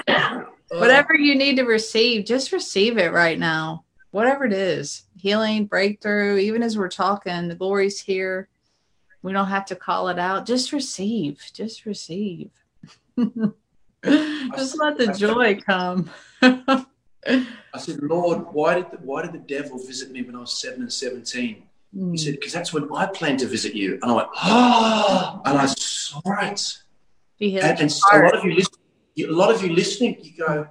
whatever 0.78 1.14
you 1.14 1.34
need 1.34 1.56
to 1.56 1.64
receive, 1.64 2.24
just 2.24 2.52
receive 2.52 2.98
it 2.98 3.12
right 3.12 3.38
now. 3.38 3.84
Whatever 4.10 4.44
it 4.44 4.52
is 4.52 5.04
healing, 5.16 5.66
breakthrough, 5.66 6.36
even 6.38 6.62
as 6.62 6.76
we're 6.76 6.88
talking, 6.88 7.48
the 7.48 7.54
glory's 7.54 8.00
here. 8.00 8.48
We 9.22 9.32
don't 9.32 9.46
have 9.46 9.66
to 9.66 9.76
call 9.76 10.08
it 10.08 10.18
out. 10.18 10.46
Just 10.46 10.72
receive. 10.72 11.40
Just 11.54 11.86
receive. 11.86 12.50
just 13.16 14.78
let 14.78 14.98
the 14.98 15.14
joy 15.16 15.60
come. 15.60 16.10
I 16.42 17.78
said, 17.78 18.02
Lord, 18.02 18.46
why 18.52 18.74
did 18.74 18.90
the, 18.90 18.96
why 18.98 19.22
did 19.22 19.32
the 19.32 19.38
devil 19.38 19.78
visit 19.78 20.10
me 20.10 20.22
when 20.22 20.34
I 20.34 20.40
was 20.40 20.60
seven 20.60 20.82
and 20.82 20.92
seventeen? 20.92 21.62
He 21.92 22.00
hmm. 22.00 22.16
said, 22.16 22.34
because 22.34 22.52
that's 22.52 22.72
when 22.72 22.92
I 22.92 23.06
planned 23.06 23.40
to 23.40 23.46
visit 23.46 23.74
you. 23.74 23.98
And 24.02 24.10
I 24.10 24.14
went, 24.14 24.28
oh, 24.42 25.42
and 25.44 25.58
I 25.58 25.66
saw 25.66 26.20
it. 26.40 26.78
Be 27.38 27.50
healed. 27.50 27.64
And, 27.64 27.80
and 27.80 27.92
so 27.92 28.00
a 28.12 28.24
lot 28.24 28.34
of 28.34 28.44
you 28.44 28.54
listen, 28.54 28.74
you- 29.14 29.30
a 29.30 29.36
lot 29.36 29.50
of 29.54 29.62
you 29.62 29.72
listening, 29.72 30.16
you 30.22 30.32
go, 30.36 30.66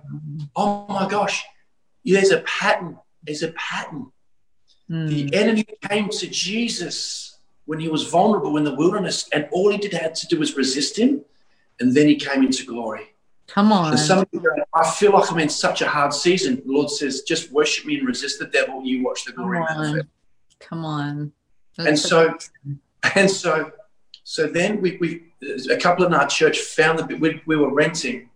oh 0.56 0.86
my 0.90 1.08
gosh, 1.08 1.44
there's 2.06 2.32
a 2.32 2.40
pattern. 2.42 2.98
There's 3.24 3.44
a 3.44 3.52
pattern. 3.54 4.12
Mm. 4.90 5.08
The 5.10 5.36
enemy 5.36 5.66
came 5.88 6.10
to 6.10 6.28
Jesus 6.28 7.38
when 7.66 7.80
he 7.80 7.88
was 7.88 8.04
vulnerable 8.08 8.58
in 8.58 8.64
the 8.64 8.74
wilderness, 8.76 9.30
and 9.32 9.48
all 9.52 9.70
he 9.72 9.78
did 9.78 9.94
had 9.94 10.16
to 10.16 10.28
do 10.28 10.40
was 10.40 10.56
resist 10.58 10.98
him, 10.98 11.24
and 11.80 11.94
then 11.96 12.08
he 12.08 12.16
came 12.16 12.44
into 12.44 12.66
glory. 12.66 13.08
Come 13.48 13.72
on. 13.72 13.92
And 13.92 14.00
some 14.00 14.26
you 14.32 14.40
go, 14.40 14.50
I 14.74 14.90
feel 14.90 15.12
like 15.12 15.32
I'm 15.32 15.40
in 15.40 15.50
such 15.50 15.82
a 15.82 15.88
hard 15.88 16.14
season. 16.14 16.62
The 16.66 16.72
Lord 16.72 16.90
says, 16.90 17.22
just 17.22 17.52
worship 17.52 17.86
me 17.86 17.98
and 18.00 18.08
resist 18.08 18.40
the 18.40 18.46
devil. 18.48 18.80
and 18.80 18.88
You 18.88 19.04
watch 19.04 19.26
the 19.26 19.34
glory 19.34 19.60
Come 19.68 19.78
on. 19.78 19.82
manifest. 19.84 20.08
Come 20.60 20.86
on. 20.86 21.32
And 21.78 22.00
so, 22.00 22.38
and 23.16 23.30
so, 23.30 23.72
so 24.24 24.48
then 24.48 24.82
we, 24.82 24.98
we 24.98 25.24
a 25.70 25.78
couple 25.78 26.06
in 26.06 26.14
our 26.14 26.28
church 26.28 26.60
found 26.60 27.00
that 27.00 27.20
we, 27.20 27.42
we 27.46 27.56
were 27.58 27.74
renting. 27.74 28.30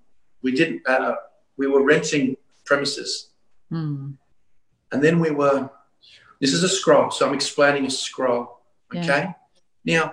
We 0.45 0.51
didn't. 0.51 0.79
Uh, 0.87 1.15
we 1.57 1.65
were 1.73 1.83
renting 1.93 2.37
premises, 2.69 3.11
Mm. 3.73 4.13
and 4.91 4.99
then 5.03 5.15
we 5.19 5.31
were. 5.31 5.69
This 6.39 6.53
is 6.53 6.61
a 6.63 6.69
scroll, 6.69 7.09
so 7.09 7.21
I'm 7.27 7.33
explaining 7.33 7.83
a 7.87 7.89
scroll. 7.89 8.43
Okay. 8.95 9.23
Yeah. 9.25 9.33
Now, 9.93 10.05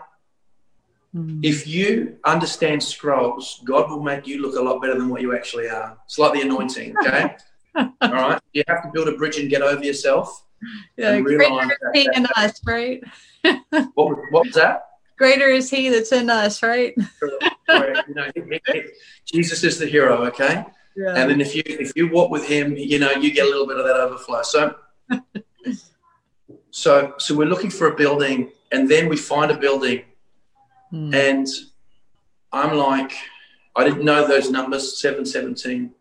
Mm. 1.15 1.41
if 1.53 1.59
you 1.75 2.17
understand 2.25 2.83
scrolls, 2.83 3.61
God 3.73 3.91
will 3.91 4.03
make 4.03 4.27
you 4.27 4.37
look 4.45 4.57
a 4.57 4.63
lot 4.69 4.81
better 4.81 4.97
than 4.99 5.09
what 5.13 5.21
you 5.21 5.37
actually 5.37 5.69
are. 5.69 5.99
It's 6.07 6.19
like 6.19 6.33
the 6.33 6.41
anointing. 6.49 6.95
Okay. 7.05 7.37
All 7.77 8.13
right. 8.25 8.41
You 8.55 8.63
have 8.69 8.83
to 8.85 8.91
build 8.95 9.09
a 9.09 9.17
bridge 9.21 9.37
and 9.39 9.51
get 9.51 9.61
over 9.61 9.85
yourself. 9.85 10.27
Yeah, 10.97 11.13
and 11.13 11.27
realize 11.27 11.69
that- 11.69 12.17
in 12.17 12.25
us, 12.43 12.55
right? 12.67 13.03
What, 13.97 14.07
what 14.33 14.47
was 14.47 14.55
that? 14.55 14.77
Greater 15.23 15.47
is 15.51 15.71
he 15.71 15.89
that's 15.89 16.11
in 16.11 16.29
us, 16.29 16.65
right? 16.65 16.95
You 17.69 18.15
know, 18.17 18.27
he- 18.35 18.61
he- 18.73 18.83
Jesus 19.25 19.63
is 19.63 19.79
the 19.79 19.87
hero. 19.87 20.25
Okay. 20.27 20.65
Yeah. 20.97 21.15
And 21.15 21.31
then 21.31 21.41
if 21.41 21.55
you 21.55 21.63
if 21.65 21.93
you 21.95 22.11
walk 22.11 22.31
with 22.33 22.45
him, 22.47 22.77
you 22.77 22.99
know, 22.99 23.13
you 23.13 23.31
get 23.33 23.47
a 23.47 23.49
little 23.49 23.69
bit 23.69 23.79
of 23.79 23.85
that 23.87 23.97
overflow. 23.97 24.43
So 24.43 24.75
so 26.71 27.15
so 27.19 27.37
we're 27.37 27.47
looking 27.55 27.71
for 27.71 27.87
a 27.87 27.95
building 27.95 28.51
and 28.73 28.91
then 28.91 29.09
we 29.09 29.17
find 29.17 29.51
a 29.53 29.57
building 29.57 30.03
Mm. 30.93 31.15
and 31.15 31.47
I'm 32.53 32.77
like, 32.77 33.13
I 33.77 33.85
didn't 33.85 34.05
know 34.05 34.27
those 34.27 34.51
numbers, 34.51 35.01
717. 35.01 35.93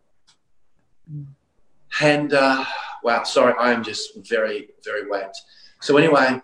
And 2.00 2.34
uh, 2.34 2.64
wow, 3.04 3.22
sorry, 3.22 3.54
I 3.58 3.72
am 3.72 3.82
just 3.84 4.04
very, 4.28 4.68
very 4.84 5.08
wet. 5.08 5.34
So 5.80 5.96
anyway, 5.96 6.42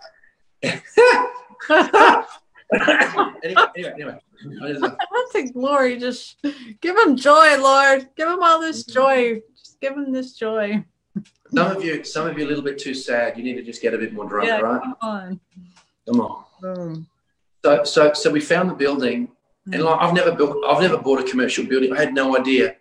anyway, 2.73 3.64
anyway, 3.77 3.93
anyway. 3.95 4.19
Think 5.33 5.53
glory. 5.53 5.99
Just 5.99 6.37
give 6.81 6.97
him 6.97 7.16
joy, 7.16 7.57
Lord. 7.61 8.09
Give 8.16 8.29
him 8.29 8.43
all 8.43 8.61
this 8.61 8.85
joy. 8.85 9.41
Just 9.57 9.81
give 9.81 9.93
him 9.95 10.12
this 10.12 10.33
joy. 10.35 10.85
Some 11.55 11.77
of 11.77 11.85
you, 11.85 12.05
some 12.05 12.27
of 12.27 12.39
you, 12.39 12.47
a 12.47 12.49
little 12.49 12.62
bit 12.64 12.79
too 12.79 12.95
sad. 12.95 13.37
You 13.37 13.45
need 13.45 13.55
to 13.57 13.62
just 13.62 13.83
get 13.83 13.95
a 13.95 13.99
bit 13.99 14.12
more 14.12 14.27
drunk, 14.27 14.49
Yeah, 14.49 14.61
right? 14.61 14.81
come 14.83 14.97
on. 15.03 15.41
Come 16.07 16.21
on. 16.21 16.45
Boom. 16.61 17.07
So, 17.64 17.85
so, 17.85 18.12
so 18.12 18.31
we 18.31 18.41
found 18.41 18.71
the 18.71 18.75
building, 18.75 19.29
and 19.73 19.83
like 19.83 20.01
I've 20.01 20.14
never 20.14 20.33
built, 20.33 20.57
I've 20.66 20.81
never 20.81 20.97
bought 20.97 21.21
a 21.21 21.25
commercial 21.25 21.66
building. 21.66 21.93
I 21.93 21.99
had 21.99 22.14
no 22.14 22.39
idea. 22.39 22.77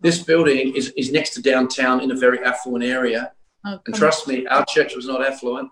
This 0.00 0.22
building 0.22 0.74
is 0.74 0.90
is 0.96 1.12
next 1.12 1.30
to 1.34 1.42
downtown 1.42 2.00
in 2.00 2.10
a 2.10 2.14
very 2.16 2.42
affluent 2.44 2.84
area, 2.84 3.32
Oh, 3.66 3.78
and 3.86 3.94
trust 3.94 4.26
me, 4.28 4.46
our 4.46 4.64
church 4.66 4.94
was 4.96 5.06
not 5.06 5.24
affluent. 5.24 5.70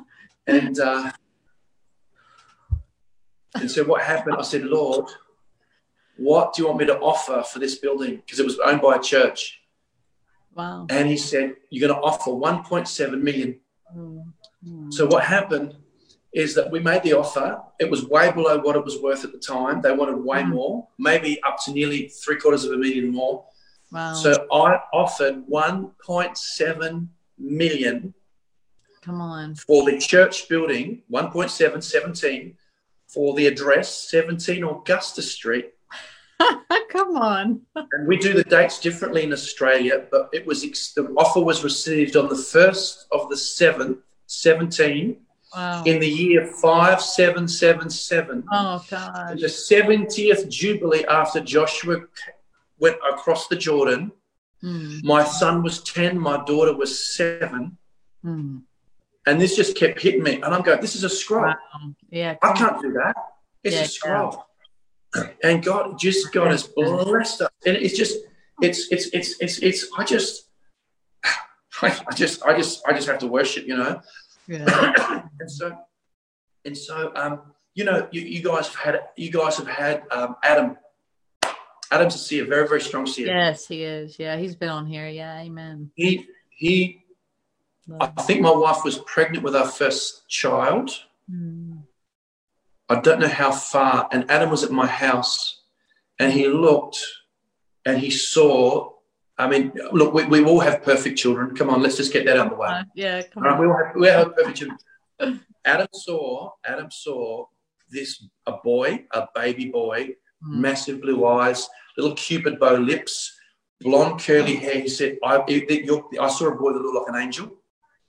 and 0.46 0.78
uh, 0.78 1.10
and 3.54 3.70
so 3.70 3.84
what 3.84 4.02
happened? 4.02 4.36
I 4.38 4.42
said, 4.42 4.64
Lord, 4.64 5.06
what 6.16 6.54
do 6.54 6.62
you 6.62 6.68
want 6.68 6.78
me 6.80 6.86
to 6.86 6.98
offer 6.98 7.42
for 7.42 7.58
this 7.58 7.78
building? 7.78 8.16
Because 8.16 8.38
it 8.40 8.44
was 8.44 8.58
owned 8.64 8.80
by 8.80 8.96
a 8.96 9.00
church. 9.00 9.60
Wow. 10.54 10.86
And 10.88 11.08
he 11.08 11.16
said, 11.16 11.56
You're 11.70 11.88
going 11.88 11.98
to 12.00 12.04
offer 12.06 12.30
1.7 12.30 13.20
million. 13.20 13.60
Mm, 13.96 14.24
mm. 14.66 14.92
So 14.92 15.06
what 15.06 15.24
happened 15.24 15.76
is 16.32 16.54
that 16.54 16.70
we 16.70 16.80
made 16.80 17.02
the 17.02 17.12
offer. 17.12 17.60
It 17.78 17.90
was 17.90 18.04
way 18.08 18.30
below 18.32 18.58
what 18.60 18.76
it 18.76 18.84
was 18.84 19.00
worth 19.00 19.24
at 19.24 19.32
the 19.32 19.38
time. 19.38 19.80
They 19.82 19.92
wanted 19.92 20.16
way 20.16 20.42
Mm. 20.42 20.50
more, 20.50 20.88
maybe 20.98 21.42
up 21.42 21.58
to 21.64 21.72
nearly 21.72 22.08
three 22.08 22.36
quarters 22.36 22.64
of 22.64 22.72
a 22.72 22.76
million 22.76 23.10
more. 23.10 23.44
Wow. 23.92 24.14
So 24.14 24.32
I 24.52 24.80
offered 24.92 25.44
1.7 25.48 27.08
million 27.38 28.14
come 29.02 29.20
on. 29.20 29.54
for 29.54 29.84
the 29.88 29.98
church 29.98 30.48
building, 30.48 31.02
1.7, 31.10 31.82
17, 31.82 32.56
for 33.14 33.34
the 33.34 33.46
address, 33.46 34.10
17 34.10 34.64
Augusta 34.64 35.22
Street. 35.22 35.70
come 36.90 37.16
on. 37.16 37.60
And 37.76 38.08
we 38.08 38.16
do 38.18 38.32
the 38.34 38.42
dates 38.44 38.80
differently 38.80 39.22
in 39.22 39.32
Australia, 39.32 40.04
but 40.10 40.28
it 40.32 40.44
was 40.46 40.64
ex- 40.64 40.92
the 40.92 41.04
offer 41.16 41.40
was 41.40 41.62
received 41.64 42.16
on 42.16 42.28
the 42.28 42.36
first 42.36 43.06
of 43.12 43.28
the 43.30 43.36
seventh, 43.36 43.98
17, 44.26 45.18
Wow. 45.54 45.84
in 45.86 46.00
the 46.00 46.08
year 46.08 46.44
5777. 46.48 48.42
Oh 48.50 48.84
God. 48.90 49.38
The 49.38 49.46
70th 49.46 50.48
Jubilee 50.48 51.04
after 51.06 51.38
Joshua 51.40 51.98
went 52.80 52.96
across 53.08 53.46
the 53.46 53.54
Jordan. 53.54 54.10
Mm, 54.64 55.04
My 55.04 55.22
son 55.24 55.62
was 55.62 55.80
10, 55.84 56.18
my 56.18 56.42
daughter 56.44 56.74
was 56.76 57.14
seven. 57.14 57.78
mm. 58.24 58.62
And 59.26 59.40
this 59.40 59.56
just 59.56 59.76
kept 59.76 60.00
hitting 60.00 60.22
me. 60.22 60.34
And 60.34 60.46
I'm 60.46 60.62
going, 60.62 60.80
this 60.80 60.94
is 60.94 61.04
a 61.04 61.08
scroll. 61.08 61.44
Wow. 61.44 61.56
Yeah. 62.10 62.36
I 62.42 62.52
can't 62.52 62.80
do 62.80 62.92
that. 62.92 63.14
It's 63.62 63.74
Yeah, 63.76 63.82
a 63.82 63.86
scroll. 63.86 64.46
And 65.44 65.62
God, 65.62 65.96
just 65.96 66.32
God 66.32 66.48
has 66.48 66.64
blessed 66.64 67.42
us. 67.42 67.50
And 67.64 67.76
it's 67.76 67.96
just, 67.96 68.18
it's, 68.60 68.90
it's, 68.90 69.06
it's, 69.12 69.40
it's, 69.40 69.58
it's, 69.60 69.86
I 69.96 70.02
just, 70.04 70.48
I 71.82 72.14
just, 72.16 72.44
I 72.44 72.56
just, 72.56 72.82
I 72.84 72.92
just 72.94 73.06
have 73.06 73.18
to 73.20 73.28
worship, 73.28 73.64
you 73.64 73.76
know. 73.76 74.00
Yeah. 74.48 75.22
and 75.40 75.48
so, 75.50 75.78
and 76.64 76.76
so, 76.76 77.12
um, 77.14 77.42
you 77.74 77.84
know, 77.84 78.08
you, 78.10 78.22
you 78.22 78.42
guys 78.42 78.66
have 78.66 78.76
had, 78.94 79.00
you 79.16 79.30
guys 79.30 79.56
have 79.56 79.68
had 79.68 80.02
um, 80.10 80.34
Adam. 80.42 80.76
Adam's 81.92 82.16
a 82.16 82.18
seer, 82.18 82.44
very, 82.46 82.66
very 82.66 82.80
strong 82.80 83.06
seer. 83.06 83.26
yes, 83.28 83.68
he 83.68 83.84
is. 83.84 84.18
Yeah, 84.18 84.36
he's 84.36 84.56
been 84.56 84.68
on 84.70 84.84
here. 84.84 85.06
Yeah. 85.06 85.38
Amen. 85.42 85.92
He, 85.94 86.26
he, 86.50 87.03
I 88.00 88.06
think 88.22 88.40
my 88.40 88.50
wife 88.50 88.84
was 88.84 88.98
pregnant 89.00 89.44
with 89.44 89.54
our 89.54 89.66
first 89.68 90.26
child. 90.28 90.90
Mm, 91.30 91.82
I 92.88 93.00
don't 93.00 93.20
know 93.20 93.28
how 93.28 93.50
far. 93.52 94.08
And 94.12 94.30
Adam 94.30 94.50
was 94.50 94.62
at 94.64 94.70
my 94.70 94.86
house 94.86 95.62
and 96.18 96.32
he 96.32 96.48
looked 96.48 96.98
and 97.84 97.98
he 97.98 98.10
saw. 98.10 98.92
I 99.36 99.48
mean, 99.48 99.72
look, 99.92 100.14
we, 100.14 100.24
we 100.26 100.44
all 100.44 100.60
have 100.60 100.82
perfect 100.84 101.18
children. 101.18 101.56
Come 101.56 101.68
on, 101.68 101.82
let's 101.82 101.96
just 101.96 102.12
get 102.12 102.24
that 102.26 102.38
out 102.38 102.46
of 102.46 102.52
the 102.52 102.56
way. 102.58 102.68
uh, 102.68 102.84
yeah. 102.94 103.22
Come 103.22 103.42
right, 103.42 103.52
on. 103.54 103.60
we 103.60 103.66
all 103.66 103.76
have, 103.84 103.96
we 103.96 104.08
all 104.10 104.18
have 104.24 104.36
perfect 104.36 104.58
children. 104.58 105.40
Adam 105.64 105.88
saw, 105.92 106.50
Adam 106.64 106.88
saw 106.90 107.44
this 107.90 108.24
a 108.46 108.52
boy, 108.52 109.04
a 109.12 109.26
baby 109.34 109.66
boy, 109.70 110.10
Mm, 110.46 110.58
massive 110.60 111.00
blue 111.00 111.24
eyes, 111.26 111.66
little 111.96 112.14
cupid 112.16 112.58
bow 112.60 112.74
lips, 112.74 113.34
blonde 113.80 114.20
curly 114.20 114.56
hair. 114.56 114.80
He 114.82 114.88
said, 114.88 115.16
I, 115.24 115.36
it, 115.48 115.70
it- 115.70 115.84
you're- 115.86 116.02
I 116.20 116.28
saw 116.28 116.48
a 116.48 116.54
boy 116.54 116.74
that 116.74 116.80
looked 116.82 117.08
like 117.08 117.16
an 117.16 117.22
angel. 117.22 117.50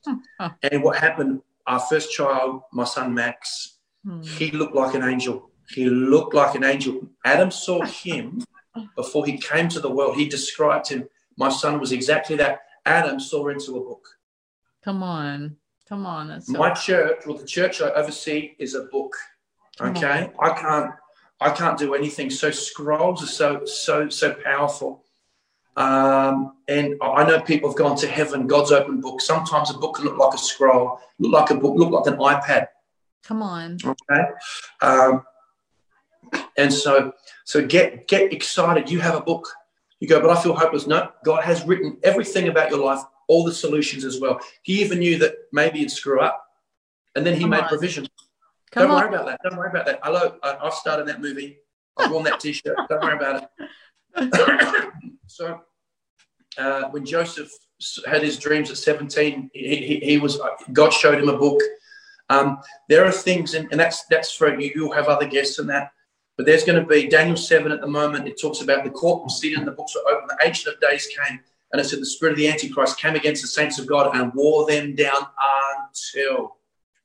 And 0.64 0.84
what 0.84 0.98
happened, 0.98 1.42
our 1.68 1.80
first 1.80 2.12
child, 2.12 2.62
my 2.72 2.84
son 2.84 3.14
Max, 3.14 3.78
mm. 4.06 4.26
he 4.26 4.52
looked 4.52 4.76
like 4.76 4.96
an 4.96 5.04
angel. 5.04 5.50
He 5.70 5.86
looked 5.90 6.34
like 6.34 6.56
an 6.56 6.64
angel. 6.64 7.08
Adam 7.24 7.52
saw 7.52 7.84
him 7.84 8.42
before 8.96 9.26
he 9.26 9.38
came 9.38 9.68
to 9.70 9.80
the 9.80 9.90
world. 9.90 10.16
He 10.16 10.28
described 10.28 10.90
him. 10.90 11.08
My 11.38 11.50
son 11.50 11.80
was 11.80 11.92
exactly 11.92 12.36
that. 12.38 12.62
Adam 12.86 13.20
saw 13.20 13.48
into 13.48 13.78
a 13.78 13.82
book. 13.82 14.08
Come 14.84 15.02
on. 15.02 15.58
Come 15.90 16.06
on. 16.06 16.28
That's 16.28 16.48
so 16.48 16.58
My 16.58 16.72
church, 16.74 17.24
well, 17.26 17.38
the 17.38 17.46
church 17.46 17.82
I 17.82 17.90
oversee 17.92 18.56
is 18.60 18.76
a 18.76 18.84
book. 18.84 19.16
Okay, 19.80 20.32
I 20.40 20.50
can't, 20.52 20.92
I 21.42 21.50
can't 21.50 21.78
do 21.78 21.96
anything. 21.96 22.30
So 22.30 22.50
scrolls 22.52 23.24
are 23.24 23.28
so, 23.28 23.66
so, 23.66 24.10
so 24.10 24.34
powerful. 24.34 25.05
Um, 25.78 26.54
and 26.68 26.96
I 27.02 27.26
know 27.26 27.42
people 27.42 27.70
have 27.70 27.78
gone 27.78 27.98
to 27.98 28.08
heaven. 28.08 28.48
God's 28.48 28.72
open 28.72 29.02
book. 29.02 29.22
Sometimes 29.22 29.70
a 29.72 29.74
book 29.74 29.96
can 29.96 30.06
look 30.06 30.18
like 30.18 30.34
a 30.34 30.38
scroll, 30.38 31.00
look 31.20 31.34
like 31.34 31.50
a 31.52 31.56
book, 31.56 31.76
look 31.78 31.92
like 31.92 32.08
an 32.14 32.20
iPad. 32.20 32.68
come 33.24 33.42
on. 33.42 33.78
Okay, 33.86 34.22
um, 34.82 35.24
and 36.58 36.72
so, 36.74 37.12
so 37.44 37.66
get 37.66 38.08
get 38.08 38.32
excited. 38.32 38.90
You 38.90 39.00
have 39.02 39.16
a 39.16 39.22
book. 39.22 39.48
You 40.00 40.08
go, 40.08 40.22
but 40.22 40.30
I 40.30 40.42
feel 40.42 40.54
hopeless. 40.56 40.88
No, 40.88 41.10
God 41.26 41.44
has 41.44 41.66
written 41.66 41.98
everything 42.04 42.48
about 42.48 42.70
your 42.70 42.84
life, 42.84 43.02
all 43.28 43.44
the 43.44 43.54
solutions 43.54 44.06
as 44.06 44.20
well. 44.20 44.40
He 44.64 44.82
even 44.82 45.00
knew 45.00 45.18
that 45.20 45.34
maybe 45.52 45.80
you'd 45.80 45.92
screw 45.92 46.22
up, 46.22 46.42
and 47.16 47.26
then 47.26 47.34
He 47.36 47.42
Come 47.42 47.50
made 47.52 47.64
on. 47.64 47.68
provision. 47.70 48.08
Come 48.72 48.88
Don't 48.88 48.92
on. 48.92 49.04
worry 49.04 49.14
about 49.14 49.26
that. 49.28 49.40
Don't 49.44 49.58
worry 49.58 49.70
about 49.70 49.86
that. 49.88 50.00
Hello, 50.04 50.38
I, 50.44 50.58
I've 50.62 50.74
started 50.74 51.08
that 51.08 51.22
movie. 51.22 51.58
I've 51.98 52.12
worn 52.12 52.24
that 52.26 52.40
T-shirt. 52.42 52.78
Don't 52.90 53.02
worry 53.04 53.16
about 53.16 53.44
it. 53.44 53.50
so, 55.28 55.62
uh, 56.58 56.84
when 56.90 57.06
Joseph 57.06 57.52
had 58.08 58.24
his 58.24 58.38
dreams 58.38 58.72
at 58.72 58.78
17, 58.78 59.52
he, 59.54 59.76
he, 59.76 60.00
he 60.00 60.18
was 60.18 60.40
God 60.74 60.92
showed 60.92 61.20
him 61.20 61.30
a 61.30 61.38
book. 61.38 61.62
Um, 62.30 62.60
there 62.90 63.06
are 63.06 63.12
things, 63.12 63.54
and, 63.54 63.68
and 63.72 63.80
that's 63.80 64.06
that's 64.06 64.32
for 64.32 64.60
you. 64.60 64.72
You'll 64.74 64.94
have 64.94 65.08
other 65.08 65.28
guests 65.28 65.60
in 65.60 65.68
that, 65.68 65.92
but 66.38 66.46
there's 66.46 66.64
going 66.64 66.82
to 66.82 66.88
be 66.88 67.08
Daniel 67.08 67.38
seven 67.38 67.72
at 67.72 67.82
the 67.82 67.88
moment. 67.88 68.28
It 68.28 68.40
talks 68.40 68.62
about 68.62 68.84
the 68.84 68.90
court 68.90 69.24
was 69.24 69.40
seated 69.40 69.60
and 69.60 69.68
the 69.68 69.74
books 69.74 69.96
were 69.96 70.12
open. 70.12 70.28
The 70.28 70.48
ancient 70.48 70.74
of 70.74 70.82
days 70.82 71.08
came, 71.08 71.40
and 71.72 71.82
it 71.82 71.86
said 71.86 72.00
the 72.00 72.06
spirit 72.06 72.32
of 72.32 72.38
the 72.38 72.48
Antichrist 72.48 73.00
came 73.00 73.16
against 73.16 73.42
the 73.42 73.48
saints 73.48 73.78
of 73.78 73.88
God 73.88 74.16
and 74.16 74.34
wore 74.34 74.66
them 74.66 74.96
down 74.96 75.28
until 75.88 76.58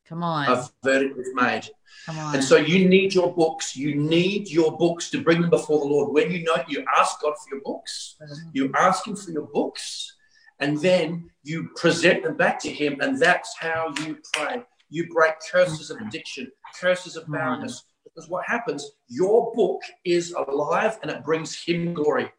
Come 0.07 0.23
on. 0.23 0.49
a 0.49 0.69
verdict 0.83 1.17
was 1.17 1.29
made. 1.35 1.71
And 2.11 2.43
so 2.43 2.57
you 2.57 2.89
need 2.89 3.15
your 3.15 3.35
books. 3.35 3.77
You 3.77 3.95
need 3.95 4.49
your 4.49 4.77
books 4.77 5.11
to 5.11 5.23
bring 5.23 5.41
them 5.41 5.51
before 5.51 5.81
the 5.81 5.87
Lord. 5.87 6.13
When 6.13 6.31
you 6.31 6.43
know, 6.43 6.57
you 6.69 6.85
ask 6.97 7.21
God 7.21 7.35
for 7.35 7.55
your 7.55 7.63
books. 7.63 8.17
Mm-hmm. 8.23 8.51
You 8.53 8.73
ask 8.77 9.07
Him 9.07 9.17
for 9.17 9.31
your 9.31 9.47
books, 9.47 10.15
and 10.59 10.79
then 10.79 11.31
you 11.43 11.71
present 11.77 12.23
them 12.23 12.37
back 12.37 12.59
to 12.61 12.71
Him, 12.71 13.01
and 13.01 13.19
that's 13.19 13.55
how 13.59 13.93
you 14.05 14.19
pray. 14.33 14.63
You 14.89 15.09
break 15.13 15.35
curses 15.51 15.91
of 15.91 15.99
mm-hmm. 15.99 16.09
addiction, 16.09 16.51
curses 16.81 17.17
of 17.17 17.31
barrenness. 17.31 17.81
Mm-hmm. 17.81 17.87
Because 18.05 18.29
what 18.29 18.45
happens, 18.47 18.91
your 19.09 19.53
book 19.55 19.83
is 20.05 20.33
alive 20.33 20.99
and 21.03 21.11
it 21.11 21.23
brings 21.23 21.57
Him 21.57 21.95
glory. 21.95 22.31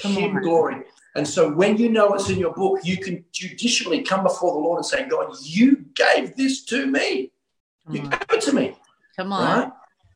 Come 0.00 0.12
him 0.12 0.36
on. 0.36 0.42
glory. 0.42 0.82
And 1.14 1.28
so 1.28 1.52
when 1.52 1.76
you 1.76 1.90
know 1.90 2.14
it's 2.14 2.30
in 2.30 2.38
your 2.38 2.54
book, 2.54 2.80
you 2.82 2.96
can 2.96 3.24
judicially 3.30 4.02
come 4.02 4.22
before 4.22 4.54
the 4.54 4.58
Lord 4.58 4.78
and 4.78 4.86
say, 4.86 5.06
God, 5.06 5.36
you 5.42 5.84
gave 5.94 6.34
this 6.34 6.64
to 6.64 6.86
me. 6.86 7.30
You 7.90 8.00
gave 8.00 8.20
it 8.30 8.40
to 8.42 8.52
me 8.52 8.74
Come 9.16 9.32
on. 9.32 9.60
right? 9.60 9.72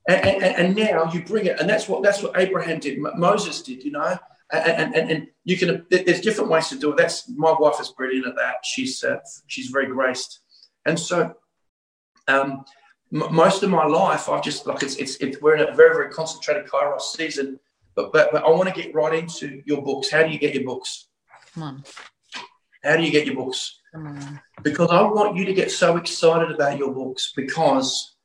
And, 0.08 0.42
and, 0.42 0.56
and 0.56 0.76
now 0.76 1.10
you 1.12 1.24
bring 1.24 1.46
it, 1.46 1.58
and 1.60 1.68
that's 1.68 1.88
what 1.88 2.02
that's 2.02 2.22
what 2.22 2.38
Abraham 2.38 2.78
did, 2.78 2.98
Moses 3.16 3.62
did, 3.62 3.82
you 3.82 3.90
know. 3.90 4.16
And, 4.52 4.94
and, 4.94 5.10
and 5.10 5.26
you 5.42 5.56
can 5.56 5.84
there's 5.90 6.20
different 6.20 6.48
ways 6.50 6.68
to 6.68 6.78
do 6.78 6.92
it. 6.92 6.96
That's 6.96 7.28
my 7.30 7.52
wife 7.58 7.80
is 7.80 7.88
brilliant 7.88 8.28
at 8.28 8.36
that. 8.36 8.64
She's 8.64 9.02
uh, 9.02 9.18
she's 9.48 9.66
very 9.68 9.86
graced, 9.88 10.40
and 10.84 10.96
so 10.98 11.34
um, 12.28 12.64
m- 13.12 13.34
most 13.34 13.64
of 13.64 13.70
my 13.70 13.84
life 13.84 14.28
I've 14.28 14.44
just 14.44 14.66
like 14.68 14.84
it's 14.84 14.94
it's, 14.96 15.16
it's 15.16 15.42
we're 15.42 15.56
in 15.56 15.68
a 15.68 15.74
very 15.74 15.92
very 15.94 16.10
concentrated 16.12 16.66
Kairos 16.68 17.00
season. 17.00 17.58
But, 17.96 18.12
but 18.12 18.30
but 18.30 18.44
I 18.44 18.50
want 18.50 18.72
to 18.72 18.80
get 18.80 18.94
right 18.94 19.14
into 19.18 19.62
your 19.66 19.82
books. 19.82 20.10
How 20.10 20.22
do 20.22 20.30
you 20.30 20.38
get 20.38 20.54
your 20.54 20.64
books? 20.64 21.08
Come 21.54 21.62
on. 21.64 21.84
How 22.84 22.96
do 22.96 23.02
you 23.02 23.10
get 23.10 23.26
your 23.26 23.34
books? 23.34 23.80
Come 23.92 24.06
on. 24.06 24.40
because 24.62 24.90
I 24.90 25.02
want 25.02 25.36
you 25.36 25.44
to 25.46 25.54
get 25.54 25.72
so 25.72 25.96
excited 25.96 26.54
about 26.54 26.78
your 26.78 26.92
books 26.92 27.32
because 27.34 28.15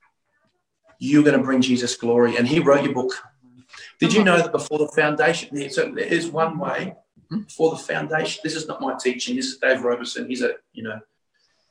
you're 1.02 1.24
going 1.24 1.38
to 1.38 1.44
bring 1.44 1.62
Jesus 1.62 1.96
glory. 1.96 2.38
And 2.38 2.48
he 2.48 2.60
wrote 2.60 2.84
your 2.84 2.94
book. 2.94 3.12
Did 4.00 4.14
you 4.14 4.24
know 4.24 4.38
that 4.38 4.52
before 4.52 4.78
the 4.78 4.88
foundation, 4.88 5.70
so 5.72 5.92
there 5.92 6.06
is 6.06 6.28
one 6.28 6.60
way 6.60 6.96
before 7.30 7.72
the 7.72 7.78
foundation. 7.78 8.42
This 8.44 8.56
is 8.56 8.68
not 8.68 8.82
my 8.82 8.96
teaching. 9.02 9.36
This 9.36 9.48
is 9.48 9.58
Dave 9.58 9.84
Roberson. 9.84 10.28
He's 10.30 10.44
a, 10.44 10.54
you 10.74 10.84
know, 10.84 11.00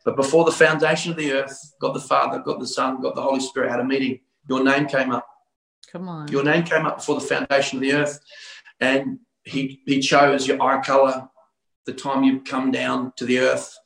but 0.04 0.16
before 0.16 0.44
the 0.44 0.52
foundation 0.52 1.12
of 1.12 1.16
the 1.16 1.32
earth, 1.32 1.74
God 1.80 1.94
the 1.94 2.00
Father, 2.00 2.40
God 2.40 2.60
the 2.60 2.66
Son, 2.66 3.00
God 3.00 3.14
the 3.14 3.22
Holy 3.22 3.40
Spirit 3.40 3.70
had 3.70 3.80
a 3.80 3.84
meeting. 3.84 4.18
Your 4.48 4.64
name 4.64 4.86
came 4.86 5.12
up. 5.12 5.26
Come 5.92 6.08
on. 6.08 6.28
Your 6.28 6.42
name 6.42 6.64
came 6.64 6.86
up 6.86 6.96
before 6.96 7.20
the 7.20 7.26
foundation 7.26 7.78
of 7.78 7.82
the 7.82 7.92
earth, 7.92 8.18
and 8.80 9.20
He 9.44 9.80
He 9.86 10.00
chose 10.00 10.46
your 10.48 10.60
eye 10.60 10.80
color, 10.82 11.28
the 11.86 11.92
time 11.92 12.24
you 12.24 12.40
come 12.40 12.72
down 12.72 13.12
to 13.16 13.24
the 13.24 13.38
earth, 13.38 13.76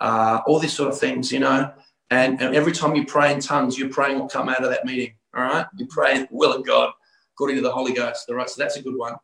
uh, 0.00 0.40
all 0.46 0.58
these 0.58 0.72
sort 0.72 0.90
of 0.92 0.98
things, 0.98 1.30
you 1.30 1.38
know. 1.38 1.72
And, 2.10 2.40
and 2.42 2.56
every 2.56 2.72
time 2.72 2.96
you 2.96 3.06
pray 3.06 3.32
in 3.32 3.40
tongues, 3.40 3.78
you're 3.78 3.88
praying 3.88 4.18
what 4.18 4.32
come 4.32 4.48
out 4.48 4.64
of 4.64 4.70
that 4.70 4.84
meeting. 4.84 5.14
All 5.34 5.44
right, 5.44 5.66
you 5.76 5.86
pray 5.86 6.18
the 6.18 6.28
will 6.30 6.52
of 6.52 6.66
God 6.66 6.92
according 7.34 7.56
to 7.56 7.62
the 7.62 7.70
Holy 7.70 7.92
Ghost. 7.92 8.28
All 8.28 8.34
right, 8.34 8.50
so 8.50 8.60
that's 8.60 8.76
a 8.76 8.82
good 8.82 8.96
one. 8.96 9.14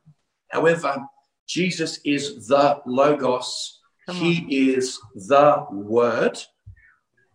However, 0.50 1.04
Jesus 1.48 1.98
is 2.04 2.46
the 2.46 2.80
Logos. 2.86 3.80
Come 4.06 4.16
he 4.16 4.38
on. 4.38 4.46
is 4.50 5.00
the 5.14 5.66
Word. 5.70 6.38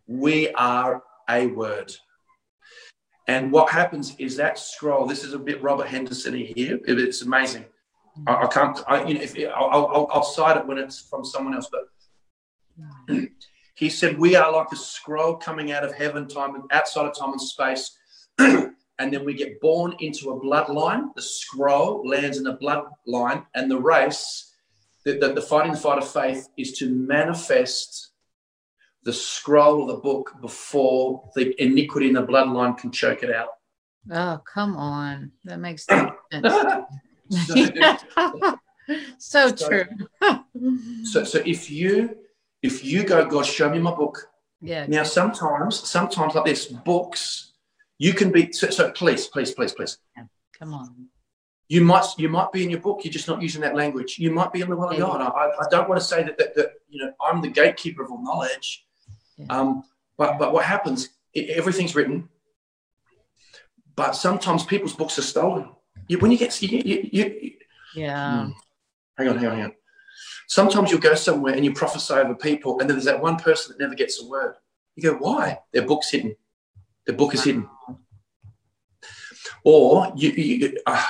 We 0.07 0.51
are 0.53 1.03
a 1.29 1.47
Word. 1.47 1.93
And 3.27 3.51
what 3.51 3.69
happens 3.69 4.15
is 4.17 4.37
that 4.37 4.57
scroll. 4.57 5.05
This 5.05 5.23
is 5.23 5.33
a 5.33 5.39
bit 5.39 5.61
Robert 5.61 5.87
Henderson 5.87 6.33
here. 6.33 6.79
It's 6.85 7.21
amazing. 7.21 7.65
I, 8.27 8.35
I 8.43 8.47
can't. 8.47 8.79
I, 8.87 9.05
you 9.05 9.13
know, 9.15 9.21
if 9.21 9.37
I'll, 9.55 9.87
I'll, 9.87 10.07
I'll 10.11 10.23
cite 10.23 10.57
it 10.57 10.65
when 10.65 10.77
it's 10.77 10.99
from 10.99 11.23
someone 11.23 11.53
else, 11.53 11.69
but 11.71 13.19
he 13.81 13.89
said 13.89 14.19
we 14.19 14.35
are 14.35 14.53
like 14.53 14.71
a 14.71 14.75
scroll 14.75 15.35
coming 15.35 15.71
out 15.71 15.83
of 15.83 15.91
heaven, 15.91 16.27
time 16.27 16.53
outside 16.69 17.07
of 17.07 17.17
time 17.17 17.31
and 17.31 17.41
space, 17.41 17.97
and 18.37 18.75
then 18.99 19.25
we 19.25 19.33
get 19.33 19.59
born 19.59 19.95
into 19.99 20.29
a 20.29 20.39
bloodline. 20.39 21.11
The 21.15 21.23
scroll 21.23 22.07
lands 22.07 22.37
in 22.37 22.43
the 22.43 22.57
bloodline, 22.57 23.43
and 23.55 23.71
the 23.71 23.79
race, 23.79 24.53
the, 25.03 25.17
the, 25.17 25.33
the 25.33 25.41
fighting 25.41 25.71
the 25.71 25.79
fight 25.79 25.97
of 25.97 26.07
faith, 26.07 26.47
is 26.59 26.73
to 26.73 26.91
manifest 26.91 28.11
the 29.01 29.11
scroll 29.11 29.81
of 29.81 29.87
the 29.87 30.01
book 30.03 30.31
before 30.41 31.27
the 31.35 31.59
iniquity 31.59 32.09
in 32.09 32.13
the 32.13 32.23
bloodline 32.23 32.77
can 32.77 32.91
choke 32.91 33.23
it 33.23 33.33
out. 33.33 33.49
Oh, 34.11 34.39
come 34.45 34.77
on. 34.77 35.31
That 35.43 35.59
makes 35.59 35.85
sense. 35.85 36.11
so, 37.31 37.55
so 39.17 39.55
So- 39.55 39.69
true. 39.69 39.85
so, 41.03 41.23
so 41.23 41.41
if 41.47 41.71
you 41.71 42.15
if 42.61 42.83
you 42.83 43.03
go, 43.03 43.25
God, 43.25 43.45
show 43.45 43.69
me 43.69 43.79
my 43.79 43.93
book. 43.93 44.27
yeah. 44.61 44.85
Now, 44.87 45.03
sometimes, 45.03 45.79
sometimes 45.89 46.35
like 46.35 46.45
this, 46.45 46.65
books, 46.67 47.53
you 47.97 48.13
can 48.13 48.31
be. 48.31 48.51
So, 48.51 48.69
so 48.69 48.91
please, 48.91 49.27
please, 49.27 49.51
please, 49.51 49.73
please. 49.73 49.97
Come 50.57 50.73
on. 50.73 51.07
You 51.67 51.81
might, 51.81 52.05
you 52.17 52.27
might 52.29 52.51
be 52.51 52.63
in 52.63 52.69
your 52.69 52.81
book. 52.81 52.99
You're 53.03 53.13
just 53.13 53.27
not 53.27 53.41
using 53.41 53.61
that 53.61 53.75
language. 53.75 54.19
You 54.19 54.31
might 54.31 54.51
be 54.53 54.61
in 54.61 54.69
the 54.69 54.75
will 54.75 54.89
of 54.89 54.93
Yeah. 54.93 54.99
God. 54.99 55.21
I, 55.21 55.45
I 55.63 55.65
don't 55.71 55.87
want 55.89 55.99
to 56.01 56.05
say 56.05 56.21
that, 56.23 56.37
that, 56.37 56.53
that 56.55 56.73
you 56.89 57.03
know 57.03 57.13
I'm 57.25 57.41
the 57.41 57.47
gatekeeper 57.47 58.03
of 58.03 58.11
all 58.11 58.21
knowledge. 58.23 58.85
Yeah. 59.37 59.45
Um, 59.49 59.83
but 60.17 60.37
but 60.37 60.51
what 60.53 60.65
happens? 60.65 61.09
e- 61.33 61.49
Everything's 61.49 61.95
written. 61.95 62.27
But 63.95 64.15
sometimes 64.15 64.63
people's 64.65 64.93
books 64.93 65.17
are 65.17 65.21
stolen. 65.23 65.69
You, 66.07 66.17
when 66.19 66.31
you 66.31 66.37
get, 66.37 66.61
you, 66.61 66.81
you, 66.83 67.09
you, 67.11 67.51
Yeah. 67.95 68.45
Hmm. 68.45 68.51
hang 69.17 69.27
on, 69.29 69.37
hang 69.37 69.47
on, 69.47 69.55
hang 69.55 69.65
on. 69.65 69.73
Sometimes 70.51 70.91
you'll 70.91 70.99
go 70.99 71.15
somewhere 71.15 71.53
and 71.53 71.63
you 71.63 71.71
prophesy 71.73 72.13
over 72.13 72.35
people, 72.35 72.77
and 72.81 72.89
then 72.89 72.97
there's 72.97 73.05
that 73.05 73.21
one 73.21 73.37
person 73.37 73.71
that 73.71 73.81
never 73.81 73.95
gets 73.95 74.21
a 74.21 74.27
word. 74.27 74.55
You 74.97 75.03
go, 75.11 75.15
why? 75.15 75.59
Their 75.71 75.83
book's 75.83 76.09
hidden. 76.09 76.35
Their 77.07 77.15
book 77.15 77.33
is 77.33 77.45
hidden. 77.45 77.69
Or 79.63 80.11
you, 80.13 80.29
you 80.31 80.77
uh, 80.85 81.05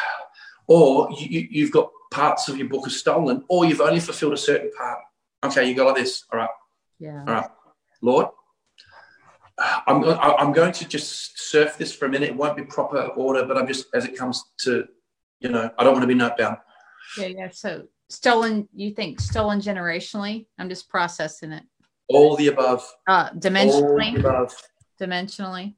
or 0.68 1.10
you, 1.18 1.48
you've 1.50 1.72
got 1.72 1.90
parts 2.12 2.50
of 2.50 2.58
your 2.60 2.70
book 2.70 2.86
are 2.86 2.92
stolen, 2.92 3.44
or 3.50 3.66
you've 3.66 3.82
only 3.82 4.00
fulfilled 4.00 4.34
a 4.34 4.38
certain 4.38 4.70
part. 4.78 5.00
Okay, 5.44 5.68
you 5.68 5.74
go 5.74 5.88
like 5.88 5.96
this. 5.96 6.24
All 6.32 6.38
right, 6.38 6.50
Yeah. 7.00 7.24
all 7.28 7.34
right, 7.34 7.50
Lord. 8.04 8.28
I'm, 9.88 10.04
I'm 10.04 10.54
going 10.54 10.72
to 10.74 10.88
just 10.88 11.40
surf 11.40 11.80
this 11.80 11.92
for 11.96 12.06
a 12.06 12.10
minute. 12.10 12.30
It 12.30 12.36
won't 12.36 12.56
be 12.56 12.64
proper 12.64 13.08
order, 13.16 13.44
but 13.46 13.58
I'm 13.58 13.66
just 13.66 13.88
as 13.96 14.06
it 14.06 14.16
comes 14.16 14.44
to, 14.66 14.88
you 15.40 15.50
know, 15.50 15.72
I 15.80 15.84
don't 15.84 15.94
want 15.94 16.04
to 16.04 16.08
be 16.08 16.14
note 16.14 16.38
bound. 16.38 16.58
Yeah. 17.18 17.26
Yeah. 17.26 17.50
So 17.52 17.88
stolen, 18.12 18.68
you 18.74 18.92
think 18.92 19.20
stolen 19.20 19.60
generationally? 19.62 20.46
I'm 20.60 20.70
just 20.70 20.90
processing 20.90 21.52
it. 21.52 21.64
All 22.08 22.36
the 22.36 22.48
above. 22.48 22.86
Uh, 23.08 23.30
All 23.32 23.40
the 23.40 23.50
dimensionally, 23.50 24.20
above. 24.20 24.54
dimensionally. 25.02 25.76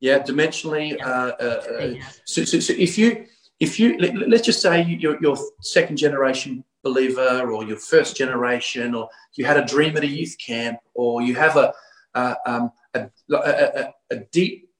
Yeah, 0.00 0.20
dimensionally. 0.20 1.00
Uh, 1.00 1.32
uh, 1.40 1.62
uh, 1.80 1.84
Yeah. 1.84 2.08
so, 2.24 2.44
so, 2.44 2.60
so 2.60 2.72
if 2.72 2.96
you, 2.96 3.26
if 3.58 3.80
you, 3.80 3.98
let, 3.98 4.28
let's 4.28 4.46
just 4.46 4.62
say 4.62 4.82
you're, 4.82 5.18
you're 5.20 5.36
second 5.60 5.96
generation 5.96 6.64
believer, 6.84 7.50
or 7.50 7.64
you're 7.64 7.76
first 7.76 8.16
generation, 8.16 8.94
or 8.94 9.08
you 9.34 9.44
had 9.44 9.56
a 9.56 9.64
dream 9.64 9.96
at 9.96 10.04
a 10.04 10.06
youth 10.06 10.36
camp, 10.38 10.78
or 10.94 11.22
you 11.22 11.34
have 11.34 11.56
a, 11.56 11.74
uh, 12.14 12.34
um, 12.46 12.70
a, 12.94 13.10
a, 13.32 13.36
a, 13.36 13.94
a 14.12 14.16
deep, 14.30 14.70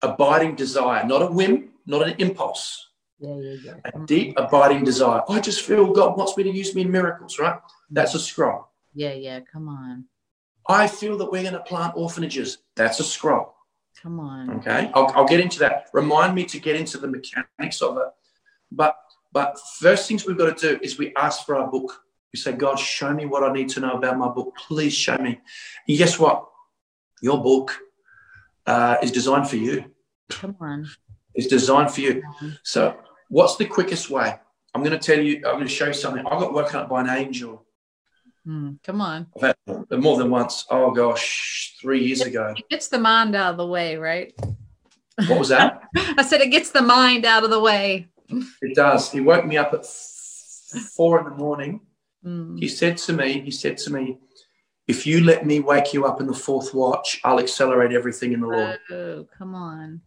abiding 0.00 0.56
desire, 0.56 1.06
not 1.06 1.20
a 1.22 1.26
whim, 1.26 1.68
not 1.86 2.08
an 2.08 2.14
impulse, 2.18 2.88
Yeah. 3.22 3.36
Yeah. 3.36 3.56
Yeah. 3.64 3.74
a 3.84 4.06
deep, 4.06 4.34
abiding 4.36 4.84
desire. 4.84 5.22
I 5.28 5.40
just 5.40 5.62
feel 5.62 5.92
God 5.92 6.18
wants 6.18 6.36
me 6.36 6.42
to 6.42 6.50
use 6.50 6.74
me 6.74 6.82
in 6.82 6.90
miracles, 6.90 7.38
right? 7.38 7.58
That's 7.90 8.14
a 8.14 8.18
scroll. 8.18 8.68
Yeah. 8.94 9.14
Yeah. 9.14 9.40
Come 9.52 9.68
on. 9.68 10.04
I 10.68 10.86
feel 10.86 11.16
that 11.18 11.30
we're 11.30 11.42
going 11.42 11.54
to 11.54 11.60
plant 11.60 11.94
orphanages. 11.96 12.58
That's 12.76 13.00
a 13.00 13.04
scroll. 13.04 13.54
Come 14.02 14.18
on. 14.20 14.50
Okay, 14.58 14.90
I'll, 14.94 15.10
I'll 15.14 15.26
get 15.26 15.40
into 15.40 15.58
that. 15.60 15.88
Remind 15.92 16.34
me 16.34 16.44
to 16.46 16.58
get 16.58 16.76
into 16.76 16.98
the 16.98 17.06
mechanics 17.06 17.82
of 17.82 17.96
it. 17.98 18.08
But 18.70 18.96
but 19.32 19.58
first 19.78 20.08
things 20.08 20.26
we've 20.26 20.38
got 20.38 20.56
to 20.56 20.68
do 20.74 20.80
is 20.82 20.98
we 20.98 21.14
ask 21.16 21.46
for 21.46 21.56
our 21.56 21.70
book. 21.70 22.02
We 22.32 22.38
say, 22.38 22.52
God, 22.52 22.78
show 22.78 23.12
me 23.12 23.26
what 23.26 23.44
I 23.44 23.52
need 23.52 23.68
to 23.70 23.80
know 23.80 23.92
about 23.92 24.18
my 24.18 24.28
book. 24.28 24.54
Please 24.56 24.94
show 24.94 25.16
me. 25.18 25.40
And 25.88 25.98
guess 25.98 26.18
what? 26.18 26.46
Your 27.22 27.42
book 27.42 27.78
uh, 28.66 28.96
is 29.02 29.12
designed 29.12 29.48
for 29.48 29.56
you. 29.56 29.84
Come 30.30 30.56
on. 30.60 30.88
It's 31.34 31.46
designed 31.46 31.92
for 31.92 32.00
you. 32.00 32.22
So, 32.62 32.96
what's 33.32 33.56
the 33.56 33.64
quickest 33.64 34.10
way? 34.10 34.34
I'm 34.74 34.82
going 34.82 34.98
to 34.98 35.04
tell 35.04 35.18
you. 35.18 35.36
I'm 35.36 35.54
going 35.54 35.66
to 35.66 35.68
show 35.68 35.86
you 35.86 35.94
something. 35.94 36.24
I 36.26 36.30
got 36.38 36.52
woken 36.52 36.76
up 36.76 36.88
by 36.88 37.00
an 37.00 37.08
angel. 37.08 37.64
Hmm, 38.44 38.72
come 38.84 39.00
on. 39.00 39.26
I've 39.36 39.54
had 39.66 40.00
more 40.00 40.18
than 40.18 40.30
once. 40.30 40.66
Oh 40.70 40.90
gosh, 40.90 41.76
three 41.80 42.04
years 42.04 42.20
ago. 42.20 42.54
It 42.56 42.68
gets 42.68 42.88
the 42.88 42.98
mind 42.98 43.34
out 43.34 43.52
of 43.52 43.56
the 43.56 43.66
way, 43.66 43.96
right? 43.96 44.32
What 45.26 45.38
was 45.38 45.48
that? 45.48 45.82
I 45.96 46.22
said 46.22 46.40
it 46.40 46.50
gets 46.50 46.70
the 46.70 46.82
mind 46.82 47.24
out 47.24 47.44
of 47.44 47.50
the 47.50 47.60
way. 47.60 48.08
It 48.28 48.74
does. 48.74 49.10
He 49.10 49.20
woke 49.20 49.46
me 49.46 49.56
up 49.56 49.72
at 49.72 49.86
four 49.86 51.18
in 51.20 51.24
the 51.24 51.36
morning. 51.36 51.80
Hmm. 52.22 52.56
He 52.56 52.68
said 52.68 52.96
to 52.98 53.12
me, 53.12 53.40
he 53.40 53.50
said 53.50 53.78
to 53.78 53.92
me, 53.92 54.18
if 54.88 55.06
you 55.06 55.22
let 55.22 55.46
me 55.46 55.60
wake 55.60 55.94
you 55.94 56.04
up 56.06 56.20
in 56.20 56.26
the 56.26 56.34
fourth 56.34 56.74
watch, 56.74 57.20
I'll 57.24 57.38
accelerate 57.38 57.92
everything 57.92 58.32
in 58.32 58.40
the 58.40 58.48
Lord. 58.48 58.80
Oh, 58.90 59.26
come 59.38 59.54
on. 59.54 60.00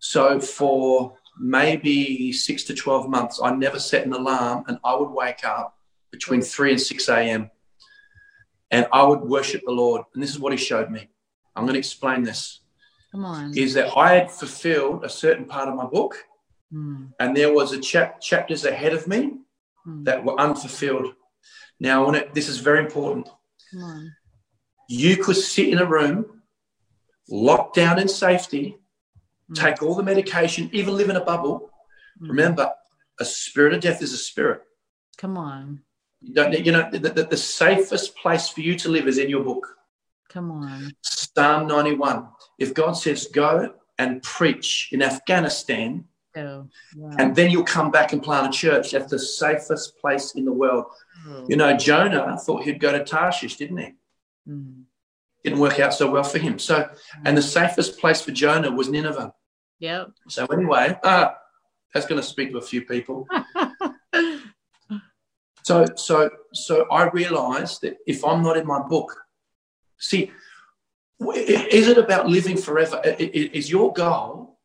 So 0.00 0.40
for 0.40 1.16
maybe 1.40 2.32
six 2.32 2.64
to 2.64 2.74
12 2.74 3.08
months, 3.08 3.40
I 3.42 3.54
never 3.54 3.78
set 3.78 4.06
an 4.06 4.12
alarm 4.12 4.64
and 4.68 4.78
I 4.84 4.94
would 4.94 5.10
wake 5.10 5.44
up 5.44 5.76
between 6.10 6.42
3 6.42 6.72
and 6.72 6.80
6 6.80 7.08
a.m. 7.08 7.50
and 8.70 8.86
I 8.92 9.02
would 9.02 9.20
worship 9.20 9.62
the 9.64 9.72
Lord. 9.72 10.02
And 10.14 10.22
this 10.22 10.30
is 10.30 10.38
what 10.38 10.52
he 10.52 10.58
showed 10.58 10.90
me. 10.90 11.08
I'm 11.56 11.64
going 11.64 11.74
to 11.74 11.78
explain 11.78 12.22
this. 12.22 12.60
Come 13.12 13.24
on. 13.24 13.56
Is 13.56 13.74
that 13.74 13.96
I 13.96 14.14
had 14.14 14.30
fulfilled 14.30 15.04
a 15.04 15.08
certain 15.08 15.44
part 15.46 15.68
of 15.68 15.74
my 15.74 15.86
book 15.86 16.16
Hmm, 16.72 17.06
and 17.18 17.36
there 17.36 17.52
was 17.52 17.72
a 17.72 17.80
chap- 17.80 18.20
chapters 18.20 18.64
ahead 18.64 18.92
of 18.92 19.08
me 19.08 19.32
hmm, 19.84 20.04
that 20.04 20.24
were 20.24 20.38
unfulfilled. 20.38 21.14
Now, 21.80 22.02
I 22.02 22.06
want 22.06 22.16
to, 22.18 22.32
this 22.32 22.48
is 22.48 22.58
very 22.58 22.78
important. 22.78 23.28
come 23.72 23.82
on. 23.82 24.12
You 24.88 25.16
could 25.16 25.36
sit 25.36 25.68
in 25.68 25.78
a 25.78 25.84
room, 25.84 26.42
locked 27.28 27.74
down 27.74 27.98
in 27.98 28.08
safety, 28.08 28.76
Take 29.54 29.82
all 29.82 29.94
the 29.94 30.02
medication, 30.02 30.70
even 30.72 30.96
live 30.96 31.10
in 31.10 31.16
a 31.16 31.24
bubble. 31.24 31.70
Hmm. 32.20 32.28
Remember, 32.28 32.72
a 33.18 33.24
spirit 33.24 33.74
of 33.74 33.80
death 33.80 34.02
is 34.02 34.12
a 34.12 34.16
spirit. 34.18 34.62
Come 35.18 35.36
on. 35.36 35.82
You 36.20 36.34
don't 36.34 36.50
need, 36.50 36.66
you 36.66 36.72
know, 36.72 36.88
the, 36.90 36.98
the, 36.98 37.24
the 37.24 37.36
safest 37.36 38.14
place 38.16 38.48
for 38.48 38.60
you 38.60 38.74
to 38.76 38.88
live 38.88 39.08
is 39.08 39.18
in 39.18 39.28
your 39.30 39.42
book. 39.42 39.66
Come 40.28 40.50
on. 40.50 40.92
Psalm 41.02 41.66
91. 41.66 42.28
If 42.58 42.74
God 42.74 42.92
says, 42.92 43.26
go 43.26 43.74
and 43.98 44.22
preach 44.22 44.88
in 44.92 45.02
Afghanistan, 45.02 46.04
Oh, 46.36 46.68
wow. 46.94 47.16
and 47.18 47.34
then 47.34 47.50
you'll 47.50 47.64
come 47.64 47.90
back 47.90 48.12
and 48.12 48.22
plant 48.22 48.54
a 48.54 48.56
church, 48.56 48.92
that's 48.92 49.10
the 49.10 49.18
safest 49.18 49.98
place 49.98 50.36
in 50.36 50.44
the 50.44 50.52
world. 50.52 50.84
Oh, 51.26 51.44
You 51.48 51.56
know, 51.56 51.76
Jonah 51.76 52.38
thought 52.38 52.62
he'd 52.62 52.78
go 52.78 52.92
to 52.92 53.02
Tarshish, 53.04 53.56
didn't 53.56 53.78
he? 53.78 53.94
hmm. 54.46 54.82
Didn't 55.42 55.58
work 55.58 55.80
out 55.80 55.94
so 55.94 56.10
well 56.10 56.22
for 56.22 56.38
him. 56.38 56.58
So, 56.58 56.86
and 57.24 57.36
the 57.36 57.40
safest 57.42 57.98
place 57.98 58.20
for 58.20 58.30
Jonah 58.30 58.70
was 58.70 58.90
Nineveh. 58.90 59.32
Yep. 59.80 60.12
So 60.28 60.46
anyway, 60.46 60.98
ah, 61.02 61.36
that's 61.92 62.06
going 62.06 62.20
to 62.20 62.26
speak 62.26 62.52
to 62.52 62.58
a 62.58 62.62
few 62.62 62.82
people. 62.82 63.26
So, 65.62 65.86
so, 65.94 66.30
so 66.52 66.86
I 66.90 67.08
realised 67.10 67.82
that 67.82 67.98
if 68.06 68.24
I'm 68.24 68.42
not 68.42 68.56
in 68.56 68.66
my 68.66 68.80
book, 68.80 69.14
see, 69.98 70.30
is 71.20 71.86
it 71.86 71.98
about 71.98 72.28
living 72.28 72.56
forever? 72.56 73.00
Is 73.04 73.70
your 73.70 73.92
goal 73.92 74.58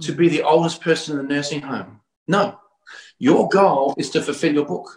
to 0.00 0.12
be 0.12 0.28
the 0.28 0.42
oldest 0.42 0.80
person 0.80 1.18
in 1.18 1.26
the 1.26 1.34
nursing 1.34 1.60
home? 1.60 2.00
No. 2.28 2.58
Your 3.18 3.48
goal 3.48 3.94
is 3.98 4.10
to 4.10 4.22
fulfill 4.22 4.54
your 4.54 4.64
book. 4.64 4.88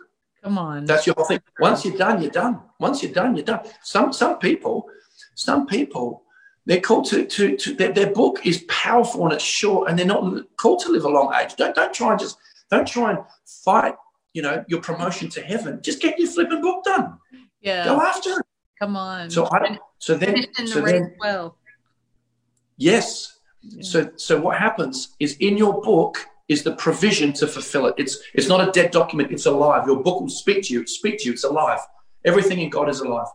Come 0.43 0.57
on. 0.57 0.85
That's 0.85 1.05
your 1.07 1.15
whole 1.17 1.25
thing. 1.25 1.41
Once 1.59 1.83
you're 1.83 1.97
done, 1.97 2.21
you're 2.21 2.31
done. 2.31 2.61
Once 2.79 3.03
you're 3.03 3.11
done, 3.11 3.35
you're 3.35 3.43
done. 3.43 3.61
Some 3.83 4.13
some 4.13 4.37
people, 4.37 4.85
some 5.35 5.65
people, 5.67 6.23
they're 6.69 6.79
called 6.79 7.05
to 7.05 7.25
to, 7.25 7.57
to 7.57 7.73
their, 7.73 7.91
their 7.91 8.13
book 8.13 8.45
is 8.45 8.63
powerful 8.69 9.23
and 9.23 9.33
it's 9.33 9.43
short, 9.43 9.89
and 9.89 9.97
they're 9.97 10.05
not 10.05 10.23
called 10.57 10.79
to 10.81 10.91
live 10.91 11.03
a 11.03 11.09
long 11.09 11.33
age. 11.33 11.55
Don't 11.55 11.75
don't 11.75 11.91
try 11.91 12.11
and 12.11 12.19
just 12.19 12.37
don't 12.69 12.87
try 12.87 13.09
and 13.09 13.19
fight. 13.65 13.95
You 14.33 14.43
know 14.43 14.63
your 14.67 14.79
promotion 14.79 15.29
to 15.29 15.41
heaven. 15.41 15.81
Just 15.81 15.99
get 15.99 16.19
your 16.19 16.29
flipping 16.29 16.61
book 16.61 16.83
done. 16.83 17.17
Yeah. 17.59 17.85
Go 17.85 17.99
after 17.99 18.39
it. 18.39 18.45
Come 18.79 18.95
on. 18.95 19.31
So 19.31 19.49
I 19.51 19.59
don't 19.59 19.79
so 19.97 20.13
then 20.13 20.45
the 20.57 20.67
so 20.67 20.81
then 20.81 21.15
well. 21.19 21.57
yes. 22.77 23.39
Yeah. 23.61 23.81
So 23.81 24.11
so 24.15 24.39
what 24.39 24.59
happens 24.59 25.15
is 25.19 25.37
in 25.37 25.57
your 25.57 25.81
book 25.81 26.23
is 26.49 26.61
the 26.61 26.75
provision 26.75 27.33
to 27.33 27.47
fulfill 27.47 27.87
it. 27.87 27.95
It's 27.97 28.19
it's 28.35 28.47
not 28.47 28.67
a 28.67 28.71
dead 28.71 28.91
document, 28.91 29.31
it's 29.31 29.47
alive. 29.47 29.87
Your 29.87 30.03
book 30.03 30.21
will 30.21 30.29
speak 30.29 30.63
to 30.65 30.73
you, 30.73 30.85
speak 30.85 31.17
to 31.19 31.25
you, 31.25 31.31
it's 31.33 31.43
alive. 31.43 31.79
Everything 32.25 32.59
in 32.59 32.69
God 32.69 32.89
is 32.89 32.99
alive. 32.99 33.27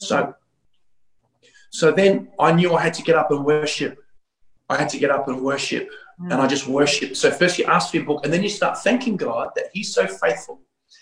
So 0.00 0.16
mm-hmm. 0.16 0.30
So 1.70 1.92
then 1.92 2.28
I 2.38 2.52
knew 2.52 2.74
I 2.74 2.82
had 2.82 2.94
to 2.94 3.02
get 3.02 3.16
up 3.16 3.30
and 3.30 3.44
worship. 3.44 3.98
I 4.68 4.76
had 4.76 4.88
to 4.90 4.98
get 4.98 5.10
up 5.10 5.28
and 5.28 5.42
worship. 5.42 5.90
Hmm. 6.18 6.32
And 6.32 6.40
I 6.40 6.46
just 6.46 6.66
worship. 6.66 7.16
So 7.16 7.30
first 7.30 7.58
you 7.58 7.64
ask 7.66 7.90
for 7.90 7.96
your 7.98 8.06
book, 8.06 8.24
and 8.24 8.32
then 8.32 8.42
you 8.42 8.48
start 8.48 8.78
thanking 8.78 9.16
God 9.16 9.50
that 9.56 9.66
He's 9.72 9.94
so 9.94 10.06
faithful. 10.06 10.60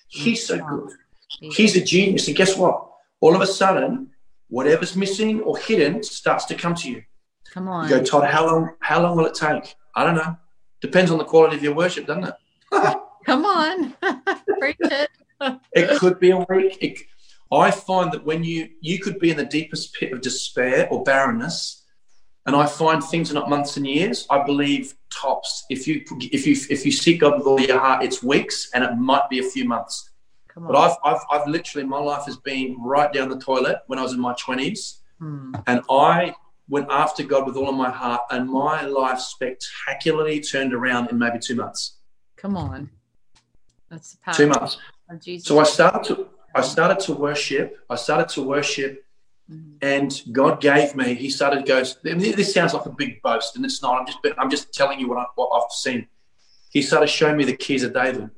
He's 0.08 0.46
so 0.46 0.58
hmm. 0.58 0.68
good. 0.68 0.90
He's 1.28 1.76
a 1.76 1.82
genius. 1.82 2.28
And 2.28 2.36
guess 2.36 2.56
what? 2.56 2.88
All 3.20 3.34
of 3.34 3.40
a 3.40 3.46
sudden, 3.46 4.10
whatever's 4.48 4.96
missing 4.96 5.40
or 5.40 5.56
hidden 5.56 6.02
starts 6.02 6.44
to 6.46 6.54
come 6.54 6.74
to 6.76 6.90
you. 6.90 7.02
Come 7.50 7.68
on. 7.68 7.88
You 7.88 7.96
go, 7.96 8.02
Todd, 8.02 8.24
how 8.24 8.46
long 8.46 8.74
how 8.80 9.02
long 9.02 9.16
will 9.16 9.26
it 9.26 9.34
take? 9.34 9.74
I 9.94 10.04
don't 10.04 10.14
know. 10.14 10.36
Depends 10.80 11.10
on 11.10 11.18
the 11.18 11.24
quality 11.24 11.56
of 11.56 11.62
your 11.62 11.74
worship, 11.74 12.06
doesn't 12.06 12.24
it? 12.24 12.34
Come 13.24 13.44
on. 13.44 13.94
Preach 14.60 14.76
it. 14.80 15.10
It 15.72 15.98
could 15.98 16.20
be 16.20 16.30
a 16.30 16.38
week. 16.38 16.78
It, 16.80 16.98
I 17.52 17.70
find 17.70 18.10
that 18.12 18.24
when 18.24 18.42
you 18.44 18.68
you 18.80 18.98
could 18.98 19.18
be 19.18 19.30
in 19.30 19.36
the 19.36 19.44
deepest 19.44 19.94
pit 19.94 20.12
of 20.12 20.20
despair 20.20 20.88
or 20.90 21.02
barrenness, 21.04 21.84
and 22.44 22.56
I 22.56 22.66
find 22.66 23.02
things 23.02 23.30
are 23.30 23.34
not 23.34 23.48
months 23.48 23.76
and 23.76 23.86
years. 23.86 24.26
I 24.30 24.44
believe 24.44 24.94
tops. 25.10 25.64
If 25.70 25.86
you 25.86 26.02
if 26.20 26.46
you 26.46 26.56
if 26.70 26.84
you 26.84 26.92
seek 26.92 27.20
God 27.20 27.38
with 27.38 27.46
all 27.46 27.60
your 27.60 27.78
heart, 27.78 28.02
it's 28.04 28.22
weeks, 28.22 28.70
and 28.74 28.82
it 28.84 28.94
might 28.96 29.28
be 29.30 29.38
a 29.38 29.48
few 29.50 29.64
months. 29.64 30.10
But 30.56 30.74
I've 30.74 30.96
I've, 31.04 31.20
I've 31.30 31.46
literally 31.46 31.86
my 31.86 31.98
life 31.98 32.24
has 32.24 32.38
been 32.38 32.76
right 32.82 33.12
down 33.12 33.28
the 33.28 33.38
toilet 33.38 33.78
when 33.88 33.98
I 33.98 34.02
was 34.02 34.12
in 34.12 34.20
my 34.20 34.34
twenties, 34.38 35.00
Hmm. 35.20 35.54
and 35.66 35.82
I 35.90 36.34
went 36.68 36.88
after 36.90 37.22
God 37.22 37.46
with 37.46 37.56
all 37.56 37.68
of 37.68 37.74
my 37.76 37.90
heart, 37.90 38.22
and 38.30 38.48
my 38.50 38.82
life 38.86 39.20
spectacularly 39.20 40.40
turned 40.40 40.74
around 40.74 41.10
in 41.10 41.18
maybe 41.18 41.38
two 41.38 41.54
months. 41.54 41.98
Come 42.36 42.56
on. 42.56 42.90
That's 43.90 44.12
the 44.12 44.18
power 44.18 44.34
Two 44.34 44.46
months. 44.48 44.78
of 45.08 45.20
Jesus. 45.20 45.46
So 45.46 45.58
I 45.60 45.62
started 45.64 46.04
to 46.14 46.28
I 46.56 46.62
started 46.62 47.00
to 47.06 47.12
worship. 47.12 47.76
I 47.90 47.96
started 47.96 48.28
to 48.34 48.42
worship, 48.42 49.04
and 49.82 50.22
God 50.32 50.60
gave 50.60 50.94
me. 50.96 51.14
He 51.14 51.28
started 51.30 51.66
goes. 51.66 51.96
This 52.02 52.52
sounds 52.54 52.72
like 52.74 52.86
a 52.86 52.90
big 52.90 53.20
boast, 53.22 53.56
and 53.56 53.64
it's 53.64 53.82
not. 53.82 54.00
I'm 54.00 54.06
just 54.06 54.18
I'm 54.38 54.50
just 54.50 54.72
telling 54.72 54.98
you 55.00 55.08
what, 55.08 55.18
I, 55.18 55.24
what 55.34 55.48
I've 55.56 55.70
seen. 55.72 56.06
He 56.70 56.82
started 56.82 57.08
showing 57.08 57.36
me 57.36 57.44
the 57.44 57.56
keys 57.56 57.82
of 57.84 57.92
David, 57.94 58.30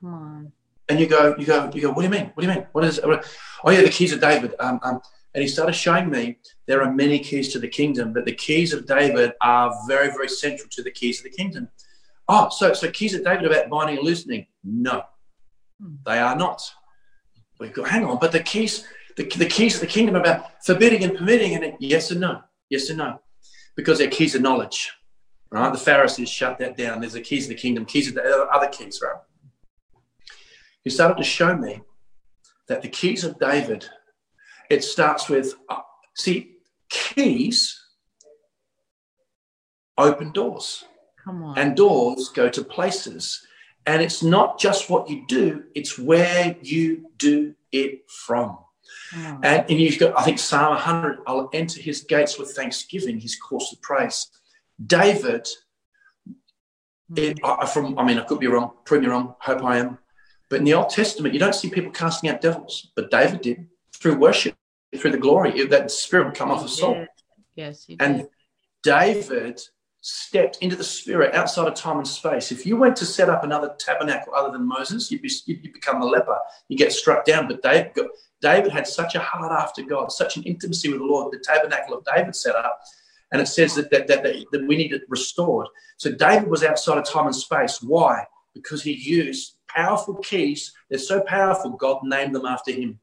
Come 0.00 0.14
on. 0.14 0.52
and 0.88 1.00
you 1.00 1.06
go 1.06 1.34
you 1.38 1.46
go 1.46 1.70
you 1.74 1.80
go. 1.82 1.88
What 1.92 2.02
do 2.02 2.04
you 2.04 2.10
mean? 2.10 2.30
What 2.34 2.42
do 2.42 2.48
you 2.48 2.54
mean? 2.54 2.66
What 2.72 2.84
is? 2.84 3.00
What, 3.02 3.24
oh 3.64 3.70
yeah, 3.70 3.82
the 3.82 3.88
keys 3.88 4.12
of 4.12 4.20
David. 4.20 4.54
Um, 4.60 4.78
um, 4.82 5.00
and 5.34 5.42
he 5.42 5.48
started 5.48 5.72
showing 5.72 6.08
me 6.10 6.38
there 6.66 6.80
are 6.82 6.92
many 6.92 7.18
keys 7.18 7.48
to 7.54 7.58
the 7.58 7.68
kingdom, 7.68 8.12
but 8.12 8.24
the 8.24 8.34
keys 8.34 8.72
of 8.72 8.86
David 8.86 9.32
are 9.40 9.72
very 9.88 10.08
very 10.08 10.28
central 10.28 10.68
to 10.70 10.82
the 10.82 10.90
keys 10.90 11.18
of 11.18 11.24
the 11.24 11.30
kingdom. 11.30 11.68
Oh, 12.28 12.48
so 12.50 12.72
so 12.74 12.90
keys 12.90 13.14
of 13.14 13.24
David 13.24 13.44
about 13.46 13.68
binding 13.70 13.96
and 13.98 14.06
loosening? 14.06 14.46
No, 14.62 15.04
Hmm. 15.80 15.94
they 16.06 16.18
are 16.18 16.36
not. 16.36 16.60
We 17.58 17.68
go, 17.68 17.84
hang 17.84 18.04
on, 18.04 18.18
but 18.18 18.32
the 18.32 18.40
keys, 18.40 18.86
the, 19.16 19.24
the 19.24 19.46
keys 19.46 19.76
of 19.76 19.80
the 19.80 19.86
kingdom 19.86 20.16
about 20.16 20.64
forbidding 20.64 21.04
and 21.04 21.16
permitting, 21.16 21.54
and 21.54 21.64
it, 21.64 21.76
yes 21.78 22.10
and 22.10 22.20
no, 22.20 22.42
yes 22.68 22.88
and 22.88 22.98
no, 22.98 23.20
because 23.76 23.98
they're 23.98 24.08
keys 24.10 24.34
of 24.34 24.42
knowledge. 24.42 24.90
Right? 25.50 25.72
The 25.72 25.78
Pharisees 25.78 26.28
shut 26.28 26.58
that 26.58 26.76
down. 26.76 27.00
There's 27.00 27.12
the 27.12 27.20
keys 27.20 27.44
of 27.44 27.50
the 27.50 27.54
kingdom, 27.54 27.84
keys 27.84 28.08
of 28.08 28.14
the 28.14 28.48
other 28.52 28.68
keys, 28.68 29.00
right? 29.02 29.20
He 30.82 30.90
started 30.90 31.16
to 31.16 31.24
show 31.24 31.56
me 31.56 31.80
that 32.68 32.82
the 32.82 32.88
keys 32.88 33.22
of 33.24 33.38
David, 33.38 33.86
it 34.68 34.82
starts 34.82 35.28
with, 35.28 35.54
uh, 35.68 35.80
see, 36.14 36.56
keys 36.90 37.80
open 39.96 40.32
doors 40.32 40.84
Come 41.22 41.42
on. 41.44 41.58
and 41.58 41.76
doors 41.76 42.30
go 42.30 42.48
to 42.48 42.64
places. 42.64 43.46
And 43.86 44.02
it's 44.02 44.22
not 44.22 44.58
just 44.58 44.88
what 44.88 45.10
you 45.10 45.24
do, 45.26 45.64
it's 45.74 45.98
where 45.98 46.56
you 46.62 47.10
do 47.18 47.54
it 47.70 48.10
from. 48.10 48.58
Come. 49.10 49.40
And, 49.42 49.70
and 49.70 49.80
you've 49.80 49.98
got, 49.98 50.18
I 50.18 50.22
think, 50.22 50.38
Psalm 50.38 50.70
100, 50.70 51.20
I'll 51.26 51.50
enter 51.52 51.80
his 51.80 52.00
gates 52.00 52.38
with 52.38 52.52
thanksgiving, 52.52 53.20
his 53.20 53.36
course 53.36 53.72
of 53.72 53.82
praise. 53.82 54.28
David, 54.84 55.46
hmm. 57.08 57.18
it, 57.18 57.40
I, 57.44 57.66
from, 57.66 57.98
I 57.98 58.04
mean, 58.04 58.18
I 58.18 58.24
could 58.24 58.40
be 58.40 58.46
wrong, 58.46 58.72
prove 58.84 59.02
me 59.02 59.08
wrong, 59.08 59.34
hope 59.38 59.62
I 59.62 59.78
am. 59.78 59.98
But 60.48 60.60
in 60.60 60.64
the 60.64 60.74
Old 60.74 60.90
Testament, 60.90 61.34
you 61.34 61.40
don't 61.40 61.54
see 61.54 61.68
people 61.68 61.90
casting 61.90 62.30
out 62.30 62.40
devils, 62.40 62.90
but 62.96 63.10
David 63.10 63.42
did 63.42 63.66
through 63.94 64.16
worship, 64.16 64.54
through 64.96 65.10
the 65.10 65.18
glory, 65.18 65.64
that 65.66 65.90
spirit 65.90 66.26
would 66.26 66.34
come 66.34 66.50
off 66.50 66.62
his 66.62 66.76
soul. 66.76 67.06
Yes. 67.54 67.86
Yes, 67.88 67.96
And. 68.00 68.28
David 68.84 69.60
stepped 70.06 70.58
into 70.60 70.76
the 70.76 70.84
spirit 70.84 71.34
outside 71.34 71.66
of 71.66 71.72
time 71.72 71.96
and 71.96 72.06
space. 72.06 72.52
If 72.52 72.66
you 72.66 72.76
went 72.76 72.94
to 72.96 73.06
set 73.06 73.30
up 73.30 73.42
another 73.42 73.74
tabernacle 73.78 74.34
other 74.34 74.52
than 74.52 74.68
Moses, 74.68 75.10
you'd, 75.10 75.22
be, 75.22 75.30
you'd 75.46 75.62
become 75.62 76.02
a 76.02 76.04
leper. 76.04 76.36
You 76.68 76.76
get 76.76 76.92
struck 76.92 77.24
down. 77.24 77.48
But 77.48 77.62
David, 77.62 77.92
David 78.42 78.70
had 78.70 78.86
such 78.86 79.14
a 79.14 79.18
heart 79.20 79.50
after 79.50 79.82
God, 79.82 80.12
such 80.12 80.36
an 80.36 80.42
intimacy 80.42 80.90
with 80.90 80.98
the 80.98 81.06
Lord. 81.06 81.32
The 81.32 81.38
tabernacle 81.38 81.96
of 81.96 82.04
David 82.04 82.36
set 82.36 82.54
up, 82.54 82.82
and 83.32 83.40
it 83.40 83.46
says 83.46 83.74
that 83.76 83.90
that, 83.92 84.06
that, 84.08 84.22
that, 84.24 84.36
that 84.52 84.66
we 84.68 84.76
need 84.76 84.92
it 84.92 85.04
restored. 85.08 85.68
So 85.96 86.12
David 86.12 86.50
was 86.50 86.62
outside 86.62 86.98
of 86.98 87.08
time 87.08 87.24
and 87.24 87.34
space. 87.34 87.80
Why? 87.80 88.26
Because 88.52 88.82
he 88.82 88.92
used 88.92 89.56
powerful 89.68 90.16
keys. 90.16 90.74
They're 90.90 90.98
so 90.98 91.22
powerful, 91.22 91.70
God 91.70 92.00
named 92.04 92.34
them 92.34 92.44
after 92.44 92.72
him. 92.72 93.00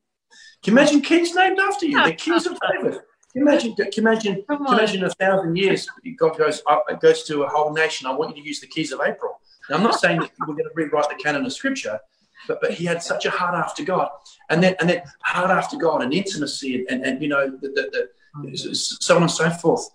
Can 0.62 0.76
you 0.76 0.80
imagine 0.80 1.02
keys 1.02 1.34
named 1.34 1.58
after 1.58 1.88
you? 1.88 2.00
The 2.06 2.14
keys 2.14 2.46
of 2.46 2.60
David. 2.72 3.00
Can 3.34 3.42
you 3.42 3.48
imagine? 3.48 3.76
Can 3.76 3.88
you 3.96 4.02
imagine? 4.02 4.44
Can 4.48 4.66
you 4.66 4.74
imagine 4.74 5.04
a 5.04 5.10
thousand 5.10 5.56
years? 5.56 5.88
God 6.18 6.38
goes 6.38 6.62
up, 6.70 6.86
it 6.90 7.00
goes 7.00 7.24
to 7.24 7.44
a 7.44 7.48
whole 7.48 7.72
nation. 7.74 8.08
I 8.08 8.14
want 8.14 8.36
you 8.36 8.44
to 8.44 8.48
use 8.48 8.60
the 8.60 8.68
keys 8.68 8.92
of 8.92 9.00
April. 9.00 9.40
Now, 9.70 9.78
I'm 9.78 9.84
not 9.84 10.00
saying 10.00 10.20
that 10.20 10.32
we're 10.40 10.56
going 10.56 10.66
to 10.66 10.72
rewrite 10.76 11.10
the 11.10 11.16
canon 11.16 11.46
of 11.46 11.54
Scripture, 11.54 12.00
but 12.48 12.60
but 12.62 12.72
he 12.72 12.86
had 12.86 13.02
such 13.02 13.26
a 13.26 13.30
heart 13.30 13.56
after 13.56 13.84
God, 13.84 14.10
and 14.50 14.62
then 14.62 14.76
and 14.80 14.90
then 14.90 15.04
heart 15.24 15.50
after 15.50 15.78
God 15.78 16.02
and 16.02 16.14
intimacy, 16.14 16.76
and 16.76 16.86
and, 16.90 17.06
and 17.06 17.22
you 17.22 17.30
know 17.30 17.50
the, 17.50 17.70
the, 17.70 18.10
the 18.44 18.76
so 18.76 19.16
on 19.16 19.24
and 19.24 19.32
so 19.32 19.50
forth. 19.50 19.90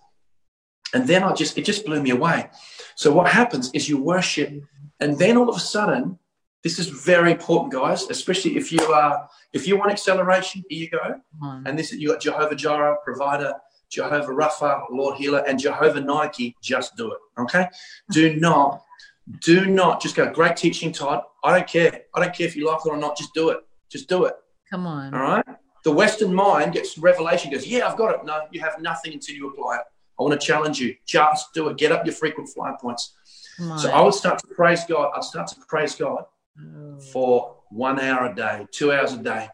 And 0.93 1.07
then 1.07 1.23
I 1.23 1.33
just 1.33 1.57
it 1.57 1.65
just 1.65 1.85
blew 1.85 2.01
me 2.01 2.09
away. 2.09 2.49
So 2.95 3.11
what 3.11 3.31
happens 3.31 3.69
is 3.73 3.87
you 3.87 4.01
worship, 4.01 4.51
and 4.99 5.19
then 5.19 5.37
all 5.37 5.49
of 5.49 5.55
a 5.55 5.59
sudden, 5.59 6.17
this 6.67 6.79
is 6.79 6.87
very 6.87 7.31
important, 7.31 7.71
guys, 7.71 8.09
especially 8.09 8.57
if 8.57 8.73
you 8.73 8.81
are 8.91 9.29
if 9.53 9.65
you 9.65 9.77
want 9.77 9.89
acceleration. 9.89 10.65
Here 10.67 10.79
you 10.83 10.89
go. 10.89 11.21
On. 11.41 11.65
And 11.65 11.79
this 11.79 11.93
you 11.93 12.09
got 12.09 12.19
Jehovah 12.19 12.55
Jireh, 12.55 12.97
provider, 13.05 13.53
Jehovah 13.89 14.33
Rapha, 14.33 14.83
Lord 14.91 15.15
healer, 15.15 15.45
and 15.47 15.57
Jehovah 15.57 16.01
Nike. 16.01 16.57
Just 16.61 16.97
do 16.97 17.13
it. 17.13 17.19
Okay. 17.39 17.67
Do 18.11 18.35
not, 18.47 18.83
do 19.39 19.67
not 19.67 20.01
just 20.01 20.17
go. 20.17 20.29
Great 20.29 20.57
teaching, 20.57 20.91
Todd. 20.91 21.23
I 21.41 21.57
don't 21.57 21.67
care. 21.69 22.01
I 22.13 22.19
don't 22.19 22.35
care 22.35 22.47
if 22.47 22.57
you 22.57 22.65
like 22.67 22.85
it 22.85 22.89
or 22.89 22.97
not. 22.97 23.15
Just 23.15 23.33
do 23.33 23.47
it. 23.49 23.59
Just 23.89 24.09
do 24.09 24.25
it. 24.25 24.33
Come 24.69 24.85
on. 24.85 25.13
All 25.13 25.21
right. 25.21 25.45
The 25.85 25.91
Western 25.93 26.33
mind 26.33 26.73
gets 26.73 26.97
revelation. 26.97 27.49
Goes, 27.49 27.65
yeah, 27.65 27.87
I've 27.87 27.97
got 27.97 28.13
it. 28.13 28.25
No, 28.25 28.41
you 28.51 28.59
have 28.59 28.81
nothing 28.81 29.13
until 29.13 29.35
you 29.35 29.49
apply 29.49 29.77
it. 29.77 29.83
I 30.19 30.23
want 30.23 30.37
to 30.37 30.45
challenge 30.45 30.81
you. 30.81 30.95
Just 31.05 31.53
do 31.53 31.69
it. 31.69 31.77
Get 31.77 31.93
up 31.93 32.05
your 32.05 32.13
frequent 32.13 32.49
flyer 32.49 32.75
points. 32.81 33.13
So 33.77 33.89
I 33.89 34.01
would 34.01 34.13
start 34.13 34.37
to 34.39 34.47
praise 34.47 34.83
God. 34.83 35.11
I'd 35.15 35.23
start 35.23 35.47
to 35.47 35.55
praise 35.67 35.95
God 35.95 36.25
Oh. 36.59 36.99
for 36.99 37.55
one 37.69 37.99
hour 37.99 38.31
a 38.31 38.35
day, 38.35 38.65
two 38.71 38.91
hours 38.91 39.13
a 39.13 39.17
day. 39.17 39.47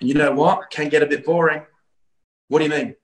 And 0.00 0.08
you 0.08 0.14
know 0.14 0.32
what? 0.32 0.70
Can 0.70 0.88
get 0.88 1.02
a 1.02 1.06
bit 1.06 1.24
boring. 1.24 1.62
What 2.48 2.58
do 2.58 2.64
you 2.64 2.70
mean? 2.70 2.94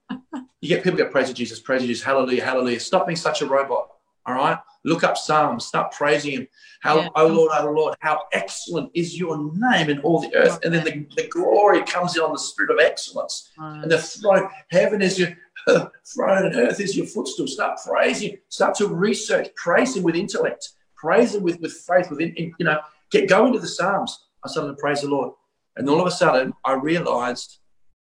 You 0.60 0.68
get 0.68 0.84
people 0.84 0.98
get 0.98 1.10
praise 1.10 1.28
to 1.28 1.34
Jesus, 1.34 1.58
praise 1.58 1.82
Jesus, 1.82 2.04
hallelujah, 2.04 2.44
hallelujah. 2.44 2.78
Stop 2.80 3.06
being 3.06 3.16
such 3.16 3.40
a 3.42 3.46
robot. 3.46 3.88
All 4.26 4.34
right. 4.34 4.58
Look 4.84 5.02
up 5.02 5.16
Psalms. 5.16 5.64
Start 5.66 5.92
praising 5.92 6.32
him. 6.32 6.48
How, 6.82 6.98
Yeah. 7.00 7.08
oh 7.16 7.26
Lord, 7.26 7.50
oh 7.54 7.70
Lord, 7.70 7.96
how 8.00 8.20
excellent 8.32 8.90
is 8.94 9.18
your 9.18 9.38
name 9.54 9.88
in 9.88 9.98
all 10.00 10.20
the 10.20 10.34
earth. 10.34 10.58
And 10.62 10.72
then 10.74 10.84
the, 10.84 11.06
the 11.22 11.28
glory 11.28 11.82
comes 11.84 12.16
in 12.16 12.22
on 12.22 12.32
the 12.32 12.38
spirit 12.38 12.70
of 12.70 12.78
excellence. 12.78 13.50
And 13.82 13.90
the 13.90 13.98
throne, 13.98 14.48
heaven 14.70 15.00
is 15.00 15.18
your 15.18 15.30
throne 16.06 16.46
and 16.46 16.54
earth 16.56 16.80
is 16.80 16.96
your 16.96 17.06
footstool. 17.06 17.46
Start 17.46 17.78
praising. 17.84 18.36
Start 18.50 18.74
to 18.76 18.88
research. 18.88 19.48
Praise 19.56 19.96
him 19.96 20.02
with 20.02 20.14
intellect. 20.14 20.70
Praise 20.96 21.34
him 21.34 21.42
with, 21.42 21.58
with 21.60 21.72
faith, 21.72 22.10
with 22.10 22.20
in, 22.20 22.34
in- 22.34 22.54
you 22.58 22.66
know, 22.66 22.78
get 23.10 23.28
go 23.28 23.46
into 23.46 23.58
the 23.58 23.68
Psalms. 23.68 24.26
I 24.44 24.48
started 24.48 24.70
to 24.70 24.76
praise 24.76 25.02
the 25.02 25.08
Lord. 25.08 25.32
And 25.76 25.88
all 25.88 26.00
of 26.00 26.06
a 26.06 26.10
sudden 26.10 26.52
I 26.64 26.72
realized 26.74 27.58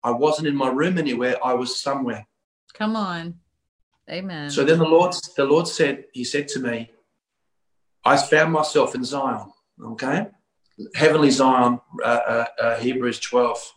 I 0.02 0.10
wasn't 0.10 0.48
in 0.48 0.56
my 0.56 0.68
room 0.68 0.98
anywhere, 0.98 1.36
I 1.44 1.54
was 1.54 1.80
somewhere. 1.80 2.26
Come 2.74 2.96
on. 2.96 3.34
Amen. 4.10 4.50
So 4.50 4.64
then 4.64 4.78
the 4.78 4.84
Lord 4.84 5.14
the 5.36 5.44
Lord 5.44 5.66
said, 5.66 6.04
He 6.12 6.24
said 6.24 6.48
to 6.48 6.60
me, 6.60 6.90
I 8.04 8.16
found 8.16 8.52
myself 8.52 8.94
in 8.94 9.02
Zion, 9.02 9.50
okay? 9.82 10.26
Heavenly 10.94 11.30
Zion, 11.30 11.80
uh, 12.04 12.06
uh, 12.06 12.44
uh, 12.60 12.76
Hebrews 12.76 13.20
12. 13.20 13.72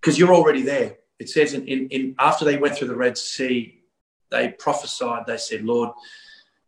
Because 0.00 0.18
you're 0.18 0.34
already 0.34 0.62
there. 0.62 0.96
It 1.18 1.30
says 1.30 1.54
in, 1.54 1.66
in, 1.66 1.88
in 1.88 2.14
after 2.18 2.44
they 2.44 2.58
went 2.58 2.76
through 2.76 2.88
the 2.88 2.96
Red 2.96 3.16
Sea, 3.16 3.80
they 4.30 4.48
prophesied, 4.48 5.24
they 5.26 5.38
said, 5.38 5.64
Lord, 5.64 5.90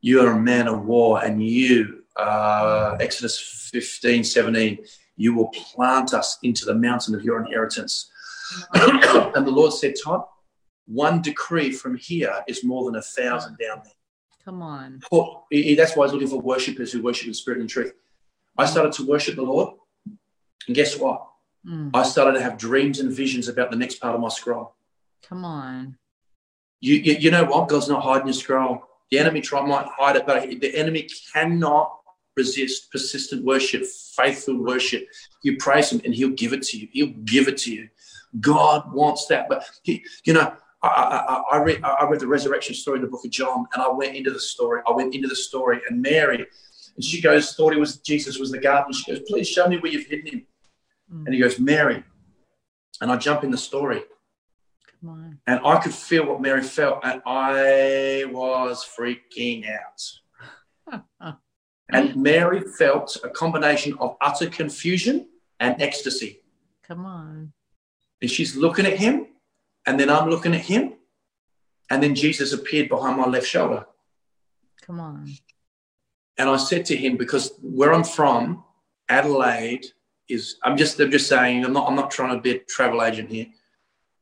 you 0.01 0.20
are 0.20 0.32
a 0.32 0.40
man 0.40 0.68
of 0.68 0.86
war, 0.86 1.22
and 1.22 1.44
you, 1.44 2.05
uh, 2.19 2.97
Exodus 3.01 3.70
15, 3.73 4.24
17, 4.24 4.78
you 5.16 5.35
will 5.35 5.49
plant 5.49 6.15
us 6.15 6.39
into 6.43 6.65
the 6.65 6.74
mountain 6.74 7.15
of 7.15 7.23
your 7.23 7.40
inheritance. 7.45 8.11
and 8.74 9.47
the 9.47 9.51
Lord 9.51 9.73
said, 9.73 9.95
Todd, 10.03 10.24
one 10.86 11.20
decree 11.23 11.70
from 11.73 11.97
here 11.97 12.43
is 12.49 12.65
more 12.65 12.85
than 12.86 12.97
a 12.97 13.03
thousand 13.03 13.59
down 13.59 13.82
there. 13.85 13.93
Come 14.45 14.62
on. 14.62 15.01
That's 15.11 15.95
why 15.97 16.07
he's 16.07 16.12
looking 16.12 16.28
for 16.28 16.40
worshippers 16.40 16.93
who 16.93 17.03
worship 17.03 17.28
in 17.28 17.35
spirit 17.35 17.61
and 17.61 17.69
truth. 17.69 17.93
I 18.57 18.65
started 18.65 18.93
to 18.95 19.07
worship 19.07 19.36
the 19.36 19.43
Lord, 19.43 19.74
and 20.66 20.74
guess 20.74 20.99
what? 20.99 21.27
Mm. 21.66 21.90
I 21.93 22.03
started 22.03 22.39
to 22.39 22.43
have 22.43 22.57
dreams 22.57 22.99
and 22.99 23.12
visions 23.12 23.49
about 23.49 23.70
the 23.70 23.77
next 23.77 23.97
part 23.97 24.15
of 24.15 24.20
my 24.20 24.28
scroll. 24.28 24.74
Come 25.23 25.45
on. 25.45 25.99
You, 26.81 26.95
you, 26.95 27.12
you 27.15 27.31
know 27.31 27.45
what? 27.45 27.69
God's 27.69 27.89
not 27.89 28.03
hiding 28.03 28.27
your 28.27 28.35
scroll. 28.35 28.82
The 29.11 29.19
enemy 29.19 29.40
try, 29.40 29.65
might 29.65 29.86
hide 29.86 30.16
it, 30.16 30.27
but 30.27 30.49
the 30.61 30.77
enemy 30.77 31.09
cannot 31.32 31.98
resist 32.39 32.90
persistent 32.90 33.44
worship, 33.44 33.85
faithful 33.85 34.56
worship. 34.62 35.06
You 35.43 35.56
praise 35.59 35.93
him 35.93 36.01
and 36.05 36.15
he'll 36.15 36.31
give 36.31 36.52
it 36.52 36.62
to 36.69 36.78
you. 36.78 36.89
He'll 36.93 37.16
give 37.24 37.48
it 37.48 37.59
to 37.59 37.74
you. 37.74 37.89
God 38.40 38.93
wants 38.93 39.27
that. 39.27 39.48
But, 39.48 39.65
he, 39.82 40.05
you 40.24 40.32
know, 40.32 40.55
I, 40.82 40.89
I, 40.89 41.56
I, 41.56 41.62
read, 41.62 41.82
I 41.85 42.06
read 42.09 42.20
the 42.20 42.27
resurrection 42.27 42.74
story 42.74 42.97
in 42.98 43.02
the 43.02 43.09
book 43.09 43.24
of 43.24 43.31
John 43.31 43.66
and 43.73 43.82
I 43.82 43.89
went 43.89 44.16
into 44.16 44.31
the 44.31 44.40
story. 44.40 44.81
I 44.86 44.93
went 44.93 45.15
into 45.15 45.28
the 45.28 45.36
story 45.36 45.81
and 45.89 46.01
Mary, 46.01 46.47
and 46.97 47.05
she 47.05 47.20
goes, 47.20 47.55
thought 47.55 47.73
it 47.73 47.78
was 47.78 47.98
Jesus 47.98 48.39
was 48.39 48.51
the 48.51 48.59
gardener. 48.59 48.94
She 48.94 49.12
goes, 49.12 49.23
please 49.28 49.48
show 49.48 49.69
me 49.69 49.78
where 49.78 49.93
you've 49.93 50.06
hidden 50.06 50.27
him. 50.27 50.47
Mm. 51.12 51.27
And 51.27 51.35
he 51.35 51.40
goes, 51.40 51.59
Mary. 51.59 52.02
And 53.01 53.10
I 53.12 53.16
jump 53.16 53.44
in 53.44 53.51
the 53.51 53.59
story. 53.59 54.02
And 55.47 55.60
I 55.65 55.78
could 55.78 55.94
feel 55.94 56.27
what 56.27 56.40
Mary 56.40 56.62
felt, 56.62 57.01
and 57.05 57.23
I 57.24 58.24
was 58.32 58.85
freaking 58.85 59.65
out. 59.70 61.39
and 61.90 62.16
Mary 62.16 62.60
felt 62.60 63.16
a 63.24 63.31
combination 63.31 63.97
of 63.98 64.16
utter 64.20 64.48
confusion 64.48 65.28
and 65.60 65.81
ecstasy. 65.81 66.43
Come 66.86 67.06
on. 67.06 67.52
And 68.20 68.31
she's 68.31 68.56
looking 68.56 68.86
at 68.86 68.98
him, 68.98 69.27
and 69.86 69.98
then 69.98 70.10
I'm 70.10 70.28
looking 70.28 70.55
at 70.55 70.62
him, 70.62 70.94
and 71.90 72.02
then 72.02 72.15
Jesus 72.15 72.52
appeared 72.52 72.89
behind 72.89 73.16
my 73.16 73.27
left 73.27 73.47
shoulder. 73.47 73.86
Come 74.82 75.01
on. 75.01 75.31
And 76.36 76.48
I 76.48 76.56
said 76.56 76.85
to 76.86 76.97
him, 76.97 77.16
because 77.16 77.52
where 77.60 77.93
I'm 77.93 78.05
from, 78.05 78.65
Adelaide 79.09 79.86
is 80.28 80.56
I'm 80.62 80.77
just 80.77 81.01
I'm 81.01 81.10
just 81.10 81.28
saying, 81.28 81.65
I'm 81.65 81.73
not 81.73 81.89
I'm 81.89 81.97
not 81.97 82.10
trying 82.10 82.36
to 82.36 82.40
be 82.40 82.52
a 82.52 82.59
travel 82.59 83.02
agent 83.02 83.31
here. 83.31 83.47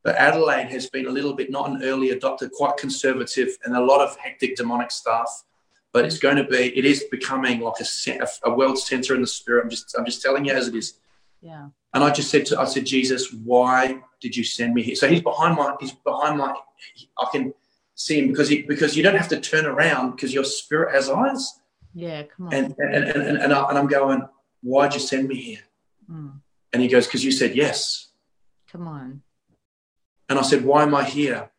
But 0.03 0.15
Adelaide 0.15 0.69
has 0.69 0.89
been 0.89 1.07
a 1.07 1.11
little 1.11 1.33
bit 1.33 1.51
not 1.51 1.69
an 1.69 1.83
early 1.83 2.09
adopter, 2.11 2.49
quite 2.49 2.77
conservative, 2.77 3.57
and 3.65 3.75
a 3.75 3.83
lot 3.83 3.99
of 3.99 4.15
hectic 4.17 4.55
demonic 4.55 4.91
stuff. 4.91 5.43
But 5.93 6.05
it's 6.05 6.19
going 6.19 6.35
to 6.37 6.43
be, 6.43 6.77
it 6.77 6.85
is 6.85 7.05
becoming 7.09 7.61
like 7.61 7.75
a, 7.79 8.27
a 8.43 8.53
world 8.53 8.77
center 8.77 9.15
in 9.15 9.21
the 9.21 9.27
spirit. 9.27 9.63
I'm 9.63 9.69
just, 9.69 9.95
I'm 9.97 10.05
just 10.05 10.21
telling 10.21 10.45
you 10.45 10.53
as 10.53 10.67
it 10.67 10.75
is. 10.75 10.99
Yeah. 11.41 11.69
And 11.93 12.03
I 12.03 12.11
just 12.11 12.29
said 12.29 12.45
to, 12.47 12.59
I 12.59 12.65
said, 12.65 12.85
Jesus, 12.85 13.31
why 13.31 14.01
did 14.19 14.35
you 14.35 14.43
send 14.43 14.73
me 14.73 14.83
here? 14.83 14.95
So 14.95 15.07
he's 15.07 15.21
behind 15.21 15.55
my, 15.55 15.75
he's 15.79 15.93
behind 15.93 16.37
my, 16.37 16.53
I 17.17 17.27
can 17.31 17.53
see 17.95 18.19
him 18.19 18.27
because 18.27 18.49
he, 18.49 18.63
because 18.63 18.95
you 18.95 19.03
don't 19.03 19.15
have 19.15 19.29
to 19.29 19.39
turn 19.39 19.65
around 19.65 20.11
because 20.11 20.33
your 20.33 20.43
spirit 20.43 20.93
has 20.93 21.09
eyes. 21.09 21.59
Yeah, 21.93 22.23
come 22.23 22.47
on. 22.47 22.53
And 22.53 22.75
and 22.77 22.93
and, 22.93 23.21
and, 23.21 23.37
and, 23.37 23.53
I, 23.53 23.79
am 23.79 23.87
going, 23.87 24.27
why'd 24.61 24.93
you 24.93 24.99
send 24.99 25.27
me 25.27 25.35
here? 25.35 25.63
Mm. 26.11 26.41
And 26.73 26.81
he 26.81 26.89
goes, 26.89 27.07
because 27.07 27.25
you 27.25 27.31
said 27.31 27.55
yes. 27.55 28.09
Come 28.71 28.87
on. 28.87 29.23
And 30.29 30.37
I 30.37 30.41
said, 30.41 30.65
Why 30.65 30.83
am 30.83 30.93
I 30.93 31.03
here? 31.03 31.49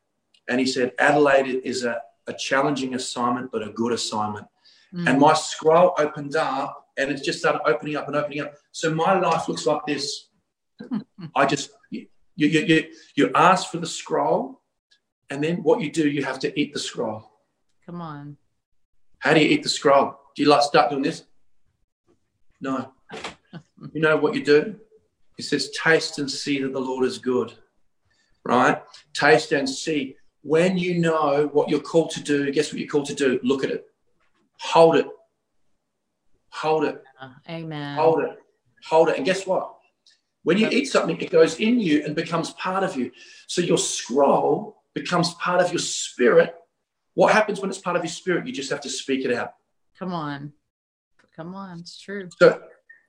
And 0.49 0.61
he 0.61 0.67
said, 0.67 0.93
Adelaide 0.99 1.63
is 1.65 1.85
a, 1.85 2.03
a 2.29 2.35
challenging 2.35 2.95
assignment, 2.95 3.51
but 3.51 3.67
a 3.67 3.71
good 3.71 3.93
assignment. 3.93 4.47
Mm. 4.95 5.09
And 5.09 5.21
my 5.21 5.35
scroll 5.35 5.95
opened 5.99 6.37
up 6.37 6.87
and 6.97 7.11
it 7.11 7.23
just 7.23 7.41
started 7.41 7.61
opening 7.65 7.97
up 7.97 8.07
and 8.07 8.17
opening 8.17 8.41
up. 8.41 8.55
So 8.73 8.95
my 8.95 9.19
life 9.19 9.49
looks 9.49 9.67
like 9.67 9.85
this. 9.87 10.29
I 11.35 11.47
just, 11.47 11.71
you, 11.91 12.07
you, 12.37 12.49
you, 12.49 12.85
you 13.17 13.31
ask 13.35 13.71
for 13.71 13.79
the 13.79 13.87
scroll, 13.87 14.63
and 15.31 15.43
then 15.43 15.63
what 15.63 15.81
you 15.81 15.91
do, 15.91 16.09
you 16.09 16.25
have 16.25 16.39
to 16.41 16.61
eat 16.61 16.73
the 16.73 16.79
scroll. 16.79 17.31
Come 17.85 18.01
on. 18.01 18.37
How 19.19 19.35
do 19.35 19.41
you 19.41 19.49
eat 19.49 19.63
the 19.63 19.69
scroll? 19.69 20.19
Do 20.35 20.43
you 20.43 20.49
like 20.49 20.63
start 20.63 20.91
doing 20.91 21.03
this? 21.03 21.25
No. 22.61 22.93
you 23.93 24.01
know 24.01 24.17
what 24.17 24.35
you 24.35 24.45
do? 24.45 24.77
It 25.37 25.45
says, 25.45 25.71
taste 25.71 26.19
and 26.19 26.31
see 26.31 26.63
that 26.63 26.73
the 26.73 26.81
Lord 26.81 27.05
is 27.05 27.19
good 27.19 27.55
right? 28.49 28.83
Taste 29.13 29.53
and 29.53 29.69
see. 29.69 30.17
When 30.43 30.79
you 30.79 30.99
know 30.99 31.49
what 31.53 31.69
you're 31.69 31.81
called 31.81 32.11
to 32.11 32.23
do, 32.23 32.51
guess 32.53 32.73
what 32.73 32.79
you're 32.81 32.89
called 32.89 33.07
to 33.07 33.15
do? 33.15 33.41
Look 33.43 33.65
at 33.65 33.71
it, 33.71 33.87
hold 34.61 34.97
it, 34.97 35.07
hold 36.51 36.85
it. 36.85 37.03
Amen. 37.49 37.97
Hold 37.97 38.21
it, 38.21 38.39
hold 38.85 39.09
it. 39.09 39.17
And 39.17 39.27
guess 39.27 39.47
what? 39.47 39.75
When 40.45 40.57
you 40.57 40.69
eat 40.69 40.87
something, 40.87 41.21
it 41.21 41.31
goes 41.31 41.59
in 41.61 41.81
you 41.81 42.05
and 42.05 42.15
becomes 42.15 42.53
part 42.53 42.85
of 42.85 42.97
you. 42.97 43.11
So 43.49 43.61
your 43.61 43.77
scroll 43.79 44.83
becomes 44.95 45.35
part 45.35 45.61
of 45.61 45.73
your 45.73 45.81
spirit. 45.81 46.55
What 47.15 47.33
happens 47.33 47.61
when 47.61 47.69
it's 47.69 47.79
part 47.79 47.97
of 47.97 48.05
your 48.05 48.11
spirit? 48.11 48.47
You 48.47 48.53
just 48.53 48.71
have 48.71 48.81
to 48.83 48.89
speak 48.89 49.25
it 49.25 49.33
out. 49.33 49.55
Come 49.99 50.13
on. 50.13 50.53
Come 51.37 51.55
on. 51.55 51.81
It's 51.81 52.01
true. 52.01 52.29
So, 52.39 52.63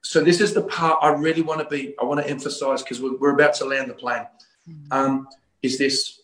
so 0.03 0.23
this 0.23 0.41
is 0.41 0.53
the 0.53 0.63
part 0.63 0.99
I 1.01 1.09
really 1.09 1.41
want 1.41 1.61
to 1.61 1.67
be, 1.67 1.95
I 2.01 2.05
want 2.05 2.19
to 2.19 2.29
emphasize 2.29 2.81
because 2.81 3.01
we're, 3.01 3.17
we're 3.17 3.33
about 3.33 3.53
to 3.55 3.65
land 3.65 3.89
the 3.89 3.93
plane. 3.93 4.25
Mm. 4.67 4.87
um, 4.91 5.27
is 5.61 5.77
this 5.77 6.18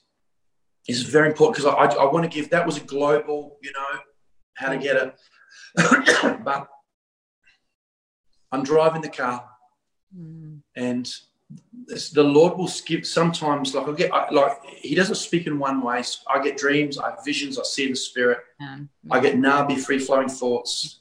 is 0.87 1.03
very 1.03 1.29
important 1.29 1.57
because 1.57 1.73
I, 1.73 1.99
I, 1.99 2.05
I, 2.05 2.11
want 2.11 2.23
to 2.23 2.29
give 2.29 2.49
that 2.51 2.65
was 2.65 2.77
a 2.77 2.81
global, 2.81 3.57
you 3.61 3.71
know, 3.71 3.99
how 4.53 4.69
to 4.69 4.77
get 4.77 4.95
it. 4.97 6.41
but 6.43 6.67
I'm 8.51 8.63
driving 8.63 9.01
the 9.01 9.09
car 9.09 9.49
mm. 10.15 10.59
and 10.75 11.11
the 12.13 12.23
Lord 12.23 12.57
will 12.57 12.67
skip 12.67 13.05
sometimes 13.05 13.75
like 13.75 13.87
I 13.87 13.91
get 13.93 14.13
I, 14.13 14.29
like 14.31 14.63
he 14.65 14.95
doesn't 14.95 15.15
speak 15.15 15.47
in 15.47 15.59
one 15.59 15.81
way. 15.81 16.01
So 16.01 16.19
I 16.33 16.41
get 16.41 16.57
dreams, 16.57 16.97
I 16.97 17.11
have 17.11 17.19
visions, 17.23 17.59
I 17.59 17.63
see 17.63 17.85
in 17.85 17.91
the 17.91 17.95
spirit. 17.95 18.39
Yeah. 18.59 18.79
I 19.11 19.19
get 19.19 19.35
nabi 19.35 19.79
free 19.79 19.99
flowing 19.99 20.29
thoughts. 20.29 20.97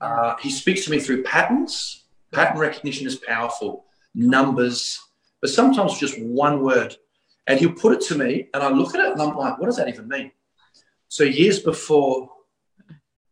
Uh, 0.00 0.36
he 0.40 0.50
speaks 0.50 0.84
to 0.84 0.90
me 0.90 0.98
through 0.98 1.22
patterns. 1.22 2.04
Pattern 2.32 2.58
recognition 2.58 3.06
is 3.06 3.16
powerful. 3.16 3.86
Numbers, 4.14 4.98
but 5.40 5.50
sometimes 5.50 5.98
just 5.98 6.20
one 6.20 6.62
word. 6.62 6.96
And 7.50 7.58
he'll 7.58 7.72
put 7.72 7.92
it 7.94 8.00
to 8.02 8.14
me, 8.14 8.46
and 8.54 8.62
I 8.62 8.68
look 8.68 8.94
at 8.94 9.04
it 9.04 9.10
and 9.10 9.20
I'm 9.20 9.36
like, 9.36 9.58
what 9.58 9.66
does 9.66 9.76
that 9.78 9.88
even 9.88 10.06
mean? 10.06 10.30
So, 11.08 11.24
years 11.24 11.58
before 11.58 12.30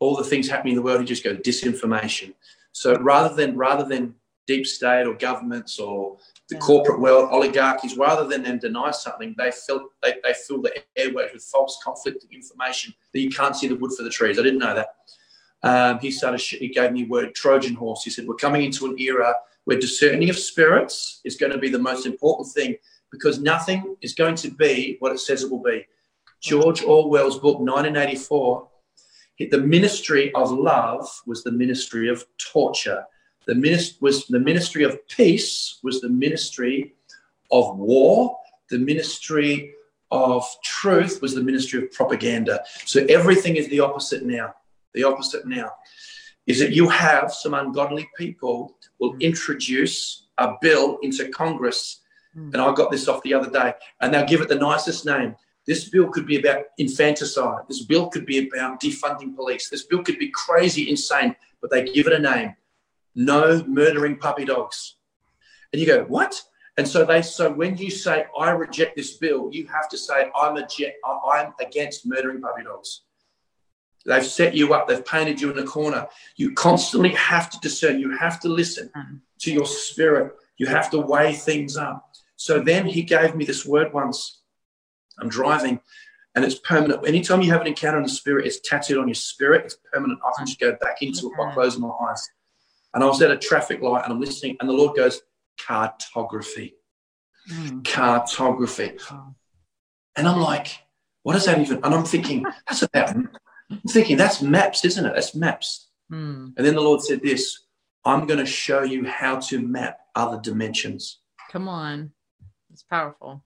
all 0.00 0.16
the 0.16 0.24
things 0.24 0.48
happening 0.48 0.72
in 0.72 0.76
the 0.76 0.82
world, 0.82 0.98
he 0.98 1.06
just 1.06 1.22
goes, 1.22 1.36
disinformation. 1.36 2.34
So, 2.72 2.98
rather 2.98 3.32
than, 3.32 3.56
rather 3.56 3.84
than 3.84 4.16
deep 4.48 4.66
state 4.66 5.06
or 5.06 5.14
governments 5.14 5.78
or 5.78 6.16
the 6.48 6.56
yeah. 6.56 6.60
corporate 6.62 6.98
world, 6.98 7.28
oligarchies, 7.30 7.96
rather 7.96 8.26
than 8.26 8.42
them 8.42 8.58
deny 8.58 8.90
something, 8.90 9.36
they 9.38 9.52
fill, 9.52 9.90
they, 10.02 10.14
they 10.24 10.34
fill 10.34 10.62
the 10.62 10.74
airways 10.96 11.30
with 11.32 11.44
false 11.44 11.78
conflicting 11.84 12.30
information 12.32 12.92
that 13.14 13.20
you 13.20 13.30
can't 13.30 13.54
see 13.54 13.68
the 13.68 13.76
wood 13.76 13.92
for 13.96 14.02
the 14.02 14.10
trees. 14.10 14.36
I 14.36 14.42
didn't 14.42 14.58
know 14.58 14.74
that. 14.74 14.88
Um, 15.62 16.00
he 16.00 16.10
started, 16.10 16.40
he 16.40 16.70
gave 16.70 16.90
me 16.90 17.04
word 17.04 17.36
Trojan 17.36 17.76
horse. 17.76 18.02
He 18.02 18.10
said, 18.10 18.26
We're 18.26 18.34
coming 18.34 18.64
into 18.64 18.86
an 18.86 18.98
era 18.98 19.32
where 19.64 19.78
discerning 19.78 20.28
of 20.28 20.36
spirits 20.36 21.20
is 21.22 21.36
going 21.36 21.52
to 21.52 21.58
be 21.58 21.68
the 21.68 21.78
most 21.78 22.04
important 22.04 22.48
thing 22.48 22.74
because 23.10 23.40
nothing 23.40 23.96
is 24.02 24.14
going 24.14 24.34
to 24.36 24.50
be 24.50 24.96
what 25.00 25.12
it 25.12 25.20
says 25.20 25.42
it 25.42 25.50
will 25.50 25.62
be. 25.62 25.86
George 26.40 26.82
Orwell's 26.82 27.38
book, 27.38 27.58
1984, 27.58 28.68
the 29.50 29.58
ministry 29.58 30.32
of 30.34 30.50
love 30.50 31.08
was 31.26 31.42
the 31.42 31.52
ministry 31.52 32.08
of 32.08 32.24
torture. 32.38 33.04
The 33.46 33.54
minist- 33.54 34.00
was 34.02 34.26
the 34.26 34.40
ministry 34.40 34.84
of 34.84 35.06
peace 35.08 35.78
was 35.82 36.00
the 36.00 36.08
ministry 36.08 36.94
of 37.50 37.78
war. 37.78 38.36
The 38.70 38.78
ministry 38.78 39.74
of 40.10 40.44
truth 40.62 41.20
was 41.22 41.34
the 41.34 41.42
ministry 41.42 41.82
of 41.82 41.92
propaganda. 41.92 42.62
So 42.84 43.04
everything 43.08 43.56
is 43.56 43.68
the 43.68 43.80
opposite 43.80 44.24
now. 44.24 44.54
The 44.94 45.04
opposite 45.04 45.46
now 45.46 45.72
is 46.48 46.58
that 46.58 46.72
you 46.72 46.88
have 46.88 47.32
some 47.32 47.54
ungodly 47.54 48.08
people 48.16 48.76
will 48.98 49.14
mm. 49.14 49.20
introduce 49.20 50.26
a 50.38 50.54
bill 50.60 50.98
into 51.02 51.28
Congress. 51.28 52.00
Mm. 52.38 52.54
And 52.54 52.62
I 52.62 52.72
got 52.72 52.90
this 52.90 53.08
off 53.08 53.22
the 53.22 53.34
other 53.34 53.50
day, 53.50 53.74
and 54.00 54.12
they'll 54.12 54.26
give 54.26 54.40
it 54.40 54.48
the 54.48 54.54
nicest 54.54 55.04
name. 55.04 55.34
This 55.66 55.88
bill 55.88 56.08
could 56.08 56.26
be 56.26 56.38
about 56.38 56.64
infanticide. 56.78 57.64
This 57.68 57.84
bill 57.84 58.08
could 58.08 58.24
be 58.24 58.48
about 58.48 58.80
defunding 58.80 59.34
police. 59.34 59.68
This 59.68 59.82
bill 59.82 60.02
could 60.02 60.18
be 60.18 60.30
crazy, 60.30 60.88
insane, 60.88 61.36
but 61.60 61.70
they 61.70 61.84
give 61.84 62.06
it 62.06 62.12
a 62.12 62.18
name. 62.18 62.54
No 63.14 63.62
murdering 63.66 64.16
puppy 64.16 64.44
dogs. 64.44 64.96
And 65.72 65.80
you 65.80 65.86
go, 65.86 66.04
what? 66.04 66.40
And 66.78 66.86
so 66.86 67.04
they, 67.04 67.22
so 67.22 67.52
when 67.52 67.76
you 67.76 67.90
say, 67.90 68.26
I 68.38 68.50
reject 68.50 68.96
this 68.96 69.16
bill, 69.16 69.50
you 69.52 69.66
have 69.66 69.88
to 69.90 69.98
say, 69.98 70.30
I'm, 70.34 70.56
a, 70.56 70.66
I'm 71.26 71.52
against 71.60 72.06
murdering 72.06 72.40
puppy 72.40 72.62
dogs. 72.62 73.02
They've 74.06 74.24
set 74.24 74.54
you 74.54 74.72
up. 74.72 74.88
They've 74.88 75.04
painted 75.04 75.40
you 75.40 75.50
in 75.50 75.58
a 75.58 75.64
corner. 75.64 76.06
You 76.36 76.54
constantly 76.54 77.10
have 77.10 77.50
to 77.50 77.58
discern. 77.58 78.00
You 78.00 78.16
have 78.16 78.40
to 78.40 78.48
listen 78.48 78.90
to 79.40 79.52
your 79.52 79.66
spirit. 79.66 80.34
You 80.56 80.66
have 80.66 80.90
to 80.92 80.98
weigh 80.98 81.34
things 81.34 81.76
up. 81.76 82.07
So 82.38 82.60
then 82.60 82.86
he 82.86 83.02
gave 83.02 83.34
me 83.34 83.44
this 83.44 83.66
word 83.66 83.92
once. 83.92 84.42
I'm 85.20 85.28
driving 85.28 85.80
and 86.36 86.44
it's 86.44 86.54
permanent. 86.54 87.04
Anytime 87.04 87.42
you 87.42 87.50
have 87.50 87.62
an 87.62 87.66
encounter 87.66 87.96
in 87.96 88.04
the 88.04 88.08
spirit, 88.08 88.46
it's 88.46 88.60
tattooed 88.60 88.98
on 88.98 89.08
your 89.08 89.16
spirit. 89.16 89.64
It's 89.64 89.76
permanent. 89.92 90.20
I 90.24 90.30
can 90.36 90.46
just 90.46 90.60
go 90.60 90.76
back 90.80 91.02
into 91.02 91.26
it 91.26 91.32
by 91.36 91.52
closing 91.52 91.80
my 91.80 91.90
eyes. 92.08 92.30
And 92.94 93.02
I 93.02 93.08
was 93.08 93.20
at 93.22 93.32
a 93.32 93.36
traffic 93.36 93.82
light 93.82 94.04
and 94.04 94.12
I'm 94.12 94.20
listening, 94.20 94.56
and 94.60 94.68
the 94.68 94.72
Lord 94.72 94.96
goes, 94.96 95.20
cartography. 95.60 96.76
Mm. 97.50 97.84
Cartography. 97.84 98.98
And 100.14 100.28
I'm 100.28 100.40
like, 100.40 100.78
what 101.24 101.32
does 101.32 101.46
that 101.46 101.58
even? 101.58 101.80
And 101.82 101.92
I'm 101.92 102.04
thinking, 102.04 102.44
that's 102.68 102.82
about, 102.82 103.10
I'm 103.16 103.28
thinking, 103.88 104.16
that's 104.16 104.40
maps, 104.40 104.84
isn't 104.84 105.04
it? 105.04 105.14
That's 105.14 105.34
maps. 105.34 105.88
Mm. 106.10 106.54
And 106.56 106.64
then 106.64 106.76
the 106.76 106.80
Lord 106.80 107.02
said 107.02 107.20
this 107.20 107.64
I'm 108.04 108.26
going 108.26 108.38
to 108.38 108.46
show 108.46 108.84
you 108.84 109.06
how 109.06 109.40
to 109.40 109.60
map 109.60 109.98
other 110.14 110.40
dimensions. 110.40 111.18
Come 111.50 111.68
on. 111.68 112.12
It's 112.78 112.84
powerful. 112.84 113.42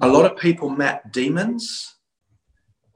A 0.00 0.08
lot 0.08 0.24
of 0.24 0.38
people 0.38 0.70
map 0.70 1.12
demons, 1.12 1.96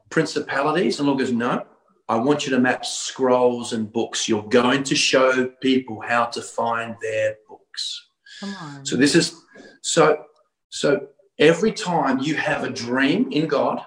principalities, 0.09 0.99
and 0.99 1.07
Lord 1.07 1.19
goes, 1.19 1.33
No, 1.33 1.67
I 2.09 2.17
want 2.17 2.47
you 2.47 2.53
to 2.53 2.59
map 2.59 2.87
scrolls 2.87 3.75
and 3.75 3.93
books. 3.93 4.27
You're 4.27 4.49
going 4.49 4.85
to 4.85 4.95
show 4.95 5.49
people 5.61 6.01
how 6.01 6.25
to 6.25 6.41
find 6.41 6.97
their 7.03 7.37
books. 7.47 8.09
Come 8.41 8.55
on. 8.55 8.87
So 8.87 8.97
this 8.97 9.15
is 9.15 9.39
so 9.83 10.25
so 10.71 11.09
every 11.39 11.73
time 11.73 12.19
you 12.19 12.35
have 12.37 12.65
a 12.65 12.71
dream 12.71 13.31
in 13.31 13.49
God, 13.49 13.83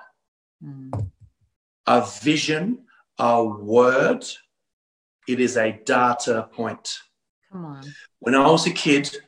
mm. 0.64 1.10
a 1.88 2.08
vision, 2.22 2.86
a 3.18 3.44
word, 3.44 4.24
it 5.28 5.40
is 5.40 5.58
a 5.58 5.72
data 5.72 6.50
point. 6.52 7.00
Come 7.52 7.66
on. 7.66 7.84
When 8.20 8.36
I 8.36 8.48
was 8.48 8.68
a 8.68 8.72
kid, 8.72 9.24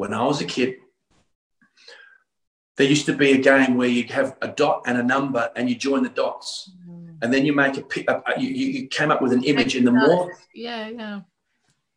when 0.00 0.14
I 0.14 0.24
was 0.24 0.40
a 0.40 0.46
kid, 0.46 0.76
there 2.78 2.86
used 2.86 3.04
to 3.04 3.14
be 3.14 3.32
a 3.32 3.36
game 3.36 3.76
where 3.76 3.86
you 3.86 4.02
have 4.04 4.34
a 4.40 4.48
dot 4.48 4.84
and 4.86 4.96
a 4.96 5.02
number 5.02 5.50
and 5.56 5.68
you 5.68 5.74
join 5.74 6.02
the 6.02 6.08
dots. 6.08 6.70
Mm. 6.88 7.18
and 7.20 7.34
then 7.34 7.44
you 7.44 7.52
make 7.52 7.76
a, 7.76 7.84
a, 8.10 8.22
a 8.28 8.40
you, 8.40 8.48
you 8.48 8.88
came 8.88 9.10
up 9.10 9.20
with 9.20 9.34
an 9.34 9.44
image 9.44 9.76
and 9.76 9.86
the 9.86 9.92
more 9.92 10.32
yeah 10.54 10.88
yeah. 10.88 11.20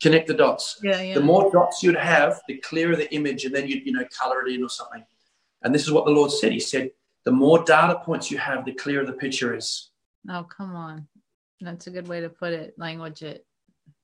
Connect 0.01 0.27
the 0.27 0.33
dots. 0.33 0.81
Yeah, 0.83 1.01
yeah. 1.01 1.13
the 1.13 1.21
more 1.21 1.49
dots 1.49 1.81
you'd 1.81 1.95
have 1.95 2.41
the 2.49 2.57
clearer 2.57 2.97
the 2.97 3.09
image 3.15 3.45
and 3.45 3.55
then 3.55 3.69
you'd 3.69 3.85
you 3.85 3.93
know 3.93 4.05
color 4.19 4.45
it 4.45 4.53
in 4.53 4.61
or 4.61 4.69
something. 4.69 5.05
And 5.61 5.73
this 5.73 5.83
is 5.83 5.91
what 5.93 6.03
the 6.03 6.11
lord 6.11 6.29
said. 6.29 6.51
He 6.51 6.59
said 6.59 6.91
the 7.23 7.31
more 7.31 7.63
data 7.63 7.95
points 8.03 8.29
you 8.29 8.37
have 8.37 8.65
the 8.65 8.73
clearer 8.73 9.05
the 9.05 9.13
picture 9.13 9.55
is. 9.55 9.91
Oh 10.29 10.43
come 10.43 10.75
on. 10.75 11.07
That's 11.61 11.87
a 11.87 11.91
good 11.91 12.09
way 12.09 12.19
to 12.19 12.27
put 12.27 12.51
it 12.51 12.73
language 12.77 13.21
it. 13.21 13.45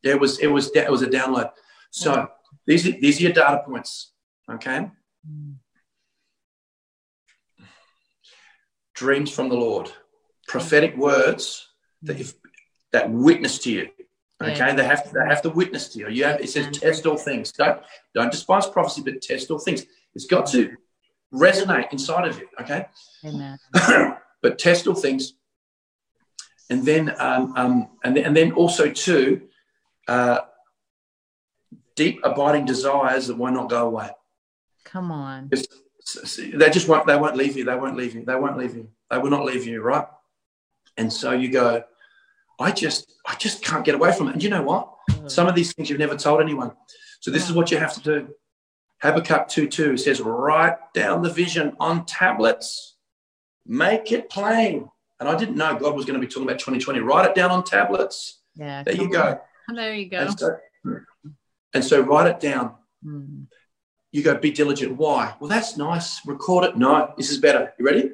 Yeah, 0.03 0.13
it 0.13 0.21
was 0.21 0.39
it 0.39 0.47
was 0.47 0.71
it 0.73 0.89
was 0.89 1.01
a 1.01 1.07
download. 1.07 1.51
So 1.91 2.13
yeah. 2.13 2.26
These 2.65 2.88
are, 2.88 2.91
these 2.91 3.19
are 3.19 3.23
your 3.23 3.34
data 3.34 3.63
points 3.65 4.13
okay 4.49 4.89
mm. 5.27 5.55
dreams 8.99 9.31
from 9.31 9.47
the 9.47 9.55
Lord, 9.55 9.89
prophetic 10.47 10.95
words 10.97 11.69
that 12.03 12.19
if 12.19 12.34
that 12.91 13.09
witness 13.09 13.57
to 13.59 13.71
you. 13.71 13.88
Okay, 14.41 14.57
yeah. 14.57 14.76
they 14.76 14.84
have 14.84 15.03
to 15.05 15.13
they 15.13 15.26
have 15.34 15.41
to 15.43 15.49
witness 15.49 15.88
to 15.89 15.99
you. 15.99 16.09
You 16.09 16.26
have 16.26 16.41
it 16.41 16.49
says 16.49 16.67
test 16.77 17.05
all 17.05 17.17
things. 17.17 17.51
Don't 17.53 17.81
don't 18.13 18.31
despise 18.31 18.67
prophecy, 18.67 19.01
but 19.05 19.21
test 19.21 19.49
all 19.51 19.59
things. 19.59 19.85
It's 20.15 20.26
got 20.26 20.45
to 20.47 20.76
resonate 21.34 21.91
inside 21.93 22.27
of 22.27 22.38
you. 22.39 22.47
Okay, 22.61 22.85
Amen. 23.26 23.57
but 24.41 24.59
test 24.59 24.88
all 24.88 24.95
things, 24.95 25.34
and 26.69 26.85
then 26.85 27.03
um, 27.19 27.53
um 27.55 27.89
and 28.03 28.15
then, 28.15 28.26
and 28.26 28.35
then 28.35 28.51
also 28.51 28.91
too, 28.91 29.41
uh, 30.07 30.39
deep 31.99 32.21
abiding 32.23 32.63
desires 32.63 33.27
that 33.27 33.38
will 33.38 33.51
not 33.51 33.69
go 33.69 33.85
away. 33.85 34.09
Come 34.85 35.11
on. 35.11 35.49
It's, 35.51 35.67
they 36.53 36.69
just 36.69 36.88
won't 36.88 37.05
they 37.05 37.17
won't 37.17 37.35
leave 37.35 37.55
you 37.57 37.65
they 37.65 37.76
won't 37.76 37.95
leave 37.95 38.15
you 38.15 38.23
they 38.26 38.35
won't 38.35 38.57
leave 38.57 38.76
you 38.76 38.89
they 39.11 39.17
will 39.19 39.30
not 39.30 39.43
leave 39.43 39.67
you 39.67 39.81
right? 39.81 40.07
And 40.97 41.11
so 41.11 41.31
you 41.34 41.51
go 41.51 41.84
i 42.59 42.71
just 42.71 43.13
i 43.27 43.35
just 43.35 43.63
can't 43.63 43.85
get 43.85 43.95
away 43.95 44.11
from 44.13 44.30
it. 44.30 44.34
And 44.34 44.41
you 44.41 44.49
know 44.49 44.63
what? 44.63 44.85
Some 45.27 45.47
of 45.47 45.55
these 45.55 45.73
things 45.73 45.89
you've 45.89 45.99
never 45.99 46.15
told 46.15 46.41
anyone. 46.41 46.71
So 47.19 47.30
this 47.31 47.47
is 47.47 47.53
what 47.53 47.69
you 47.69 47.77
have 47.77 47.93
to 47.95 48.01
do. 48.01 48.30
Habakkuk 49.03 49.49
2 49.49 49.67
2 49.67 49.97
says 49.97 50.21
write 50.21 50.77
down 50.93 51.21
the 51.21 51.30
vision 51.30 51.76
on 51.80 52.05
tablets. 52.05 52.95
Make 53.65 54.11
it 54.13 54.30
plain. 54.30 54.89
And 55.19 55.27
i 55.27 55.35
didn't 55.38 55.57
know 55.57 55.76
god 55.76 55.95
was 55.95 56.05
going 56.05 56.19
to 56.19 56.26
be 56.26 56.31
talking 56.31 56.47
about 56.49 56.59
2020 56.59 57.01
write 57.01 57.30
it 57.30 57.35
down 57.35 57.51
on 57.51 57.63
tablets. 57.65 58.39
Yeah 58.55 58.84
there 58.84 58.95
you 58.95 59.11
go. 59.11 59.39
there 59.76 59.93
you 59.93 60.09
go. 60.09 60.30
So, 60.30 60.57
and 61.74 61.84
so 61.84 62.02
write 62.02 62.28
it 62.28 62.40
down 62.40 62.76
mm 63.06 63.46
you 64.12 64.24
go, 64.24 64.38
be 64.38 64.52
diligent. 64.52 64.98
Why? 64.98 65.36
Well, 65.40 65.50
that's 65.50 65.78
nice. 65.78 66.26
Record 66.26 66.66
it. 66.66 66.78
No, 66.78 67.14
this 67.18 67.30
is 67.30 67.38
better. 67.38 67.74
You 67.78 67.86
ready? 67.86 68.12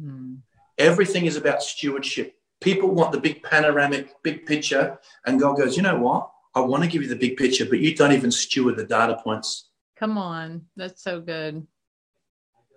Hmm. 0.00 0.36
Everything 0.78 1.26
is 1.26 1.36
about 1.36 1.62
stewardship. 1.62 2.34
People 2.60 2.90
want 2.90 3.12
the 3.12 3.20
big 3.20 3.42
panoramic, 3.42 4.22
big 4.22 4.46
picture. 4.46 4.98
And 5.26 5.40
God 5.40 5.56
goes, 5.56 5.76
you 5.76 5.82
know 5.82 5.98
what? 5.98 6.30
I 6.54 6.60
want 6.60 6.84
to 6.84 6.88
give 6.88 7.02
you 7.02 7.08
the 7.08 7.16
big 7.16 7.36
picture, 7.36 7.66
but 7.66 7.80
you 7.80 7.94
don't 7.94 8.12
even 8.12 8.30
steward 8.30 8.76
the 8.76 8.84
data 8.84 9.18
points. 9.22 9.68
Come 9.96 10.16
on. 10.16 10.62
That's 10.76 11.02
so 11.02 11.20
good. 11.20 11.66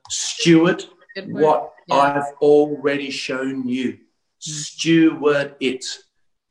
Steward 0.09 0.85
what 1.27 1.73
yeah. 1.87 1.95
I've 1.95 2.33
already 2.41 3.11
shown 3.11 3.67
you. 3.67 3.93
Hmm. 3.93 3.97
Steward 4.39 5.55
it. 5.59 5.85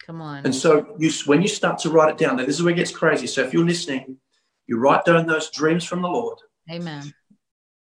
Come 0.07 0.23
on. 0.23 0.45
And 0.45 0.55
so 0.55 0.95
you, 0.99 1.11
when 1.27 1.43
you 1.43 1.49
start 1.49 1.79
to 1.81 1.91
write 1.91 2.11
it 2.11 2.19
down, 2.19 2.37
now 2.37 2.47
this 2.47 2.55
is 2.55 2.63
where 2.63 2.73
it 2.73 2.77
gets 2.77 2.93
crazy. 2.93 3.27
So 3.27 3.43
if 3.43 3.53
you're 3.53 3.67
listening, 3.67 4.19
you 4.69 4.79
write 4.79 5.05
down 5.05 5.27
those 5.27 5.51
dreams 5.51 5.85
from 5.85 6.01
the 6.01 6.09
Lord. 6.09 6.39
Amen. 6.71 7.13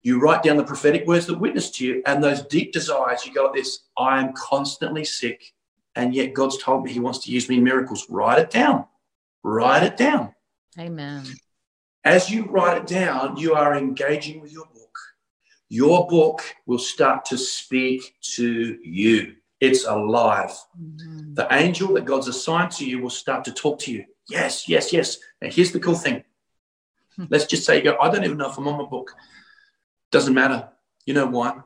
You 0.03 0.19
write 0.19 0.43
down 0.43 0.57
the 0.57 0.63
prophetic 0.63 1.07
words 1.07 1.27
that 1.27 1.39
witness 1.39 1.69
to 1.71 1.85
you 1.85 2.03
and 2.05 2.21
those 2.21 2.41
deep 2.47 2.73
desires. 2.73 3.25
You 3.25 3.33
go 3.33 3.45
like 3.45 3.53
this 3.53 3.83
I 3.97 4.19
am 4.19 4.33
constantly 4.33 5.05
sick, 5.05 5.53
and 5.95 6.13
yet 6.13 6.33
God's 6.33 6.57
told 6.61 6.83
me 6.83 6.91
He 6.91 6.99
wants 6.99 7.19
to 7.19 7.31
use 7.31 7.47
me 7.47 7.57
in 7.57 7.63
miracles. 7.63 8.07
Write 8.09 8.39
it 8.39 8.49
down. 8.49 8.85
Write 9.43 9.83
it 9.83 9.95
down. 9.95 10.33
Amen. 10.77 11.23
As 12.03 12.29
you 12.29 12.45
write 12.47 12.77
it 12.77 12.87
down, 12.87 13.37
you 13.37 13.53
are 13.53 13.77
engaging 13.77 14.41
with 14.41 14.51
your 14.51 14.65
book. 14.65 14.97
Your 15.69 16.07
book 16.07 16.43
will 16.65 16.79
start 16.79 17.23
to 17.25 17.37
speak 17.37 18.15
to 18.35 18.79
you. 18.83 19.35
It's 19.61 19.85
alive. 19.85 20.51
Mm-hmm. 20.79 21.35
The 21.35 21.47
angel 21.51 21.93
that 21.93 22.05
God's 22.05 22.27
assigned 22.27 22.71
to 22.71 22.85
you 22.85 22.99
will 22.99 23.11
start 23.11 23.45
to 23.45 23.51
talk 23.53 23.79
to 23.79 23.91
you. 23.91 24.05
Yes, 24.27 24.67
yes, 24.67 24.91
yes. 24.91 25.19
And 25.41 25.53
here's 25.53 25.71
the 25.71 25.79
cool 25.79 25.95
thing 25.95 26.23
Let's 27.29 27.45
just 27.45 27.65
say 27.65 27.77
you 27.77 27.83
go, 27.83 27.97
I 28.01 28.09
don't 28.09 28.23
even 28.23 28.37
know 28.37 28.49
if 28.49 28.57
I'm 28.57 28.67
on 28.67 28.81
my 28.81 28.89
book. 28.89 29.13
Doesn't 30.11 30.33
matter. 30.33 30.69
You 31.05 31.13
know 31.13 31.27
why? 31.27 31.59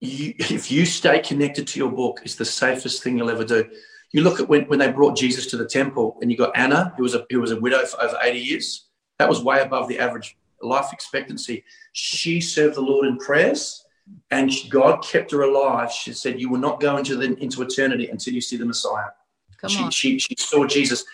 You, 0.00 0.34
if 0.38 0.70
you 0.70 0.86
stay 0.86 1.20
connected 1.20 1.66
to 1.68 1.78
your 1.78 1.90
book, 1.90 2.20
it's 2.24 2.36
the 2.36 2.44
safest 2.44 3.02
thing 3.02 3.18
you'll 3.18 3.30
ever 3.30 3.44
do. 3.44 3.68
You 4.12 4.22
look 4.22 4.40
at 4.40 4.48
when, 4.48 4.64
when 4.64 4.78
they 4.78 4.90
brought 4.90 5.16
Jesus 5.16 5.46
to 5.46 5.56
the 5.56 5.66
temple 5.66 6.18
and 6.20 6.30
you 6.30 6.36
got 6.36 6.56
Anna, 6.56 6.92
who 6.96 7.02
was 7.02 7.14
a 7.14 7.24
who 7.30 7.40
was 7.40 7.50
a 7.50 7.60
widow 7.60 7.84
for 7.86 8.02
over 8.02 8.18
80 8.22 8.38
years. 8.38 8.88
That 9.18 9.28
was 9.28 9.42
way 9.42 9.60
above 9.60 9.88
the 9.88 9.98
average 9.98 10.36
life 10.60 10.92
expectancy. 10.92 11.64
She 11.92 12.40
served 12.40 12.76
the 12.76 12.82
Lord 12.82 13.06
in 13.06 13.16
prayers 13.18 13.81
and 14.30 14.50
God 14.68 15.04
kept 15.04 15.30
her 15.32 15.42
alive. 15.42 15.90
She 15.92 16.12
said, 16.12 16.40
You 16.40 16.48
will 16.48 16.58
not 16.58 16.80
go 16.80 16.96
into 16.96 17.16
the 17.16 17.34
into 17.38 17.62
eternity 17.62 18.08
until 18.08 18.34
you 18.34 18.40
see 18.40 18.56
the 18.56 18.64
Messiah. 18.64 19.10
Come 19.58 19.70
she, 19.70 19.82
on. 19.82 19.90
she 19.90 20.18
she 20.18 20.34
saw 20.38 20.66
Jesus. 20.66 21.04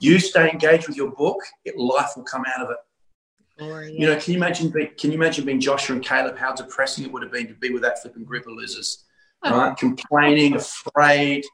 You 0.00 0.18
stay 0.18 0.50
engaged 0.50 0.88
with 0.88 0.96
your 0.96 1.12
book, 1.12 1.38
it, 1.64 1.78
life 1.78 2.10
will 2.16 2.24
come 2.24 2.44
out 2.54 2.64
of 2.64 2.70
it. 2.70 2.76
You 3.58 4.08
know, 4.08 4.18
can 4.18 4.32
you 4.32 4.38
imagine? 4.38 4.70
Be, 4.70 4.86
can 4.86 5.12
you 5.12 5.16
imagine 5.16 5.46
being 5.46 5.60
Joshua 5.60 5.94
and 5.94 6.04
Caleb? 6.04 6.36
How 6.36 6.52
depressing 6.52 7.04
it 7.04 7.12
would 7.12 7.22
have 7.22 7.30
been 7.30 7.46
to 7.46 7.54
be 7.54 7.70
with 7.70 7.82
that 7.82 8.02
flipping 8.02 8.24
group 8.24 8.46
of 8.46 8.54
losers, 8.54 9.04
right? 9.44 9.76
Complaining, 9.76 10.56
afraid. 10.56 11.44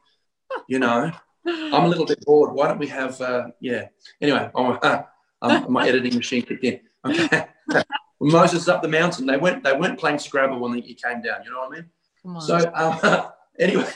You 0.67 0.79
know, 0.79 1.11
I'm 1.45 1.85
a 1.85 1.87
little 1.87 2.05
bit 2.05 2.25
bored. 2.25 2.53
Why 2.53 2.67
don't 2.67 2.79
we 2.79 2.87
have? 2.87 3.21
Uh, 3.21 3.49
yeah. 3.59 3.89
Anyway, 4.19 4.49
I'm, 4.55 4.79
uh, 4.81 5.03
I'm, 5.43 5.71
my 5.71 5.87
editing 5.87 6.15
machine 6.15 6.41
kicked 6.41 6.63
in. 6.63 6.79
Okay. 7.05 7.45
Moses 8.21 8.67
up 8.67 8.81
the 8.81 8.87
mountain. 8.87 9.25
They 9.25 9.37
went. 9.37 9.63
They 9.63 9.73
weren't 9.73 9.99
playing 9.99 10.19
Scrabble 10.19 10.59
when 10.59 10.73
he 10.73 10.93
came 10.93 11.21
down. 11.21 11.43
You 11.43 11.51
know 11.51 11.59
what 11.59 11.73
I 11.73 11.75
mean? 11.75 11.89
Come 12.21 12.35
on. 12.37 12.41
So 12.41 12.71
um, 12.73 13.31
anyway. 13.59 13.89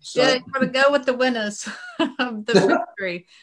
So, 0.00 0.22
yeah, 0.22 0.34
you 0.34 0.60
to 0.60 0.66
go 0.68 0.92
with 0.92 1.04
the 1.04 1.14
winners 1.14 1.68
of 2.18 2.46
the 2.46 2.84
victory. 2.98 3.26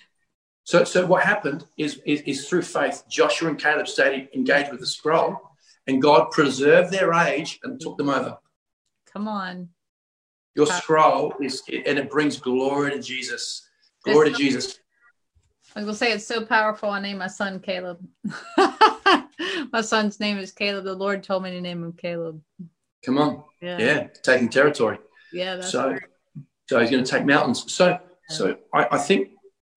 So, 0.65 0.85
so 0.85 1.05
what 1.05 1.23
happened 1.23 1.65
is, 1.77 1.99
is, 2.05 2.21
is 2.21 2.47
through 2.47 2.61
faith, 2.61 3.03
Joshua 3.09 3.49
and 3.49 3.59
Caleb 3.59 3.85
stayed 3.85 4.29
engaged 4.33 4.71
with 4.71 4.79
the 4.79 4.87
scroll, 4.87 5.37
and 5.87 6.01
God 6.01 6.31
preserved 6.31 6.89
their 6.89 7.11
age 7.11 7.59
and 7.63 7.81
took 7.81 7.97
them 7.97 8.07
over. 8.07 8.37
Come 9.11 9.27
on. 9.27 9.67
Your 10.55 10.67
scroll 10.67 11.33
is, 11.41 11.61
and 11.67 11.99
it 11.99 12.09
brings 12.09 12.37
glory 12.37 12.91
to 12.91 13.01
Jesus. 13.01 13.67
Glory 14.05 14.31
to 14.31 14.37
Jesus. 14.37 14.79
I 15.75 15.83
will 15.83 15.93
say 15.93 16.13
it's 16.13 16.25
so 16.25 16.45
powerful. 16.45 16.89
I 16.89 17.01
named 17.01 17.19
my 17.19 17.27
son 17.27 17.59
Caleb. 17.59 17.99
My 19.71 19.81
son's 19.81 20.19
name 20.19 20.37
is 20.37 20.51
Caleb. 20.51 20.85
The 20.85 20.93
Lord 20.93 21.23
told 21.23 21.43
me 21.43 21.51
to 21.51 21.61
name 21.61 21.83
him 21.83 21.93
Caleb. 21.93 22.41
Come 23.05 23.17
on. 23.17 23.43
Yeah. 23.61 23.77
yeah. 23.77 24.07
Taking 24.23 24.49
territory. 24.49 24.99
Yeah, 25.31 25.55
that's 25.55 25.71
so 25.71 25.91
right. 25.91 26.01
so 26.69 26.79
he's 26.79 26.91
going 26.91 27.03
to 27.03 27.09
take 27.09 27.25
mountains. 27.25 27.71
So 27.73 27.99
so 28.29 28.57
I, 28.73 28.87
I 28.91 28.97
think 28.97 29.29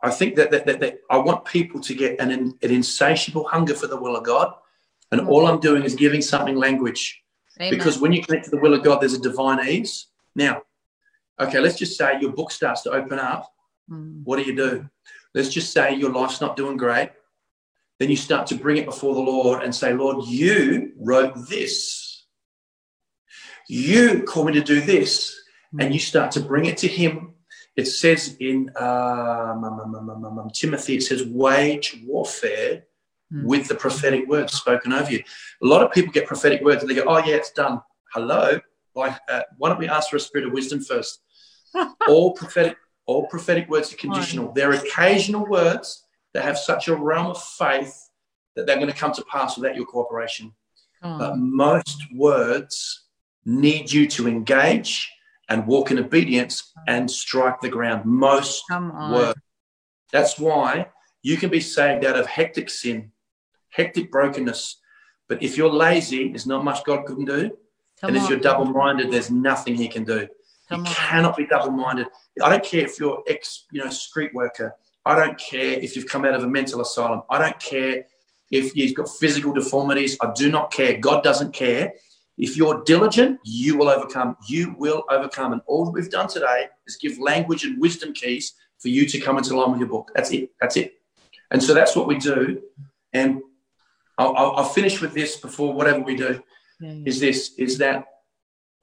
I 0.03 0.11
think 0.11 0.37
that, 0.37 0.51
that, 0.51 0.67
that, 0.67 0.81
that 0.81 0.99
I 1.11 1.17
want 1.17 1.45
people 1.45 1.81
to 1.81 1.95
get 1.95 2.21
an, 2.21 2.31
an 2.31 2.57
insatiable 2.63 3.45
hunger 3.49 3.75
for 3.75 3.87
the 3.87 3.97
will 3.97 4.17
of 4.17 4.25
God, 4.25 4.55
and 5.11 5.21
all 5.23 5.47
I'm 5.47 5.61
doing 5.61 5.83
is 5.85 5.95
giving 5.95 6.23
something 6.23 6.57
language. 6.57 7.23
Amen. 7.59 7.71
Because 7.77 7.99
when 7.99 8.13
you 8.13 8.23
connect 8.23 8.45
to 8.45 8.51
the 8.51 8.59
will 8.59 8.75
of 8.75 8.83
God, 8.83 9.01
there's 9.01 9.15
a 9.15 9.21
divine 9.21 9.67
ease. 9.67 10.07
Now, 10.35 10.63
okay, 11.41 11.59
let's 11.59 11.79
just 11.79 11.97
say 11.97 12.21
your 12.21 12.33
book 12.33 12.51
starts 12.51 12.83
to 12.83 12.91
open 12.91 13.19
up. 13.19 13.53
Mm. 13.91 14.23
What 14.25 14.37
do 14.37 14.43
you 14.43 14.55
do? 14.55 14.89
Let's 15.35 15.49
just 15.49 15.73
say 15.73 15.95
your 15.95 16.13
life's 16.13 16.41
not 16.41 16.57
doing 16.57 16.77
great. 16.77 17.11
Then 17.99 18.11
you 18.11 18.17
start 18.17 18.47
to 18.49 18.55
bring 18.55 18.77
it 18.77 18.85
before 18.85 19.15
the 19.15 19.21
Lord 19.21 19.63
and 19.63 19.75
say, 19.75 19.95
Lord, 19.95 20.27
you 20.27 20.93
wrote 20.99 21.35
this. 21.49 22.27
You 23.69 24.23
called 24.23 24.49
me 24.49 24.53
to 24.55 24.61
do 24.61 24.81
this. 24.81 25.35
And 25.79 25.93
you 25.93 26.01
start 26.01 26.31
to 26.33 26.41
bring 26.41 26.67
it 26.67 26.79
to 26.79 26.89
Him. 26.89 27.35
It 27.75 27.87
says 27.87 28.37
in 28.41 28.71
um, 28.77 29.65
um, 29.65 30.51
Timothy, 30.55 30.97
it 30.97 31.03
says, 31.03 31.25
wage 31.25 32.03
warfare 32.07 32.85
Mm. 33.33 33.43
with 33.43 33.67
the 33.67 33.75
prophetic 33.75 34.29
words 34.29 34.53
spoken 34.53 34.93
over 34.93 35.11
you. 35.11 35.21
A 35.61 35.67
lot 35.67 35.83
of 35.83 35.91
people 35.91 36.13
get 36.13 36.29
prophetic 36.29 36.63
words 36.63 36.83
and 36.83 36.89
they 36.89 36.95
go, 36.95 37.03
oh, 37.09 37.19
yeah, 37.19 37.35
it's 37.35 37.51
done. 37.51 37.83
Hello. 38.15 38.61
Why, 38.93 39.19
uh, 39.29 39.43
why 39.59 39.69
don't 39.69 39.81
we 39.81 39.89
ask 39.89 40.11
for 40.11 40.17
a 40.17 40.21
spirit 40.21 40.47
of 40.47 40.53
wisdom 40.53 40.81
first? 40.81 41.21
all 42.09 42.33
prophetic 42.35 42.77
all 43.07 43.27
prophetic 43.27 43.69
words 43.69 43.93
are 43.93 43.97
conditional. 43.97 44.53
They're 44.53 44.73
occasional 44.73 45.47
words 45.47 46.06
that 46.37 46.45
have 46.45 46.59
such 46.59 46.89
a 46.89 46.95
realm 46.95 47.29
of 47.29 47.43
faith 47.43 48.11
that 48.57 48.67
they're 48.67 48.77
going 48.77 48.93
to 48.93 48.93
come 48.93 49.11
to 49.11 49.25
pass 49.25 49.57
without 49.57 49.75
your 49.75 49.87
cooperation. 49.87 50.53
Come 51.01 51.19
But 51.19 51.39
most 51.39 51.99
words 52.15 53.05
need 53.47 53.91
you 53.91 54.07
to 54.09 54.29
engage 54.29 55.11
and 55.49 55.67
walk 55.67 55.91
in 55.91 55.99
obedience 55.99 56.75
and 56.87 57.11
strike 57.11 57.63
the 57.63 57.71
ground. 57.71 58.05
Most 58.05 58.65
words. 58.71 59.41
That's 60.13 60.39
why 60.39 60.89
you 61.23 61.39
can 61.39 61.49
be 61.49 61.61
saved 61.61 62.05
out 62.05 62.19
of 62.19 62.27
hectic 62.27 62.69
sin, 62.69 63.13
hectic 63.71 64.13
brokenness. 64.13 64.77
But 65.29 65.43
if 65.43 65.57
you're 65.57 65.73
lazy, 65.73 66.29
there's 66.29 66.47
not 66.47 66.65
much 66.65 66.85
God 66.85 67.07
can 67.07 67.25
do. 67.25 67.51
Come 67.99 68.09
and 68.09 68.17
if 68.19 68.25
on. 68.25 68.29
you're 68.29 68.41
double 68.41 68.67
minded, 68.67 69.11
there's 69.11 69.31
nothing 69.31 69.75
He 69.75 69.89
can 69.89 70.05
do. 70.05 70.29
Come 70.69 70.81
you 70.81 70.87
on. 70.87 70.95
cannot 70.95 71.37
be 71.39 71.47
double 71.47 71.71
minded. 71.71 72.09
I 72.43 72.51
don't 72.51 72.63
care 72.63 72.85
if 72.85 73.01
you're 73.01 73.23
ex, 73.27 73.65
you 73.73 73.83
know, 73.83 73.89
street 73.89 74.35
worker. 74.35 74.75
I 75.07 75.15
don't 75.15 75.39
care 75.39 75.79
if 75.79 75.95
you've 75.95 76.09
come 76.09 76.25
out 76.25 76.35
of 76.35 76.43
a 76.43 76.49
mental 76.49 76.81
asylum. 76.81 77.23
I 77.31 77.39
don't 77.39 77.59
care 77.61 78.07
if 78.51 78.75
you've 78.77 78.95
got 78.95 79.09
physical 79.09 79.53
deformities. 79.53 80.17
I 80.21 80.33
do 80.35 80.51
not 80.51 80.73
care. 80.73 80.99
God 80.99 81.23
doesn't 81.23 81.53
care. 81.55 81.95
If 82.37 82.57
you're 82.57 82.83
diligent, 82.85 83.39
you 83.45 83.79
will 83.79 83.89
overcome. 83.89 84.37
You 84.49 84.75
will 84.79 85.05
overcome. 85.09 85.53
And 85.53 85.63
all 85.67 85.91
we've 85.93 86.11
done 86.11 86.29
today 86.29 86.67
is 86.87 86.97
give 86.97 87.19
language 87.19 87.65
and 87.65 87.81
wisdom 87.81 88.13
keys 88.13 88.55
for 88.79 88.89
you 88.89 89.07
to 89.07 89.21
come 89.21 89.39
into 89.39 89.57
line 89.57 89.71
with 89.71 89.81
your 89.81 89.89
book. 89.89 90.11
That's 90.15 90.33
it. 90.33 90.51
That's 90.61 90.77
it. 90.77 90.95
And 91.51 91.63
so 91.63 91.73
that's 91.73 91.95
what 91.97 92.07
we 92.09 92.19
do. 92.19 92.61
And 93.13 93.41
I'll, 94.19 94.35
I'll, 94.37 94.51
I'll 94.57 94.65
finish 94.65 95.01
with 95.01 95.15
this 95.15 95.37
before 95.37 95.73
whatever 95.73 96.01
we 96.01 96.17
do 96.17 96.43
Yeah, 96.81 96.93
yeah. 96.93 97.03
is 97.07 97.21
this 97.21 97.55
is 97.59 97.79
that 97.79 98.07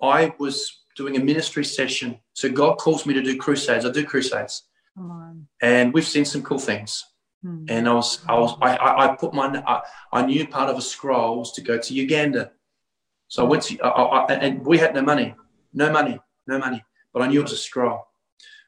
I 0.02 0.34
was 0.40 0.84
doing 0.96 1.18
a 1.18 1.24
ministry 1.24 1.66
session. 1.66 2.20
So 2.34 2.50
God 2.50 2.78
calls 2.78 3.06
me 3.06 3.14
to 3.14 3.22
do 3.22 3.38
crusades. 3.38 3.86
I 3.86 3.92
do 3.92 4.06
crusades, 4.06 4.64
Come 4.96 5.12
on. 5.12 5.48
and 5.62 5.94
we've 5.94 6.06
seen 6.06 6.26
some 6.26 6.44
cool 6.44 6.60
things. 6.60 7.04
Hmm. 7.42 7.66
And 7.68 7.90
I 7.90 7.94
was, 7.94 8.24
I 8.28 8.38
was, 8.38 8.56
I, 8.62 8.76
I, 8.76 9.06
I 9.06 9.16
put 9.16 9.34
my, 9.34 9.48
I, 9.66 9.82
I 10.12 10.26
knew 10.26 10.48
part 10.48 10.70
of 10.70 10.78
a 10.78 10.82
scroll 10.82 11.40
was 11.40 11.52
to 11.54 11.62
go 11.62 11.78
to 11.78 11.94
Uganda. 11.94 12.52
So 13.28 13.44
I 13.46 13.50
went 13.50 13.64
to, 13.64 13.82
I, 13.82 13.90
I, 13.90 14.34
and 14.36 14.66
we 14.66 14.78
had 14.78 14.94
no 14.94 15.02
money, 15.02 15.36
no 15.74 15.92
money, 15.92 16.20
no 16.48 16.60
money, 16.60 16.84
but 17.12 17.24
I 17.24 17.28
knew 17.28 17.40
it 17.40 17.44
was 17.44 17.54
a 17.54 17.58
scroll. 17.58 18.08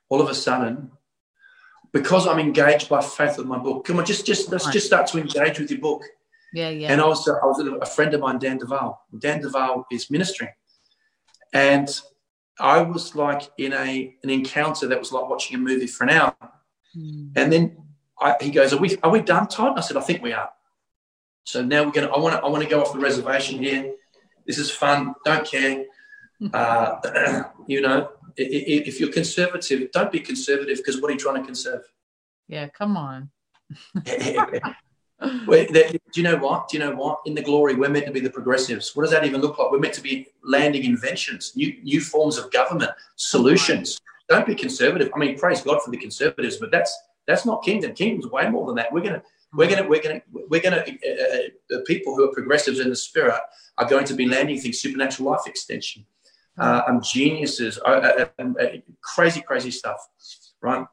All 0.09 0.21
of 0.21 0.29
a 0.29 0.35
sudden, 0.35 0.91
because 1.93 2.27
I'm 2.27 2.39
engaged 2.39 2.89
by 2.89 3.01
faith 3.01 3.37
with 3.37 3.47
my 3.47 3.57
book, 3.57 3.85
come 3.85 3.99
on, 3.99 4.05
just, 4.05 4.25
just 4.25 4.51
let's 4.51 4.69
just 4.69 4.87
start 4.87 5.07
to 5.07 5.19
engage 5.19 5.59
with 5.59 5.69
your 5.71 5.79
book. 5.79 6.03
Yeah, 6.53 6.69
yeah. 6.69 6.91
And 6.91 7.01
I 7.01 7.05
was, 7.05 7.27
I 7.27 7.45
was 7.45 7.59
a 7.59 7.85
friend 7.85 8.13
of 8.13 8.21
mine, 8.21 8.39
Dan 8.39 8.57
Duval. 8.57 8.99
Dan 9.17 9.41
Duval 9.41 9.85
is 9.91 10.09
ministering. 10.09 10.51
And 11.53 11.87
I 12.59 12.81
was 12.81 13.15
like 13.15 13.43
in 13.57 13.73
a 13.73 14.15
an 14.23 14.29
encounter 14.29 14.87
that 14.87 14.99
was 14.99 15.11
like 15.11 15.29
watching 15.29 15.55
a 15.55 15.59
movie 15.59 15.87
for 15.87 16.05
an 16.05 16.11
hour. 16.11 16.35
Hmm. 16.93 17.27
And 17.35 17.51
then 17.51 17.77
I, 18.19 18.35
he 18.39 18.51
goes, 18.51 18.73
"Are 18.73 18.77
we 18.77 18.97
are 19.03 19.11
we 19.11 19.21
done, 19.21 19.47
Todd?" 19.47 19.71
And 19.71 19.79
I 19.79 19.81
said, 19.81 19.97
"I 19.97 20.01
think 20.01 20.21
we 20.21 20.33
are." 20.33 20.49
So 21.43 21.63
now 21.63 21.83
we're 21.83 21.91
gonna. 21.91 22.07
I 22.07 22.19
want 22.19 22.35
to. 22.35 22.41
I 22.41 22.47
want 22.49 22.63
to 22.63 22.69
go 22.69 22.81
off 22.81 22.93
the 22.93 22.99
reservation 22.99 23.59
here. 23.59 23.93
This 24.47 24.57
is 24.57 24.71
fun. 24.71 25.13
Don't 25.25 25.45
care. 25.45 25.85
Uh, 26.53 27.43
you 27.67 27.81
know, 27.81 28.09
if 28.37 28.99
you're 28.99 29.11
conservative, 29.11 29.91
don't 29.91 30.11
be 30.11 30.19
conservative 30.19 30.77
because 30.77 31.01
what 31.01 31.09
are 31.09 31.13
you 31.13 31.19
trying 31.19 31.41
to 31.41 31.45
conserve? 31.45 31.81
Yeah, 32.47 32.67
come 32.69 32.97
on. 32.97 33.31
That- 35.25 35.99
do 36.11 36.21
you 36.21 36.23
know 36.23 36.37
what? 36.37 36.69
Do 36.69 36.77
you 36.77 36.83
know 36.83 36.95
what? 36.95 37.21
In 37.25 37.33
the 37.35 37.41
glory, 37.41 37.75
we're 37.75 37.89
meant 37.89 38.05
to 38.05 38.11
be 38.11 38.19
the 38.19 38.29
progressives. 38.29 38.95
What 38.95 39.03
does 39.03 39.11
that 39.11 39.25
even 39.25 39.41
look 39.41 39.57
like? 39.57 39.71
We're 39.71 39.79
meant 39.79 39.93
to 39.95 40.01
be 40.01 40.27
landing 40.43 40.83
inventions, 40.85 41.53
new 41.55 41.75
new 41.83 42.01
forms 42.01 42.37
of 42.37 42.51
government, 42.51 42.91
solutions. 43.15 43.99
Don't 44.29 44.47
be 44.47 44.55
conservative. 44.55 45.11
I 45.15 45.19
mean, 45.19 45.37
praise 45.37 45.61
God 45.61 45.81
for 45.83 45.91
the 45.91 45.97
conservatives, 45.97 46.57
but 46.57 46.71
that's 46.71 46.97
that's 47.27 47.45
not 47.45 47.63
kingdom. 47.63 47.93
Kingdom's 47.93 48.27
way 48.31 48.49
more 48.49 48.65
than 48.67 48.75
that. 48.75 48.91
We're 48.91 49.01
gonna 49.01 49.21
we're 49.53 49.69
gonna 49.69 49.87
we're 49.87 50.01
gonna 50.01 50.21
we're 50.31 50.61
gonna 50.61 50.77
uh, 50.77 50.81
uh, 50.81 51.37
the 51.69 51.83
people 51.87 52.15
who 52.15 52.29
are 52.29 52.33
progressives 52.33 52.79
in 52.79 52.89
the 52.89 52.95
spirit 52.95 53.39
are 53.77 53.89
going 53.89 54.05
to 54.05 54.13
be 54.13 54.25
landing 54.27 54.59
things, 54.59 54.79
supernatural 54.79 55.31
life 55.31 55.41
extension, 55.47 56.05
uh, 56.57 56.81
and 56.87 57.03
geniuses, 57.03 57.79
uh, 57.85 57.89
uh, 57.89 58.25
um, 58.39 58.55
uh, 58.59 58.65
crazy 59.01 59.41
crazy 59.41 59.71
stuff, 59.71 59.99
right? 60.61 60.85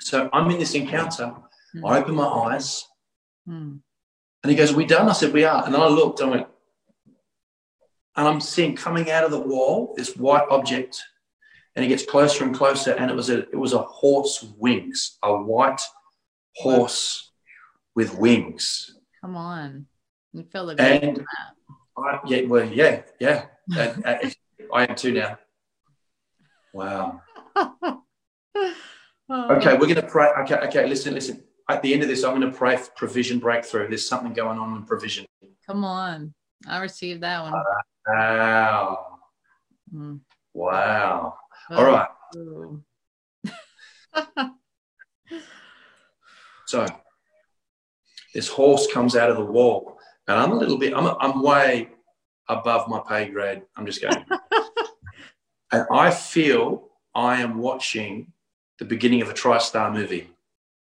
So 0.00 0.28
I'm 0.32 0.50
in 0.50 0.58
this 0.58 0.74
encounter. 0.74 1.34
I 1.84 1.98
open 1.98 2.14
my 2.14 2.26
eyes. 2.26 2.86
Hmm. 3.46 3.76
And 4.42 4.50
he 4.50 4.56
goes, 4.56 4.72
Are 4.72 4.76
we 4.76 4.86
done? 4.86 5.08
I 5.08 5.12
said, 5.12 5.32
We 5.32 5.44
are. 5.44 5.64
And 5.64 5.74
then 5.74 5.80
I 5.80 5.88
looked 5.88 6.20
and 6.20 6.30
I 6.30 6.36
went, 6.36 6.46
and 8.16 8.28
I'm 8.28 8.40
seeing 8.40 8.76
coming 8.76 9.10
out 9.10 9.24
of 9.24 9.30
the 9.30 9.40
wall 9.40 9.94
this 9.96 10.16
white 10.16 10.46
object. 10.50 11.00
And 11.74 11.84
it 11.84 11.88
gets 11.88 12.04
closer 12.04 12.44
and 12.44 12.54
closer. 12.54 12.92
And 12.92 13.10
it 13.10 13.14
was 13.14 13.30
a 13.30 13.40
it 13.50 13.58
was 13.58 13.72
a 13.72 13.78
horse 13.78 14.44
wings, 14.58 15.18
a 15.22 15.34
white 15.34 15.80
horse 16.56 17.30
with 17.94 18.14
wings. 18.18 18.94
Come 19.22 19.36
on. 19.36 19.86
You 20.32 20.44
feel 20.44 20.66
the 20.66 20.80
And 20.80 21.24
I, 21.96 22.20
yeah, 22.26 22.42
well, 22.42 22.64
yeah, 22.64 23.02
yeah. 23.20 23.46
And, 23.74 24.04
uh, 24.04 24.18
I 24.74 24.86
am 24.86 24.94
too 24.96 25.12
now. 25.12 25.38
Wow. 26.72 27.22
Okay, 29.32 29.78
we're 29.78 29.86
gonna 29.86 30.02
pray. 30.02 30.28
Okay, 30.42 30.56
okay, 30.56 30.86
listen, 30.86 31.14
listen. 31.14 31.42
At 31.68 31.82
the 31.82 31.92
end 31.94 32.02
of 32.02 32.08
this, 32.08 32.24
I'm 32.24 32.32
gonna 32.34 32.52
pray 32.52 32.76
for 32.76 32.90
provision 32.92 33.38
breakthrough. 33.38 33.88
There's 33.88 34.06
something 34.06 34.32
going 34.32 34.58
on 34.58 34.76
in 34.76 34.82
provision. 34.84 35.26
Come 35.66 35.84
on. 35.84 36.34
I 36.66 36.80
received 36.80 37.22
that 37.22 37.42
one. 37.42 37.52
Wow. 38.06 39.18
Hmm. 39.90 40.16
Wow. 40.54 41.36
All 41.70 41.84
right. 41.84 42.08
So 46.72 46.86
this 48.32 48.48
horse 48.48 48.90
comes 48.90 49.14
out 49.14 49.28
of 49.28 49.36
the 49.36 49.44
wall, 49.44 49.98
and 50.26 50.38
I'm 50.38 50.52
a 50.52 50.54
little 50.54 50.78
bit, 50.78 50.94
I'm, 50.94 51.06
I'm 51.20 51.42
way 51.42 51.90
above 52.48 52.88
my 52.88 53.02
pay 53.06 53.28
grade. 53.28 53.60
I'm 53.76 53.84
just 53.84 54.00
going. 54.00 54.24
and 55.72 55.86
I 55.92 56.10
feel 56.10 56.88
I 57.14 57.42
am 57.42 57.58
watching 57.58 58.32
the 58.78 58.86
beginning 58.86 59.20
of 59.20 59.28
a 59.28 59.34
TriStar 59.34 59.92
movie, 59.92 60.30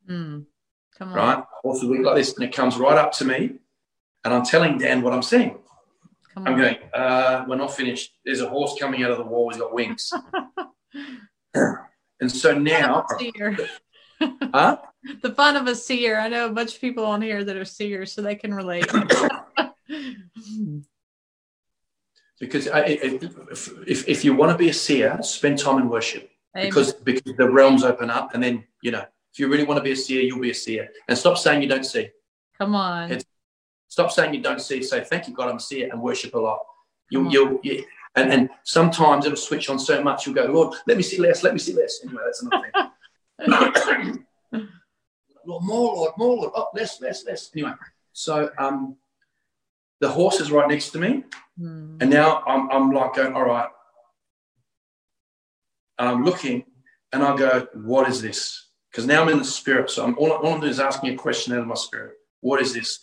Hmm. 0.09 0.41
Come 0.99 1.09
on. 1.09 1.15
right? 1.15 1.45
Horse 1.63 1.83
will 1.83 1.91
look 1.97 2.07
like 2.07 2.17
this, 2.17 2.35
and 2.35 2.45
it 2.45 2.55
comes 2.55 2.77
right 2.77 2.97
up 2.97 3.13
to 3.13 3.25
me, 3.25 3.53
and 4.25 4.35
I'm 4.35 4.45
telling 4.45 4.79
Dan 4.79 5.03
what 5.03 5.13
I'm 5.13 5.23
seeing. 5.23 5.59
Come 6.35 6.47
I'm 6.47 6.55
on. 6.55 6.61
going, 6.61 6.77
uh, 6.95 7.45
we're 7.49 7.57
not 7.57 7.75
finished. 7.75 8.13
There's 8.25 8.41
a 8.41 8.49
horse 8.49 8.77
coming 8.79 9.03
out 9.03 9.11
of 9.11 9.19
the 9.19 9.25
wall. 9.25 9.51
He's 9.51 9.61
got 9.61 9.73
wings. 9.73 10.13
and 11.55 12.31
so 12.31 12.57
now, 12.59 13.07
huh? 14.21 14.79
the 15.23 15.35
fun 15.35 15.57
of 15.57 15.67
a 15.67 15.75
seer. 15.75 16.19
I 16.19 16.29
know 16.29 16.47
a 16.47 16.53
bunch 16.53 16.75
of 16.75 16.81
people 16.81 17.05
on 17.05 17.23
here 17.23 17.45
that 17.45 17.57
are 17.57 17.65
seers, 17.65 18.13
so 18.13 18.23
they 18.23 18.37
can 18.37 18.55
relate. 18.55 18.87
Because 22.39 22.69
I, 22.69 22.81
if, 22.81 23.71
if, 23.87 24.07
if 24.07 24.23
you 24.23 24.35
want 24.35 24.53
to 24.53 24.59
be 24.59 24.69
a 24.69 24.73
seer, 24.75 25.19
spend 25.23 25.59
time 25.59 25.79
in 25.79 25.89
worship. 25.89 26.31
Amen. 26.57 26.71
because 26.71 26.93
because 26.95 27.35
the 27.37 27.51
realms 27.51 27.85
open 27.85 28.11
up 28.11 28.35
and 28.35 28.43
then 28.43 28.65
you 28.83 28.91
know 28.91 29.05
if 29.37 29.41
you 29.41 29.49
really 29.49 29.65
want 29.65 29.77
to 29.77 29.85
be 29.85 29.93
a 29.93 29.97
seer 29.97 30.23
you'll 30.23 30.41
be 30.41 30.51
a 30.51 30.55
seer. 30.55 30.89
And 31.09 31.19
stop 31.19 31.37
saying 31.37 31.61
you 31.61 31.69
don't 31.69 31.85
see. 31.85 32.09
Come 32.57 32.75
on. 32.75 33.11
It's- 33.11 33.27
stop 33.87 34.11
saying 34.11 34.33
you 34.33 34.41
don't 34.41 34.61
see. 34.63 34.83
Say 34.83 35.05
thank 35.05 35.29
you 35.29 35.35
god 35.35 35.51
i'm 35.51 35.57
a 35.57 35.61
seer 35.61 35.91
and 35.93 36.01
worship 36.01 36.35
a 36.35 36.39
lot. 36.39 36.61
You 37.11 37.19
Come 37.19 37.27
on. 37.27 37.33
you'll 37.35 37.61
you, 37.63 37.85
and 38.15 38.33
and 38.33 38.49
sometimes 38.65 39.27
it'll 39.27 39.37
switch 39.37 39.69
on 39.69 39.79
so 39.79 40.03
much 40.03 40.25
you'll 40.25 40.35
go 40.35 40.47
lord 40.47 40.75
let 40.87 40.97
me 40.97 41.03
see 41.03 41.19
less 41.19 41.43
let 41.43 41.53
me 41.53 41.59
see 41.59 41.75
less. 41.75 42.01
Anyway 42.03 42.23
that's 42.25 42.43
another 42.43 43.73
thing. 43.73 44.25
Lord 45.47 45.65
more 45.65 45.95
lord 45.97 46.13
more 46.17 46.37
lord. 46.39 46.53
Oh 46.57 46.69
less 46.75 46.99
less 47.03 47.27
less. 47.27 47.51
Anyway 47.55 47.73
so 48.15 48.49
um 48.59 48.97
the 50.01 50.09
horse 50.09 50.41
is 50.41 50.51
right 50.51 50.67
next 50.69 50.89
to 50.93 50.99
me. 50.99 51.25
Hmm. 51.59 51.99
and 52.01 52.09
now 52.11 52.43
i'm, 52.47 52.71
I'm 52.71 52.91
like 52.91 53.15
going 53.15 53.35
all 53.35 53.45
right. 53.45 53.69
And 55.99 56.09
I'm 56.09 56.25
looking, 56.25 56.65
and 57.13 57.23
I 57.23 57.35
go, 57.37 57.67
"What 57.75 58.07
is 58.09 58.21
this?" 58.21 58.66
Because 58.97 59.07
now 59.07 59.21
I'm 59.21 59.29
in 59.29 59.37
the 59.37 59.45
spirit. 59.45 59.91
So 59.91 60.03
I'm 60.03 60.17
all, 60.17 60.33
all 60.33 60.55
I'm 60.55 60.61
doing 60.61 60.73
is 60.73 60.81
asking 60.81 61.13
a 61.13 61.17
question 61.19 61.53
out 61.53 61.59
of 61.59 61.67
my 61.67 61.75
spirit. 61.75 62.15
What 62.41 62.63
is 62.63 62.73
this? 62.73 62.99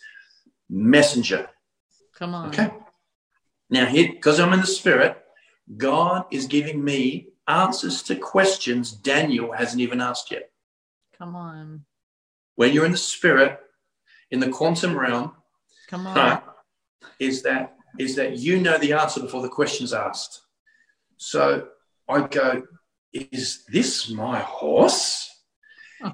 Messenger. 0.68 1.48
Come 2.16 2.34
on. 2.34 2.48
Okay. 2.48 2.68
Now 3.70 3.86
here, 3.86 4.08
because 4.10 4.40
I'm 4.40 4.52
in 4.52 4.60
the 4.60 4.66
spirit, 4.66 5.16
God 5.76 6.24
is 6.32 6.46
giving 6.46 6.82
me 6.82 7.28
answers 7.46 8.02
to 8.04 8.16
questions 8.16 8.90
Daniel 8.90 9.52
hasn't 9.52 9.80
even 9.80 10.00
asked 10.00 10.32
yet. 10.32 10.50
Come 11.16 11.36
on. 11.36 11.84
When 12.56 12.72
you're 12.72 12.86
in 12.86 12.90
the 12.90 12.98
spirit, 12.98 13.60
in 14.32 14.40
the 14.40 14.48
quantum 14.48 14.98
realm, 14.98 15.30
Come 15.86 16.08
on. 16.08 16.16
right, 16.16 16.42
is 17.20 17.42
that 17.42 17.76
is 18.00 18.16
that 18.16 18.38
you 18.38 18.58
know 18.58 18.78
the 18.78 18.94
answer 18.94 19.20
before 19.20 19.42
the 19.42 19.48
question's 19.48 19.92
asked. 19.92 20.40
So 21.18 21.68
I 22.08 22.26
go, 22.26 22.64
is 23.12 23.64
this 23.68 24.10
my 24.10 24.40
horse? 24.40 25.30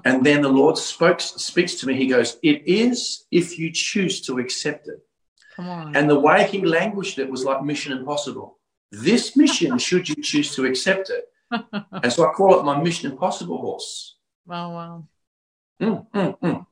And 0.05 0.25
then 0.25 0.41
the 0.41 0.49
Lord 0.49 0.77
spoke, 0.77 1.19
speaks 1.21 1.75
to 1.75 1.87
me. 1.87 1.95
He 1.95 2.07
goes, 2.07 2.37
It 2.43 2.67
is 2.67 3.25
if 3.31 3.59
you 3.59 3.71
choose 3.71 4.21
to 4.21 4.39
accept 4.39 4.87
it. 4.87 4.99
Come 5.55 5.67
on. 5.69 5.95
And 5.95 6.09
the 6.09 6.19
way 6.19 6.47
he 6.47 6.63
languaged 6.65 7.19
it 7.19 7.29
was 7.29 7.43
like 7.43 7.63
mission 7.63 7.91
impossible. 7.97 8.57
This 8.91 9.35
mission, 9.35 9.77
should 9.87 10.07
you 10.07 10.15
choose 10.21 10.55
to 10.55 10.65
accept 10.65 11.09
it. 11.09 11.25
And 12.03 12.11
so 12.13 12.25
I 12.27 12.31
call 12.31 12.59
it 12.59 12.63
my 12.63 12.81
mission 12.81 13.11
impossible 13.11 13.57
horse. 13.57 14.15
wow, 14.45 14.71
wow. 14.73 15.07
Mm, 15.81 16.05
mm, 16.11 16.39
mm. 16.39 16.65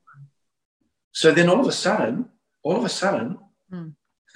So 1.12 1.32
then 1.32 1.50
all 1.50 1.60
of 1.60 1.68
a 1.68 1.72
sudden, 1.72 2.30
all 2.64 2.78
of 2.78 2.86
a 2.86 2.90
sudden, 2.90 3.38
Hmm. 3.72 3.90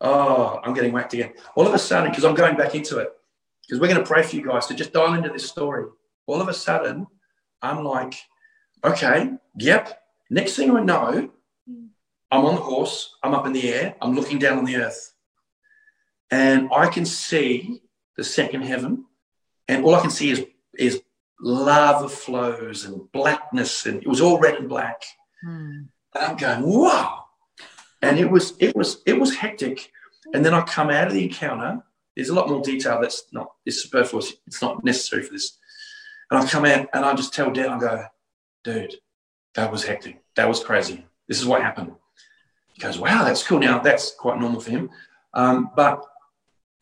oh, 0.00 0.60
I'm 0.64 0.74
getting 0.74 0.92
whacked 0.92 1.14
again. 1.14 1.32
All 1.54 1.66
of 1.66 1.74
a 1.74 1.78
sudden, 1.78 2.10
because 2.10 2.24
I'm 2.24 2.34
going 2.34 2.56
back 2.56 2.74
into 2.74 2.98
it, 2.98 3.08
because 3.66 3.80
we're 3.80 3.88
going 3.88 4.00
to 4.00 4.06
pray 4.06 4.22
for 4.22 4.36
you 4.36 4.46
guys 4.46 4.66
to 4.66 4.74
just 4.74 4.92
dial 4.92 5.14
into 5.14 5.28
this 5.28 5.48
story. 5.48 5.86
All 6.26 6.40
of 6.40 6.48
a 6.48 6.54
sudden, 6.54 7.06
I'm 7.62 7.84
like, 7.84 8.14
okay, 8.84 9.32
yep. 9.58 10.02
Next 10.30 10.56
thing 10.56 10.70
I 10.70 10.82
know, 10.82 11.30
I'm 12.30 12.44
on 12.44 12.54
the 12.54 12.60
horse, 12.60 13.16
I'm 13.22 13.34
up 13.34 13.46
in 13.46 13.52
the 13.52 13.72
air, 13.72 13.96
I'm 14.00 14.14
looking 14.14 14.38
down 14.38 14.58
on 14.58 14.64
the 14.64 14.76
earth, 14.76 15.12
and 16.30 16.68
I 16.72 16.86
can 16.86 17.04
see 17.04 17.82
the 18.16 18.24
second 18.24 18.62
heaven, 18.62 19.06
and 19.68 19.84
all 19.84 19.94
I 19.94 20.00
can 20.00 20.10
see 20.10 20.30
is 20.30 20.44
is 20.78 21.02
lava 21.40 22.08
flows 22.08 22.84
and 22.84 23.10
blackness, 23.12 23.86
and 23.86 24.02
it 24.02 24.08
was 24.08 24.20
all 24.20 24.38
red 24.38 24.56
and 24.56 24.68
black. 24.68 25.02
Hmm. 25.42 25.82
And 26.14 26.24
I'm 26.24 26.36
going, 26.36 26.62
wow. 26.62 27.24
And 28.02 28.18
it 28.18 28.30
was, 28.30 28.54
it 28.58 28.74
was, 28.76 29.02
it 29.06 29.18
was 29.18 29.34
hectic. 29.34 29.90
And 30.32 30.44
then 30.44 30.54
I 30.54 30.62
come 30.62 30.90
out 30.90 31.08
of 31.08 31.12
the 31.12 31.24
encounter. 31.24 31.82
There's 32.16 32.28
a 32.30 32.34
lot 32.34 32.48
more 32.48 32.62
detail 32.62 33.00
that's 33.00 33.24
not, 33.32 33.52
it's 33.64 33.82
superfluous. 33.82 34.34
It's 34.46 34.62
not 34.62 34.84
necessary 34.84 35.22
for 35.22 35.32
this. 35.32 35.58
And 36.30 36.38
I 36.38 36.46
come 36.48 36.64
out 36.64 36.88
and 36.92 37.04
I 37.04 37.14
just 37.14 37.34
tell 37.34 37.50
Dan, 37.50 37.70
I 37.70 37.78
go, 37.78 38.04
dude, 38.64 38.94
that 39.54 39.70
was 39.72 39.84
hectic. 39.84 40.22
That 40.36 40.48
was 40.48 40.62
crazy. 40.62 41.04
This 41.28 41.40
is 41.40 41.46
what 41.46 41.62
happened. 41.62 41.92
He 42.74 42.80
goes, 42.80 42.98
wow, 42.98 43.24
that's 43.24 43.42
cool. 43.42 43.58
Now 43.58 43.78
that's 43.80 44.12
quite 44.14 44.38
normal 44.38 44.60
for 44.60 44.70
him. 44.70 44.90
Um, 45.34 45.70
but 45.74 46.04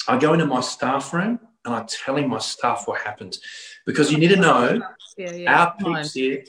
I 0.06 0.18
go 0.18 0.32
into 0.34 0.46
my 0.46 0.60
staff 0.60 1.12
room 1.12 1.40
and 1.64 1.74
I 1.74 1.84
tell 1.88 2.16
him 2.16 2.28
my 2.30 2.38
staff 2.38 2.86
what 2.86 3.00
happened 3.00 3.38
because 3.86 4.10
you 4.12 4.18
need 4.18 4.28
to 4.28 4.36
know 4.36 4.80
Yeah, 5.16 5.32
yeah. 5.32 5.58
our 5.60 5.74
peeps 5.76 6.14
here, 6.14 6.44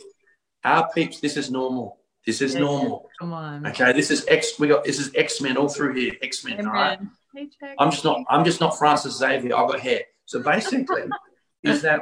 our 0.63 0.89
peeps, 0.93 1.19
this 1.19 1.37
is 1.37 1.49
normal. 1.49 1.97
This 2.25 2.41
is 2.41 2.53
Yeah, 2.53 2.59
normal. 2.61 3.09
Come 3.19 3.33
on. 3.33 3.65
Okay, 3.67 3.91
this 3.93 4.11
is 4.11 4.25
X. 4.27 4.59
We 4.59 4.67
got 4.67 4.83
this 4.83 4.99
is 4.99 5.11
X 5.15 5.41
Men 5.41 5.57
all 5.57 5.69
through 5.69 5.93
here. 5.95 6.13
X 6.21 6.43
Men. 6.45 6.65
All 6.67 6.73
right. 6.73 6.99
Hey, 7.33 7.47
I'm 7.79 7.91
just 7.91 8.03
not. 8.03 8.21
I'm 8.29 8.43
just 8.43 8.59
not 8.59 8.77
Francis 8.77 9.17
Xavier. 9.17 9.55
I've 9.55 9.69
got 9.69 9.79
hair. 9.79 10.01
So 10.25 10.41
basically, 10.43 11.03
is 11.63 11.81
that 11.81 12.01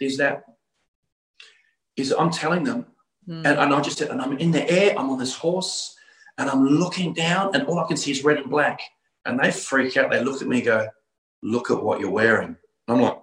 is 0.00 0.16
that 0.18 0.44
is 1.96 2.12
I'm 2.12 2.30
telling 2.30 2.64
them, 2.64 2.86
Hmm. 3.26 3.44
and, 3.44 3.58
and 3.58 3.74
I 3.74 3.80
just 3.82 3.98
said, 3.98 4.08
and 4.10 4.22
I'm 4.22 4.38
in 4.38 4.52
the 4.52 4.68
air. 4.70 4.98
I'm 4.98 5.10
on 5.10 5.18
this 5.18 5.34
horse, 5.34 5.94
and 6.38 6.48
I'm 6.48 6.64
looking 6.66 7.12
down, 7.12 7.54
and 7.54 7.64
all 7.66 7.78
I 7.78 7.86
can 7.86 7.98
see 7.98 8.10
is 8.10 8.24
red 8.24 8.38
and 8.38 8.48
black. 8.48 8.80
And 9.26 9.38
they 9.38 9.50
freak 9.50 9.98
out. 9.98 10.10
They 10.10 10.24
look 10.24 10.40
at 10.40 10.48
me, 10.48 10.58
and 10.58 10.64
go, 10.64 10.88
"Look 11.42 11.70
at 11.70 11.82
what 11.82 12.00
you're 12.00 12.10
wearing." 12.10 12.56
And 12.86 12.96
I'm 12.96 13.00
like, 13.02 13.18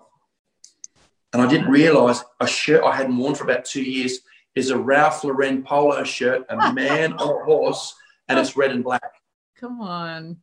and 1.34 1.41
I 1.41 1.48
didn't 1.48 1.69
realize 1.72 2.23
a 2.40 2.45
shirt 2.45 2.84
I 2.84 2.95
hadn't 2.95 3.18
worn 3.18 3.34
for 3.34 3.45
about 3.45 3.65
two 3.65 3.82
years 3.82 4.19
is 4.53 4.69
a 4.69 4.77
Ralph 4.77 5.23
Lauren 5.23 5.64
polo 5.64 6.03
shirt, 6.03 6.45
a 6.49 6.72
man 6.73 7.14
on 7.14 7.41
a 7.41 7.45
horse, 7.45 7.95
and 8.27 8.38
it's 8.38 8.56
red 8.56 8.72
and 8.72 8.84
black. 8.84 9.11
Come 9.57 9.82
on. 9.82 10.38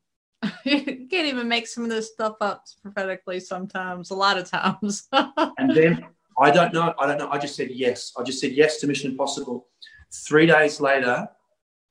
You 0.64 1.06
can't 1.10 1.26
even 1.26 1.48
make 1.48 1.66
some 1.66 1.84
of 1.84 1.90
this 1.90 2.12
stuff 2.12 2.36
up 2.40 2.64
prophetically 2.82 3.40
sometimes, 3.40 4.10
a 4.10 4.14
lot 4.14 4.38
of 4.38 4.50
times. 4.50 5.08
And 5.58 5.74
then 5.74 6.04
I 6.40 6.50
don't 6.50 6.72
know. 6.72 6.94
I 6.98 7.06
don't 7.06 7.18
know. 7.18 7.30
I 7.30 7.38
just 7.38 7.56
said 7.56 7.70
yes. 7.70 8.12
I 8.18 8.22
just 8.22 8.40
said 8.40 8.52
yes 8.52 8.78
to 8.80 8.86
Mission 8.86 9.10
Impossible. 9.12 9.68
Three 10.12 10.46
days 10.46 10.80
later, 10.80 11.28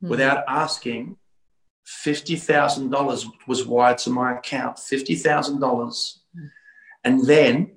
Hmm. 0.02 0.10
without 0.10 0.44
asking, 0.48 1.16
fifty 1.86 2.36
thousand 2.36 2.90
dollars 2.90 3.28
was 3.48 3.66
wired 3.68 4.00
to 4.00 4.10
my 4.10 4.38
account. 4.38 4.80
Fifty 4.80 5.16
thousand 5.16 5.60
dollars, 5.60 6.22
and 7.04 7.26
then 7.26 7.72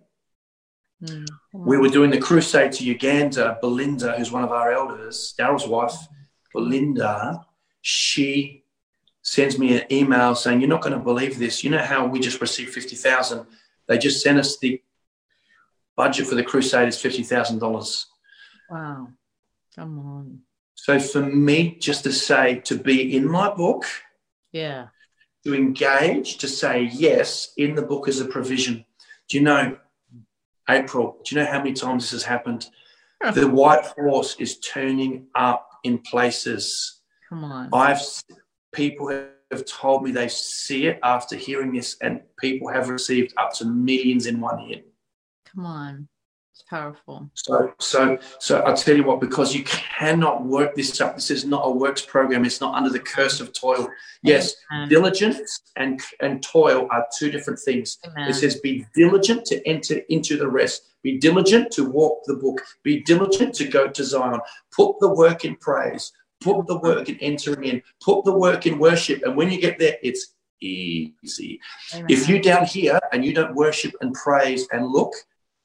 Hmm. 1.06 1.24
We 1.52 1.76
were 1.76 1.90
doing 1.90 2.10
the 2.10 2.18
crusade 2.18 2.72
to 2.72 2.84
Uganda. 2.84 3.58
Belinda, 3.60 4.16
who's 4.16 4.32
one 4.32 4.42
of 4.44 4.52
our 4.52 4.72
elders, 4.72 5.34
Daryl's 5.38 5.66
wife, 5.66 5.94
Belinda, 6.54 7.44
she 7.82 8.63
sends 9.24 9.58
me 9.58 9.76
an 9.80 9.92
email 9.92 10.34
saying, 10.36 10.60
"You're 10.60 10.68
not 10.68 10.82
going 10.82 10.92
to 10.96 11.04
believe 11.04 11.38
this. 11.38 11.64
You 11.64 11.70
know 11.70 11.78
how 11.82 12.06
we 12.06 12.20
just 12.20 12.40
received 12.40 12.72
fifty 12.72 12.94
thousand? 12.94 13.46
They 13.88 13.98
just 13.98 14.22
sent 14.22 14.38
us 14.38 14.58
the 14.58 14.80
budget 15.96 16.26
for 16.26 16.36
the 16.36 16.44
crusade 16.44 16.86
is 16.88 17.00
fifty 17.00 17.22
thousand 17.24 17.58
dollars." 17.58 18.06
Wow. 18.70 19.08
Come 19.74 19.98
on. 19.98 20.40
So 20.74 21.00
for 21.00 21.22
me, 21.22 21.76
just 21.80 22.04
to 22.04 22.12
say 22.12 22.60
to 22.60 22.76
be 22.76 23.16
in 23.16 23.26
my 23.26 23.52
book, 23.52 23.84
Yeah. 24.52 24.88
to 25.44 25.54
engage, 25.54 26.38
to 26.38 26.48
say 26.48 26.82
yes 26.92 27.52
in 27.56 27.74
the 27.74 27.82
book 27.82 28.06
as 28.08 28.20
a 28.20 28.24
provision. 28.26 28.84
Do 29.28 29.38
you 29.38 29.42
know, 29.42 29.78
April? 30.68 31.20
Do 31.24 31.34
you 31.34 31.40
know 31.40 31.50
how 31.50 31.58
many 31.58 31.72
times 31.72 32.04
this 32.04 32.12
has 32.12 32.22
happened? 32.24 32.68
The 33.32 33.48
white 33.48 33.86
horse 33.86 34.36
is 34.38 34.58
turning 34.60 35.28
up 35.34 35.70
in 35.82 35.98
places. 35.98 37.00
Come 37.30 37.44
on. 37.44 37.70
I've 37.72 38.02
people 38.74 39.08
have 39.50 39.64
told 39.64 40.02
me 40.02 40.10
they 40.10 40.28
see 40.28 40.86
it 40.86 40.98
after 41.02 41.36
hearing 41.36 41.72
this, 41.72 41.96
and 42.02 42.20
people 42.38 42.68
have 42.68 42.88
received 42.88 43.32
up 43.36 43.52
to 43.54 43.64
millions 43.64 44.26
in 44.26 44.40
one 44.40 44.58
hit. 44.58 44.86
Come 45.46 45.64
on. 45.64 46.08
It's 46.52 46.62
powerful. 46.62 47.28
So, 47.34 47.74
so, 47.80 48.18
so 48.38 48.60
I'll 48.60 48.76
tell 48.76 48.96
you 48.96 49.02
what, 49.02 49.20
because 49.20 49.54
you 49.54 49.64
cannot 49.64 50.44
work 50.44 50.76
this 50.76 51.00
up. 51.00 51.16
This 51.16 51.32
is 51.32 51.44
not 51.44 51.62
a 51.64 51.70
works 51.70 52.02
program. 52.02 52.44
It's 52.44 52.60
not 52.60 52.74
under 52.74 52.90
the 52.90 53.00
curse 53.00 53.40
of 53.40 53.52
toil. 53.52 53.88
Yes, 54.22 54.54
Amen. 54.72 54.88
diligence 54.88 55.62
and 55.76 56.00
and 56.20 56.42
toil 56.42 56.86
are 56.92 57.06
two 57.18 57.30
different 57.30 57.58
things. 57.58 57.98
Amen. 58.06 58.28
It 58.28 58.34
says, 58.34 58.60
"Be 58.60 58.86
diligent 58.94 59.44
to 59.46 59.66
enter 59.66 59.96
into 60.08 60.36
the 60.36 60.46
rest. 60.46 60.94
Be 61.02 61.18
diligent 61.18 61.72
to 61.72 61.90
walk 61.90 62.22
the 62.26 62.36
book. 62.36 62.62
Be 62.84 63.02
diligent 63.02 63.54
to 63.56 63.66
go 63.66 63.88
to 63.88 64.04
Zion. 64.04 64.40
Put 64.70 65.00
the 65.00 65.12
work 65.12 65.44
in 65.44 65.56
praise. 65.56 66.12
Put 66.44 66.66
the 66.66 66.78
work 66.78 67.08
in 67.08 67.16
entering 67.18 67.64
in. 67.64 67.82
Put 68.02 68.24
the 68.24 68.32
work 68.32 68.66
in 68.66 68.78
worship. 68.78 69.22
And 69.24 69.36
when 69.36 69.50
you 69.50 69.60
get 69.60 69.78
there, 69.78 69.96
it's 70.02 70.34
easy. 70.60 71.60
Amen. 71.94 72.06
If 72.08 72.28
you're 72.28 72.40
down 72.40 72.66
here 72.66 73.00
and 73.12 73.24
you 73.24 73.32
don't 73.32 73.54
worship 73.54 73.94
and 74.00 74.12
praise 74.14 74.68
and 74.72 74.86
look, 74.86 75.12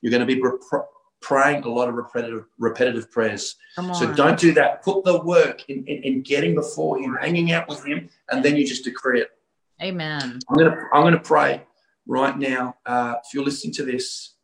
you're 0.01 0.11
going 0.11 0.25
to 0.25 0.33
be 0.35 0.41
rep- 0.41 0.87
praying 1.21 1.63
a 1.63 1.69
lot 1.69 1.89
of 1.89 1.95
repetitive 1.95 2.45
repetitive 2.57 3.11
prayers. 3.11 3.55
So 3.93 4.13
don't 4.13 4.39
do 4.39 4.53
that. 4.53 4.83
Put 4.83 5.03
the 5.03 5.21
work 5.21 5.63
in, 5.67 5.83
in, 5.85 6.03
in 6.03 6.21
getting 6.21 6.55
before 6.55 6.97
Him, 6.99 7.17
hanging 7.19 7.51
out 7.51 7.67
with 7.67 7.85
Him, 7.85 8.09
and 8.29 8.43
then 8.43 8.55
you 8.55 8.65
just 8.65 8.85
decree 8.85 9.21
it. 9.21 9.29
Amen. 9.81 10.39
I'm 10.49 10.55
gonna 10.57 10.77
I'm 10.93 11.03
gonna 11.03 11.19
pray 11.19 11.63
right 12.05 12.37
now. 12.37 12.75
Uh, 12.85 13.15
if 13.23 13.33
you're 13.33 13.43
listening 13.43 13.73
to 13.75 13.83
this, 13.83 14.35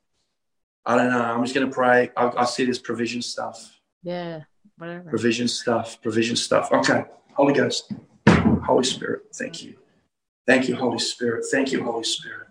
I 0.86 0.98
don't 0.98 1.10
know. 1.10 1.22
I'm 1.22 1.44
just 1.44 1.56
gonna 1.56 1.72
pray. 1.72 2.12
I, 2.16 2.32
I 2.38 2.46
see 2.46 2.66
this 2.66 2.80
provision 2.80 3.22
stuff, 3.22 3.80
Yeah. 4.04 4.42
Whatever. 4.78 5.10
provision 5.10 5.48
stuff, 5.48 6.02
provision 6.02 6.36
stuff. 6.36 6.72
Okay, 6.72 7.06
Holy 7.34 7.54
Ghost, 7.54 7.92
Holy 8.28 8.84
Spirit, 8.84 9.24
thank 9.34 9.64
you, 9.64 9.76
thank 10.46 10.68
you, 10.68 10.76
Holy 10.76 11.00
Spirit, 11.00 11.46
thank 11.52 11.72
you, 11.72 11.84
Holy 11.84 12.04
Spirit, 12.04 12.48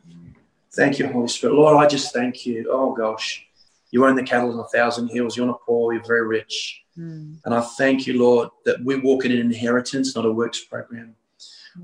thank 0.72 0.98
you, 0.98 1.06
Holy 1.08 1.28
Spirit. 1.28 1.54
Lord, 1.54 1.76
I 1.84 1.88
just 1.88 2.12
thank 2.12 2.46
you. 2.46 2.68
Oh 2.70 2.94
gosh, 2.94 3.46
you 3.90 4.04
own 4.06 4.16
the 4.16 4.22
cattle 4.22 4.52
on 4.52 4.58
a 4.58 4.68
thousand 4.68 5.08
hills. 5.08 5.36
You're 5.36 5.46
not 5.46 5.62
poor. 5.64 5.92
You're 5.92 6.04
very 6.04 6.26
rich. 6.26 6.82
Hmm. 6.96 7.34
And 7.44 7.54
I 7.54 7.60
thank 7.60 8.06
you, 8.06 8.18
Lord, 8.18 8.48
that 8.64 8.82
we 8.84 8.98
walk 8.98 9.24
in 9.24 9.32
an 9.32 9.38
inheritance, 9.38 10.16
not 10.16 10.26
a 10.26 10.32
works 10.32 10.64
program. 10.64 11.14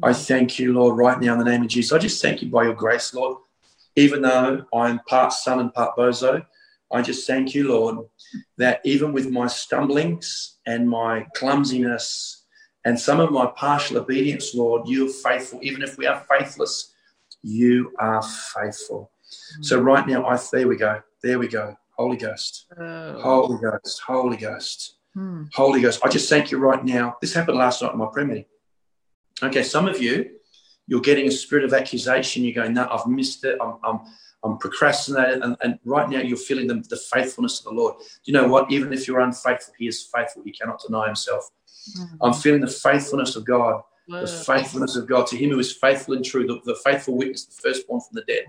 I 0.03 0.13
thank 0.13 0.59
you, 0.59 0.73
Lord, 0.73 0.97
right 0.97 1.21
now 1.21 1.33
in 1.33 1.39
the 1.39 1.45
name 1.45 1.63
of 1.63 1.69
Jesus. 1.69 1.93
I 1.93 1.99
just 1.99 2.23
thank 2.23 2.43
you 2.43 2.49
by 2.49 2.65
your 2.65 2.75
grace, 2.75 3.13
Lord. 3.13 3.39
Even 3.97 4.23
though 4.23 4.65
I'm 4.73 5.01
part 5.01 5.33
son 5.33 5.61
and 5.61 5.75
part 5.75 5.97
bozo, 5.97 6.47
I 6.93 7.03
just 7.03 7.27
thank 7.27 7.55
you, 7.55 7.69
Lord, 7.69 8.07
that 8.59 8.81
even 8.85 9.13
with 9.13 9.31
my 9.31 9.47
stumblings 9.47 10.59
and 10.67 10.89
my 10.89 11.27
clumsiness 11.35 12.45
and 12.85 12.99
some 12.99 13.21
of 13.21 13.31
my 13.31 13.47
partial 13.47 13.99
obedience, 13.99 14.55
Lord, 14.55 14.89
you 14.89 15.09
are 15.09 15.13
faithful. 15.13 15.61
Even 15.63 15.83
if 15.83 15.97
we 15.97 16.07
are 16.07 16.25
faithless, 16.29 16.93
you 17.43 17.93
are 17.99 18.23
faithful. 18.23 19.11
So 19.61 19.81
right 19.81 20.07
now, 20.07 20.27
I 20.27 20.39
there 20.53 20.67
we 20.67 20.77
go. 20.77 21.01
There 21.23 21.39
we 21.39 21.49
go. 21.49 21.77
Holy 21.97 22.17
Ghost. 22.17 22.67
Oh. 22.79 23.21
Holy 23.21 23.61
Ghost. 23.61 24.01
Holy 24.07 24.37
Ghost. 24.37 24.97
Hmm. 25.15 25.45
Holy 25.55 25.83
Ghost. 25.83 26.01
I 26.03 26.09
just 26.09 26.29
thank 26.29 26.51
you 26.51 26.59
right 26.59 26.85
now. 26.85 27.17
This 27.21 27.35
happened 27.35 27.59
last 27.59 27.83
night 27.83 27.93
in 27.93 27.99
my 27.99 28.07
prayer 28.13 28.27
meeting. 28.27 28.47
Okay, 29.43 29.63
some 29.63 29.87
of 29.87 30.01
you, 30.01 30.31
you're 30.87 31.01
getting 31.01 31.29
a 31.29 31.31
spirit 31.31 31.65
of 31.65 31.73
accusation. 31.73 32.45
You're 32.45 32.55
going, 32.55 32.75
no, 32.75 32.89
I've 32.91 33.07
missed 33.07 33.45
it. 33.45 33.59
I'm, 33.61 33.77
I'm, 33.85 34.01
I'm 34.43 34.59
procrastinating. 34.59 35.43
And, 35.43 35.57
and 35.63 35.79
right 35.85 36.09
now, 36.09 36.21
you're 36.21 36.37
feeling 36.37 36.67
the, 36.67 36.83
the 36.89 36.97
faithfulness 36.97 37.59
of 37.61 37.65
the 37.65 37.73
Lord. 37.73 37.99
Do 37.99 38.07
you 38.25 38.33
know 38.33 38.49
what? 38.49 38.71
Even 38.71 38.93
if 38.93 39.07
you're 39.07 39.21
unfaithful, 39.21 39.75
He 39.79 39.87
is 39.87 40.09
faithful. 40.15 40.43
He 40.45 40.53
cannot 40.53 40.81
deny 40.81 41.07
Himself. 41.07 41.51
Hmm. 41.97 42.05
I'm 42.21 42.33
feeling 42.35 42.61
the 42.61 42.69
faithfulness 42.69 43.37
of 43.37 43.45
God, 43.45 43.83
the 44.09 44.27
faithfulness 44.47 44.97
of 44.97 45.07
God 45.07 45.27
to 45.29 45.37
Him 45.37 45.51
who 45.51 45.59
is 45.59 45.73
faithful 45.73 46.15
and 46.15 46.25
true, 46.25 46.47
the, 46.47 46.61
the 46.65 46.79
faithful 46.85 47.17
witness, 47.17 47.45
the 47.45 47.61
firstborn 47.61 48.01
from 48.01 48.15
the 48.15 48.23
dead. 48.23 48.45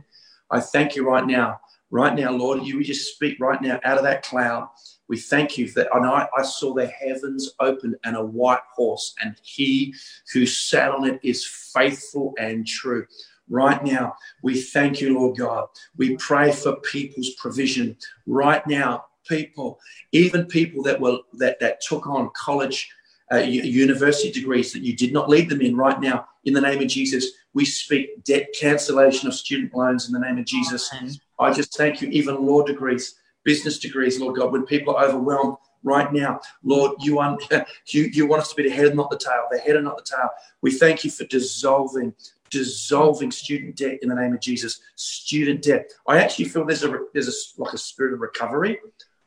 I 0.50 0.60
thank 0.60 0.96
you 0.96 1.08
right 1.08 1.26
now. 1.26 1.60
Right 1.94 2.16
now, 2.16 2.32
Lord, 2.32 2.64
you 2.64 2.82
just 2.84 3.14
speak 3.14 3.38
right 3.42 3.62
now 3.62 3.80
out 3.84 3.98
of 3.98 4.04
that 4.06 4.24
cloud. 4.24 4.70
We 5.10 5.18
thank 5.18 5.58
you 5.58 5.68
for 5.68 5.82
that 5.82 5.94
and 5.94 6.06
I, 6.06 6.26
I 6.38 6.42
saw 6.42 6.74
the 6.74 6.88
heavens 6.88 7.52
open 7.60 7.98
and 8.06 8.16
a 8.16 8.24
white 8.24 8.62
horse, 8.74 9.14
and 9.22 9.36
he 9.44 9.94
who 10.32 10.46
sat 10.46 10.90
on 10.90 11.06
it 11.06 11.20
is 11.22 11.46
faithful 11.46 12.34
and 12.40 12.66
true. 12.66 13.06
Right 13.52 13.84
now, 13.84 14.16
we 14.42 14.62
thank 14.62 15.02
you, 15.02 15.14
Lord 15.14 15.38
God. 15.38 15.68
We 15.98 16.16
pray 16.16 16.54
for 16.54 16.78
people's 16.78 17.32
provision. 17.32 17.98
Right 18.26 18.66
now, 18.66 19.06
people, 19.28 19.78
even 20.14 20.46
people 20.46 20.82
that 20.84 21.00
were 21.02 21.20
that 21.34 21.60
that 21.60 21.82
took 21.82 22.08
on 22.08 22.32
college, 22.34 22.90
uh, 23.32 23.40
university 23.40 24.32
degrees 24.32 24.72
that 24.72 24.84
you 24.84 24.96
did 24.96 25.12
not 25.12 25.30
lead 25.30 25.50
them 25.50 25.62
in. 25.62 25.76
Right 25.76 26.00
now, 26.00 26.28
in 26.46 26.54
the 26.54 26.62
name 26.62 26.82
of 26.82 26.88
Jesus, 26.88 27.26
we 27.54 27.66
speak 27.66 28.24
debt 28.24 28.48
cancellation 28.58 29.28
of 29.28 29.34
student 29.34 29.76
loans 29.76 30.08
in 30.08 30.14
the 30.14 30.20
name 30.20 30.38
of 30.38 30.46
Jesus. 30.46 30.90
Amen. 30.94 31.14
I 31.38 31.52
just 31.52 31.76
thank 31.76 32.02
you, 32.02 32.08
even 32.08 32.46
law 32.46 32.64
degrees, 32.64 33.16
business 33.44 33.80
degrees, 33.80 34.18
Lord 34.18 34.38
God, 34.38 34.54
when 34.54 34.66
people 34.66 34.96
are 34.96 35.06
overwhelmed 35.06 35.58
right 35.84 36.12
now, 36.14 36.40
Lord, 36.64 36.94
you, 37.00 37.20
un- 37.20 37.38
you, 37.88 38.04
you 38.04 38.28
want 38.28 38.44
us 38.44 38.50
to 38.52 38.56
be 38.56 38.70
the 38.70 38.76
head 38.76 38.88
and 38.88 38.96
not 38.96 39.10
the 39.10 39.18
tail, 39.18 39.48
the 39.52 39.60
head 39.60 39.76
and 39.76 39.86
not 39.86 39.98
the 39.98 40.16
tail. 40.16 40.30
We 40.62 40.72
thank 40.72 41.04
you 41.04 41.12
for 41.12 41.26
dissolving, 41.26 42.14
dissolving 42.52 43.32
student 43.32 43.76
debt 43.76 44.00
in 44.02 44.10
the 44.10 44.16
name 44.16 44.34
of 44.34 44.42
Jesus. 44.42 44.82
Student 44.96 45.64
debt. 45.64 45.92
I 46.08 46.20
actually 46.20 46.46
feel 46.46 46.66
there's 46.66 46.84
a 46.84 47.06
there's 47.14 47.28
a 47.28 47.62
like 47.62 47.74
a 47.74 47.78
spirit 47.78 48.14
of 48.14 48.20
recovery. 48.20 48.80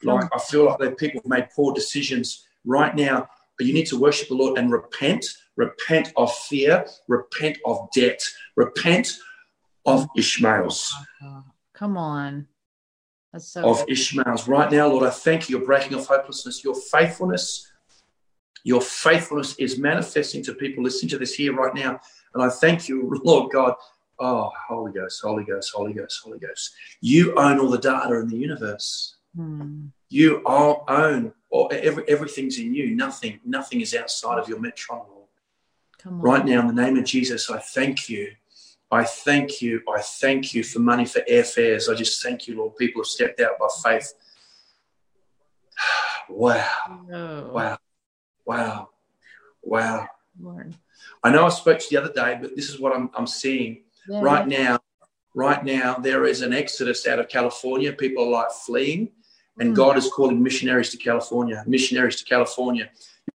Like 0.03 0.29
I 0.35 0.39
feel 0.39 0.67
like 0.67 0.79
that 0.79 0.99
people 0.99 1.21
have 1.23 1.29
made 1.29 1.49
poor 1.57 1.73
decisions 1.75 2.47
right 2.65 2.95
now. 2.95 3.29
But 3.59 3.67
you 3.67 3.73
need 3.73 3.87
to 3.87 3.99
worship 3.99 4.29
the 4.29 4.35
Lord 4.35 4.59
and 4.59 4.71
repent. 4.71 5.25
Repent 5.57 6.13
of 6.17 6.33
fear. 6.35 6.85
Repent 7.09 7.59
of 7.65 7.89
debt. 7.95 8.21
Repent 8.57 9.17
of 9.87 10.07
Ishmaels 10.17 10.93
Oh, 11.23 11.45
Come 11.73 11.97
on. 11.97 12.47
That's 13.33 13.49
so 13.49 13.69
of 13.69 13.85
Ishmael's. 13.89 14.47
Right 14.47 14.71
now, 14.71 14.89
Lord, 14.89 15.07
I 15.07 15.11
thank 15.11 15.49
you. 15.49 15.59
You're 15.59 15.67
breaking 15.67 15.97
off 15.97 16.07
hopelessness. 16.07 16.63
Your 16.63 16.75
faithfulness, 16.75 17.71
your 18.63 18.81
faithfulness 18.81 19.57
is 19.57 19.79
manifesting 19.79 20.43
to 20.45 20.55
people 20.55 20.85
listening 20.85 21.11
to 21.11 21.19
this 21.19 21.35
here 21.35 21.55
right 21.55 21.75
now. 21.75 22.01
And 22.35 22.43
I 22.43 22.49
thank 22.49 22.89
you, 22.89 23.21
Lord 23.25 23.53
God. 23.53 23.75
Oh, 24.19 24.51
Holy 24.69 24.93
Ghost, 24.93 25.21
Holy 25.23 25.45
Ghost, 25.45 25.73
Holy 25.75 25.93
Ghost, 25.93 26.21
Holy 26.25 26.39
Ghost. 26.39 26.75
You 27.01 27.35
own 27.37 27.59
all 27.59 27.71
the 27.71 27.79
data 27.79 28.15
in 28.21 28.29
the 28.29 28.37
universe. 28.37 29.17
Hmm. 29.35 29.87
You 30.09 30.43
all 30.47 30.85
own 30.87 31.33
or 31.51 31.73
every, 31.73 32.05
everything's 32.09 32.59
in 32.59 32.75
you. 32.75 32.95
Nothing, 32.95 33.41
nothing 33.45 33.81
is 33.81 33.95
outside 33.95 34.39
of 34.39 34.49
your 34.49 34.59
metron, 34.59 35.09
Lord. 35.09 35.29
Come 35.99 36.15
on. 36.15 36.21
Right 36.21 36.45
now, 36.45 36.61
in 36.61 36.69
the 36.75 36.83
name 36.83 36.97
of 36.97 37.05
Jesus, 37.05 37.51
I 37.51 37.59
thank 37.59 38.09
you. 38.09 38.33
I 38.91 39.03
thank 39.03 39.61
you. 39.61 39.83
I 39.93 40.01
thank 40.01 40.55
you 40.55 40.63
for 40.63 40.79
money 40.79 41.05
for 41.07 41.21
airfares. 41.29 41.93
I 41.93 41.97
just 41.97 42.23
thank 42.23 42.47
you, 42.47 42.57
Lord. 42.57 42.77
People 42.77 43.03
have 43.03 43.09
stepped 43.09 43.41
out 43.41 43.59
by 43.59 43.69
faith. 43.83 44.13
Wow. 46.31 46.67
Oh, 47.13 47.53
Wow. 47.53 47.79
Wow. 48.47 48.89
Wow. 49.63 50.09
Lord. 50.41 50.75
I 51.25 51.31
know 51.31 51.47
I 51.47 51.49
spoke 51.49 51.79
to 51.79 51.85
you 51.85 51.91
the 51.99 52.05
other 52.05 52.13
day, 52.13 52.39
but 52.41 52.55
this 52.55 52.69
is 52.69 52.79
what 52.79 52.95
I'm, 52.95 53.11
I'm 53.15 53.27
seeing 53.27 53.83
Yeah, 54.09 54.21
right 54.21 54.47
now. 54.47 54.79
Right 55.35 55.65
now, 55.65 55.95
there 55.95 56.27
is 56.27 56.43
an 56.43 56.53
exodus 56.53 57.09
out 57.09 57.19
of 57.19 57.29
California. 57.29 57.93
People 57.93 58.25
are 58.27 58.31
like 58.31 58.53
fleeing, 58.53 59.11
and 59.59 59.73
Mm. 59.73 59.75
God 59.75 59.97
is 59.97 60.09
calling 60.09 60.41
missionaries 60.41 60.91
to 60.91 60.97
California. 60.97 61.65
Missionaries 61.67 62.17
to 62.17 62.25
California. 62.25 62.89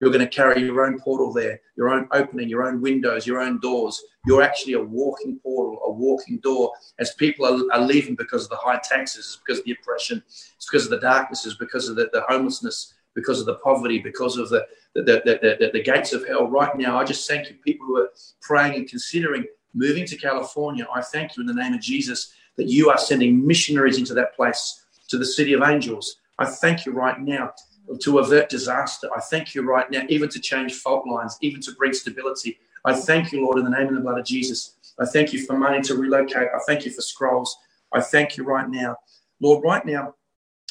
You're 0.02 0.12
going 0.12 0.28
to 0.28 0.36
carry 0.42 0.62
your 0.62 0.86
own 0.86 1.00
portal 1.00 1.32
there, 1.32 1.62
your 1.78 1.90
own 1.90 2.08
opening, 2.12 2.50
your 2.50 2.66
own 2.68 2.82
windows, 2.82 3.26
your 3.26 3.40
own 3.40 3.62
doors. 3.62 4.04
You're 4.26 4.42
actually 4.42 4.74
a 4.74 4.82
walking 4.82 5.40
portal, 5.40 5.80
a 5.86 5.92
walking 5.92 6.40
door. 6.40 6.74
As 7.00 7.14
people 7.14 7.46
are, 7.46 7.74
are 7.74 7.86
leaving 7.86 8.16
because 8.16 8.44
of 8.44 8.50
the 8.50 8.58
high 8.58 8.82
taxes, 8.84 9.26
it's 9.26 9.36
because 9.38 9.60
of 9.60 9.66
the 9.66 9.72
oppression, 9.80 10.22
it's 10.28 10.68
because 10.70 10.86
of 10.86 10.92
the 10.92 11.00
darkness, 11.00 11.46
it's 11.46 11.56
because 11.56 11.88
of 11.88 11.96
the, 11.96 12.10
the 12.12 12.24
homelessness, 12.28 12.94
because 13.16 13.40
of 13.40 13.46
the 13.46 13.56
poverty, 13.56 14.00
because 14.00 14.38
of 14.38 14.50
the 14.50 14.66
the, 14.94 15.02
the, 15.02 15.58
the, 15.60 15.72
the, 15.74 15.84
gates 15.84 16.14
of 16.14 16.26
hell. 16.26 16.48
Right 16.48 16.74
now, 16.78 16.98
I 16.98 17.04
just 17.04 17.28
thank 17.28 17.50
you, 17.50 17.56
people 17.66 17.86
who 17.86 17.98
are 17.98 18.10
praying 18.42 18.76
and 18.76 18.90
considering 18.90 19.44
moving 19.74 20.06
to 20.06 20.16
California. 20.16 20.88
I 20.94 21.02
thank 21.02 21.36
you 21.36 21.42
in 21.42 21.48
the 21.48 21.54
name 21.54 21.74
of 21.74 21.82
Jesus 21.82 22.34
that 22.56 22.70
you 22.70 22.90
are 22.90 22.98
sending 22.98 23.46
missionaries 23.46 23.98
into 23.98 24.14
that 24.14 24.36
place, 24.38 24.86
to 25.10 25.18
the 25.18 25.26
city 25.26 25.52
of 25.52 25.62
angels. 25.64 26.16
I 26.40 26.46
thank 26.46 26.86
you 26.86 26.94
right 26.94 27.20
now 27.20 27.52
to 28.00 28.20
avert 28.20 28.50
disaster. 28.50 29.10
I 29.16 29.20
thank 29.20 29.54
you 29.54 29.64
right 29.64 29.90
now, 29.92 30.04
even 30.10 30.30
to 30.30 30.40
change 30.40 30.76
fault 30.76 31.06
lines, 31.08 31.38
even 31.42 31.62
to 31.62 31.74
bring 31.74 31.94
stability. 31.94 32.58
I 32.86 32.94
thank 32.94 33.32
you, 33.32 33.44
Lord, 33.44 33.58
in 33.58 33.66
the 33.66 33.72
name 33.72 33.88
and 33.88 33.98
the 33.98 34.02
blood 34.02 34.20
of 34.20 34.26
Jesus. 34.26 34.76
I 35.00 35.06
thank 35.06 35.34
you 35.34 35.46
for 35.46 35.58
money 35.58 35.82
to 35.82 35.96
relocate. 35.96 36.48
I 36.56 36.60
thank 36.66 36.86
you 36.86 36.92
for 36.92 37.02
scrolls. 37.02 37.58
I 37.94 38.02
thank 38.02 38.38
you 38.38 38.44
right 38.44 38.70
now. 38.70 38.96
Lord, 39.42 39.64
right 39.64 39.86
now, 39.86 40.16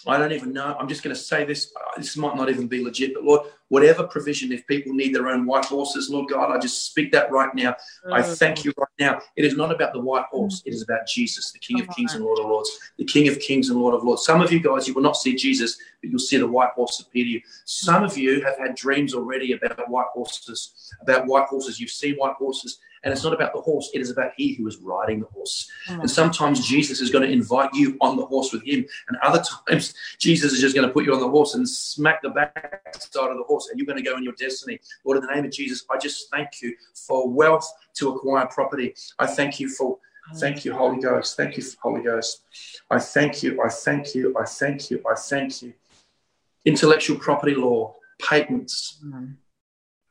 I 0.07 0.19
don't 0.19 0.33
even 0.33 0.53
know. 0.53 0.77
I'm 0.79 0.89
just 0.89 1.03
going 1.03 1.15
to 1.15 1.21
say 1.21 1.45
this. 1.45 1.73
Uh, 1.77 1.81
This 2.01 2.17
might 2.17 2.37
not 2.37 2.51
even 2.51 2.67
be 2.67 2.83
legit, 2.85 3.15
but 3.15 3.25
Lord, 3.25 3.43
whatever 3.69 4.05
provision, 4.07 4.53
if 4.53 4.67
people 4.67 4.93
need 4.93 5.15
their 5.15 5.29
own 5.29 5.47
white 5.47 5.65
horses, 5.65 6.11
Lord 6.11 6.29
God, 6.29 6.55
I 6.55 6.59
just 6.59 6.85
speak 6.87 7.11
that 7.13 7.31
right 7.31 7.55
now. 7.55 7.75
I 8.13 8.21
Oh, 8.21 8.35
thank 8.35 8.65
you 8.65 8.73
right 8.77 8.89
now. 8.99 9.21
It 9.37 9.45
is 9.45 9.57
not 9.57 9.71
about 9.73 9.93
the 9.93 10.01
white 10.01 10.27
horse. 10.31 10.63
It 10.67 10.75
is 10.75 10.83
about 10.83 11.07
Jesus, 11.07 11.53
the 11.53 11.59
King 11.59 11.81
of 11.81 11.89
Kings 11.97 12.15
and 12.15 12.25
Lord 12.25 12.39
of 12.39 12.47
Lords, 12.47 12.71
the 12.99 13.05
King 13.05 13.29
of 13.29 13.39
Kings 13.41 13.71
and 13.71 13.81
Lord 13.81 13.95
of 13.95 14.05
Lords. 14.05 14.25
Some 14.25 14.41
of 14.43 14.53
you 14.53 14.61
guys, 14.61 14.87
you 14.87 14.95
will 14.95 15.03
not 15.03 15.17
see 15.17 15.35
Jesus, 15.35 15.79
but 16.01 16.11
you'll 16.11 16.19
see 16.19 16.37
the 16.37 16.47
white 16.47 16.71
horse 16.75 17.01
appear 17.01 17.25
to 17.25 17.31
you. 17.31 17.41
Some 17.65 18.05
of 18.05 18.17
you 18.19 18.43
have 18.43 18.59
had 18.59 18.75
dreams 18.75 19.15
already 19.15 19.53
about 19.53 19.89
white 19.89 20.07
horses, 20.13 20.93
about 21.01 21.27
white 21.27 21.47
horses. 21.47 21.81
You've 21.81 21.91
seen 21.91 22.17
white 22.17 22.35
horses, 22.35 22.79
and 23.05 23.13
it's 23.13 23.23
not 23.23 23.33
about 23.33 23.53
the 23.55 23.61
horse. 23.61 23.91
It 23.95 24.01
is 24.01 24.11
about 24.11 24.33
he 24.37 24.55
who 24.55 24.67
is 24.67 24.79
riding 24.79 25.21
the 25.21 25.27
horse. 25.27 25.71
on. 25.89 26.01
And 26.01 26.11
sometimes 26.11 26.67
Jesus 26.67 27.01
is 27.01 27.11
going 27.11 27.27
to 27.27 27.33
invite 27.33 27.71
you 27.75 27.97
on 28.01 28.17
the 28.17 28.27
horse 28.27 28.53
with 28.53 28.67
him, 28.67 28.85
and 29.09 29.17
other 29.23 29.43
times 29.69 29.95
Jesus 30.19 30.53
is 30.53 30.61
just 30.61 30.75
going 30.75 30.87
to 30.87 30.93
put 30.93 31.05
you 31.05 31.15
on 31.15 31.21
the 31.21 31.29
horse 31.29 31.55
and 31.55 31.69
smack 31.69 32.23
the 32.23 32.31
backside 32.31 33.31
of 33.31 33.37
the 33.37 33.45
horse, 33.45 33.69
and 33.71 33.79
you're 33.79 33.87
going 33.87 34.03
to 34.03 34.09
go 34.09 34.17
in 34.17 34.25
your 34.25 34.35
destiny. 34.35 34.81
Lord, 35.05 35.19
in 35.19 35.27
the 35.27 35.35
name 35.35 35.45
of 35.45 35.53
Jesus, 35.53 35.85
I 35.91 35.99
just 35.99 36.31
thank 36.31 36.63
you 36.63 36.75
for 36.95 37.29
wealth 37.29 37.71
to 37.95 38.11
acquire 38.11 38.47
property. 38.47 38.95
I 39.19 39.27
thank 39.27 39.61
you 39.61 39.69
for 39.69 39.99
Thank 40.37 40.65
you, 40.65 40.73
Holy 40.73 41.01
Ghost. 41.01 41.37
Thank 41.37 41.57
you, 41.57 41.65
Holy 41.83 42.03
Ghost. 42.03 42.43
I 42.91 42.99
thank 42.99 43.43
you. 43.43 43.63
I 43.63 43.69
thank 43.69 44.15
you. 44.15 44.35
I 44.39 44.45
thank 44.45 44.91
you. 44.91 45.03
I 45.09 45.15
thank 45.15 45.63
you. 45.63 45.75
Intellectual 46.65 47.19
property 47.19 47.55
law, 47.55 47.95
patents. 48.21 49.01
On. 49.05 49.37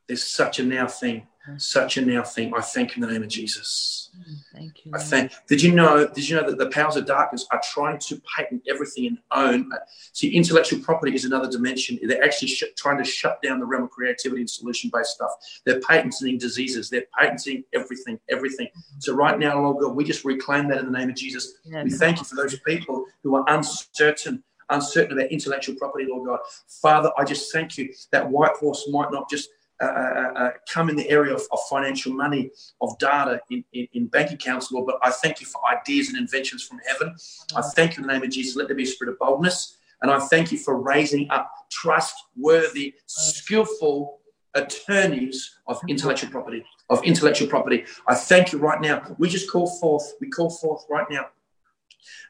There's 0.07 0.23
such 0.23 0.59
a 0.59 0.63
now 0.63 0.87
thing. 0.87 1.27
Such 1.57 1.97
a 1.97 2.05
now 2.05 2.23
thing. 2.23 2.53
I 2.55 2.61
thank 2.61 2.95
you 2.95 3.03
in 3.03 3.07
the 3.07 3.13
name 3.13 3.23
of 3.23 3.27
Jesus. 3.27 4.11
Mm, 4.17 4.35
thank 4.53 4.85
you. 4.85 4.91
I 4.95 4.99
think. 4.99 5.33
Did 5.47 5.61
you 5.61 5.73
know? 5.73 6.07
Did 6.07 6.29
you 6.29 6.37
know 6.37 6.49
that 6.49 6.57
the 6.57 6.69
powers 6.69 6.95
of 6.95 7.05
darkness 7.05 7.45
are 7.51 7.61
trying 7.73 7.99
to 7.99 8.21
patent 8.35 8.63
everything 8.69 9.07
and 9.07 9.17
own? 9.31 9.69
Uh, 9.73 9.79
see, 10.13 10.33
intellectual 10.33 10.79
property 10.79 11.13
is 11.13 11.25
another 11.25 11.49
dimension. 11.49 11.99
They're 12.01 12.23
actually 12.23 12.47
sh- 12.47 12.63
trying 12.77 12.97
to 12.97 13.03
shut 13.03 13.41
down 13.41 13.59
the 13.59 13.65
realm 13.65 13.83
of 13.83 13.89
creativity 13.89 14.41
and 14.41 14.49
solution-based 14.49 15.09
stuff. 15.09 15.31
They're 15.65 15.81
patenting 15.81 16.37
diseases. 16.37 16.89
They're 16.89 17.05
patenting 17.19 17.65
everything, 17.73 18.19
everything. 18.29 18.67
Mm-hmm. 18.67 18.99
So 18.99 19.13
right 19.13 19.37
now, 19.37 19.61
Lord 19.61 19.81
God, 19.81 19.95
we 19.95 20.05
just 20.05 20.23
reclaim 20.23 20.69
that 20.69 20.79
in 20.79 20.85
the 20.85 20.97
name 20.97 21.09
of 21.09 21.15
Jesus. 21.15 21.55
Yeah, 21.65 21.83
We 21.83 21.89
thank 21.89 22.19
you 22.19 22.23
for 22.23 22.35
those 22.35 22.57
people 22.59 23.05
who 23.21 23.35
are 23.35 23.43
uncertain, 23.49 24.41
uncertain 24.69 25.17
about 25.17 25.29
intellectual 25.29 25.75
property, 25.75 26.05
Lord 26.09 26.25
God. 26.25 26.39
Father, 26.81 27.11
I 27.17 27.25
just 27.25 27.51
thank 27.51 27.77
you 27.77 27.93
that 28.11 28.29
white 28.29 28.55
horse 28.55 28.87
might 28.89 29.11
not 29.11 29.29
just 29.29 29.49
uh, 29.83 30.13
uh, 30.37 30.39
uh, 30.39 30.51
come 30.69 30.89
in 30.89 30.95
the 30.95 31.09
area 31.09 31.33
of, 31.33 31.41
of 31.51 31.59
financial 31.69 32.13
money, 32.13 32.51
of 32.81 32.97
data 32.99 33.39
in, 33.49 33.63
in, 33.73 33.87
in 33.93 34.07
bank 34.07 34.31
accounts, 34.31 34.71
Lord, 34.71 34.85
but 34.85 34.99
I 35.01 35.11
thank 35.11 35.41
you 35.41 35.47
for 35.47 35.61
ideas 35.69 36.09
and 36.09 36.17
inventions 36.17 36.63
from 36.63 36.79
heaven. 36.85 37.15
I 37.55 37.61
thank 37.61 37.97
you 37.97 38.01
in 38.01 38.07
the 38.07 38.13
name 38.13 38.23
of 38.23 38.29
Jesus. 38.29 38.55
Let 38.55 38.67
there 38.67 38.75
be 38.75 38.83
a 38.83 38.87
spirit 38.87 39.11
of 39.11 39.19
boldness. 39.19 39.77
And 40.01 40.11
I 40.11 40.19
thank 40.19 40.51
you 40.51 40.57
for 40.57 40.81
raising 40.81 41.29
up 41.31 41.49
trustworthy, 41.71 42.95
skillful 43.05 44.19
attorneys 44.53 45.59
of 45.67 45.79
intellectual 45.87 46.29
property, 46.29 46.65
of 46.89 47.03
intellectual 47.03 47.47
property. 47.47 47.85
I 48.07 48.15
thank 48.15 48.51
you 48.51 48.59
right 48.59 48.81
now. 48.81 49.15
We 49.17 49.29
just 49.29 49.49
call 49.49 49.67
forth, 49.79 50.13
we 50.19 50.29
call 50.29 50.49
forth 50.49 50.85
right 50.89 51.07
now 51.09 51.27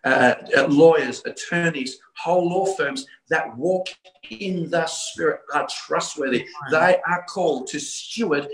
uh, 0.03 0.35
uh, 0.57 0.67
lawyers, 0.67 1.21
attorneys, 1.25 1.99
whole 2.17 2.49
law 2.49 2.65
firms 2.65 3.05
that 3.29 3.55
walk 3.57 3.87
in 4.29 4.69
the 4.69 4.85
spirit 4.85 5.41
are 5.53 5.67
trustworthy. 5.67 6.45
They 6.71 6.97
are 7.07 7.25
called 7.27 7.67
to 7.67 7.79
steward 7.79 8.47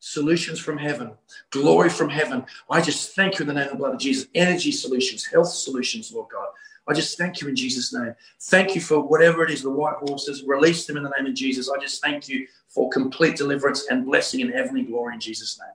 solutions 0.00 0.58
from 0.58 0.78
heaven, 0.78 1.12
glory 1.50 1.88
from 1.88 2.08
heaven. 2.08 2.44
I 2.68 2.80
just 2.80 3.14
thank 3.14 3.38
you 3.38 3.42
in 3.42 3.48
the 3.48 3.54
name 3.54 3.66
of 3.66 3.70
the 3.70 3.76
blood 3.76 3.94
of 3.94 4.00
Jesus. 4.00 4.28
Energy 4.34 4.72
solutions, 4.72 5.24
health 5.24 5.48
solutions, 5.48 6.12
Lord 6.12 6.28
God. 6.30 6.48
I 6.88 6.94
just 6.94 7.16
thank 7.16 7.40
you 7.40 7.48
in 7.48 7.54
Jesus' 7.54 7.94
name. 7.94 8.14
Thank 8.40 8.74
you 8.74 8.80
for 8.80 9.00
whatever 9.00 9.44
it 9.44 9.50
is, 9.50 9.62
the 9.62 9.70
white 9.70 9.94
horses. 10.00 10.42
Release 10.44 10.86
them 10.86 10.96
in 10.96 11.04
the 11.04 11.12
name 11.16 11.26
of 11.26 11.34
Jesus. 11.34 11.70
I 11.70 11.80
just 11.80 12.02
thank 12.02 12.28
you 12.28 12.48
for 12.68 12.90
complete 12.90 13.36
deliverance 13.36 13.86
and 13.88 14.04
blessing 14.04 14.40
and 14.42 14.52
heavenly 14.52 14.82
glory 14.82 15.14
in 15.14 15.20
Jesus' 15.20 15.60
name. 15.60 15.74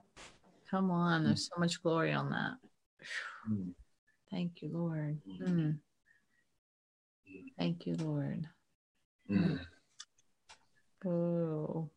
Come 0.70 0.90
on, 0.90 1.24
there's 1.24 1.48
so 1.48 1.58
much 1.58 1.82
glory 1.82 2.12
on 2.12 2.28
that. 2.30 2.56
Mm. 3.50 3.70
Thank 4.30 4.62
you, 4.62 4.70
Lord. 4.72 5.18
Mm. 5.40 5.78
Thank 7.58 7.86
you, 7.86 7.96
Lord. 7.96 8.46
Mm. 9.30 9.60
Oh. 11.06 11.90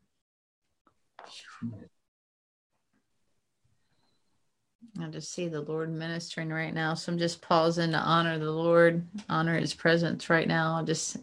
I 4.99 5.07
just 5.07 5.31
see 5.33 5.47
the 5.47 5.61
Lord 5.61 5.91
ministering 5.91 6.49
right 6.49 6.73
now. 6.73 6.93
So 6.93 7.11
I'm 7.11 7.17
just 7.17 7.41
pausing 7.41 7.91
to 7.91 7.97
honor 7.97 8.37
the 8.37 8.51
Lord, 8.51 9.05
honor 9.29 9.57
his 9.57 9.73
presence 9.73 10.29
right 10.29 10.47
now. 10.47 10.75
I 10.75 10.83
just 10.83 11.17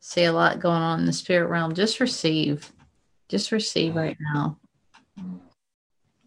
see 0.00 0.24
a 0.24 0.32
lot 0.32 0.60
going 0.60 0.82
on 0.82 1.00
in 1.00 1.06
the 1.06 1.12
spirit 1.12 1.48
realm. 1.48 1.74
Just 1.74 2.00
receive. 2.00 2.70
Just 3.28 3.52
receive 3.52 3.94
right 3.94 4.16
now. 4.34 4.58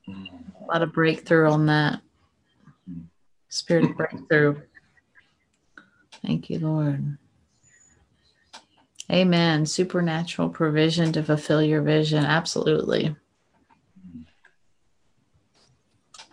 A 0.10 0.66
lot 0.68 0.82
of 0.82 0.94
breakthrough 0.94 1.50
on 1.50 1.66
that. 1.66 2.02
Spirit 3.54 3.86
of 3.86 3.98
breakthrough. 3.98 4.62
Thank 6.26 6.50
you, 6.50 6.60
Lord. 6.60 7.18
Amen. 9.12 9.66
Supernatural 9.66 10.50
provision 10.50 11.12
to 11.14 11.24
fulfill 11.24 11.62
your 11.62 11.82
vision. 11.82 12.26
Absolutely. 12.26 13.16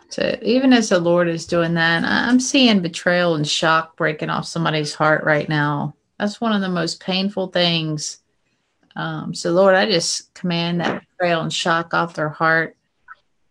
So 0.09 0.37
even 0.41 0.73
as 0.73 0.89
the 0.89 0.99
Lord 0.99 1.27
is 1.29 1.45
doing 1.45 1.75
that, 1.75 2.03
I'm 2.03 2.39
seeing 2.39 2.81
betrayal 2.81 3.35
and 3.35 3.47
shock 3.47 3.95
breaking 3.95 4.29
off 4.29 4.45
somebody's 4.45 4.93
heart 4.93 5.23
right 5.23 5.47
now. 5.47 5.95
That's 6.17 6.41
one 6.41 6.53
of 6.53 6.61
the 6.61 6.69
most 6.69 6.99
painful 6.99 7.47
things. 7.47 8.17
Um, 8.95 9.33
so 9.33 9.51
Lord, 9.51 9.75
I 9.75 9.85
just 9.89 10.33
command 10.33 10.81
that 10.81 11.01
betrayal 11.01 11.41
and 11.41 11.53
shock 11.53 11.93
off 11.93 12.15
their 12.15 12.29
heart. 12.29 12.75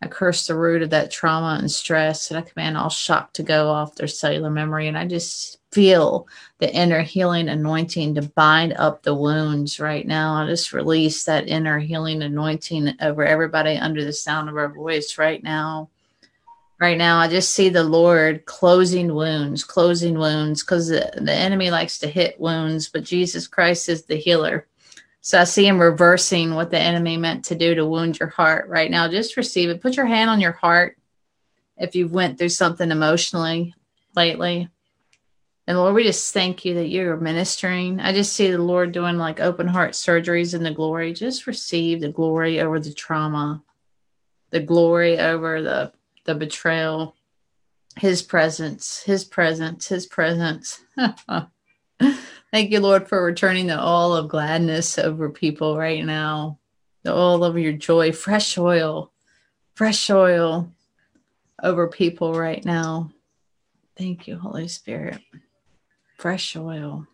I 0.03 0.09
curse 0.09 0.47
the 0.47 0.55
root 0.55 0.83
of 0.83 0.91
that 0.91 1.11
trauma 1.11 1.59
and 1.59 1.71
stress, 1.71 2.31
and 2.31 2.39
I 2.39 2.43
command 2.43 2.77
all 2.77 2.89
shock 2.89 3.35
to 3.35 3.43
go 3.43 3.69
off 3.69 3.97
their 3.97 4.09
cellular 4.09 4.51
memory. 4.51 4.89
And 4.89 4.97
I 4.97 5.07
just 5.07 5.59
feel 5.73 6.27
the 6.59 6.73
inner 6.75 7.03
healing 7.03 7.49
anointing 7.49 8.15
to 8.15 8.23
bind 8.23 8.73
up 8.75 9.03
the 9.03 9.15
wounds 9.15 9.79
right 9.79 10.07
now. 10.07 10.35
I 10.35 10.47
just 10.47 10.73
release 10.73 11.25
that 11.25 11.49
inner 11.49 11.79
healing 11.79 12.23
anointing 12.23 12.95
over 13.01 13.25
everybody 13.25 13.77
under 13.77 14.05
the 14.05 14.13
sound 14.13 14.49
of 14.49 14.57
our 14.57 14.73
voice 14.73 15.19
right 15.19 15.43
now 15.43 15.91
right 16.81 16.97
now 16.97 17.19
i 17.19 17.29
just 17.29 17.55
see 17.55 17.69
the 17.69 17.85
lord 17.85 18.45
closing 18.47 19.15
wounds 19.15 19.63
closing 19.63 20.19
wounds 20.19 20.63
because 20.63 20.89
the, 20.89 21.13
the 21.17 21.33
enemy 21.33 21.71
likes 21.71 21.99
to 21.99 22.09
hit 22.09 22.41
wounds 22.41 22.89
but 22.89 23.05
jesus 23.05 23.47
christ 23.47 23.89
is 23.89 24.05
the 24.05 24.17
healer 24.17 24.67
so 25.21 25.41
i 25.41 25.45
see 25.45 25.67
him 25.67 25.79
reversing 25.79 26.55
what 26.55 26.71
the 26.71 26.79
enemy 26.79 27.17
meant 27.17 27.45
to 27.47 27.55
do 27.55 27.75
to 27.75 27.87
wound 27.87 28.19
your 28.19 28.29
heart 28.29 28.69
right 28.69 28.91
now. 28.91 29.09
Just 29.09 29.37
receive 29.37 29.69
it. 29.69 29.81
Put 29.81 29.97
your 29.97 30.07
hand 30.07 30.31
on 30.31 30.41
your 30.41 30.53
heart 30.53 30.97
if 31.77 31.95
you've 31.95 32.13
went 32.13 32.39
through 32.39 32.51
something 32.51 32.91
emotionally 32.91 33.75
lately. 34.15 34.69
And 35.67 35.79
lord 35.79 35.95
we 35.95 36.03
just 36.05 36.33
thank 36.33 36.65
you 36.65 36.75
that 36.75 36.89
you're 36.89 37.17
ministering. 37.17 38.01
I 38.01 38.13
just 38.13 38.33
see 38.33 38.51
the 38.51 38.59
lord 38.59 38.93
doing 38.93 39.17
like 39.17 39.41
open 39.41 39.69
heart 39.69 39.93
surgeries 39.93 40.55
in 40.55 40.63
the 40.63 40.73
glory. 40.73 41.13
Just 41.13 41.47
receive 41.47 42.01
the 42.01 42.09
glory 42.09 42.61
over 42.61 42.81
the 42.81 42.93
trauma 42.93 43.63
the 44.51 44.61
glory 44.61 45.19
over 45.19 45.63
the 45.63 45.93
the 46.25 46.35
betrayal, 46.35 47.17
his 47.97 48.23
presence, 48.23 49.03
his 49.03 49.25
presence, 49.25 49.89
his 49.89 50.07
presence. 50.07 50.81
Thank 52.53 52.73
you, 52.73 52.81
Lord, 52.81 53.09
for 53.09 53.23
returning 53.23 53.69
the 53.69 53.81
oil 53.81 54.15
of 54.15 54.29
gladness 54.29 54.99
over 54.99 55.31
people 55.31 55.79
right 55.79 56.05
now. 56.05 56.59
The 57.05 57.15
oil 57.15 57.45
of 57.45 57.57
your 57.57 57.73
joy, 57.73 58.13
fresh 58.13 58.59
oil, 58.59 59.13
fresh 59.75 60.11
oil 60.11 60.73
over 61.63 61.87
people 61.87 62.35
right 62.35 62.65
now. 62.65 63.13
Thank 63.97 64.27
you, 64.27 64.37
Holy 64.37 64.67
Spirit. 64.67 65.21
Fresh 66.19 66.57
oil 66.57 67.07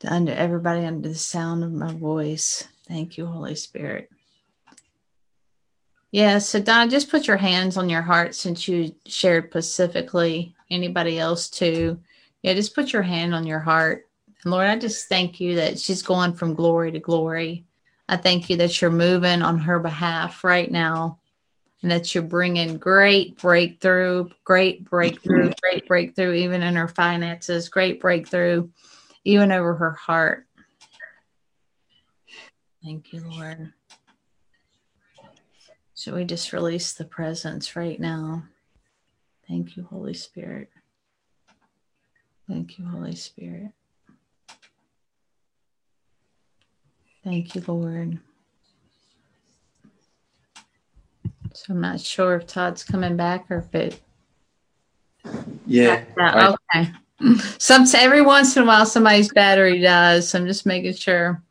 to 0.00 0.12
under 0.12 0.32
everybody 0.32 0.84
under 0.84 1.08
the 1.08 1.14
sound 1.14 1.62
of 1.62 1.72
my 1.72 1.92
voice. 1.92 2.66
Thank 2.88 3.18
you, 3.18 3.26
Holy 3.26 3.54
Spirit. 3.54 4.10
Yeah, 6.10 6.38
so 6.38 6.60
Donna, 6.60 6.90
just 6.90 7.10
put 7.10 7.26
your 7.26 7.36
hands 7.36 7.76
on 7.76 7.90
your 7.90 8.02
heart 8.02 8.34
since 8.34 8.66
you 8.66 8.94
shared 9.04 9.50
specifically. 9.50 10.54
Anybody 10.70 11.18
else 11.18 11.50
too? 11.50 11.98
Yeah, 12.42 12.54
just 12.54 12.74
put 12.74 12.92
your 12.92 13.02
hand 13.02 13.34
on 13.34 13.46
your 13.46 13.60
heart. 13.60 14.05
And 14.46 14.52
Lord, 14.52 14.68
I 14.68 14.78
just 14.78 15.08
thank 15.08 15.40
you 15.40 15.56
that 15.56 15.76
she's 15.76 16.02
going 16.02 16.34
from 16.34 16.54
glory 16.54 16.92
to 16.92 17.00
glory. 17.00 17.64
I 18.08 18.16
thank 18.16 18.48
you 18.48 18.58
that 18.58 18.80
you're 18.80 18.92
moving 18.92 19.42
on 19.42 19.58
her 19.58 19.80
behalf 19.80 20.44
right 20.44 20.70
now 20.70 21.18
and 21.82 21.90
that 21.90 22.14
you're 22.14 22.22
bringing 22.22 22.78
great 22.78 23.38
breakthrough, 23.38 24.28
great 24.44 24.88
breakthrough, 24.88 25.48
mm-hmm. 25.48 25.60
great 25.60 25.88
breakthrough, 25.88 26.34
even 26.34 26.62
in 26.62 26.76
her 26.76 26.86
finances, 26.86 27.68
great 27.68 28.00
breakthrough, 28.00 28.68
even 29.24 29.50
over 29.50 29.74
her 29.74 29.94
heart. 29.94 30.46
Thank 32.84 33.12
you, 33.12 33.24
Lord. 33.28 33.72
Should 35.96 36.14
we 36.14 36.24
just 36.24 36.52
release 36.52 36.92
the 36.92 37.04
presence 37.04 37.74
right 37.74 37.98
now? 37.98 38.44
Thank 39.48 39.76
you, 39.76 39.88
Holy 39.90 40.14
Spirit. 40.14 40.70
Thank 42.48 42.78
you, 42.78 42.86
Holy 42.86 43.16
Spirit. 43.16 43.72
Thank 47.26 47.56
you, 47.56 47.64
Lord. 47.66 48.20
So 51.54 51.64
I'm 51.70 51.80
not 51.80 51.98
sure 51.98 52.36
if 52.36 52.46
Todd's 52.46 52.84
coming 52.84 53.16
back 53.16 53.50
or 53.50 53.58
if 53.58 53.74
it. 53.74 54.00
Yeah. 55.66 56.04
okay. 56.72 56.92
Some 57.58 57.84
every 57.96 58.22
once 58.22 58.56
in 58.56 58.62
a 58.62 58.66
while 58.66 58.86
somebody's 58.86 59.32
battery 59.32 59.80
dies. 59.80 60.28
So 60.28 60.38
I'm 60.38 60.46
just 60.46 60.66
making 60.66 60.94
sure. 60.94 61.42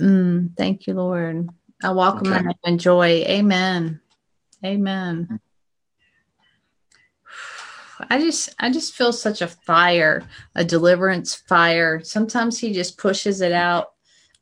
Mm, 0.00 0.56
thank 0.56 0.86
you, 0.86 0.94
Lord. 0.94 1.50
I 1.84 1.90
welcome 1.90 2.32
okay. 2.32 2.38
and 2.38 2.54
enjoy. 2.64 3.24
Amen. 3.26 4.00
Amen. 4.64 5.38
I 8.08 8.18
just 8.20 8.54
I 8.58 8.70
just 8.70 8.94
feel 8.94 9.12
such 9.12 9.42
a 9.42 9.48
fire, 9.48 10.26
a 10.54 10.64
deliverance 10.64 11.34
fire. 11.34 12.02
Sometimes 12.02 12.58
he 12.58 12.72
just 12.72 12.96
pushes 12.96 13.42
it 13.42 13.52
out. 13.52 13.92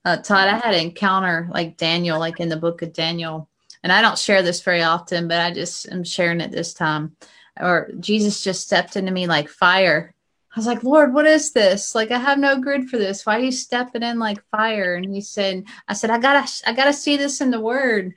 Uh, 0.07 0.17
Todd, 0.19 0.47
I 0.47 0.57
had 0.57 0.73
an 0.73 0.87
encounter 0.87 1.49
like 1.51 1.77
Daniel, 1.77 2.21
like 2.21 2.39
in 2.39 2.49
the 2.49 2.57
book 2.57 2.81
of 2.83 2.93
Daniel, 2.93 3.49
and 3.83 3.93
I 3.93 4.01
don't 4.01 4.17
share 4.17 4.41
this 4.41 4.63
very 4.63 4.83
often, 4.85 5.27
but 5.27 5.41
I 5.41 5.51
just 5.51 5.89
am 5.89 6.05
sharing 6.05 6.41
it 6.41 6.53
this 6.53 6.73
time. 6.73 7.17
Or 7.61 7.91
Jesus 7.99 8.45
just 8.45 8.63
stepped 8.63 8.95
into 8.95 9.11
me 9.11 9.27
like 9.27 9.49
fire, 9.49 10.15
I 10.57 10.61
was 10.61 10.67
like, 10.67 10.85
Lord, 10.85 11.13
what 11.13 11.27
is 11.27 11.53
this? 11.53 11.95
Like, 11.95 12.13
I 12.13 12.19
have 12.19 12.39
no 12.39 12.59
grid 12.59 12.89
for 12.89 12.97
this. 12.97 13.27
Why 13.27 13.37
are 13.37 13.41
you 13.41 13.53
stepping 13.53 14.03
in 14.03 14.19
like 14.21 14.43
fire? 14.51 14.95
And 14.95 15.13
he 15.13 15.21
said, 15.21 15.65
I 15.89 15.93
said, 15.93 16.11
I 16.11 16.19
gotta, 16.19 16.51
I 16.67 16.73
gotta 16.73 16.93
see 16.93 17.17
this 17.17 17.43
in 17.43 17.51
the 17.51 17.61
word 17.61 18.15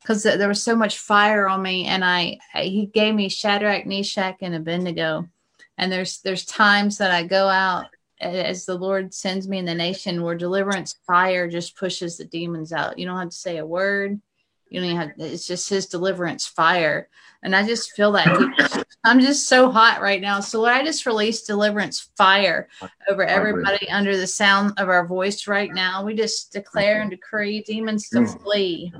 because 0.00 0.22
there 0.22 0.48
was 0.48 0.62
so 0.62 0.76
much 0.76 0.98
fire 0.98 1.48
on 1.48 1.60
me. 1.60 1.84
And 1.86 2.04
I, 2.04 2.38
I, 2.54 2.62
he 2.62 2.86
gave 2.86 3.14
me 3.14 3.28
Shadrach, 3.28 3.86
Meshach, 3.86 4.36
and 4.40 4.54
Abednego. 4.54 5.28
And 5.76 5.90
there's, 5.90 6.20
there's 6.20 6.46
times 6.46 6.96
that 6.98 7.10
I 7.10 7.24
go 7.24 7.48
out 7.48 7.88
as 8.20 8.64
the 8.64 8.74
Lord 8.74 9.12
sends 9.12 9.48
me 9.48 9.58
in 9.58 9.64
the 9.64 9.74
nation 9.74 10.22
where 10.22 10.34
deliverance 10.34 10.96
fire 11.06 11.48
just 11.48 11.76
pushes 11.76 12.16
the 12.16 12.24
demons 12.24 12.72
out. 12.72 12.98
You 12.98 13.06
don't 13.06 13.18
have 13.18 13.30
to 13.30 13.36
say 13.36 13.58
a 13.58 13.66
word. 13.66 14.20
You 14.70 14.80
don't 14.80 14.96
have, 14.96 15.12
it's 15.18 15.46
just 15.46 15.68
his 15.68 15.86
deliverance 15.86 16.46
fire. 16.46 17.08
And 17.42 17.54
I 17.54 17.66
just 17.66 17.92
feel 17.92 18.12
that 18.12 18.86
I'm 19.04 19.20
just 19.20 19.48
so 19.48 19.70
hot 19.70 20.00
right 20.00 20.20
now. 20.20 20.40
So 20.40 20.60
Lord, 20.60 20.72
I 20.72 20.84
just 20.84 21.06
release 21.06 21.42
deliverance 21.42 22.10
fire 22.16 22.68
over 23.08 23.24
everybody 23.24 23.88
under 23.90 24.16
the 24.16 24.26
sound 24.26 24.72
of 24.78 24.88
our 24.88 25.06
voice 25.06 25.46
right 25.46 25.72
now. 25.72 26.04
We 26.04 26.14
just 26.14 26.52
declare 26.52 27.02
and 27.02 27.10
decree 27.10 27.62
demons 27.62 28.08
to 28.10 28.20
mm. 28.20 28.42
flee. 28.42 28.92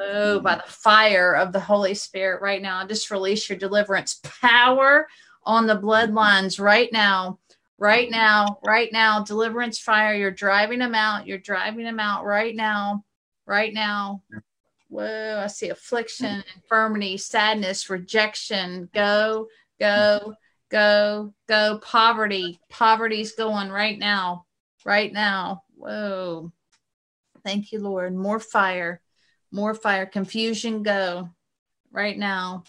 Oh, 0.00 0.40
by 0.40 0.54
the 0.54 0.62
fire 0.72 1.34
of 1.34 1.52
the 1.52 1.60
Holy 1.60 1.92
Spirit 1.92 2.40
right 2.40 2.62
now. 2.62 2.78
I 2.78 2.86
just 2.86 3.10
release 3.10 3.50
your 3.50 3.58
deliverance 3.58 4.18
power 4.22 5.06
on 5.44 5.66
the 5.66 5.76
bloodlines 5.76 6.58
right 6.58 6.90
now. 6.90 7.38
Right 7.80 8.10
now, 8.10 8.58
right 8.64 8.92
now, 8.92 9.22
deliverance 9.22 9.78
fire. 9.78 10.14
You're 10.14 10.32
driving 10.32 10.80
them 10.80 10.96
out. 10.96 11.26
You're 11.28 11.38
driving 11.38 11.84
them 11.84 12.00
out 12.00 12.24
right 12.24 12.54
now, 12.54 13.04
right 13.46 13.72
now. 13.72 14.22
Whoa, 14.88 15.42
I 15.44 15.46
see 15.46 15.68
affliction, 15.68 16.42
infirmity, 16.56 17.18
sadness, 17.18 17.88
rejection. 17.88 18.88
Go, 18.92 19.46
go, 19.78 20.34
go, 20.70 21.34
go. 21.46 21.78
Poverty. 21.78 22.58
Poverty's 22.68 23.32
going 23.32 23.70
right 23.70 23.98
now. 23.98 24.46
Right 24.84 25.12
now. 25.12 25.62
Whoa. 25.76 26.52
Thank 27.44 27.70
you, 27.70 27.80
Lord. 27.80 28.14
More 28.14 28.40
fire. 28.40 29.00
More 29.52 29.74
fire. 29.74 30.06
Confusion, 30.06 30.82
go 30.82 31.28
right 31.92 32.18
now. 32.18 32.64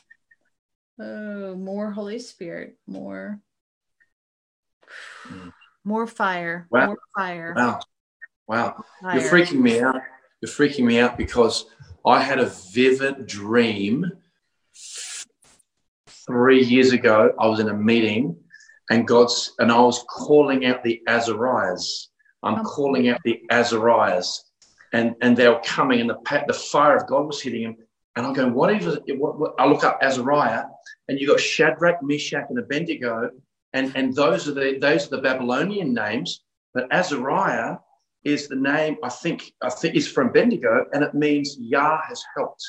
Oh, 0.99 1.55
more 1.55 1.91
Holy 1.91 2.19
Spirit. 2.19 2.77
More. 2.85 3.39
Mm. 5.27 5.51
More 5.83 6.07
fire. 6.07 6.67
Wow. 6.69 6.85
More 6.87 6.99
fire. 7.15 7.53
Wow. 7.55 7.79
Wow. 8.47 8.83
fire. 9.01 9.19
You're 9.19 9.29
freaking 9.29 9.59
me 9.59 9.79
out. 9.81 9.95
You're 10.41 10.51
freaking 10.51 10.85
me 10.85 10.99
out 10.99 11.17
because 11.17 11.65
I 12.05 12.21
had 12.21 12.39
a 12.39 12.51
vivid 12.73 13.27
dream 13.27 14.05
three 16.27 16.63
years 16.63 16.93
ago. 16.93 17.33
I 17.39 17.47
was 17.47 17.59
in 17.59 17.69
a 17.69 17.73
meeting 17.73 18.37
and 18.89 19.07
God's, 19.07 19.53
and 19.59 19.71
I 19.71 19.79
was 19.79 20.03
calling 20.09 20.65
out 20.65 20.83
the 20.83 21.01
Azariahs. 21.07 22.09
I'm 22.43 22.59
Oh. 22.59 22.63
calling 22.63 23.09
out 23.09 23.19
the 23.23 23.41
Azariahs. 23.51 24.43
And, 24.93 25.15
and 25.21 25.37
they 25.37 25.47
were 25.47 25.61
coming 25.63 26.01
and 26.01 26.09
the, 26.09 26.43
the 26.47 26.53
fire 26.53 26.97
of 26.97 27.07
God 27.07 27.27
was 27.27 27.41
hitting 27.41 27.63
them. 27.63 27.77
And 28.15 28.25
I'm 28.25 28.33
going, 28.33 28.53
what 28.53 28.73
if 28.73 28.85
what, 29.19 29.39
what, 29.39 29.53
I 29.59 29.65
look 29.65 29.83
up 29.83 29.99
Azariah 30.01 30.63
and 31.07 31.19
you 31.19 31.27
got 31.27 31.39
Shadrach, 31.39 32.01
Meshach, 32.01 32.45
and 32.49 32.57
Abednego. 32.57 33.29
And, 33.73 33.95
and 33.95 34.15
those 34.15 34.47
are 34.47 34.53
the 34.53 34.77
those 34.79 35.07
are 35.07 35.15
the 35.17 35.21
Babylonian 35.21 35.93
names. 35.93 36.41
But 36.73 36.91
Azariah 36.91 37.77
is 38.23 38.47
the 38.47 38.55
name 38.55 38.97
I 39.03 39.09
think 39.09 39.53
I 39.61 39.69
think 39.69 39.95
is 39.95 40.07
from 40.07 40.29
Abednego, 40.29 40.85
and 40.93 41.03
it 41.03 41.13
means 41.13 41.57
Yah 41.59 41.99
has 42.07 42.23
helped. 42.35 42.63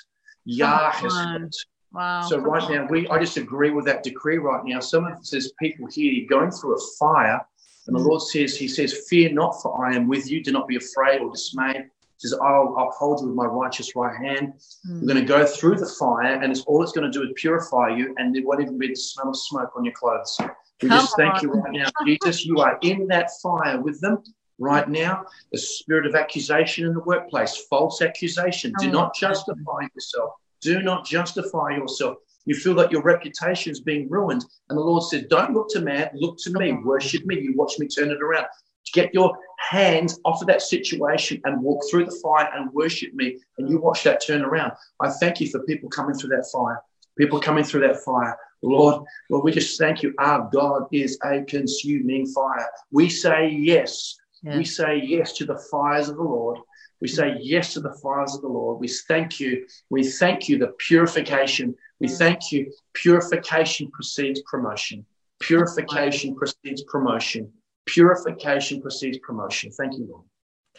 Yah 0.45 0.91
has 0.93 1.15
helped. 1.15 1.67
Wow. 1.93 2.23
So 2.23 2.39
right 2.39 2.71
now, 2.71 2.87
we 2.89 3.09
I 3.09 3.19
just 3.19 3.37
agree 3.37 3.71
with 3.71 3.85
that 3.87 4.03
decree 4.03 4.39
right 4.39 4.65
now. 4.65 4.81
Some 4.81 5.05
of 5.07 5.29
there's 5.29 5.53
people 5.61 5.89
here 5.91 6.27
going 6.29 6.51
through 6.51 6.77
a 6.77 6.81
fire, 6.99 7.41
and 7.87 7.97
the 7.97 8.01
Mm. 8.01 8.07
Lord 8.07 8.23
says, 8.23 8.57
He 8.57 8.69
says, 8.69 9.07
"Fear 9.09 9.33
not, 9.33 9.61
for 9.61 9.85
I 9.85 9.95
am 9.97 10.07
with 10.07 10.31
you. 10.31 10.43
Do 10.43 10.53
not 10.53 10.69
be 10.69 10.77
afraid 10.77 11.21
or 11.21 11.31
dismayed." 11.31 11.83
He 12.21 12.29
says, 12.29 12.39
"I'll 12.41 12.77
uphold 12.79 13.21
you 13.21 13.27
with 13.27 13.35
my 13.35 13.47
righteous 13.47 13.97
right 13.97 14.17
hand." 14.17 14.55
Mm. 14.89 15.01
We're 15.01 15.15
going 15.15 15.27
to 15.27 15.33
go 15.39 15.45
through 15.45 15.77
the 15.77 15.87
fire, 15.87 16.35
and 16.41 16.53
it's 16.53 16.63
all 16.63 16.83
it's 16.83 16.93
going 16.93 17.11
to 17.11 17.19
do 17.19 17.25
is 17.25 17.33
purify 17.35 17.89
you, 17.89 18.15
and 18.19 18.35
there 18.35 18.45
won't 18.45 18.61
even 18.61 18.79
be 18.79 18.89
the 18.89 18.95
smell 18.95 19.31
of 19.31 19.37
smoke 19.37 19.73
on 19.77 19.85
your 19.85 19.95
clothes. 19.95 20.39
We 20.83 20.89
Come 20.89 20.99
just 20.99 21.17
thank 21.17 21.43
you 21.43 21.51
right 21.51 21.73
now, 21.73 21.89
Jesus. 22.07 22.45
You 22.45 22.59
are 22.59 22.79
in 22.83 23.07
that 23.09 23.31
fire 23.43 23.81
with 23.81 24.01
them 24.01 24.23
right 24.59 24.89
now. 24.89 25.25
The 25.53 25.59
spirit 25.59 26.07
of 26.07 26.15
accusation 26.15 26.87
in 26.87 26.95
the 26.95 27.01
workplace, 27.01 27.67
false 27.69 28.01
accusation. 28.03 28.73
Do 28.79 28.91
not 28.91 29.15
justify 29.15 29.89
yourself. 29.95 30.35
Do 30.61 30.83
not 30.83 31.05
justify 31.05 31.71
yourself. 31.71 32.19
You 32.47 32.55
feel 32.55 32.75
that 32.77 32.91
your 32.91 33.03
reputation 33.03 33.71
is 33.71 33.81
being 33.81 34.09
ruined, 34.09 34.45
and 34.69 34.79
the 34.79 34.83
Lord 34.83 35.03
said, 35.05 35.29
"Don't 35.29 35.53
look 35.53 35.69
to 35.71 35.81
man, 35.81 36.11
look 36.15 36.39
to 36.39 36.51
me. 36.59 36.73
Worship 36.73 37.25
me. 37.27 37.41
You 37.41 37.55
watch 37.55 37.79
me 37.79 37.87
turn 37.87 38.11
it 38.11 38.23
around." 38.23 38.47
Get 38.93 39.15
your 39.15 39.37
hands 39.59 40.19
off 40.25 40.41
of 40.41 40.49
that 40.49 40.63
situation 40.63 41.41
and 41.45 41.63
walk 41.63 41.81
through 41.89 42.07
the 42.07 42.21
fire 42.23 42.51
and 42.55 42.73
worship 42.73 43.15
me, 43.15 43.39
and 43.59 43.69
you 43.69 43.79
watch 43.79 44.03
that 44.05 44.25
turn 44.27 44.43
around. 44.43 44.73
I 44.99 45.11
thank 45.11 45.41
you 45.41 45.49
for 45.49 45.61
people 45.61 45.89
coming 45.89 46.15
through 46.15 46.31
that 46.31 46.47
fire. 46.51 46.83
People 47.17 47.41
coming 47.41 47.63
through 47.63 47.87
that 47.87 48.03
fire. 48.03 48.37
Lord, 48.63 49.05
Lord, 49.31 49.45
we 49.45 49.53
just 49.53 49.79
thank 49.79 50.03
you. 50.03 50.15
Our 50.19 50.49
God 50.53 50.85
is 50.93 51.19
a 51.25 51.43
consuming 51.43 52.27
fire. 52.27 52.69
We 52.91 53.09
say 53.09 53.49
yes. 53.49 54.17
We 54.43 54.65
say 54.65 55.03
yes 55.05 55.33
to 55.35 55.45
the 55.45 55.59
fires 55.71 56.09
of 56.09 56.17
the 56.17 56.23
Lord. 56.23 56.59
We 57.01 57.09
say 57.09 57.37
yes 57.41 57.73
to 57.75 57.81
the 57.81 57.95
fires 58.03 58.35
of 58.35 58.43
the 58.43 58.49
Lord. 58.49 58.81
We 58.81 58.89
thank 58.89 59.41
you. 59.41 59.67
We 59.89 60.05
thank 60.05 60.49
you 60.49 60.59
the 60.59 60.75
purification. 60.79 61.75
We 61.99 62.09
thank 62.09 62.53
you. 62.53 62.73
Purification 62.95 63.91
precedes 63.91 64.43
promotion. 64.43 65.07
Purification 65.41 66.35
precedes 66.35 66.83
promotion. 66.85 67.53
Purification 67.87 68.81
precedes 68.81 69.19
promotion. 69.19 69.71
Thank 69.73 69.95
you, 69.99 70.07
Lord. 70.11 70.25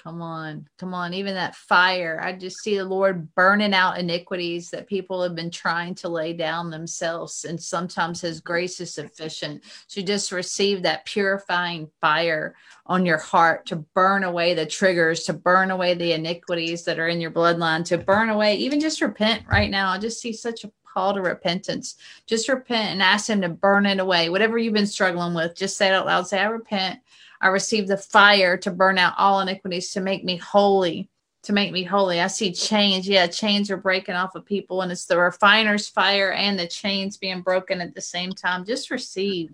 Come 0.03 0.19
on, 0.23 0.67
come 0.79 0.95
on. 0.95 1.13
Even 1.13 1.35
that 1.35 1.55
fire, 1.55 2.19
I 2.23 2.33
just 2.33 2.57
see 2.63 2.75
the 2.75 2.85
Lord 2.85 3.33
burning 3.35 3.75
out 3.75 3.99
iniquities 3.99 4.71
that 4.71 4.87
people 4.87 5.21
have 5.21 5.35
been 5.35 5.51
trying 5.51 5.93
to 5.95 6.09
lay 6.09 6.33
down 6.33 6.71
themselves. 6.71 7.45
And 7.45 7.61
sometimes 7.61 8.19
His 8.19 8.39
grace 8.39 8.79
is 8.79 8.91
sufficient 8.91 9.63
to 9.89 10.01
just 10.01 10.31
receive 10.31 10.81
that 10.81 11.05
purifying 11.05 11.87
fire 12.01 12.55
on 12.87 13.05
your 13.05 13.19
heart 13.19 13.67
to 13.67 13.75
burn 13.75 14.23
away 14.23 14.55
the 14.55 14.65
triggers, 14.65 15.23
to 15.25 15.33
burn 15.33 15.69
away 15.69 15.93
the 15.93 16.13
iniquities 16.13 16.83
that 16.85 16.97
are 16.97 17.07
in 17.07 17.21
your 17.21 17.31
bloodline, 17.31 17.85
to 17.85 17.99
burn 17.99 18.29
away, 18.29 18.55
even 18.55 18.79
just 18.79 19.01
repent 19.01 19.43
right 19.47 19.69
now. 19.69 19.91
I 19.91 19.99
just 19.99 20.19
see 20.19 20.33
such 20.33 20.63
a 20.63 20.71
call 20.83 21.13
to 21.13 21.21
repentance. 21.21 21.95
Just 22.25 22.49
repent 22.49 22.89
and 22.89 23.03
ask 23.03 23.29
Him 23.29 23.41
to 23.41 23.49
burn 23.49 23.85
it 23.85 23.99
away. 23.99 24.29
Whatever 24.29 24.57
you've 24.57 24.73
been 24.73 24.87
struggling 24.87 25.35
with, 25.35 25.55
just 25.55 25.77
say 25.77 25.89
it 25.89 25.93
out 25.93 26.07
loud. 26.07 26.27
Say, 26.27 26.39
I 26.39 26.45
repent. 26.45 26.99
I 27.41 27.47
receive 27.47 27.87
the 27.87 27.97
fire 27.97 28.55
to 28.57 28.69
burn 28.69 28.99
out 28.99 29.15
all 29.17 29.39
iniquities, 29.39 29.91
to 29.93 30.01
make 30.01 30.23
me 30.23 30.37
holy, 30.37 31.09
to 31.43 31.53
make 31.53 31.71
me 31.71 31.83
holy. 31.83 32.21
I 32.21 32.27
see 32.27 32.53
chains. 32.53 33.07
Yeah, 33.07 33.25
chains 33.25 33.71
are 33.71 33.77
breaking 33.77 34.13
off 34.13 34.35
of 34.35 34.45
people, 34.45 34.83
and 34.83 34.91
it's 34.91 35.05
the 35.05 35.17
refiner's 35.17 35.89
fire 35.89 36.31
and 36.31 36.57
the 36.57 36.67
chains 36.67 37.17
being 37.17 37.41
broken 37.41 37.81
at 37.81 37.95
the 37.95 38.01
same 38.01 38.31
time. 38.31 38.63
Just 38.63 38.91
receive 38.91 39.51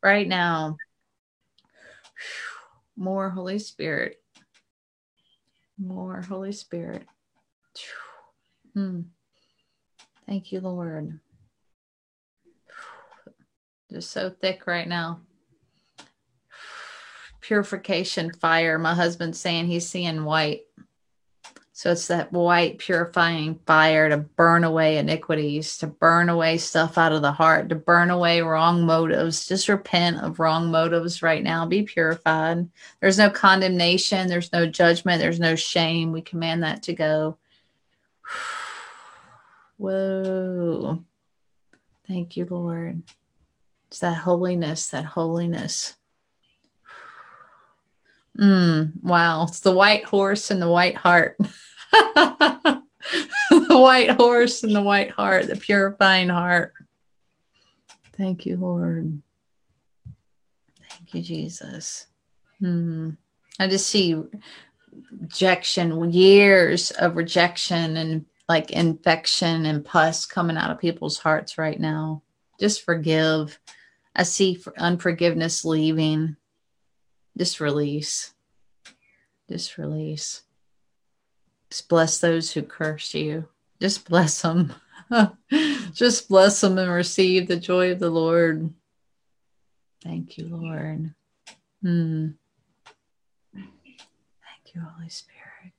right 0.00 0.28
now. 0.28 0.76
More 2.96 3.30
Holy 3.30 3.58
Spirit. 3.58 4.22
More 5.76 6.22
Holy 6.22 6.52
Spirit. 6.52 7.04
Hmm. 8.74 9.02
Thank 10.24 10.52
you, 10.52 10.60
Lord. 10.60 11.18
Just 13.90 14.12
so 14.12 14.30
thick 14.30 14.66
right 14.66 14.86
now 14.86 15.20
purification 17.48 18.30
fire. 18.30 18.78
My 18.78 18.92
husband's 18.92 19.40
saying 19.40 19.68
he's 19.68 19.88
seeing 19.88 20.26
white. 20.26 20.66
So 21.72 21.92
it's 21.92 22.08
that 22.08 22.30
white 22.30 22.76
purifying 22.78 23.58
fire 23.64 24.10
to 24.10 24.18
burn 24.18 24.64
away 24.64 24.98
iniquities, 24.98 25.78
to 25.78 25.86
burn 25.86 26.28
away 26.28 26.58
stuff 26.58 26.98
out 26.98 27.12
of 27.12 27.22
the 27.22 27.32
heart, 27.32 27.70
to 27.70 27.74
burn 27.74 28.10
away 28.10 28.42
wrong 28.42 28.84
motives. 28.84 29.46
Just 29.46 29.70
repent 29.70 30.18
of 30.18 30.40
wrong 30.40 30.70
motives 30.70 31.22
right 31.22 31.42
now. 31.42 31.64
Be 31.64 31.84
purified. 31.84 32.68
There's 33.00 33.16
no 33.16 33.30
condemnation, 33.30 34.28
there's 34.28 34.52
no 34.52 34.66
judgment, 34.66 35.22
there's 35.22 35.40
no 35.40 35.54
shame. 35.54 36.12
We 36.12 36.20
command 36.20 36.64
that 36.64 36.82
to 36.82 36.92
go. 36.92 37.38
Whoa. 39.78 41.02
Thank 42.06 42.36
you, 42.36 42.44
Lord. 42.44 43.02
It's 43.86 44.00
that 44.00 44.18
holiness, 44.18 44.88
that 44.88 45.06
holiness. 45.06 45.97
Mm, 48.38 49.02
wow. 49.02 49.44
It's 49.44 49.60
the 49.60 49.72
white 49.72 50.04
horse 50.04 50.50
and 50.50 50.62
the 50.62 50.70
white 50.70 50.96
heart. 50.96 51.36
the 51.92 52.82
white 53.50 54.10
horse 54.12 54.62
and 54.62 54.74
the 54.74 54.82
white 54.82 55.10
heart, 55.10 55.48
the 55.48 55.56
purifying 55.56 56.28
heart. 56.28 56.72
Thank 58.16 58.46
you, 58.46 58.56
Lord. 58.56 59.20
Thank 60.88 61.14
you, 61.14 61.22
Jesus. 61.22 62.06
Hmm. 62.60 63.10
I 63.58 63.68
just 63.68 63.88
see 63.88 64.20
rejection, 65.20 66.12
years 66.12 66.90
of 66.92 67.16
rejection 67.16 67.96
and 67.96 68.26
like 68.48 68.70
infection 68.70 69.66
and 69.66 69.84
pus 69.84 70.26
coming 70.26 70.56
out 70.56 70.70
of 70.70 70.78
people's 70.78 71.18
hearts 71.18 71.58
right 71.58 71.78
now. 71.78 72.22
Just 72.58 72.82
forgive. 72.82 73.58
I 74.16 74.22
see 74.22 74.62
unforgiveness 74.78 75.64
leaving. 75.64 76.36
Just 77.36 77.60
release. 77.60 78.34
Just 79.50 79.78
release. 79.78 80.42
Just 81.70 81.88
bless 81.88 82.18
those 82.18 82.52
who 82.52 82.62
curse 82.62 83.14
you. 83.14 83.48
Just 83.80 84.08
bless 84.08 84.42
them. 84.42 84.74
Just 85.92 86.28
bless 86.28 86.60
them 86.60 86.78
and 86.78 86.90
receive 86.90 87.48
the 87.48 87.56
joy 87.56 87.92
of 87.92 87.98
the 87.98 88.10
Lord. 88.10 88.72
Thank 90.02 90.38
you, 90.38 90.48
Lord. 90.48 91.14
Hmm. 91.82 92.28
Thank 93.54 94.74
you, 94.74 94.80
Holy 94.80 95.08
Spirit. 95.08 95.72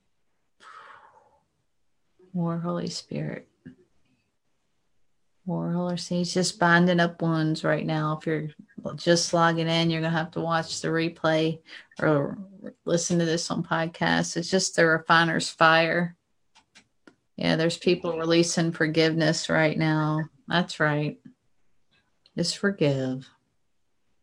More 2.32 2.58
Holy 2.58 2.88
Spirit. 2.88 3.48
More 5.46 5.72
Holy 5.72 5.96
Spirit. 5.96 6.28
Just 6.28 6.58
binding 6.58 7.00
up 7.00 7.20
wounds 7.22 7.64
right 7.64 7.84
now. 7.84 8.18
If 8.18 8.26
you're 8.26 8.48
just 8.96 9.32
logging 9.32 9.68
in, 9.68 9.90
you're 9.90 10.00
going 10.00 10.12
to 10.12 10.18
have 10.18 10.30
to 10.32 10.40
watch 10.40 10.80
the 10.80 10.88
replay 10.88 11.60
or 12.00 12.38
listen 12.84 13.18
to 13.18 13.24
this 13.24 13.50
on 13.50 13.62
podcast. 13.62 14.36
It's 14.36 14.50
just 14.50 14.76
the 14.76 14.86
refiner's 14.86 15.48
fire. 15.48 16.16
Yeah, 17.36 17.56
there's 17.56 17.78
people 17.78 18.18
releasing 18.18 18.72
forgiveness 18.72 19.48
right 19.48 19.78
now. 19.78 20.24
That's 20.48 20.78
right. 20.78 21.18
Just 22.36 22.58
forgive. 22.58 23.28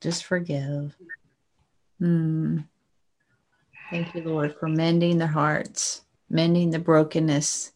Just 0.02 0.24
forgive. 0.26 0.96
Hmm. 2.00 2.60
Thank 3.90 4.14
you, 4.14 4.24
Lord, 4.24 4.56
for 4.60 4.68
mending 4.68 5.18
the 5.18 5.28
hearts, 5.28 6.04
mending 6.30 6.72
the 6.72 6.80
brokenness, 6.80 7.72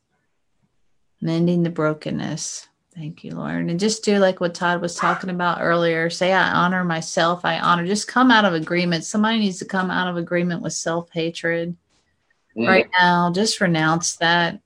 mending 1.21 1.63
the 1.63 1.69
brokenness. 1.69 2.67
Thank 2.93 3.23
you, 3.23 3.31
Lauren. 3.35 3.69
And 3.69 3.79
just 3.79 4.03
do 4.03 4.19
like 4.19 4.41
what 4.41 4.53
Todd 4.53 4.81
was 4.81 4.95
talking 4.95 5.29
about 5.29 5.61
earlier. 5.61 6.09
Say, 6.09 6.33
I 6.33 6.51
honor 6.51 6.83
myself. 6.83 7.45
I 7.45 7.57
honor. 7.57 7.85
Just 7.87 8.07
come 8.07 8.31
out 8.31 8.43
of 8.43 8.53
agreement. 8.53 9.05
Somebody 9.05 9.39
needs 9.39 9.59
to 9.59 9.65
come 9.65 9.89
out 9.89 10.09
of 10.09 10.17
agreement 10.17 10.61
with 10.61 10.73
self 10.73 11.09
hatred 11.11 11.77
Mm. 12.57 12.67
right 12.67 12.87
now. 12.99 13.31
Just 13.31 13.61
renounce 13.61 14.17
that. 14.17 14.59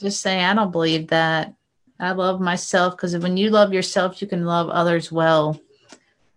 Just 0.00 0.20
say, 0.20 0.42
I 0.42 0.52
don't 0.52 0.72
believe 0.72 1.08
that. 1.08 1.54
I 2.00 2.10
love 2.10 2.40
myself 2.40 2.96
because 2.96 3.16
when 3.16 3.36
you 3.36 3.50
love 3.50 3.72
yourself, 3.72 4.20
you 4.20 4.26
can 4.26 4.44
love 4.44 4.68
others 4.68 5.12
well. 5.12 5.60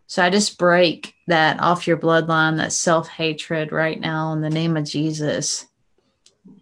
So 0.06 0.23
I 0.23 0.30
just 0.30 0.60
break 0.60 1.15
that 1.26 1.60
off 1.60 1.88
your 1.88 1.98
bloodline, 1.98 2.57
that 2.57 2.73
self 2.73 3.07
hatred 3.10 3.72
right 3.72 3.99
now 3.99 4.34
in 4.34 4.41
the 4.41 4.49
name 4.52 4.77
of 4.77 4.85
Jesus. 4.85 5.65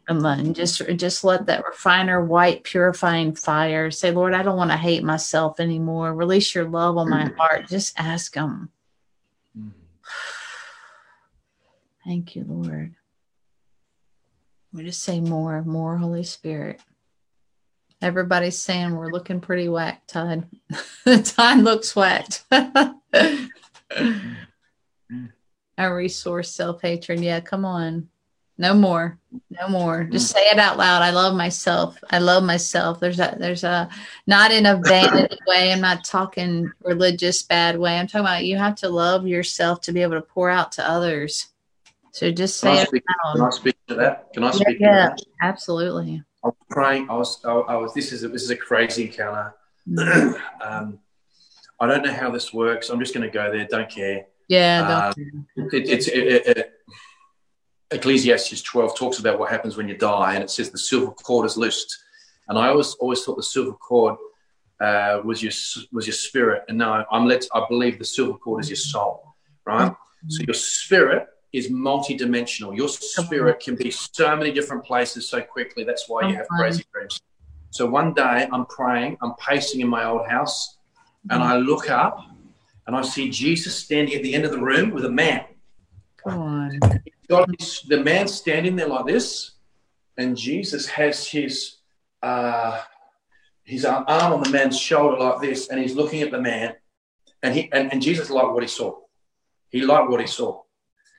And 0.07 0.55
just 0.55 0.81
just 0.97 1.23
let 1.23 1.47
that 1.47 1.65
refiner 1.65 2.23
white 2.23 2.63
purifying 2.63 3.33
fire 3.33 3.89
say, 3.89 4.11
Lord, 4.11 4.33
I 4.33 4.43
don't 4.43 4.57
want 4.57 4.71
to 4.71 4.77
hate 4.77 5.03
myself 5.03 5.59
anymore. 5.59 6.13
Release 6.13 6.53
your 6.53 6.69
love 6.69 6.97
on 6.97 7.09
my 7.09 7.23
mm-hmm. 7.25 7.37
heart. 7.37 7.67
Just 7.67 7.99
ask 7.99 8.35
him. 8.35 8.69
Mm-hmm. 9.57 9.69
Thank 12.05 12.35
you, 12.35 12.45
Lord. 12.47 12.93
We 14.71 14.83
just 14.83 15.01
say 15.01 15.21
more, 15.21 15.63
more 15.63 15.97
Holy 15.97 16.23
Spirit. 16.23 16.81
Everybody's 18.01 18.59
saying 18.59 18.95
we're 18.95 19.09
looking 19.09 19.39
pretty 19.39 19.69
whacked, 19.69 20.09
Todd. 20.09 20.47
the 21.05 21.23
time 21.23 21.61
looks 21.63 21.95
whacked. 21.95 22.45
Our 25.77 25.95
resource 25.95 26.51
self 26.51 26.81
hatred. 26.81 27.21
Yeah, 27.21 27.39
come 27.39 27.65
on. 27.65 28.09
No 28.57 28.73
more. 28.73 29.19
No 29.51 29.67
more. 29.67 30.05
Just 30.05 30.31
say 30.31 30.39
it 30.45 30.59
out 30.59 30.77
loud. 30.77 31.01
I 31.01 31.09
love 31.09 31.35
myself. 31.35 31.97
I 32.09 32.19
love 32.19 32.43
myself. 32.43 33.01
There's 33.01 33.19
a 33.19 33.35
there's 33.37 33.65
a 33.65 33.89
not 34.27 34.51
in 34.51 34.65
a 34.65 34.77
vanity 34.77 35.37
way. 35.47 35.73
I'm 35.73 35.81
not 35.81 36.05
talking 36.05 36.71
religious 36.81 37.43
bad 37.43 37.77
way. 37.77 37.97
I'm 37.97 38.07
talking 38.07 38.21
about 38.21 38.45
you 38.45 38.57
have 38.57 38.75
to 38.75 38.89
love 38.89 39.27
yourself 39.27 39.81
to 39.81 39.91
be 39.91 40.01
able 40.01 40.15
to 40.15 40.21
pour 40.21 40.49
out 40.49 40.71
to 40.73 40.89
others. 40.89 41.47
So 42.11 42.31
just 42.31 42.61
say 42.61 42.85
can 42.85 42.95
it 42.95 43.03
out. 43.25 43.35
Can 43.35 43.45
I 43.45 43.49
speak 43.49 43.75
to 43.87 43.95
that? 43.95 44.33
Can 44.33 44.43
I 44.45 44.51
speak 44.51 44.77
yeah, 44.79 45.09
yeah 45.09 45.15
absolutely. 45.41 46.23
I 46.41 46.47
was 46.47 46.55
praying. 46.69 47.09
I 47.09 47.15
was. 47.15 47.43
I, 47.43 47.51
I 47.51 47.75
was. 47.75 47.93
This 47.93 48.13
is 48.13 48.23
a, 48.23 48.29
this 48.29 48.43
is 48.43 48.51
a 48.51 48.55
crazy 48.55 49.07
encounter. 49.07 49.53
Mm. 49.89 50.39
um, 50.61 50.99
I 51.77 51.87
don't 51.87 52.05
know 52.05 52.13
how 52.13 52.31
this 52.31 52.53
works. 52.53 52.89
I'm 52.89 52.99
just 52.99 53.13
going 53.13 53.29
to 53.29 53.33
go 53.33 53.51
there. 53.51 53.67
Don't 53.69 53.89
care. 53.89 54.27
Yeah. 54.47 55.11
Um, 55.17 55.45
it, 55.73 55.89
it's 55.89 56.07
it, 56.07 56.47
it, 56.57 56.74
Ecclesiastes 57.95 58.61
12 58.61 58.97
talks 58.97 59.19
about 59.19 59.39
what 59.39 59.49
happens 59.49 59.77
when 59.77 59.87
you 59.87 59.97
die, 59.97 60.35
and 60.35 60.43
it 60.43 60.49
says 60.49 60.69
the 60.69 60.77
silver 60.77 61.11
cord 61.11 61.45
is 61.45 61.57
loosed. 61.57 62.03
And 62.47 62.57
I 62.57 62.67
always 62.67 62.93
always 62.95 63.23
thought 63.23 63.37
the 63.37 63.43
silver 63.43 63.73
cord 63.73 64.15
uh, 64.79 65.21
was 65.23 65.41
your 65.41 65.53
was 65.91 66.05
your 66.05 66.13
spirit, 66.13 66.63
and 66.67 66.77
now 66.77 67.05
I'm 67.11 67.25
let. 67.25 67.45
I 67.53 67.65
believe 67.67 67.97
the 67.97 68.05
silver 68.05 68.37
cord 68.37 68.63
is 68.63 68.69
your 68.69 68.77
soul, 68.77 69.35
right? 69.65 69.91
So 70.27 70.43
your 70.45 70.53
spirit 70.53 71.27
is 71.53 71.69
multidimensional. 71.69 72.75
Your 72.75 72.89
spirit 72.89 73.59
can 73.61 73.75
be 73.75 73.89
so 73.91 74.35
many 74.35 74.51
different 74.51 74.83
places 74.83 75.29
so 75.29 75.41
quickly. 75.41 75.83
That's 75.83 76.09
why 76.09 76.27
you 76.27 76.35
have 76.35 76.47
crazy 76.47 76.83
dreams. 76.91 77.21
So 77.69 77.85
one 77.85 78.13
day 78.13 78.47
I'm 78.51 78.65
praying, 78.65 79.17
I'm 79.21 79.33
pacing 79.35 79.81
in 79.81 79.87
my 79.87 80.05
old 80.05 80.27
house, 80.27 80.77
and 81.29 81.41
I 81.41 81.57
look 81.57 81.89
up 81.89 82.19
and 82.87 82.95
I 82.95 83.01
see 83.01 83.29
Jesus 83.29 83.75
standing 83.75 84.13
at 84.15 84.23
the 84.23 84.33
end 84.33 84.45
of 84.45 84.51
the 84.51 84.59
room 84.59 84.91
with 84.91 85.05
a 85.05 85.09
man. 85.09 85.45
Come 86.17 86.39
on. 86.39 86.79
Got 87.27 87.49
the 87.87 88.01
man 88.03 88.27
standing 88.27 88.75
there 88.75 88.87
like 88.87 89.05
this, 89.05 89.51
and 90.17 90.37
Jesus 90.37 90.85
has 90.87 91.27
his 91.27 91.77
uh, 92.21 92.81
his 93.63 93.85
arm 93.85 94.05
on 94.07 94.43
the 94.43 94.49
man's 94.49 94.79
shoulder 94.79 95.17
like 95.17 95.41
this, 95.41 95.69
and 95.69 95.79
he's 95.79 95.95
looking 95.95 96.21
at 96.21 96.31
the 96.31 96.41
man, 96.41 96.75
and 97.41 97.53
he 97.55 97.69
and, 97.71 97.91
and 97.91 98.01
Jesus 98.01 98.29
liked 98.29 98.51
what 98.51 98.63
he 98.63 98.69
saw. 98.69 98.99
He 99.69 99.81
liked 99.81 100.09
what 100.09 100.21
he 100.21 100.27
saw. 100.27 100.61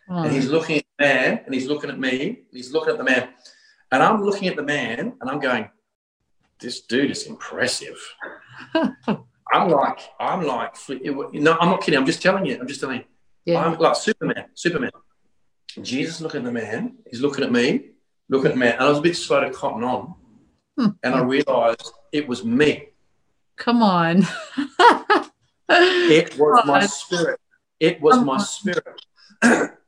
And 0.09 0.33
he's 0.33 0.49
looking 0.49 0.77
at 0.78 0.85
the 0.99 1.05
man, 1.05 1.41
and 1.45 1.53
he's 1.55 1.66
looking 1.66 1.91
at 1.91 1.99
me, 1.99 2.27
and 2.27 2.37
he's 2.53 2.73
looking 2.73 2.93
at 2.93 2.99
the 2.99 3.05
man, 3.05 3.31
and 3.91 4.03
I'm 4.03 4.23
looking 4.23 4.47
at 4.47 4.55
the 4.55 4.62
man, 4.62 5.15
and 5.20 5.28
I'm 5.28 5.41
going, 5.41 5.69
"This 6.61 6.83
dude 6.83 7.11
is 7.11 7.27
impressive." 7.27 7.99
I'm 9.53 9.70
like, 9.70 10.01
I'm 10.19 10.45
like, 10.45 10.77
no, 10.89 11.57
I'm 11.61 11.69
not 11.70 11.81
kidding. 11.81 11.99
I'm 11.99 12.07
just 12.07 12.20
telling 12.20 12.47
you. 12.47 12.59
I'm 12.59 12.66
just 12.66 12.81
telling 12.81 12.99
you. 12.99 13.05
Yeah. 13.45 13.65
I'm 13.65 13.78
like 13.78 13.97
Superman, 13.97 14.47
Superman. 14.55 14.91
Jesus 15.82 16.20
looking 16.20 16.39
at 16.39 16.44
the 16.44 16.53
man, 16.53 16.97
he's 17.09 17.20
looking 17.20 17.44
at 17.44 17.53
me, 17.53 17.90
looking 18.28 18.53
at 18.53 18.57
man, 18.57 18.74
and 18.74 18.82
I 18.82 18.89
was 18.89 18.98
a 18.98 19.03
bit 19.03 19.16
slow 19.16 19.40
to 19.40 19.51
cotton 19.51 19.85
on, 19.85 20.15
and 20.77 21.15
I 21.15 21.23
realised 21.23 21.93
it 22.12 22.27
was 22.28 22.44
me. 22.44 22.89
Come 23.57 23.82
on. 23.82 24.27
it 25.69 26.39
was 26.39 26.65
my 26.66 26.86
spirit. 26.86 27.40
It 27.78 28.01
was 28.01 28.24
my 28.24 28.39
spirit. 28.39 29.03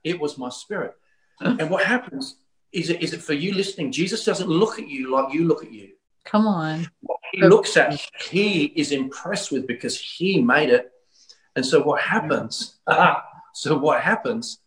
it 0.05 0.20
was 0.20 0.36
my 0.36 0.51
spirit. 0.51 0.93
And 1.40 1.70
what 1.70 1.85
happens 1.85 2.36
is 2.70 2.90
it 2.90 3.02
is 3.02 3.15
it 3.15 3.23
for 3.23 3.32
you 3.32 3.55
listening? 3.55 3.93
Jesus 3.93 4.27
doesn't 4.27 4.48
look 4.48 4.78
at 4.78 4.89
you 4.89 5.10
like 5.10 5.32
you 5.32 5.47
look 5.47 5.65
at 5.65 5.73
you. 5.73 5.93
Come 6.24 6.47
on. 6.47 6.86
What 7.01 7.20
he 7.32 7.43
looks 7.43 7.78
at, 7.78 7.98
he 8.31 8.65
is 8.77 8.93
impressed 8.93 9.51
with 9.51 9.66
because 9.66 9.98
he 9.98 10.43
made 10.43 10.69
it. 10.69 10.90
And 11.56 11.65
so 11.65 11.82
what 11.82 12.02
happens? 12.02 12.78
Ah, 12.86 13.24
so 13.55 13.78
what 13.78 14.02
happens 14.02 14.59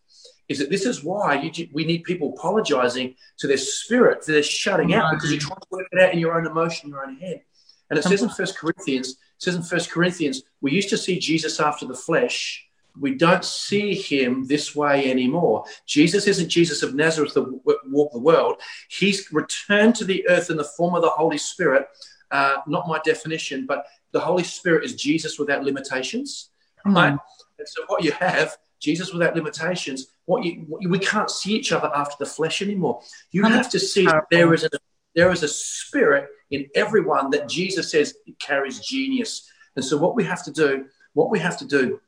is 0.48 0.58
that 0.58 0.70
this 0.70 0.84
is 0.84 1.02
why 1.02 1.40
you, 1.40 1.68
we 1.72 1.84
need 1.84 2.04
people 2.04 2.34
apologizing 2.36 3.14
to 3.38 3.46
their 3.46 3.56
spirit 3.56 4.24
for 4.24 4.32
their 4.32 4.42
shutting 4.42 4.94
out 4.94 5.12
because 5.12 5.30
you're 5.30 5.40
trying 5.40 5.60
to 5.60 5.66
work 5.70 5.86
it 5.92 6.00
out 6.00 6.12
in 6.12 6.18
your 6.18 6.36
own 6.36 6.46
emotion, 6.46 6.90
your 6.90 7.06
own 7.06 7.16
head. 7.16 7.42
And 7.90 7.98
it 7.98 8.02
says 8.02 8.22
in 8.22 8.28
First 8.28 8.56
Corinthians, 8.56 9.10
it 9.10 9.16
says 9.38 9.54
in 9.54 9.62
First 9.62 9.90
Corinthians, 9.90 10.42
we 10.60 10.72
used 10.72 10.88
to 10.90 10.98
see 10.98 11.18
Jesus 11.18 11.60
after 11.60 11.86
the 11.86 11.94
flesh, 11.94 12.66
we 12.98 13.14
don't 13.14 13.44
see 13.44 13.94
him 13.94 14.46
this 14.46 14.74
way 14.74 15.10
anymore. 15.10 15.64
Jesus 15.86 16.26
isn't 16.26 16.48
Jesus 16.48 16.82
of 16.82 16.94
Nazareth 16.94 17.34
that 17.34 17.80
walked 17.86 18.12
the 18.12 18.18
world. 18.18 18.56
He's 18.88 19.32
returned 19.32 19.94
to 19.96 20.04
the 20.04 20.28
earth 20.28 20.50
in 20.50 20.56
the 20.56 20.64
form 20.64 20.94
of 20.94 21.02
the 21.02 21.08
Holy 21.08 21.38
Spirit. 21.38 21.86
Uh, 22.30 22.56
not 22.66 22.88
my 22.88 22.98
definition, 23.04 23.66
but 23.66 23.86
the 24.12 24.20
Holy 24.20 24.44
Spirit 24.44 24.84
is 24.84 24.94
Jesus 24.94 25.38
without 25.38 25.64
limitations. 25.64 26.50
Right? 26.84 27.18
And 27.58 27.68
so 27.68 27.82
what 27.86 28.04
you 28.04 28.12
have, 28.12 28.56
Jesus 28.82 29.12
without 29.12 29.36
limitations, 29.36 30.08
what 30.26 30.44
you, 30.44 30.64
what 30.66 30.82
you, 30.82 30.88
we 30.88 30.98
can't 30.98 31.30
see 31.30 31.54
each 31.54 31.72
other 31.72 31.90
after 31.94 32.16
the 32.18 32.26
flesh 32.26 32.60
anymore. 32.62 33.00
You 33.30 33.44
have 33.44 33.70
to 33.70 33.78
see 33.78 34.06
there 34.30 34.52
is 34.52 34.64
a 34.64 34.70
there 35.14 35.30
is 35.30 35.42
a 35.42 35.48
spirit 35.48 36.28
in 36.50 36.66
everyone 36.74 37.30
that 37.30 37.48
Jesus 37.48 37.90
says 37.90 38.14
carries 38.38 38.80
genius. 38.80 39.48
And 39.76 39.84
so 39.84 39.96
what 39.98 40.16
we 40.16 40.24
have 40.24 40.42
to 40.44 40.50
do, 40.52 40.86
what 41.12 41.30
we 41.30 41.38
have 41.38 41.58
to 41.58 41.66
do 41.66 42.00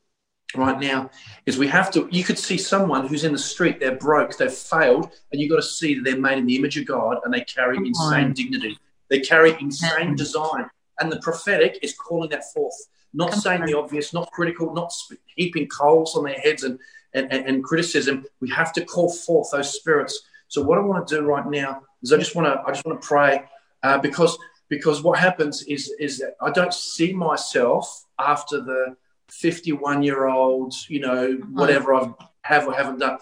right 0.57 0.79
now 0.81 1.11
is 1.47 1.59
we 1.59 1.67
have 1.69 1.91
to 1.91 2.09
you 2.11 2.25
could 2.25 2.39
see 2.39 2.57
someone 2.57 3.07
who's 3.07 3.25
in 3.25 3.33
the 3.33 3.39
street 3.39 3.81
they're 3.81 3.97
broke 3.97 4.37
they've 4.37 4.53
failed 4.53 5.11
and 5.33 5.41
you've 5.41 5.51
got 5.51 5.57
to 5.57 5.63
see 5.63 5.95
that 5.95 6.05
they're 6.05 6.21
made 6.21 6.39
in 6.39 6.47
the 6.47 6.55
image 6.55 6.79
of 6.79 6.87
god 6.87 7.19
and 7.25 7.35
they 7.35 7.41
carry 7.41 7.77
Come 7.77 7.87
insane 7.87 8.25
on. 8.27 8.33
dignity 8.35 8.79
they 9.11 9.21
carry 9.21 9.57
insane 9.61 10.15
design 10.15 10.69
and 11.01 11.11
the 11.11 11.19
prophetic 11.21 11.79
is 11.83 11.95
calling 11.95 12.31
that 12.31 12.53
forth 12.53 12.77
not 13.15 13.31
Come 13.31 13.41
saying 13.41 13.62
on. 13.62 13.66
the 13.66 13.78
obvious 13.78 14.12
not 14.12 14.31
critical 14.32 14.73
not 14.74 14.93
heaping 15.36 15.69
coals 15.69 16.16
on 16.16 16.24
their 16.24 16.39
heads 16.39 16.65
and, 16.65 16.78
and, 17.15 17.32
and, 17.32 17.47
and 17.47 17.65
criticism 17.65 18.24
we 18.41 18.51
have 18.51 18.73
to 18.74 18.85
call 18.85 19.11
forth 19.11 19.51
those 19.53 19.73
spirits 19.73 20.23
so 20.49 20.62
what 20.62 20.78
i 20.78 20.81
want 20.81 21.07
to 21.07 21.16
do 21.16 21.23
right 21.23 21.47
now 21.47 21.82
is 22.03 22.12
i 22.12 22.16
just 22.16 22.35
want 22.35 22.47
to 22.47 22.62
i 22.66 22.73
just 22.73 22.85
want 22.85 23.01
to 23.01 23.07
pray 23.07 23.45
uh, 23.82 23.99
because 23.99 24.36
because 24.69 25.03
what 25.03 25.19
happens 25.19 25.62
is 25.65 25.93
is 25.99 26.19
that 26.19 26.35
i 26.43 26.51
don't 26.51 26.74
see 26.74 27.12
myself 27.12 28.05
after 28.19 28.61
the 28.61 28.97
51 29.28 30.03
year 30.03 30.27
old, 30.27 30.74
you 30.89 31.01
know, 31.01 31.32
whatever 31.51 31.95
I 31.95 32.01
have 32.01 32.15
have 32.43 32.66
or 32.69 32.74
haven't 32.74 32.99
done. 32.99 33.19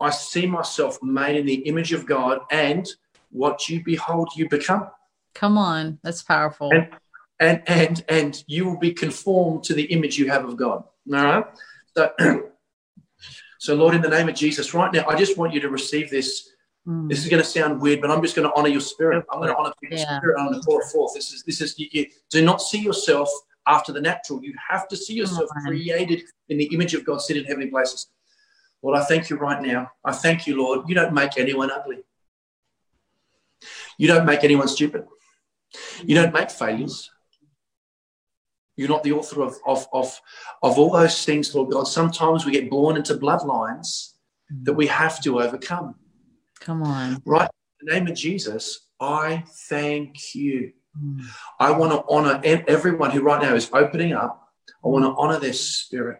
I 0.00 0.10
see 0.10 0.46
myself 0.46 0.98
made 1.02 1.36
in 1.36 1.46
the 1.46 1.54
image 1.54 1.92
of 1.92 2.06
God 2.06 2.40
and 2.50 2.88
what 3.30 3.68
you 3.68 3.82
behold, 3.84 4.30
you 4.34 4.48
become. 4.48 4.88
Come 5.34 5.56
on, 5.56 5.98
that's 6.02 6.22
powerful. 6.22 6.70
And 6.72 6.88
and 7.42 7.62
and, 7.66 8.04
and 8.08 8.44
you 8.46 8.64
will 8.64 8.78
be 8.78 8.92
conformed 8.92 9.64
to 9.64 9.74
the 9.74 9.84
image 9.84 10.16
you 10.16 10.30
have 10.30 10.44
of 10.44 10.56
God. 10.56 10.84
All 11.12 11.24
right. 11.24 11.44
So, 11.96 12.10
so 13.58 13.74
Lord, 13.74 13.94
in 13.94 14.00
the 14.00 14.08
name 14.08 14.28
of 14.28 14.34
Jesus, 14.34 14.72
right 14.72 14.92
now, 14.92 15.04
I 15.08 15.16
just 15.16 15.36
want 15.36 15.52
you 15.52 15.60
to 15.60 15.68
receive 15.68 16.08
this. 16.08 16.48
Mm. 16.86 17.08
This 17.08 17.22
is 17.22 17.28
going 17.28 17.42
to 17.42 17.48
sound 17.48 17.80
weird, 17.80 18.00
but 18.00 18.10
I'm 18.10 18.22
just 18.22 18.34
going 18.34 18.48
to 18.48 18.54
honor 18.56 18.68
your 18.68 18.80
spirit. 18.80 19.24
I'm 19.30 19.40
going 19.40 19.50
to 19.50 19.56
honor 19.56 19.72
your 19.82 19.92
yeah. 19.92 20.18
spirit. 20.18 20.36
I'm 20.38 20.48
going 20.48 20.60
to 20.60 20.66
pour 20.66 20.82
it 20.82 20.86
forth. 20.86 21.14
This 21.14 21.32
is 21.32 21.42
this 21.42 21.60
is 21.60 21.78
you, 21.78 21.88
you 21.90 22.06
do 22.30 22.44
not 22.44 22.62
see 22.62 22.78
yourself 22.78 23.28
after 23.66 23.92
the 23.92 24.00
natural. 24.00 24.42
You 24.42 24.54
have 24.68 24.88
to 24.88 24.96
see 24.96 25.14
yourself 25.14 25.48
oh, 25.56 25.60
created 25.66 26.22
in 26.48 26.58
the 26.58 26.66
image 26.72 26.94
of 26.94 27.04
God, 27.04 27.20
sit 27.20 27.36
in 27.36 27.44
heavenly 27.44 27.70
places. 27.70 28.08
Lord, 28.82 28.98
I 28.98 29.04
thank 29.04 29.30
you 29.30 29.36
right 29.36 29.62
now. 29.62 29.90
I 30.04 30.12
thank 30.12 30.46
you, 30.46 30.60
Lord. 30.60 30.88
You 30.88 30.94
don't 30.94 31.14
make 31.14 31.38
anyone 31.38 31.70
ugly. 31.70 31.98
You 33.96 34.08
don't 34.08 34.26
make 34.26 34.42
anyone 34.42 34.66
stupid. 34.66 35.06
You 36.04 36.16
don't 36.16 36.34
make 36.34 36.50
failures. 36.50 37.10
You're 38.82 38.90
not 38.90 39.04
the 39.04 39.12
author 39.12 39.42
of, 39.42 39.54
of, 39.64 39.86
of, 39.92 40.20
of 40.60 40.76
all 40.76 40.90
those 40.90 41.24
things, 41.24 41.54
Lord 41.54 41.70
God. 41.70 41.84
Sometimes 41.84 42.44
we 42.44 42.50
get 42.50 42.68
born 42.68 42.96
into 42.96 43.14
bloodlines 43.14 44.14
that 44.64 44.72
we 44.72 44.88
have 44.88 45.22
to 45.22 45.40
overcome. 45.40 45.94
Come 46.58 46.82
on. 46.82 47.22
Right? 47.24 47.48
In 47.80 47.86
the 47.86 47.94
name 47.94 48.08
of 48.08 48.16
Jesus, 48.16 48.88
I 49.00 49.44
thank 49.68 50.34
you 50.34 50.72
mm. 51.00 51.24
I 51.60 51.70
want 51.70 51.92
to 51.92 52.04
honor 52.08 52.40
everyone 52.66 53.12
who 53.12 53.22
right 53.22 53.40
now 53.40 53.54
is 53.54 53.70
opening 53.72 54.14
up. 54.14 54.48
I 54.84 54.88
want 54.88 55.04
to 55.04 55.14
honor 55.16 55.38
their 55.38 55.52
spirit. 55.52 56.18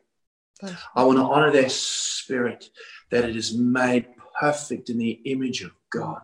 I 0.95 1.03
want 1.03 1.19
to 1.19 1.25
honor 1.25 1.51
their 1.51 1.69
spirit 1.69 2.71
that 3.11 3.25
it 3.25 3.35
is 3.35 3.57
made 3.57 4.07
perfect 4.41 4.91
in 4.91 4.99
the 4.99 5.11
image 5.25 5.63
of 5.63 5.73
God. 5.91 6.23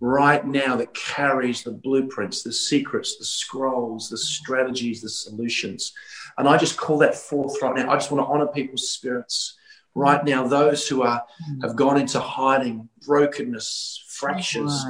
Right 0.00 0.46
now 0.46 0.76
that 0.76 0.94
carries 0.94 1.62
the 1.62 1.72
blueprints, 1.72 2.42
the 2.42 2.52
secrets, 2.52 3.16
the 3.16 3.24
scrolls, 3.24 4.08
the 4.10 4.18
strategies, 4.18 5.00
the 5.00 5.08
solutions. 5.08 5.92
And 6.38 6.48
I 6.48 6.58
just 6.58 6.76
call 6.76 6.98
that 6.98 7.14
forth 7.14 7.60
right 7.62 7.74
now. 7.74 7.90
I 7.90 7.94
just 7.94 8.10
want 8.10 8.26
to 8.26 8.30
honor 8.30 8.46
people's 8.46 8.90
spirits 8.90 9.56
right 9.94 10.22
now. 10.24 10.46
Those 10.46 10.86
who 10.86 11.02
are 11.02 11.22
have 11.62 11.76
gone 11.76 11.98
into 11.98 12.20
hiding, 12.20 12.88
brokenness, 13.06 14.04
fractures, 14.08 14.84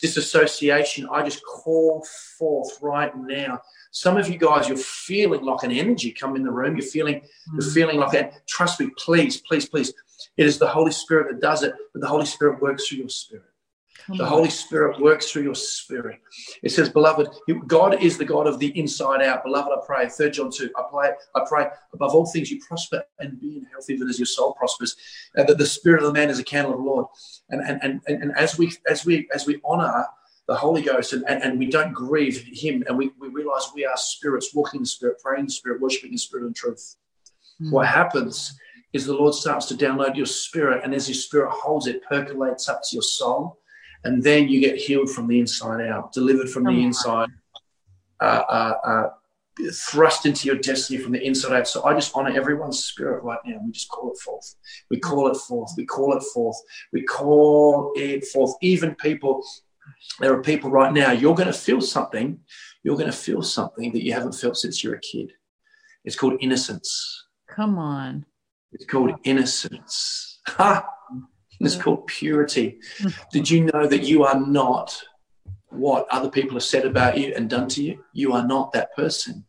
disassociation. 0.00 1.08
I 1.12 1.22
just 1.22 1.44
call 1.44 2.06
forth 2.38 2.78
right 2.80 3.14
now. 3.16 3.60
Some 3.90 4.16
of 4.16 4.28
you 4.28 4.38
guys, 4.38 4.68
you're 4.68 4.78
feeling 4.78 5.42
like 5.42 5.64
an 5.64 5.72
energy 5.72 6.12
come 6.12 6.36
in 6.36 6.44
the 6.44 6.50
room. 6.50 6.76
You're 6.76 6.86
feeling, 6.86 7.22
you're 7.52 7.62
mm. 7.62 7.74
feeling 7.74 7.98
like 7.98 8.12
that. 8.12 8.46
Trust 8.46 8.80
me, 8.80 8.90
please, 8.96 9.38
please, 9.38 9.68
please. 9.68 9.92
It 10.36 10.46
is 10.46 10.58
the 10.58 10.68
Holy 10.68 10.92
Spirit 10.92 11.28
that 11.30 11.40
does 11.40 11.62
it, 11.62 11.74
but 11.92 12.00
the 12.00 12.08
Holy 12.08 12.26
Spirit 12.26 12.62
works 12.62 12.86
through 12.86 12.98
your 12.98 13.08
spirit. 13.08 13.49
The 14.16 14.26
Holy 14.26 14.50
Spirit 14.50 15.00
works 15.00 15.30
through 15.30 15.42
your 15.42 15.54
spirit. 15.54 16.20
It 16.62 16.70
says, 16.70 16.88
Beloved, 16.88 17.28
God 17.66 18.02
is 18.02 18.18
the 18.18 18.24
God 18.24 18.46
of 18.46 18.58
the 18.58 18.76
inside 18.78 19.22
out. 19.22 19.44
Beloved, 19.44 19.70
I 19.70 19.86
pray, 19.86 20.08
Third 20.08 20.32
John 20.32 20.50
2, 20.50 20.70
I 20.76 20.82
pray, 20.90 21.10
I 21.34 21.44
pray 21.48 21.66
above 21.92 22.14
all 22.14 22.26
things 22.26 22.50
you 22.50 22.60
prosper 22.66 23.02
and 23.18 23.40
be 23.40 23.58
in 23.58 23.64
health 23.66 23.88
even 23.88 24.08
as 24.08 24.18
your 24.18 24.26
soul 24.26 24.54
prospers. 24.54 24.96
And 25.34 25.48
that 25.48 25.58
the 25.58 25.66
spirit 25.66 26.02
of 26.02 26.06
the 26.06 26.12
man 26.12 26.30
is 26.30 26.38
a 26.38 26.44
candle 26.44 26.72
of 26.72 26.78
the 26.78 26.84
Lord. 26.84 27.06
And 27.50 27.60
and 27.60 27.80
and, 27.82 28.00
and, 28.06 28.22
and 28.22 28.36
as 28.36 28.58
we 28.58 28.72
as 28.88 29.04
we 29.04 29.28
as 29.34 29.46
we 29.46 29.60
honor 29.64 30.06
the 30.48 30.56
Holy 30.56 30.82
Ghost 30.82 31.12
and, 31.12 31.24
and, 31.28 31.42
and 31.44 31.58
we 31.58 31.70
don't 31.70 31.92
grieve 31.92 32.42
him 32.52 32.82
and 32.88 32.98
we, 32.98 33.12
we 33.20 33.28
realize 33.28 33.68
we 33.72 33.84
are 33.84 33.96
spirits 33.96 34.52
walking 34.52 34.78
in 34.78 34.82
the 34.82 34.88
spirit, 34.88 35.18
praying 35.22 35.40
in 35.40 35.46
the 35.46 35.52
spirit, 35.52 35.80
worshiping 35.80 36.08
in 36.08 36.14
the 36.14 36.18
spirit 36.18 36.44
and 36.44 36.56
truth. 36.56 36.96
Mm. 37.62 37.70
What 37.70 37.86
happens 37.86 38.58
is 38.92 39.06
the 39.06 39.14
Lord 39.14 39.34
starts 39.34 39.66
to 39.66 39.74
download 39.74 40.16
your 40.16 40.26
spirit, 40.26 40.82
and 40.82 40.92
as 40.92 41.08
your 41.08 41.14
spirit 41.14 41.52
holds 41.52 41.86
it, 41.86 42.02
percolates 42.02 42.68
up 42.68 42.80
to 42.82 42.96
your 42.96 43.02
soul 43.02 43.59
and 44.04 44.22
then 44.22 44.48
you 44.48 44.60
get 44.60 44.76
healed 44.76 45.10
from 45.10 45.26
the 45.26 45.38
inside 45.38 45.86
out, 45.86 46.12
delivered 46.12 46.48
from 46.48 46.64
the 46.64 46.82
inside, 46.82 47.28
uh, 48.20 48.42
uh, 48.48 48.74
uh, 48.84 49.10
thrust 49.72 50.24
into 50.24 50.46
your 50.46 50.56
destiny 50.56 50.98
from 50.98 51.12
the 51.12 51.22
inside 51.22 51.52
out. 51.52 51.68
So 51.68 51.84
I 51.84 51.92
just 51.92 52.16
honor 52.16 52.34
everyone's 52.34 52.84
spirit 52.84 53.22
right 53.22 53.38
now. 53.44 53.58
We 53.64 53.72
just 53.72 53.90
call 53.90 54.12
it 54.12 54.18
forth. 54.18 54.54
We 54.90 54.98
call 54.98 55.28
it 55.28 55.36
forth. 55.36 55.72
We 55.76 55.84
call 55.84 56.16
it 56.16 56.22
forth. 56.22 56.56
We 56.92 57.02
call 57.02 57.92
it 57.96 58.24
forth. 58.26 58.54
Even 58.62 58.94
people, 58.94 59.44
there 60.18 60.32
are 60.32 60.42
people 60.42 60.70
right 60.70 60.92
now, 60.92 61.12
you're 61.12 61.34
going 61.34 61.46
to 61.46 61.52
feel 61.52 61.80
something. 61.80 62.40
You're 62.82 62.96
going 62.96 63.10
to 63.10 63.16
feel 63.16 63.42
something 63.42 63.92
that 63.92 64.02
you 64.02 64.14
haven't 64.14 64.32
felt 64.32 64.56
since 64.56 64.82
you're 64.82 64.94
a 64.94 65.00
kid. 65.00 65.32
It's 66.04 66.16
called 66.16 66.38
innocence. 66.40 67.26
Come 67.48 67.76
on. 67.76 68.24
It's 68.72 68.86
called 68.86 69.12
innocence. 69.24 70.40
Ha! 70.46 70.88
It's 71.60 71.76
called 71.76 72.06
purity. 72.06 72.78
Did 73.32 73.50
you 73.50 73.64
know 73.64 73.86
that 73.86 74.02
you 74.02 74.24
are 74.24 74.40
not 74.40 74.98
what 75.68 76.06
other 76.10 76.30
people 76.30 76.54
have 76.54 76.62
said 76.64 76.86
about 76.86 77.18
you 77.18 77.32
and 77.36 77.48
done 77.50 77.68
to 77.68 77.82
you? 77.82 78.04
You 78.12 78.32
are 78.32 78.46
not 78.46 78.72
that 78.72 78.94
person. 78.96 79.44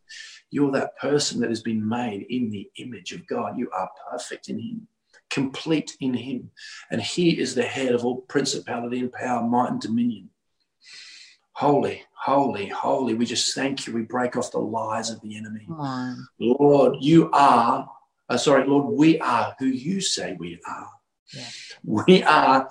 You're 0.49 0.71
that 0.73 0.97
person 0.97 1.39
that 1.39 1.49
has 1.49 1.61
been 1.61 1.87
made 1.87 2.25
in 2.29 2.49
the 2.51 2.69
image 2.77 3.13
of 3.13 3.25
God. 3.27 3.57
You 3.57 3.69
are 3.71 3.89
perfect 4.11 4.49
in 4.49 4.59
Him, 4.59 4.87
complete 5.29 5.95
in 6.01 6.13
Him. 6.13 6.51
And 6.91 7.01
He 7.01 7.39
is 7.39 7.55
the 7.55 7.63
head 7.63 7.93
of 7.95 8.03
all 8.03 8.21
principality 8.21 8.99
and 8.99 9.11
power, 9.11 9.41
might 9.47 9.69
and 9.69 9.79
dominion. 9.79 10.29
Holy, 11.53 12.03
holy, 12.13 12.67
holy. 12.67 13.13
We 13.13 13.25
just 13.25 13.55
thank 13.55 13.87
you. 13.87 13.93
We 13.93 14.01
break 14.01 14.35
off 14.35 14.51
the 14.51 14.59
lies 14.59 15.09
of 15.09 15.21
the 15.21 15.37
enemy. 15.37 15.65
Lord, 16.39 16.97
you 16.99 17.29
are, 17.31 17.89
uh, 18.27 18.37
sorry, 18.37 18.67
Lord, 18.67 18.97
we 18.97 19.19
are 19.19 19.55
who 19.59 19.67
you 19.67 20.01
say 20.01 20.35
we 20.37 20.59
are. 20.67 20.89
Yeah. 21.33 21.47
We 21.83 22.23
are 22.23 22.69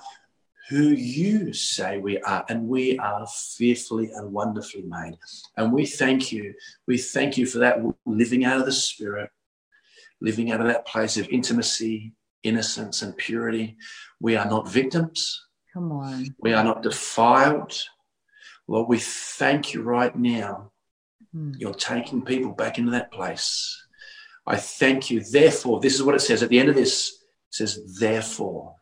who 0.71 0.91
you 0.91 1.53
say 1.53 1.99
we 1.99 2.21
are, 2.21 2.45
and 2.49 2.69
we 2.69 2.97
are 2.99 3.27
fearfully 3.27 4.11
and 4.15 4.33
wonderfully 4.33 4.85
made. 4.85 5.19
And 5.57 5.73
we 5.73 5.85
thank 5.85 6.31
you. 6.31 6.55
We 6.87 6.97
thank 6.97 7.37
you 7.37 7.45
for 7.45 7.59
that 7.59 7.79
living 8.07 8.45
out 8.45 8.61
of 8.61 8.67
the 8.67 8.73
Spirit, 8.73 9.31
living 10.21 10.53
out 10.53 10.61
of 10.61 10.69
that 10.69 10.87
place 10.87 11.17
of 11.17 11.29
intimacy, 11.29 12.13
innocence, 12.45 13.03
and 13.03 13.17
purity. 13.17 13.77
We 14.21 14.37
are 14.37 14.47
not 14.47 14.69
victims. 14.69 15.45
Come 15.75 15.91
on. 15.91 16.37
We 16.39 16.53
are 16.53 16.63
not 16.63 16.85
defiled. 16.85 17.77
Lord, 18.69 18.89
we 18.89 19.01
thank 19.01 19.75
you 19.75 19.83
right 19.83 20.15
now. 20.15 20.71
Hmm. 21.33 21.51
You're 21.59 21.75
taking 21.75 22.23
people 22.23 22.53
back 22.53 22.79
into 22.79 22.93
that 22.93 23.11
place. 23.11 23.77
I 24.47 24.57
thank 24.57 25.11
you. 25.11 25.21
Therefore, 25.21 25.81
this 25.81 25.95
is 25.97 26.05
what 26.05 26.15
it 26.15 26.21
says 26.21 26.45
at 26.45 26.49
the 26.49 26.61
end 26.61 26.69
of 26.69 26.77
this 26.77 27.20
says, 27.51 27.99
Therefore, 27.99 28.75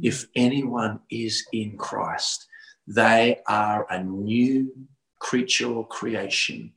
if 0.00 0.26
anyone 0.34 1.00
is 1.10 1.46
in 1.52 1.76
Christ, 1.76 2.46
they 2.86 3.40
are 3.46 3.86
a 3.90 4.02
new 4.02 4.72
creature 5.18 5.72
or 5.72 5.86
creation. 5.86 6.72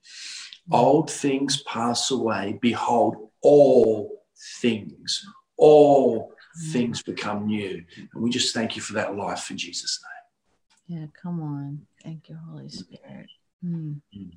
Old 0.72 1.10
things 1.10 1.64
pass 1.64 2.12
away. 2.12 2.58
Behold, 2.62 3.30
all 3.42 4.24
things, 4.62 5.26
all 5.58 6.32
things 6.72 7.02
become 7.02 7.48
new. 7.48 7.84
And 8.14 8.24
we 8.24 8.30
just 8.30 8.54
thank 8.54 8.76
you 8.76 8.82
for 8.82 8.94
that 8.94 9.16
life 9.16 9.50
in 9.50 9.58
Jesus' 9.58 10.00
name. 10.04 11.00
Yeah, 11.00 11.08
come 11.22 11.42
on. 11.42 11.86
Thank 12.04 12.30
you, 12.30 12.38
Holy 12.50 12.70
Spirit. 12.70 13.28
Mm. 13.66 14.02
Mm. 14.16 14.32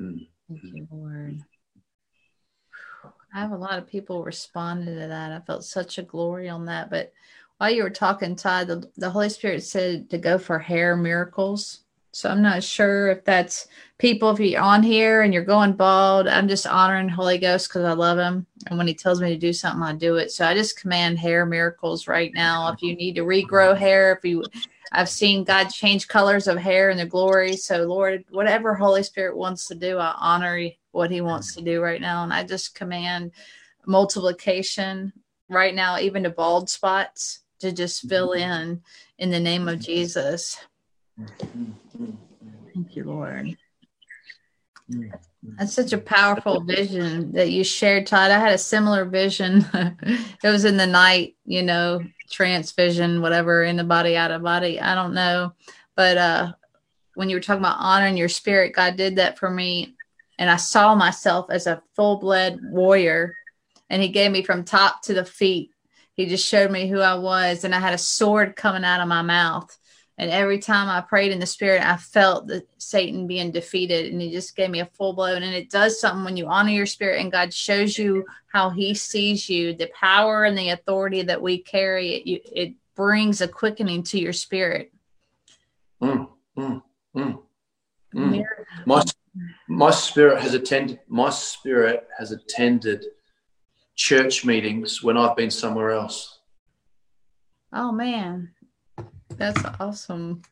Mm. 0.00 0.28
Thank 0.48 0.62
you, 0.62 0.88
Lord. 0.90 1.42
I 3.34 3.40
have 3.40 3.52
a 3.52 3.56
lot 3.56 3.78
of 3.78 3.86
people 3.86 4.24
responding 4.24 4.94
to 4.94 5.06
that. 5.08 5.32
I 5.32 5.40
felt 5.40 5.64
such 5.64 5.98
a 5.98 6.02
glory 6.02 6.48
on 6.48 6.64
that. 6.66 6.90
But 6.90 7.12
while 7.58 7.70
you 7.70 7.82
were 7.82 7.90
talking, 7.90 8.36
Todd, 8.36 8.68
the, 8.68 8.90
the 8.96 9.10
Holy 9.10 9.28
Spirit 9.28 9.62
said 9.62 10.08
to 10.10 10.18
go 10.18 10.38
for 10.38 10.58
hair 10.58 10.96
miracles. 10.96 11.80
So 12.12 12.30
I'm 12.30 12.40
not 12.40 12.64
sure 12.64 13.08
if 13.08 13.24
that's 13.24 13.68
people, 13.98 14.30
if 14.30 14.40
you're 14.40 14.62
on 14.62 14.82
here 14.82 15.22
and 15.22 15.32
you're 15.32 15.44
going 15.44 15.74
bald, 15.74 16.26
I'm 16.26 16.48
just 16.48 16.66
honoring 16.66 17.08
Holy 17.08 17.36
Ghost 17.36 17.68
because 17.68 17.84
I 17.84 17.92
love 17.92 18.18
him. 18.18 18.46
And 18.66 18.78
when 18.78 18.86
he 18.88 18.94
tells 18.94 19.20
me 19.20 19.28
to 19.28 19.36
do 19.36 19.52
something, 19.52 19.82
I 19.82 19.94
do 19.94 20.16
it. 20.16 20.30
So 20.30 20.46
I 20.46 20.54
just 20.54 20.80
command 20.80 21.18
hair 21.18 21.44
miracles 21.44 22.08
right 22.08 22.32
now. 22.34 22.72
If 22.72 22.82
you 22.82 22.96
need 22.96 23.14
to 23.16 23.22
regrow 23.22 23.76
hair, 23.76 24.14
if 24.16 24.24
you 24.24 24.42
I've 24.90 25.08
seen 25.08 25.44
God 25.44 25.68
change 25.68 26.08
colors 26.08 26.48
of 26.48 26.56
hair 26.56 26.88
in 26.88 26.96
the 26.96 27.04
glory. 27.04 27.56
So 27.56 27.84
Lord, 27.84 28.24
whatever 28.30 28.74
Holy 28.74 29.02
Spirit 29.02 29.36
wants 29.36 29.66
to 29.66 29.74
do, 29.74 29.98
I 29.98 30.14
honor 30.18 30.70
what 30.92 31.10
he 31.10 31.20
wants 31.20 31.54
to 31.54 31.62
do 31.62 31.80
right 31.80 32.00
now. 32.00 32.24
And 32.24 32.32
I 32.32 32.44
just 32.44 32.74
command 32.74 33.32
multiplication 33.86 35.12
right 35.48 35.74
now, 35.74 35.98
even 35.98 36.22
to 36.24 36.30
bald 36.30 36.68
spots 36.70 37.40
to 37.60 37.72
just 37.72 38.08
fill 38.08 38.30
mm-hmm. 38.30 38.50
in 38.50 38.82
in 39.18 39.30
the 39.30 39.40
name 39.40 39.68
of 39.68 39.76
mm-hmm. 39.76 39.84
Jesus. 39.84 40.58
Thank 42.74 42.96
you, 42.96 43.04
Lord. 43.04 43.56
Mm-hmm. 44.90 45.10
That's 45.58 45.74
such 45.74 45.92
a 45.92 45.98
powerful 45.98 46.60
vision 46.60 47.32
that 47.32 47.50
you 47.50 47.64
shared, 47.64 48.06
Todd. 48.06 48.30
I 48.30 48.38
had 48.38 48.52
a 48.52 48.58
similar 48.58 49.04
vision. 49.04 49.64
it 50.02 50.48
was 50.48 50.64
in 50.64 50.76
the 50.76 50.86
night, 50.86 51.36
you 51.44 51.62
know, 51.62 52.04
trance 52.30 52.72
vision, 52.72 53.22
whatever, 53.22 53.64
in 53.64 53.76
the 53.76 53.84
body, 53.84 54.16
out 54.16 54.30
of 54.30 54.42
body. 54.42 54.80
I 54.80 54.94
don't 54.94 55.14
know. 55.14 55.52
But 55.94 56.18
uh 56.18 56.52
when 57.14 57.28
you 57.28 57.34
were 57.34 57.40
talking 57.40 57.62
about 57.62 57.80
honoring 57.80 58.16
your 58.16 58.28
spirit, 58.28 58.74
God 58.74 58.96
did 58.96 59.16
that 59.16 59.38
for 59.38 59.50
me. 59.50 59.96
And 60.38 60.48
I 60.48 60.56
saw 60.56 60.94
myself 60.94 61.50
as 61.50 61.66
a 61.66 61.82
full 61.94 62.16
blood 62.16 62.60
warrior. 62.62 63.34
And 63.90 64.02
he 64.02 64.08
gave 64.08 64.30
me 64.30 64.42
from 64.42 64.64
top 64.64 65.02
to 65.02 65.14
the 65.14 65.24
feet. 65.24 65.70
He 66.14 66.26
just 66.26 66.46
showed 66.46 66.70
me 66.70 66.88
who 66.88 67.00
I 67.00 67.14
was. 67.14 67.64
And 67.64 67.74
I 67.74 67.80
had 67.80 67.94
a 67.94 67.98
sword 67.98 68.56
coming 68.56 68.84
out 68.84 69.00
of 69.00 69.08
my 69.08 69.22
mouth 69.22 69.76
and 70.18 70.32
every 70.32 70.58
time 70.58 70.88
I 70.88 71.00
prayed 71.00 71.30
in 71.30 71.38
the 71.38 71.46
spirit, 71.46 71.80
I 71.80 71.96
felt 71.96 72.48
that 72.48 72.66
Satan 72.78 73.28
being 73.28 73.52
defeated. 73.52 74.12
And 74.12 74.20
he 74.20 74.32
just 74.32 74.56
gave 74.56 74.68
me 74.68 74.80
a 74.80 74.86
full 74.86 75.12
blow. 75.12 75.32
And 75.32 75.44
it 75.44 75.70
does 75.70 76.00
something 76.00 76.24
when 76.24 76.36
you 76.36 76.48
honor 76.48 76.70
your 76.70 76.86
spirit 76.86 77.20
and 77.20 77.30
God 77.30 77.54
shows 77.54 77.96
you 77.96 78.26
how 78.52 78.70
he 78.70 78.94
sees 78.94 79.48
you, 79.48 79.74
the 79.74 79.88
power 79.94 80.42
and 80.42 80.58
the 80.58 80.70
authority 80.70 81.22
that 81.22 81.40
we 81.40 81.58
carry. 81.58 82.16
It, 82.16 82.42
it 82.52 82.74
brings 82.96 83.40
a 83.40 83.46
quickening 83.46 84.02
to 84.04 84.18
your 84.18 84.32
spirit. 84.32 84.92
Mm, 86.02 86.28
mm, 86.56 86.82
mm, 87.16 87.42
mm. 88.12 88.44
my, 88.86 89.04
my 89.68 89.90
spirit 89.90 90.40
has 90.40 90.54
attended, 90.54 91.00
my 91.08 91.30
spirit 91.30 92.06
has 92.18 92.32
attended 92.32 93.04
church 93.96 94.44
meetings 94.44 95.02
when 95.02 95.16
I've 95.16 95.36
been 95.36 95.50
somewhere 95.50 95.90
else. 95.90 96.40
Oh 97.72 97.92
man. 97.92 98.50
That's 99.36 99.62
awesome. 99.78 100.42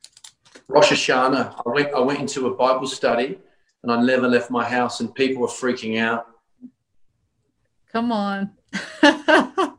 Rosh 0.68 0.92
Hashanah, 0.92 1.62
I 1.64 1.68
went, 1.68 1.94
I 1.94 2.00
went 2.00 2.20
into 2.20 2.46
a 2.46 2.54
Bible 2.54 2.86
study 2.86 3.38
and 3.82 3.92
I 3.92 4.02
never 4.02 4.28
left 4.28 4.50
my 4.50 4.68
house, 4.68 5.00
and 5.00 5.14
people 5.14 5.42
were 5.42 5.48
freaking 5.48 6.00
out. 6.00 6.26
Come 7.92 8.10
on. 8.10 8.50
Translation, 9.00 9.76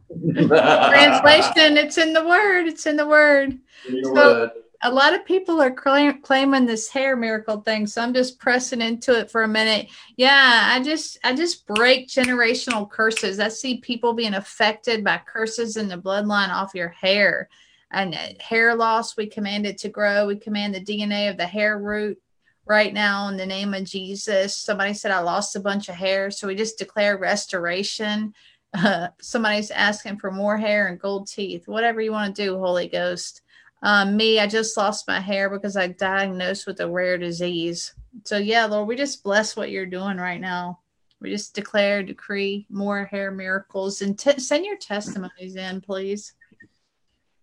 it's 1.77 1.97
in 1.97 2.13
the 2.13 2.25
word. 2.25 2.67
It's 2.67 2.85
in 2.85 2.95
the 2.95 3.05
word. 3.05 3.51
In 3.87 4.01
the 4.01 4.05
so, 4.05 4.13
word. 4.13 4.51
A 4.83 4.91
lot 4.91 5.15
of 5.15 5.25
people 5.25 5.61
are 5.61 5.71
claim, 5.71 6.21
claiming 6.21 6.65
this 6.65 6.87
hair 6.87 7.15
miracle 7.15 7.61
thing, 7.61 7.87
so 7.87 8.01
I'm 8.01 8.13
just 8.13 8.39
pressing 8.39 8.81
into 8.81 9.17
it 9.19 9.31
for 9.31 9.43
a 9.43 9.47
minute. 9.47 9.89
Yeah, 10.17 10.69
I 10.71 10.83
just 10.83 11.17
I 11.23 11.35
just 11.35 11.65
break 11.65 12.07
generational 12.07 12.89
curses. 12.89 13.39
I 13.39 13.47
see 13.49 13.79
people 13.79 14.13
being 14.13 14.35
affected 14.35 15.03
by 15.03 15.21
curses 15.25 15.77
in 15.77 15.87
the 15.87 15.97
bloodline 15.97 16.49
off 16.49 16.75
your 16.75 16.89
hair. 16.89 17.49
and 17.91 18.13
uh, 18.15 18.19
hair 18.39 18.75
loss, 18.75 19.17
we 19.17 19.27
command 19.27 19.65
it 19.65 19.77
to 19.79 19.89
grow. 19.89 20.27
We 20.27 20.35
command 20.37 20.75
the 20.75 20.81
DNA 20.81 21.29
of 21.29 21.37
the 21.37 21.47
hair 21.47 21.79
root 21.79 22.21
right 22.67 22.93
now 22.93 23.29
in 23.29 23.37
the 23.37 23.45
name 23.45 23.73
of 23.73 23.85
Jesus. 23.85 24.57
Somebody 24.57 24.93
said, 24.93 25.11
I 25.11 25.19
lost 25.19 25.55
a 25.55 25.59
bunch 25.59 25.89
of 25.89 25.95
hair. 25.95 26.29
So 26.31 26.47
we 26.47 26.55
just 26.55 26.77
declare 26.77 27.17
restoration. 27.17 28.33
Uh, 28.73 29.07
somebody's 29.21 29.71
asking 29.71 30.17
for 30.19 30.31
more 30.31 30.57
hair 30.57 30.87
and 30.87 30.99
gold 30.99 31.27
teeth. 31.27 31.67
Whatever 31.67 32.01
you 32.01 32.11
want 32.11 32.35
to 32.35 32.43
do, 32.43 32.57
Holy 32.57 32.87
Ghost. 32.87 33.41
Um, 33.83 34.17
me, 34.17 34.39
I 34.39 34.47
just 34.47 34.75
lost 34.75 35.07
my 35.07 35.19
hair 35.19 35.49
because 35.49 35.77
I 35.77 35.87
diagnosed 35.87 36.65
with 36.65 36.79
a 36.79 36.89
rare 36.89 37.17
disease. 37.17 37.93
So, 38.25 38.37
yeah, 38.37 38.65
Lord, 38.65 38.87
we 38.87 38.95
just 38.95 39.23
bless 39.23 39.55
what 39.55 39.69
you're 39.69 39.85
doing 39.85 40.17
right 40.17 40.41
now. 40.41 40.79
We 41.19 41.31
just 41.31 41.55
declare, 41.55 42.03
decree 42.03 42.65
more 42.69 43.05
hair 43.05 43.31
miracles 43.31 44.01
and 44.01 44.17
t- 44.17 44.39
send 44.39 44.65
your 44.65 44.77
testimonies 44.77 45.55
in, 45.55 45.81
please. 45.81 46.33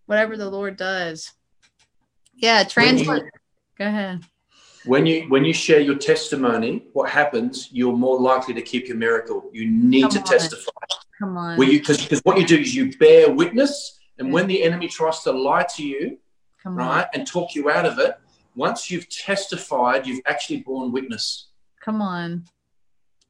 Whatever 0.05 0.37
the 0.37 0.49
Lord 0.49 0.77
does. 0.77 1.33
Yeah, 2.35 2.63
translate. 2.63 3.23
Go 3.77 3.87
ahead. 3.87 4.23
When 4.85 5.05
you 5.05 5.23
when 5.29 5.43
you 5.43 5.53
share 5.53 5.79
your 5.79 5.95
testimony, 5.95 6.85
what 6.93 7.09
happens? 7.09 7.69
You're 7.71 7.95
more 7.95 8.19
likely 8.19 8.53
to 8.53 8.61
keep 8.61 8.87
your 8.87 8.97
miracle. 8.97 9.49
You 9.51 9.67
need 9.67 10.03
Come 10.03 10.11
to 10.11 10.19
on. 10.19 10.25
testify. 10.25 10.71
Come 11.19 11.37
on. 11.37 11.59
Because 11.59 12.21
what 12.23 12.37
you 12.37 12.45
do 12.45 12.57
is 12.57 12.75
you 12.75 12.95
bear 12.97 13.31
witness, 13.31 13.99
and 14.19 14.27
yeah. 14.27 14.33
when 14.33 14.47
the 14.47 14.61
enemy 14.61 14.87
tries 14.87 15.21
to 15.21 15.31
lie 15.31 15.65
to 15.75 15.83
you, 15.83 16.19
Come 16.65 16.77
right, 16.77 17.03
on. 17.03 17.05
and 17.13 17.27
talk 17.27 17.53
you 17.53 17.69
out 17.69 17.85
of 17.85 17.99
it, 17.99 18.17
once 18.55 18.89
you've 18.89 19.07
testified, 19.07 20.07
you've 20.07 20.23
actually 20.25 20.61
borne 20.61 20.91
witness. 20.91 21.49
Come 21.79 22.01
on. 22.01 22.45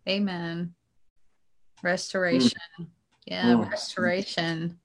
Amen. 0.07 0.73
Restoration. 1.83 2.61
Mm. 2.79 2.87
Yeah, 3.25 3.43
mm. 3.47 3.69
restoration. 3.69 4.79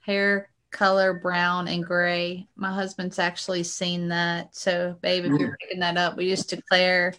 Hair 0.00 0.48
color 0.70 1.12
brown 1.12 1.68
and 1.68 1.84
gray. 1.84 2.48
My 2.56 2.72
husband's 2.72 3.18
actually 3.18 3.64
seen 3.64 4.08
that. 4.08 4.56
So, 4.56 4.96
babe, 5.02 5.26
if 5.26 5.38
you're 5.38 5.50
mm. 5.50 5.58
picking 5.60 5.80
that 5.80 5.98
up, 5.98 6.16
we 6.16 6.30
just 6.30 6.48
declare 6.48 7.12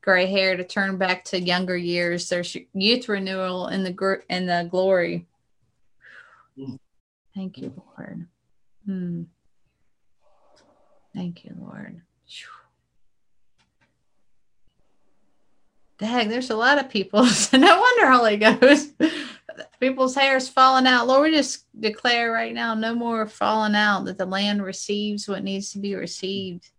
gray 0.00 0.24
hair 0.24 0.56
to 0.56 0.64
turn 0.64 0.96
back 0.96 1.24
to 1.24 1.38
younger 1.38 1.76
years. 1.76 2.26
There's 2.30 2.56
youth 2.72 3.06
renewal 3.06 3.68
in 3.68 3.84
the 3.84 3.92
gr- 3.92 4.24
in 4.30 4.46
the 4.46 4.66
glory. 4.70 5.26
Mm. 6.56 6.78
Thank 7.34 7.58
you, 7.58 7.74
Lord. 7.98 8.26
Hmm. 8.86 9.22
Thank 11.14 11.44
you, 11.44 11.54
Lord. 11.58 12.00
Dang, 15.98 16.28
there's 16.28 16.50
a 16.50 16.56
lot 16.56 16.78
of 16.78 16.88
people. 16.88 17.26
No 17.52 17.80
wonder 17.80 18.10
Holy 18.10 18.36
Ghost. 18.36 18.92
People's 19.78 20.14
hair 20.14 20.36
is 20.36 20.48
falling 20.48 20.86
out. 20.86 21.06
Lord, 21.06 21.30
we 21.30 21.36
just 21.36 21.66
declare 21.78 22.32
right 22.32 22.54
now 22.54 22.74
no 22.74 22.94
more 22.94 23.26
falling 23.26 23.74
out, 23.74 24.06
that 24.06 24.18
the 24.18 24.26
land 24.26 24.64
receives 24.64 25.28
what 25.28 25.44
needs 25.44 25.72
to 25.72 25.78
be 25.78 25.94
received. 25.94 26.70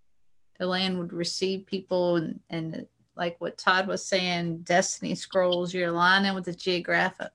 The 0.60 0.66
land 0.66 0.98
would 1.00 1.14
receive 1.14 1.66
people 1.66 2.18
and, 2.18 2.40
and 2.50 2.88
like 3.16 3.40
what 3.40 3.58
Todd 3.58 3.88
was 3.88 4.06
saying, 4.06 4.60
destiny 4.60 5.16
scrolls, 5.16 5.74
you're 5.74 5.90
aligning 5.90 6.34
with 6.34 6.46
the 6.46 6.54
geographic 6.54 7.30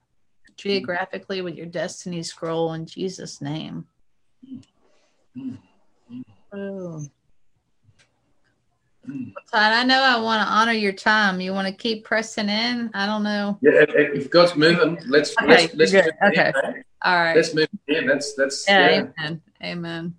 geographically 0.58 1.40
with 1.40 1.54
your 1.54 1.66
destiny 1.66 2.22
scroll 2.22 2.74
in 2.74 2.84
Jesus' 2.84 3.40
name. 3.40 3.86
Mm. 5.36 5.58
Oh. 6.52 7.06
Todd, 9.50 9.72
I 9.72 9.84
know 9.84 10.02
I 10.02 10.20
want 10.20 10.46
to 10.46 10.52
honor 10.52 10.72
your 10.72 10.92
time. 10.92 11.40
You 11.40 11.52
want 11.52 11.66
to 11.66 11.72
keep 11.72 12.04
pressing 12.04 12.48
in? 12.48 12.90
I 12.92 13.06
don't 13.06 13.22
know. 13.22 13.58
Yeah, 13.62 13.84
if 13.88 14.30
God's 14.30 14.54
moving, 14.56 14.98
let's 15.06 15.34
okay, 15.40 15.46
let's, 15.48 15.74
let's 15.74 15.92
move 15.92 16.04
okay. 16.24 16.52
In, 16.64 16.84
All 17.02 17.14
right. 17.14 17.36
Let's 17.36 17.54
move 17.54 17.68
in. 17.86 18.06
That's 18.06 18.34
that's 18.34 18.68
yeah, 18.68 18.90
yeah. 18.90 18.96
Amen. 19.18 19.42
Amen. 19.62 20.14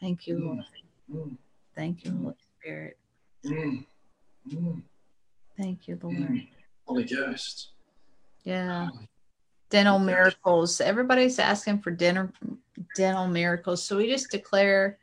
Thank 0.00 0.26
you, 0.26 0.38
Lord. 0.38 0.64
Mm. 1.10 1.36
Thank 1.74 2.04
you, 2.04 2.10
Holy 2.12 2.34
Spirit. 2.60 2.98
Mm. 3.46 3.84
Mm. 4.52 4.82
Thank 5.56 5.88
you, 5.88 5.98
Lord. 6.02 6.16
Mm. 6.16 6.48
Holy 6.86 7.04
Ghost. 7.04 7.70
Yeah. 8.44 8.88
Dental 9.70 9.98
miracles. 9.98 10.80
Everybody's 10.80 11.38
asking 11.38 11.80
for 11.80 11.90
dinner 11.90 12.32
dental 12.94 13.28
miracles. 13.28 13.82
So 13.82 13.96
we 13.96 14.08
just 14.08 14.30
declare 14.30 14.98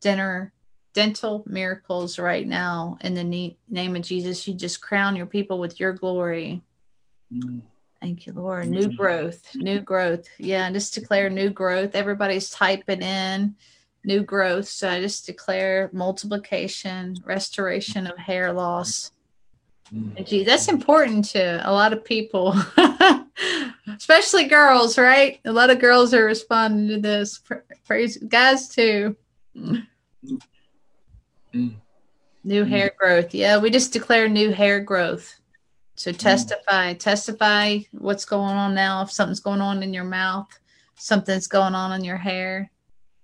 dinner 0.00 0.52
dental 0.92 1.44
miracles 1.46 2.18
right 2.18 2.46
now 2.46 2.98
in 3.02 3.14
the 3.14 3.56
name 3.68 3.96
of 3.96 4.02
Jesus. 4.02 4.46
You 4.46 4.54
just 4.54 4.80
crown 4.80 5.16
your 5.16 5.26
people 5.26 5.58
with 5.58 5.78
your 5.78 5.92
glory. 5.92 6.62
Mm. 7.32 7.62
Thank 8.00 8.26
you, 8.26 8.32
Lord. 8.32 8.68
New 8.68 8.88
mm. 8.88 8.96
growth, 8.96 9.54
new 9.54 9.80
growth. 9.80 10.26
Yeah, 10.38 10.66
and 10.66 10.74
just 10.74 10.94
declare 10.94 11.28
new 11.28 11.50
growth. 11.50 11.94
Everybody's 11.94 12.50
typing 12.50 13.02
in 13.02 13.54
new 14.04 14.22
growth. 14.22 14.68
So 14.68 14.88
I 14.88 15.00
just 15.00 15.26
declare 15.26 15.90
multiplication, 15.92 17.16
restoration 17.24 18.06
of 18.06 18.16
hair 18.16 18.52
loss. 18.52 19.12
Mm. 19.94 20.26
Gee, 20.26 20.44
that's 20.44 20.68
important 20.68 21.26
to 21.26 21.68
a 21.68 21.72
lot 21.72 21.92
of 21.92 22.04
people, 22.04 22.54
especially 23.96 24.44
girls, 24.44 24.96
right? 24.96 25.40
A 25.44 25.52
lot 25.52 25.70
of 25.70 25.78
girls 25.78 26.14
are 26.14 26.24
responding 26.24 26.88
to 26.88 27.00
this. 27.00 27.42
Praise 27.86 28.16
guys 28.16 28.68
too. 28.68 29.16
Mm. 31.54 31.74
New 32.44 32.64
hair 32.64 32.92
growth. 32.98 33.34
Yeah, 33.34 33.58
we 33.58 33.70
just 33.70 33.92
declare 33.92 34.28
new 34.28 34.50
hair 34.52 34.80
growth. 34.80 35.40
So 35.94 36.12
mm. 36.12 36.16
testify, 36.18 36.94
mm. 36.94 36.98
testify 36.98 37.78
what's 37.92 38.24
going 38.24 38.56
on 38.56 38.74
now. 38.74 39.02
If 39.02 39.12
something's 39.12 39.40
going 39.40 39.60
on 39.60 39.82
in 39.82 39.92
your 39.92 40.04
mouth, 40.04 40.48
something's 40.96 41.46
going 41.46 41.74
on 41.74 41.92
in 41.92 42.04
your 42.04 42.16
hair, 42.16 42.70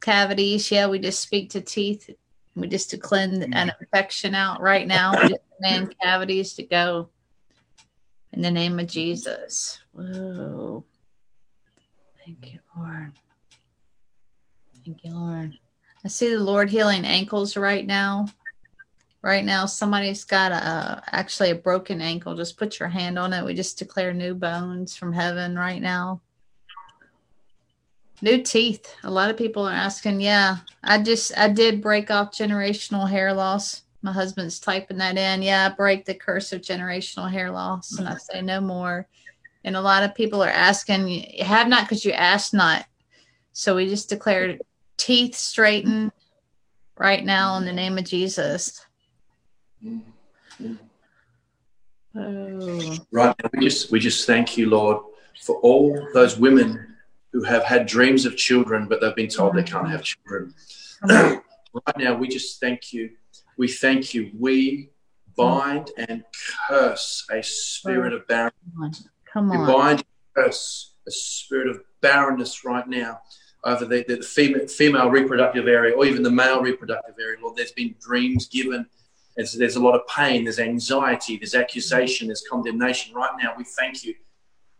cavities. 0.01 0.71
Yeah, 0.71 0.87
we 0.89 0.99
just 0.99 1.21
speak 1.21 1.51
to 1.51 1.61
teeth. 1.61 2.11
We 2.55 2.69
just 2.69 2.91
to 2.91 2.99
cleanse 2.99 3.39
mm. 3.39 3.55
an 3.55 3.73
infection 3.81 4.35
out 4.35 4.61
right 4.61 4.87
now. 4.87 5.13
We 5.23 5.29
just 5.29 5.41
demand 5.61 5.95
cavities 6.03 6.55
to 6.55 6.65
go 6.65 7.11
in 8.33 8.43
the 8.43 8.51
name 8.51 8.79
of 8.79 8.87
Jesus. 8.87 9.79
Whoa. 9.93 10.85
Thank 12.25 12.53
you, 12.53 12.59
Lord. 12.77 13.13
Thank 14.85 15.05
you, 15.05 15.13
Lord. 15.13 15.59
I 16.07 16.09
see 16.09 16.33
the 16.33 16.39
Lord 16.39 16.71
healing 16.71 17.05
ankles 17.05 17.57
right 17.57 17.85
now. 17.85 18.29
Right 19.23 19.45
now, 19.45 19.67
somebody's 19.67 20.23
got 20.23 20.53
a 20.53 21.03
actually 21.11 21.51
a 21.51 21.57
broken 21.57 22.01
ankle. 22.01 22.37
Just 22.37 22.57
put 22.57 22.79
your 22.79 22.89
hand 22.89 23.19
on 23.19 23.33
it. 23.33 23.45
We 23.45 23.55
just 23.55 23.77
declare 23.77 24.15
new 24.15 24.33
bones 24.33 24.95
from 24.95 25.13
heaven 25.13 25.59
right 25.59 25.83
now. 25.83 26.21
New 28.23 28.41
teeth. 28.41 28.95
A 29.03 29.11
lot 29.11 29.31
of 29.31 29.37
people 29.37 29.67
are 29.67 29.73
asking, 29.73 30.21
yeah, 30.21 30.59
I 30.85 31.03
just 31.03 31.37
I 31.37 31.49
did 31.49 31.83
break 31.83 32.09
off 32.09 32.31
generational 32.31 33.11
hair 33.11 33.35
loss. 33.35 33.83
My 34.01 34.13
husband's 34.13 34.61
typing 34.61 34.99
that 34.99 35.19
in. 35.19 35.43
Yeah, 35.43 35.67
I 35.67 35.75
break 35.75 36.05
the 36.05 36.15
curse 36.15 36.53
of 36.53 36.61
generational 36.61 37.29
hair 37.29 37.51
loss. 37.51 37.99
And 37.99 38.07
I 38.07 38.15
say 38.19 38.43
no 38.43 38.61
more. 38.61 39.09
And 39.65 39.75
a 39.75 39.81
lot 39.81 40.05
of 40.05 40.15
people 40.15 40.41
are 40.41 40.49
asking, 40.49 41.41
have 41.41 41.67
not 41.67 41.83
because 41.83 42.05
you 42.05 42.13
asked 42.13 42.55
not. 42.55 42.87
So 43.53 43.75
we 43.75 43.89
just 43.89 44.09
declared 44.09 44.63
teeth 44.97 45.35
straighten 45.35 46.13
right 46.97 47.25
now 47.25 47.57
in 47.57 47.65
the 47.65 47.73
name 47.73 47.99
of 47.99 48.05
Jesus. 48.05 48.85
Oh. 52.19 52.97
Right 53.11 53.35
now, 53.43 53.51
we 53.53 53.61
just 53.61 53.91
we 53.91 54.01
just 54.01 54.27
thank 54.27 54.57
you, 54.57 54.71
Lord, 54.71 55.03
for 55.43 55.57
all 55.57 56.09
those 56.15 56.39
women 56.39 56.97
who 57.33 57.43
have 57.43 57.65
had 57.65 57.87
dreams 57.87 58.25
of 58.25 58.37
children, 58.37 58.87
but 58.89 59.01
they've 59.01 59.15
been 59.15 59.29
told 59.29 59.55
they 59.55 59.63
can't 59.63 59.91
have 59.91 60.03
children. 60.03 60.55
right 61.03 61.43
now, 61.99 62.15
we 62.15 62.29
just 62.29 62.59
thank 62.61 62.93
you. 62.93 63.11
We 63.59 63.69
thank 63.69 64.15
you. 64.15 64.31
We 64.39 64.91
bind 65.37 65.91
and 65.99 66.25
curse 66.69 67.27
a 67.31 67.43
spirit 67.43 68.15
of 68.15 68.27
barrenness. 68.27 69.09
Come 69.31 69.51
on. 69.51 69.61
We 69.61 69.73
bind 69.73 69.99
and 69.99 70.45
curse 70.47 70.95
a 71.07 71.11
spirit 71.11 71.69
of 71.69 71.81
barrenness 72.01 72.65
right 72.65 72.89
now 72.89 73.21
over 73.67 73.85
the, 73.85 74.05
the 74.07 74.23
female, 74.23 74.67
female 74.69 75.11
reproductive 75.11 75.67
area 75.67 75.95
or 75.95 76.07
even 76.07 76.23
the 76.23 76.31
male 76.31 76.63
reproductive 76.63 77.17
area. 77.21 77.37
Lord, 77.43 77.57
there's 77.57 77.73
been 77.73 77.97
dreams 78.01 78.47
given. 78.47 78.87
There's, 79.37 79.53
there's 79.53 79.77
a 79.77 79.81
lot 79.81 79.95
of 79.95 80.07
pain, 80.07 80.45
there's 80.45 80.61
anxiety, 80.61 81.37
there's 81.37 81.55
accusation, 81.55 82.29
there's 82.29 82.45
condemnation. 82.49 83.15
Right 83.15 83.33
now, 83.43 83.55
we 83.59 83.65
thank 83.65 84.05
you. 84.05 84.15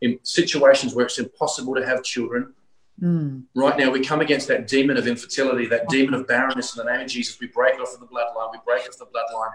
In 0.03 0.19
situations 0.23 0.95
where 0.95 1.07
it's 1.07 1.19
impossible 1.19 1.75
to 1.75 1.85
have 1.85 2.05
children, 2.05 2.55
mm. 3.03 3.43
right 3.55 3.77
now 3.77 3.91
we 3.91 4.01
come 4.05 4.21
against 4.21 4.47
that 4.49 4.69
demon 4.69 4.97
of 4.97 5.07
infertility, 5.07 5.67
that 5.67 5.89
demon 5.89 6.15
of 6.15 6.27
barrenness 6.29 6.77
in 6.77 6.85
the 6.85 6.91
name 6.91 7.03
of 7.03 7.11
Jesus. 7.11 7.41
We 7.41 7.49
break 7.49 7.75
it 7.75 7.81
off 7.81 7.93
of 7.95 8.01
the 8.01 8.07
bloodline. 8.07 8.53
We 8.53 8.59
break 8.65 8.83
off 8.89 8.97
the 8.99 9.07
bloodline. 9.07 9.53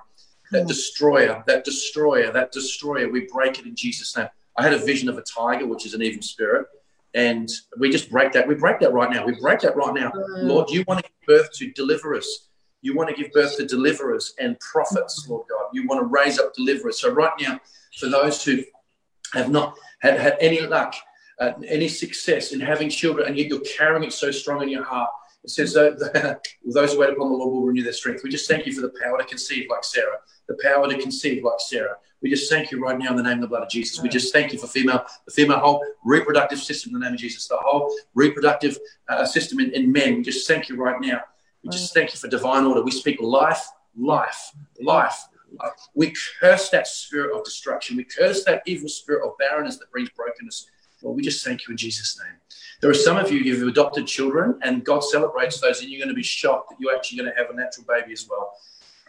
That 0.51 0.67
destroyer, 0.67 1.43
that 1.47 1.63
destroyer, 1.63 2.31
that 2.31 2.51
destroyer, 2.51 3.09
we 3.09 3.27
break 3.31 3.57
it 3.59 3.65
in 3.65 3.75
Jesus' 3.75 4.17
name. 4.17 4.27
I 4.57 4.63
had 4.63 4.73
a 4.73 4.79
vision 4.79 5.07
of 5.07 5.17
a 5.17 5.21
tiger, 5.21 5.65
which 5.65 5.85
is 5.85 5.93
an 5.93 6.01
evil 6.01 6.21
spirit 6.21 6.67
and 7.13 7.49
we 7.77 7.89
just 7.89 8.09
break 8.09 8.31
that. 8.33 8.47
We 8.47 8.55
break 8.55 8.79
that 8.79 8.93
right 8.93 9.11
now. 9.11 9.25
We 9.25 9.39
break 9.39 9.59
that 9.59 9.75
right 9.75 9.93
now. 9.93 10.11
Mm. 10.11 10.43
Lord, 10.43 10.69
you 10.69 10.83
want 10.88 11.03
to 11.03 11.09
give 11.09 11.27
birth 11.27 11.51
to 11.53 11.71
deliverers. 11.71 12.47
You 12.81 12.95
want 12.95 13.09
to 13.09 13.15
give 13.15 13.31
birth 13.31 13.57
to 13.57 13.65
deliverers 13.65 14.33
and 14.39 14.59
prophets, 14.59 15.27
Lord 15.27 15.45
God. 15.49 15.67
You 15.73 15.88
want 15.88 16.01
to 16.01 16.05
raise 16.05 16.39
up 16.39 16.53
deliverers. 16.55 16.99
So 16.99 17.11
right 17.11 17.33
now, 17.39 17.59
for 17.99 18.07
those 18.07 18.43
who 18.43 18.63
have 19.33 19.51
not 19.51 19.75
had, 20.01 20.19
had 20.19 20.38
any 20.39 20.61
luck 20.61 20.95
uh, 21.41 21.53
any 21.67 21.88
success 21.88 22.51
in 22.51 22.59
having 22.59 22.89
children, 22.89 23.27
and 23.27 23.35
yet 23.35 23.47
you're 23.47 23.61
carrying 23.61 24.03
it 24.03 24.13
so 24.13 24.29
strong 24.29 24.61
in 24.61 24.69
your 24.69 24.83
heart. 24.83 25.09
It 25.43 25.49
says, 25.49 25.73
those 26.65 26.93
who 26.93 26.99
wait 26.99 27.09
upon 27.09 27.31
the 27.31 27.38
Lord 27.38 27.51
will 27.51 27.63
renew 27.63 27.84
their 27.84 27.93
strength. 27.93 28.23
We 28.23 28.30
just 28.30 28.47
thank 28.47 28.65
you 28.65 28.73
for 28.73 28.81
the 28.81 28.93
power 29.03 29.18
to 29.18 29.26
conceive 29.26 29.68
like 29.69 29.84
Sarah, 29.84 30.18
the 30.47 30.57
power 30.61 30.88
to 30.88 30.97
conceive 30.97 31.43
like 31.43 31.59
Sarah. 31.59 31.95
We 32.22 32.30
just 32.30 32.51
thank 32.51 32.72
you 32.72 32.80
right 32.80 32.97
now 32.97 33.09
in 33.09 33.15
the 33.15 33.23
name 33.23 33.38
of 33.38 33.41
the 33.41 33.47
blood 33.47 33.63
of 33.63 33.69
Jesus. 33.69 34.01
We 34.01 34.09
just 34.09 34.31
thank 34.31 34.53
you 34.53 34.59
for 34.59 34.68
female, 34.68 35.03
the 35.26 35.31
female 35.31 35.57
whole 35.57 35.84
reproductive 36.05 36.59
system 36.59 36.93
in 36.93 36.99
the 36.99 37.05
name 37.05 37.15
of 37.15 37.19
Jesus, 37.19 37.47
the 37.47 37.57
whole 37.57 37.91
reproductive 38.13 38.77
uh, 39.09 39.26
system 39.26 39.59
in, 39.59 39.72
in 39.72 39.91
men. 39.91 40.18
We 40.18 40.22
just 40.22 40.47
thank 40.47 40.69
you 40.69 40.76
right 40.76 41.01
now. 41.01 41.22
We 41.63 41.72
just 41.72 41.93
thank 41.93 42.13
you 42.13 42.19
for 42.19 42.27
divine 42.27 42.65
order. 42.65 42.84
We 42.84 42.91
speak 42.91 43.19
life, 43.22 43.68
life, 43.97 44.51
life. 44.80 45.18
We 45.95 46.13
curse 46.39 46.69
that 46.69 46.88
spirit 46.88 47.35
of 47.35 47.43
destruction. 47.43 47.97
We 47.97 48.03
curse 48.03 48.43
that 48.45 48.61
evil 48.68 48.89
spirit 48.89 49.27
of 49.27 49.38
barrenness 49.38 49.77
that 49.77 49.91
brings 49.91 50.09
brokenness. 50.09 50.68
Lord, 51.01 51.18
we 51.18 51.23
just 51.23 51.43
thank 51.43 51.68
you 51.68 51.72
in 51.72 51.77
Jesus' 51.77 52.19
name. 52.23 52.38
There 52.81 52.89
are 52.89 52.95
some 52.95 53.17
of 53.17 53.31
you, 53.31 53.39
you've 53.39 53.67
adopted 53.67 54.07
children, 54.07 54.59
and 54.63 54.83
God 54.83 55.03
celebrates 55.03 55.59
those, 55.61 55.81
and 55.81 55.89
you're 55.89 55.99
going 55.99 56.09
to 56.09 56.15
be 56.15 56.23
shocked 56.23 56.71
that 56.71 56.77
you're 56.79 56.95
actually 56.95 57.19
going 57.19 57.31
to 57.31 57.37
have 57.37 57.51
a 57.51 57.55
natural 57.55 57.85
baby 57.87 58.13
as 58.13 58.27
well. 58.27 58.53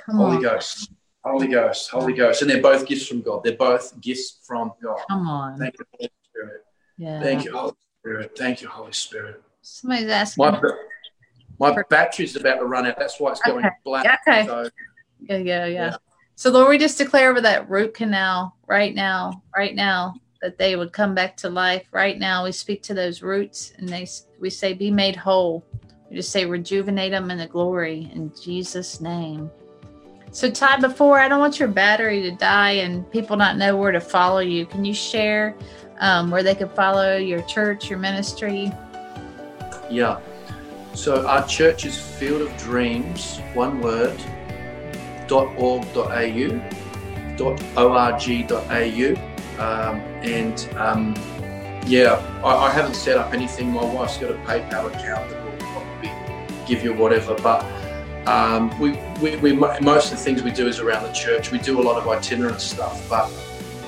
Come 0.04 0.16
Holy 0.16 0.36
on. 0.36 0.42
Ghost. 0.42 0.90
Holy 1.24 1.46
Ghost, 1.46 1.88
Holy 1.88 2.12
Ghost. 2.12 2.42
And 2.42 2.50
they're 2.50 2.60
both 2.60 2.86
gifts 2.86 3.06
from 3.06 3.22
God. 3.22 3.44
They're 3.44 3.56
both 3.56 3.98
gifts 4.00 4.40
from 4.42 4.72
God. 4.82 4.98
Come 5.08 5.26
on. 5.26 5.58
Thank 5.58 5.74
you, 5.78 5.84
Holy 5.92 6.10
Spirit. 6.30 6.64
Yeah. 6.98 7.22
Thank 7.22 7.44
you, 7.44 7.52
Holy 7.52 7.74
Spirit. 8.00 8.32
Thank 8.36 8.60
you, 8.60 8.68
Holy 8.68 8.92
Spirit. 8.92 9.42
Somebody's 9.62 10.10
asking. 10.10 10.44
My, 10.44 10.60
my 11.58 11.74
for... 11.74 11.86
battery's 11.88 12.34
about 12.34 12.56
to 12.56 12.64
run 12.64 12.86
out. 12.86 12.98
That's 12.98 13.20
why 13.20 13.30
it's 13.30 13.40
going 13.40 13.64
okay. 13.64 13.74
black. 13.84 14.20
Okay. 14.26 14.46
So, 14.46 14.68
yeah, 15.20 15.36
yeah, 15.36 15.66
yeah. 15.66 15.96
So 16.34 16.50
Lord, 16.50 16.68
we 16.68 16.78
just 16.78 16.98
declare 16.98 17.30
over 17.30 17.40
that 17.42 17.70
root 17.70 17.94
canal 17.94 18.56
right 18.66 18.92
now, 18.92 19.44
right 19.56 19.74
now, 19.76 20.14
that 20.42 20.58
they 20.58 20.76
would 20.76 20.92
come 20.92 21.14
back 21.14 21.36
to 21.38 21.48
life. 21.48 21.86
Right 21.92 22.18
now, 22.18 22.44
we 22.44 22.52
speak 22.52 22.82
to 22.82 22.94
those 22.94 23.22
roots 23.22 23.72
and 23.78 23.88
they 23.88 24.06
we 24.40 24.50
say, 24.50 24.74
be 24.74 24.90
made 24.90 25.16
whole. 25.16 25.64
We 26.10 26.16
just 26.16 26.30
say, 26.30 26.44
rejuvenate 26.44 27.12
them 27.12 27.30
in 27.30 27.38
the 27.38 27.46
glory 27.46 28.10
in 28.12 28.32
Jesus' 28.42 29.00
name. 29.00 29.50
So, 30.32 30.50
Todd, 30.50 30.80
before 30.80 31.20
I 31.20 31.28
don't 31.28 31.38
want 31.38 31.58
your 31.60 31.68
battery 31.68 32.22
to 32.22 32.32
die 32.32 32.72
and 32.72 33.08
people 33.10 33.36
not 33.36 33.56
know 33.56 33.76
where 33.76 33.92
to 33.92 34.00
follow 34.00 34.40
you, 34.40 34.66
can 34.66 34.84
you 34.84 34.94
share 34.94 35.56
um, 36.00 36.30
where 36.30 36.42
they 36.42 36.54
can 36.54 36.70
follow 36.70 37.16
your 37.16 37.42
church, 37.42 37.88
your 37.88 37.98
ministry? 37.98 38.72
Yeah. 39.90 40.20
So, 40.94 41.26
our 41.26 41.46
church 41.46 41.84
is 41.84 41.98
Field 41.98 42.42
of 42.42 42.56
Dreams, 42.58 43.38
one 43.54 43.80
word, 43.80 44.18
dot 45.28 45.54
.org.au, 45.56 46.60
dot 47.36 47.62
.org.au. 47.76 49.31
Um, 49.58 50.00
and 50.22 50.68
um, 50.76 51.14
yeah, 51.86 52.14
I, 52.44 52.66
I, 52.66 52.70
haven't 52.70 52.94
set 52.94 53.16
up 53.16 53.34
anything. 53.34 53.72
My 53.72 53.84
wife's 53.84 54.16
got 54.16 54.30
a 54.30 54.34
PayPal 54.34 54.86
account 54.86 55.28
that 55.30 55.44
will 55.44 55.56
probably 55.72 56.66
give 56.66 56.82
you 56.82 56.94
whatever, 56.94 57.34
but 57.42 57.64
um, 58.26 58.76
we, 58.78 58.92
we, 59.20 59.36
we, 59.36 59.52
most 59.52 60.12
of 60.12 60.18
the 60.18 60.24
things 60.24 60.42
we 60.42 60.52
do 60.52 60.68
is 60.68 60.78
around 60.78 61.02
the 61.02 61.12
church. 61.12 61.50
We 61.50 61.58
do 61.58 61.80
a 61.80 61.82
lot 61.82 62.00
of 62.00 62.08
itinerant 62.08 62.60
stuff, 62.60 63.08
but 63.08 63.30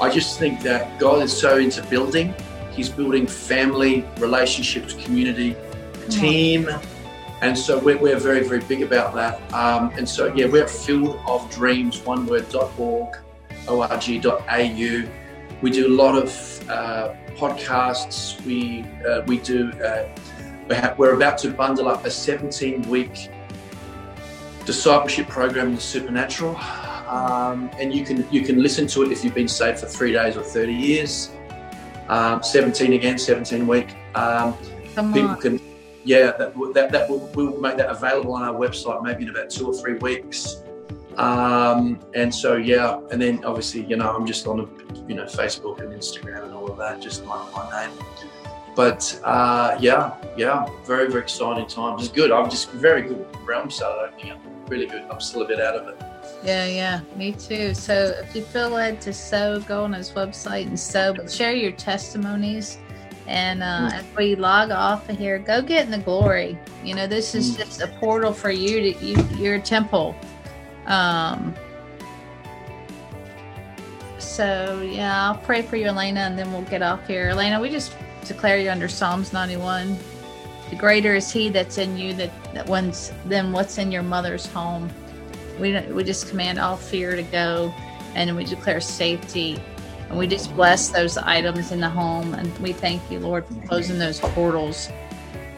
I 0.01 0.11
just 0.11 0.39
think 0.39 0.61
that 0.62 0.99
God 0.99 1.23
is 1.23 1.36
so 1.36 1.59
into 1.59 1.82
building. 1.85 2.35
He's 2.73 2.89
building 2.89 3.27
family, 3.27 4.05
relationships, 4.19 4.95
community, 4.95 5.57
team. 6.11 6.69
And 7.41 7.57
so 7.57 7.78
we're, 7.78 7.99
we're 7.99 8.19
very, 8.19 8.43
very 8.47 8.61
big 8.61 8.82
about 8.82 9.15
that. 9.15 9.53
Um, 9.53 9.93
and 9.97 10.09
so, 10.09 10.35
yeah, 10.35 10.47
we're 10.47 10.66
Field 10.66 11.20
of 11.28 11.49
Dreams, 11.51 12.01
one 12.01 12.27
word, 12.27 12.53
.org, 12.55 13.16
org.au. 13.69 15.05
We 15.65 15.70
do 15.70 15.86
a 15.86 15.97
lot 15.97 16.15
of 16.15 16.31
uh, 16.69 17.15
podcasts. 17.36 18.39
We, 18.45 18.85
uh, 19.09 19.23
we 19.23 19.39
do, 19.39 19.73
uh, 19.81 20.95
we're 20.99 21.15
about 21.15 21.39
to 21.39 21.51
bundle 21.53 21.89
up 21.89 22.05
a 22.05 22.11
17 22.11 22.82
week 22.82 23.31
discipleship 24.66 25.27
program 25.27 25.69
in 25.69 25.77
the 25.77 25.81
supernatural. 25.81 26.55
Um, 27.09 27.70
and 27.81 27.95
you 27.95 28.05
can 28.05 28.27
you 28.31 28.43
can 28.43 28.62
listen 28.62 28.86
to 28.89 29.05
it 29.05 29.11
if 29.11 29.24
you've 29.24 29.35
been 29.35 29.49
saved 29.49 29.78
for 29.78 29.86
three 29.86 30.12
days 30.12 30.36
or 30.36 30.43
30 30.43 30.74
years. 30.74 31.31
Um, 32.09 32.43
17 32.43 32.93
again, 32.93 33.16
17 33.16 33.66
week. 33.66 33.95
Um, 34.15 34.59
people 35.15 35.28
on. 35.28 35.41
can, 35.41 35.61
yeah, 36.05 36.32
that, 36.32 36.55
that, 36.74 36.93
that 36.93 37.09
will, 37.09 37.31
we'll 37.35 37.59
make 37.59 37.78
that 37.78 37.89
available 37.89 38.35
on 38.35 38.43
our 38.43 38.55
website 38.55 39.03
maybe 39.03 39.23
in 39.23 39.31
about 39.31 39.49
two 39.49 39.66
or 39.66 39.73
three 39.73 39.95
weeks. 39.95 40.62
Um, 41.19 42.01
and 42.15 42.35
so, 42.35 42.57
yeah, 42.57 43.01
and 43.11 43.20
then 43.20 43.45
obviously, 43.45 43.85
you 43.85 43.97
know, 43.97 44.15
I'm 44.15 44.27
just 44.27 44.47
on, 44.47 44.61
a 44.61 45.09
you 45.09 45.15
know, 45.15 45.24
Facebook 45.24 45.81
and 45.81 45.93
Instagram 45.93 46.45
and 46.45 46.55
all 46.55 46.70
of 46.70 46.78
that, 46.78 47.01
just 47.01 47.24
my, 47.24 47.47
my 47.55 47.86
name. 47.86 47.97
But 48.74 49.20
uh, 49.23 49.77
yeah, 49.81 50.16
yeah, 50.36 50.69
very, 50.85 51.09
very 51.09 51.23
exciting 51.23 51.66
times. 51.66 52.03
It's 52.03 52.12
good. 52.12 52.32
I'm 52.32 52.51
just 52.51 52.70
very 52.73 53.03
good 53.03 53.27
realm 53.45 53.70
started 53.70 54.12
opening 54.12 54.32
up 54.32 54.41
really 54.69 54.86
good. 54.86 55.03
I'm 55.11 55.20
still 55.20 55.43
a 55.43 55.49
bit 55.49 55.61
out 55.61 55.77
of 55.77 55.89
it. 55.89 56.01
Yeah, 56.43 56.66
yeah, 56.66 57.01
me 57.16 57.32
too. 57.32 57.74
So 57.74 58.15
if 58.23 58.35
you 58.35 58.43
feel 58.43 58.70
led 58.70 59.01
to 59.03 59.12
sow, 59.12 59.61
go 59.61 59.85
on 59.85 59.93
his 59.93 60.11
website 60.11 60.66
and 60.66 60.78
sow, 60.78 61.15
but 61.15 61.31
share 61.31 61.55
your 61.55 61.73
testimonies. 61.73 62.78
And 63.27 63.62
uh, 63.62 63.91
mm. 63.91 63.93
as 63.95 64.05
we 64.16 64.35
log 64.35 64.70
off 64.70 65.09
of 65.09 65.16
here, 65.16 65.39
go 65.39 65.62
get 65.62 65.86
in 65.86 65.91
the 65.91 65.99
glory. 65.99 66.59
You 66.82 66.95
know, 66.95 67.07
this 67.07 67.35
is 67.35 67.53
mm. 67.53 67.59
just 67.59 67.81
a 67.81 67.86
portal 67.86 68.32
for 68.32 68.51
you 68.51 68.93
to 68.93 69.05
you, 69.05 69.23
your 69.36 69.59
temple. 69.59 70.15
Um, 70.86 71.55
so 74.19 74.82
yeah, 74.85 75.28
I'll 75.28 75.39
pray 75.39 75.62
for 75.62 75.77
you, 75.77 75.86
Elena, 75.86 76.20
and 76.20 76.39
then 76.39 76.52
we'll 76.52 76.62
get 76.62 76.82
off 76.82 77.06
here. 77.06 77.31
Elena, 77.31 77.61
we 77.61 77.70
just 77.70 77.97
declare 78.24 78.59
you 78.59 78.70
under 78.70 78.89
Psalms 78.89 79.32
91 79.32 79.98
the 80.70 80.77
greater 80.77 81.15
is 81.15 81.31
he 81.31 81.51
that's 81.51 81.78
in 81.78 81.97
you 81.97 82.15
that, 82.15 82.31
that 82.55 82.66
one's 82.66 83.12
than 83.27 83.52
what's 83.52 83.78
in 83.78 83.93
your 83.93 84.02
mother's 84.02 84.47
home. 84.47 84.90
We, 85.61 85.78
we 85.82 86.05
just 86.05 86.28
command 86.28 86.59
all 86.59 86.77
fear 86.77 87.15
to 87.15 87.23
go 87.23 87.73
and 88.15 88.35
we 88.35 88.44
declare 88.44 88.81
safety. 88.81 89.62
And 90.09 90.19
we 90.19 90.27
just 90.27 90.55
bless 90.55 90.89
those 90.89 91.16
items 91.16 91.70
in 91.70 91.81
the 91.81 91.89
home. 91.89 92.35
And 92.35 92.56
we 92.59 92.73
thank 92.73 93.09
you, 93.11 93.20
Lord, 93.20 93.47
for 93.47 93.66
closing 93.69 93.98
those 93.98 94.20
portals. 94.20 94.89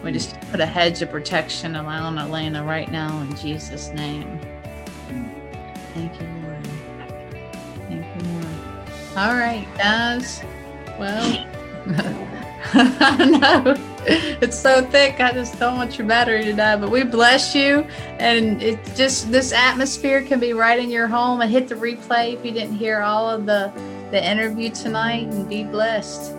We 0.02 0.12
just 0.12 0.38
put 0.50 0.60
a 0.60 0.66
hedge 0.66 1.02
of 1.02 1.10
protection 1.10 1.76
around 1.76 2.18
Elena 2.18 2.64
right 2.64 2.90
now 2.90 3.20
in 3.22 3.34
Jesus' 3.36 3.88
name. 3.90 4.40
Thank 5.96 6.20
you, 6.20 6.28
Lord. 6.44 6.66
Thank 7.88 8.22
you, 8.22 8.32
Lord. 8.32 8.46
All 9.16 9.34
right, 9.34 9.66
guys. 9.78 10.42
Well, 10.98 11.46
I 12.74 13.24
know 13.24 13.74
it's 14.06 14.58
so 14.58 14.84
thick. 14.84 15.20
I 15.20 15.32
just 15.32 15.58
don't 15.58 15.78
want 15.78 15.96
your 15.96 16.06
battery 16.06 16.44
to 16.44 16.52
die. 16.52 16.76
But 16.76 16.90
we 16.90 17.02
bless 17.02 17.54
you, 17.54 17.86
and 18.18 18.62
it 18.62 18.78
just 18.94 19.32
this 19.32 19.52
atmosphere 19.52 20.20
can 20.20 20.38
be 20.38 20.52
right 20.52 20.78
in 20.78 20.90
your 20.90 21.06
home. 21.06 21.40
And 21.40 21.50
hit 21.50 21.66
the 21.66 21.76
replay 21.76 22.34
if 22.34 22.44
you 22.44 22.52
didn't 22.52 22.76
hear 22.76 23.00
all 23.00 23.30
of 23.30 23.46
the 23.46 23.72
the 24.10 24.22
interview 24.22 24.68
tonight, 24.68 25.28
and 25.28 25.48
be 25.48 25.64
blessed. 25.64 26.34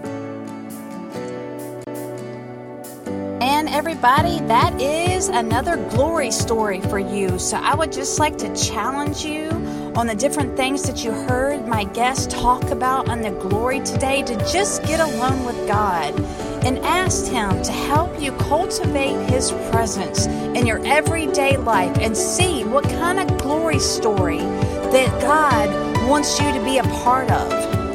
And 3.40 3.70
everybody, 3.70 4.40
that 4.48 4.82
is 4.82 5.28
another 5.28 5.78
glory 5.92 6.32
story 6.32 6.82
for 6.82 6.98
you. 6.98 7.38
So 7.38 7.58
I 7.58 7.76
would 7.76 7.92
just 7.92 8.18
like 8.18 8.36
to 8.40 8.56
challenge 8.56 9.24
you 9.24 9.50
on 9.96 10.08
the 10.08 10.16
different 10.16 10.58
things 10.58 10.82
that 10.84 11.04
you 11.04 11.12
heard 11.12 11.68
my 11.68 11.84
guest 11.84 12.32
talk 12.32 12.64
about 12.72 13.10
on 13.10 13.22
the 13.22 13.30
glory 13.30 13.80
today 13.82 14.24
to 14.24 14.36
just 14.52 14.84
get 14.86 15.00
alone 15.00 15.46
with 15.46 15.68
God 15.68 16.20
and 16.66 16.80
ask 16.80 17.28
Him 17.28 17.62
to 17.62 17.72
help 17.72 18.20
you 18.20 18.32
cultivate 18.34 19.30
His 19.30 19.52
presence 19.70 20.26
in 20.26 20.66
your 20.66 20.84
everyday 20.88 21.58
life 21.58 21.96
and 22.00 22.18
see 22.18 22.64
what 22.64 22.86
kind 22.86 23.20
of 23.20 23.38
glory 23.38 23.78
story 23.78 24.40
that 24.40 25.22
God 25.22 25.70
wants 26.10 26.40
you 26.40 26.52
to 26.54 26.64
be 26.64 26.80
a 26.80 26.84
part 27.04 27.30
of. 27.30 27.87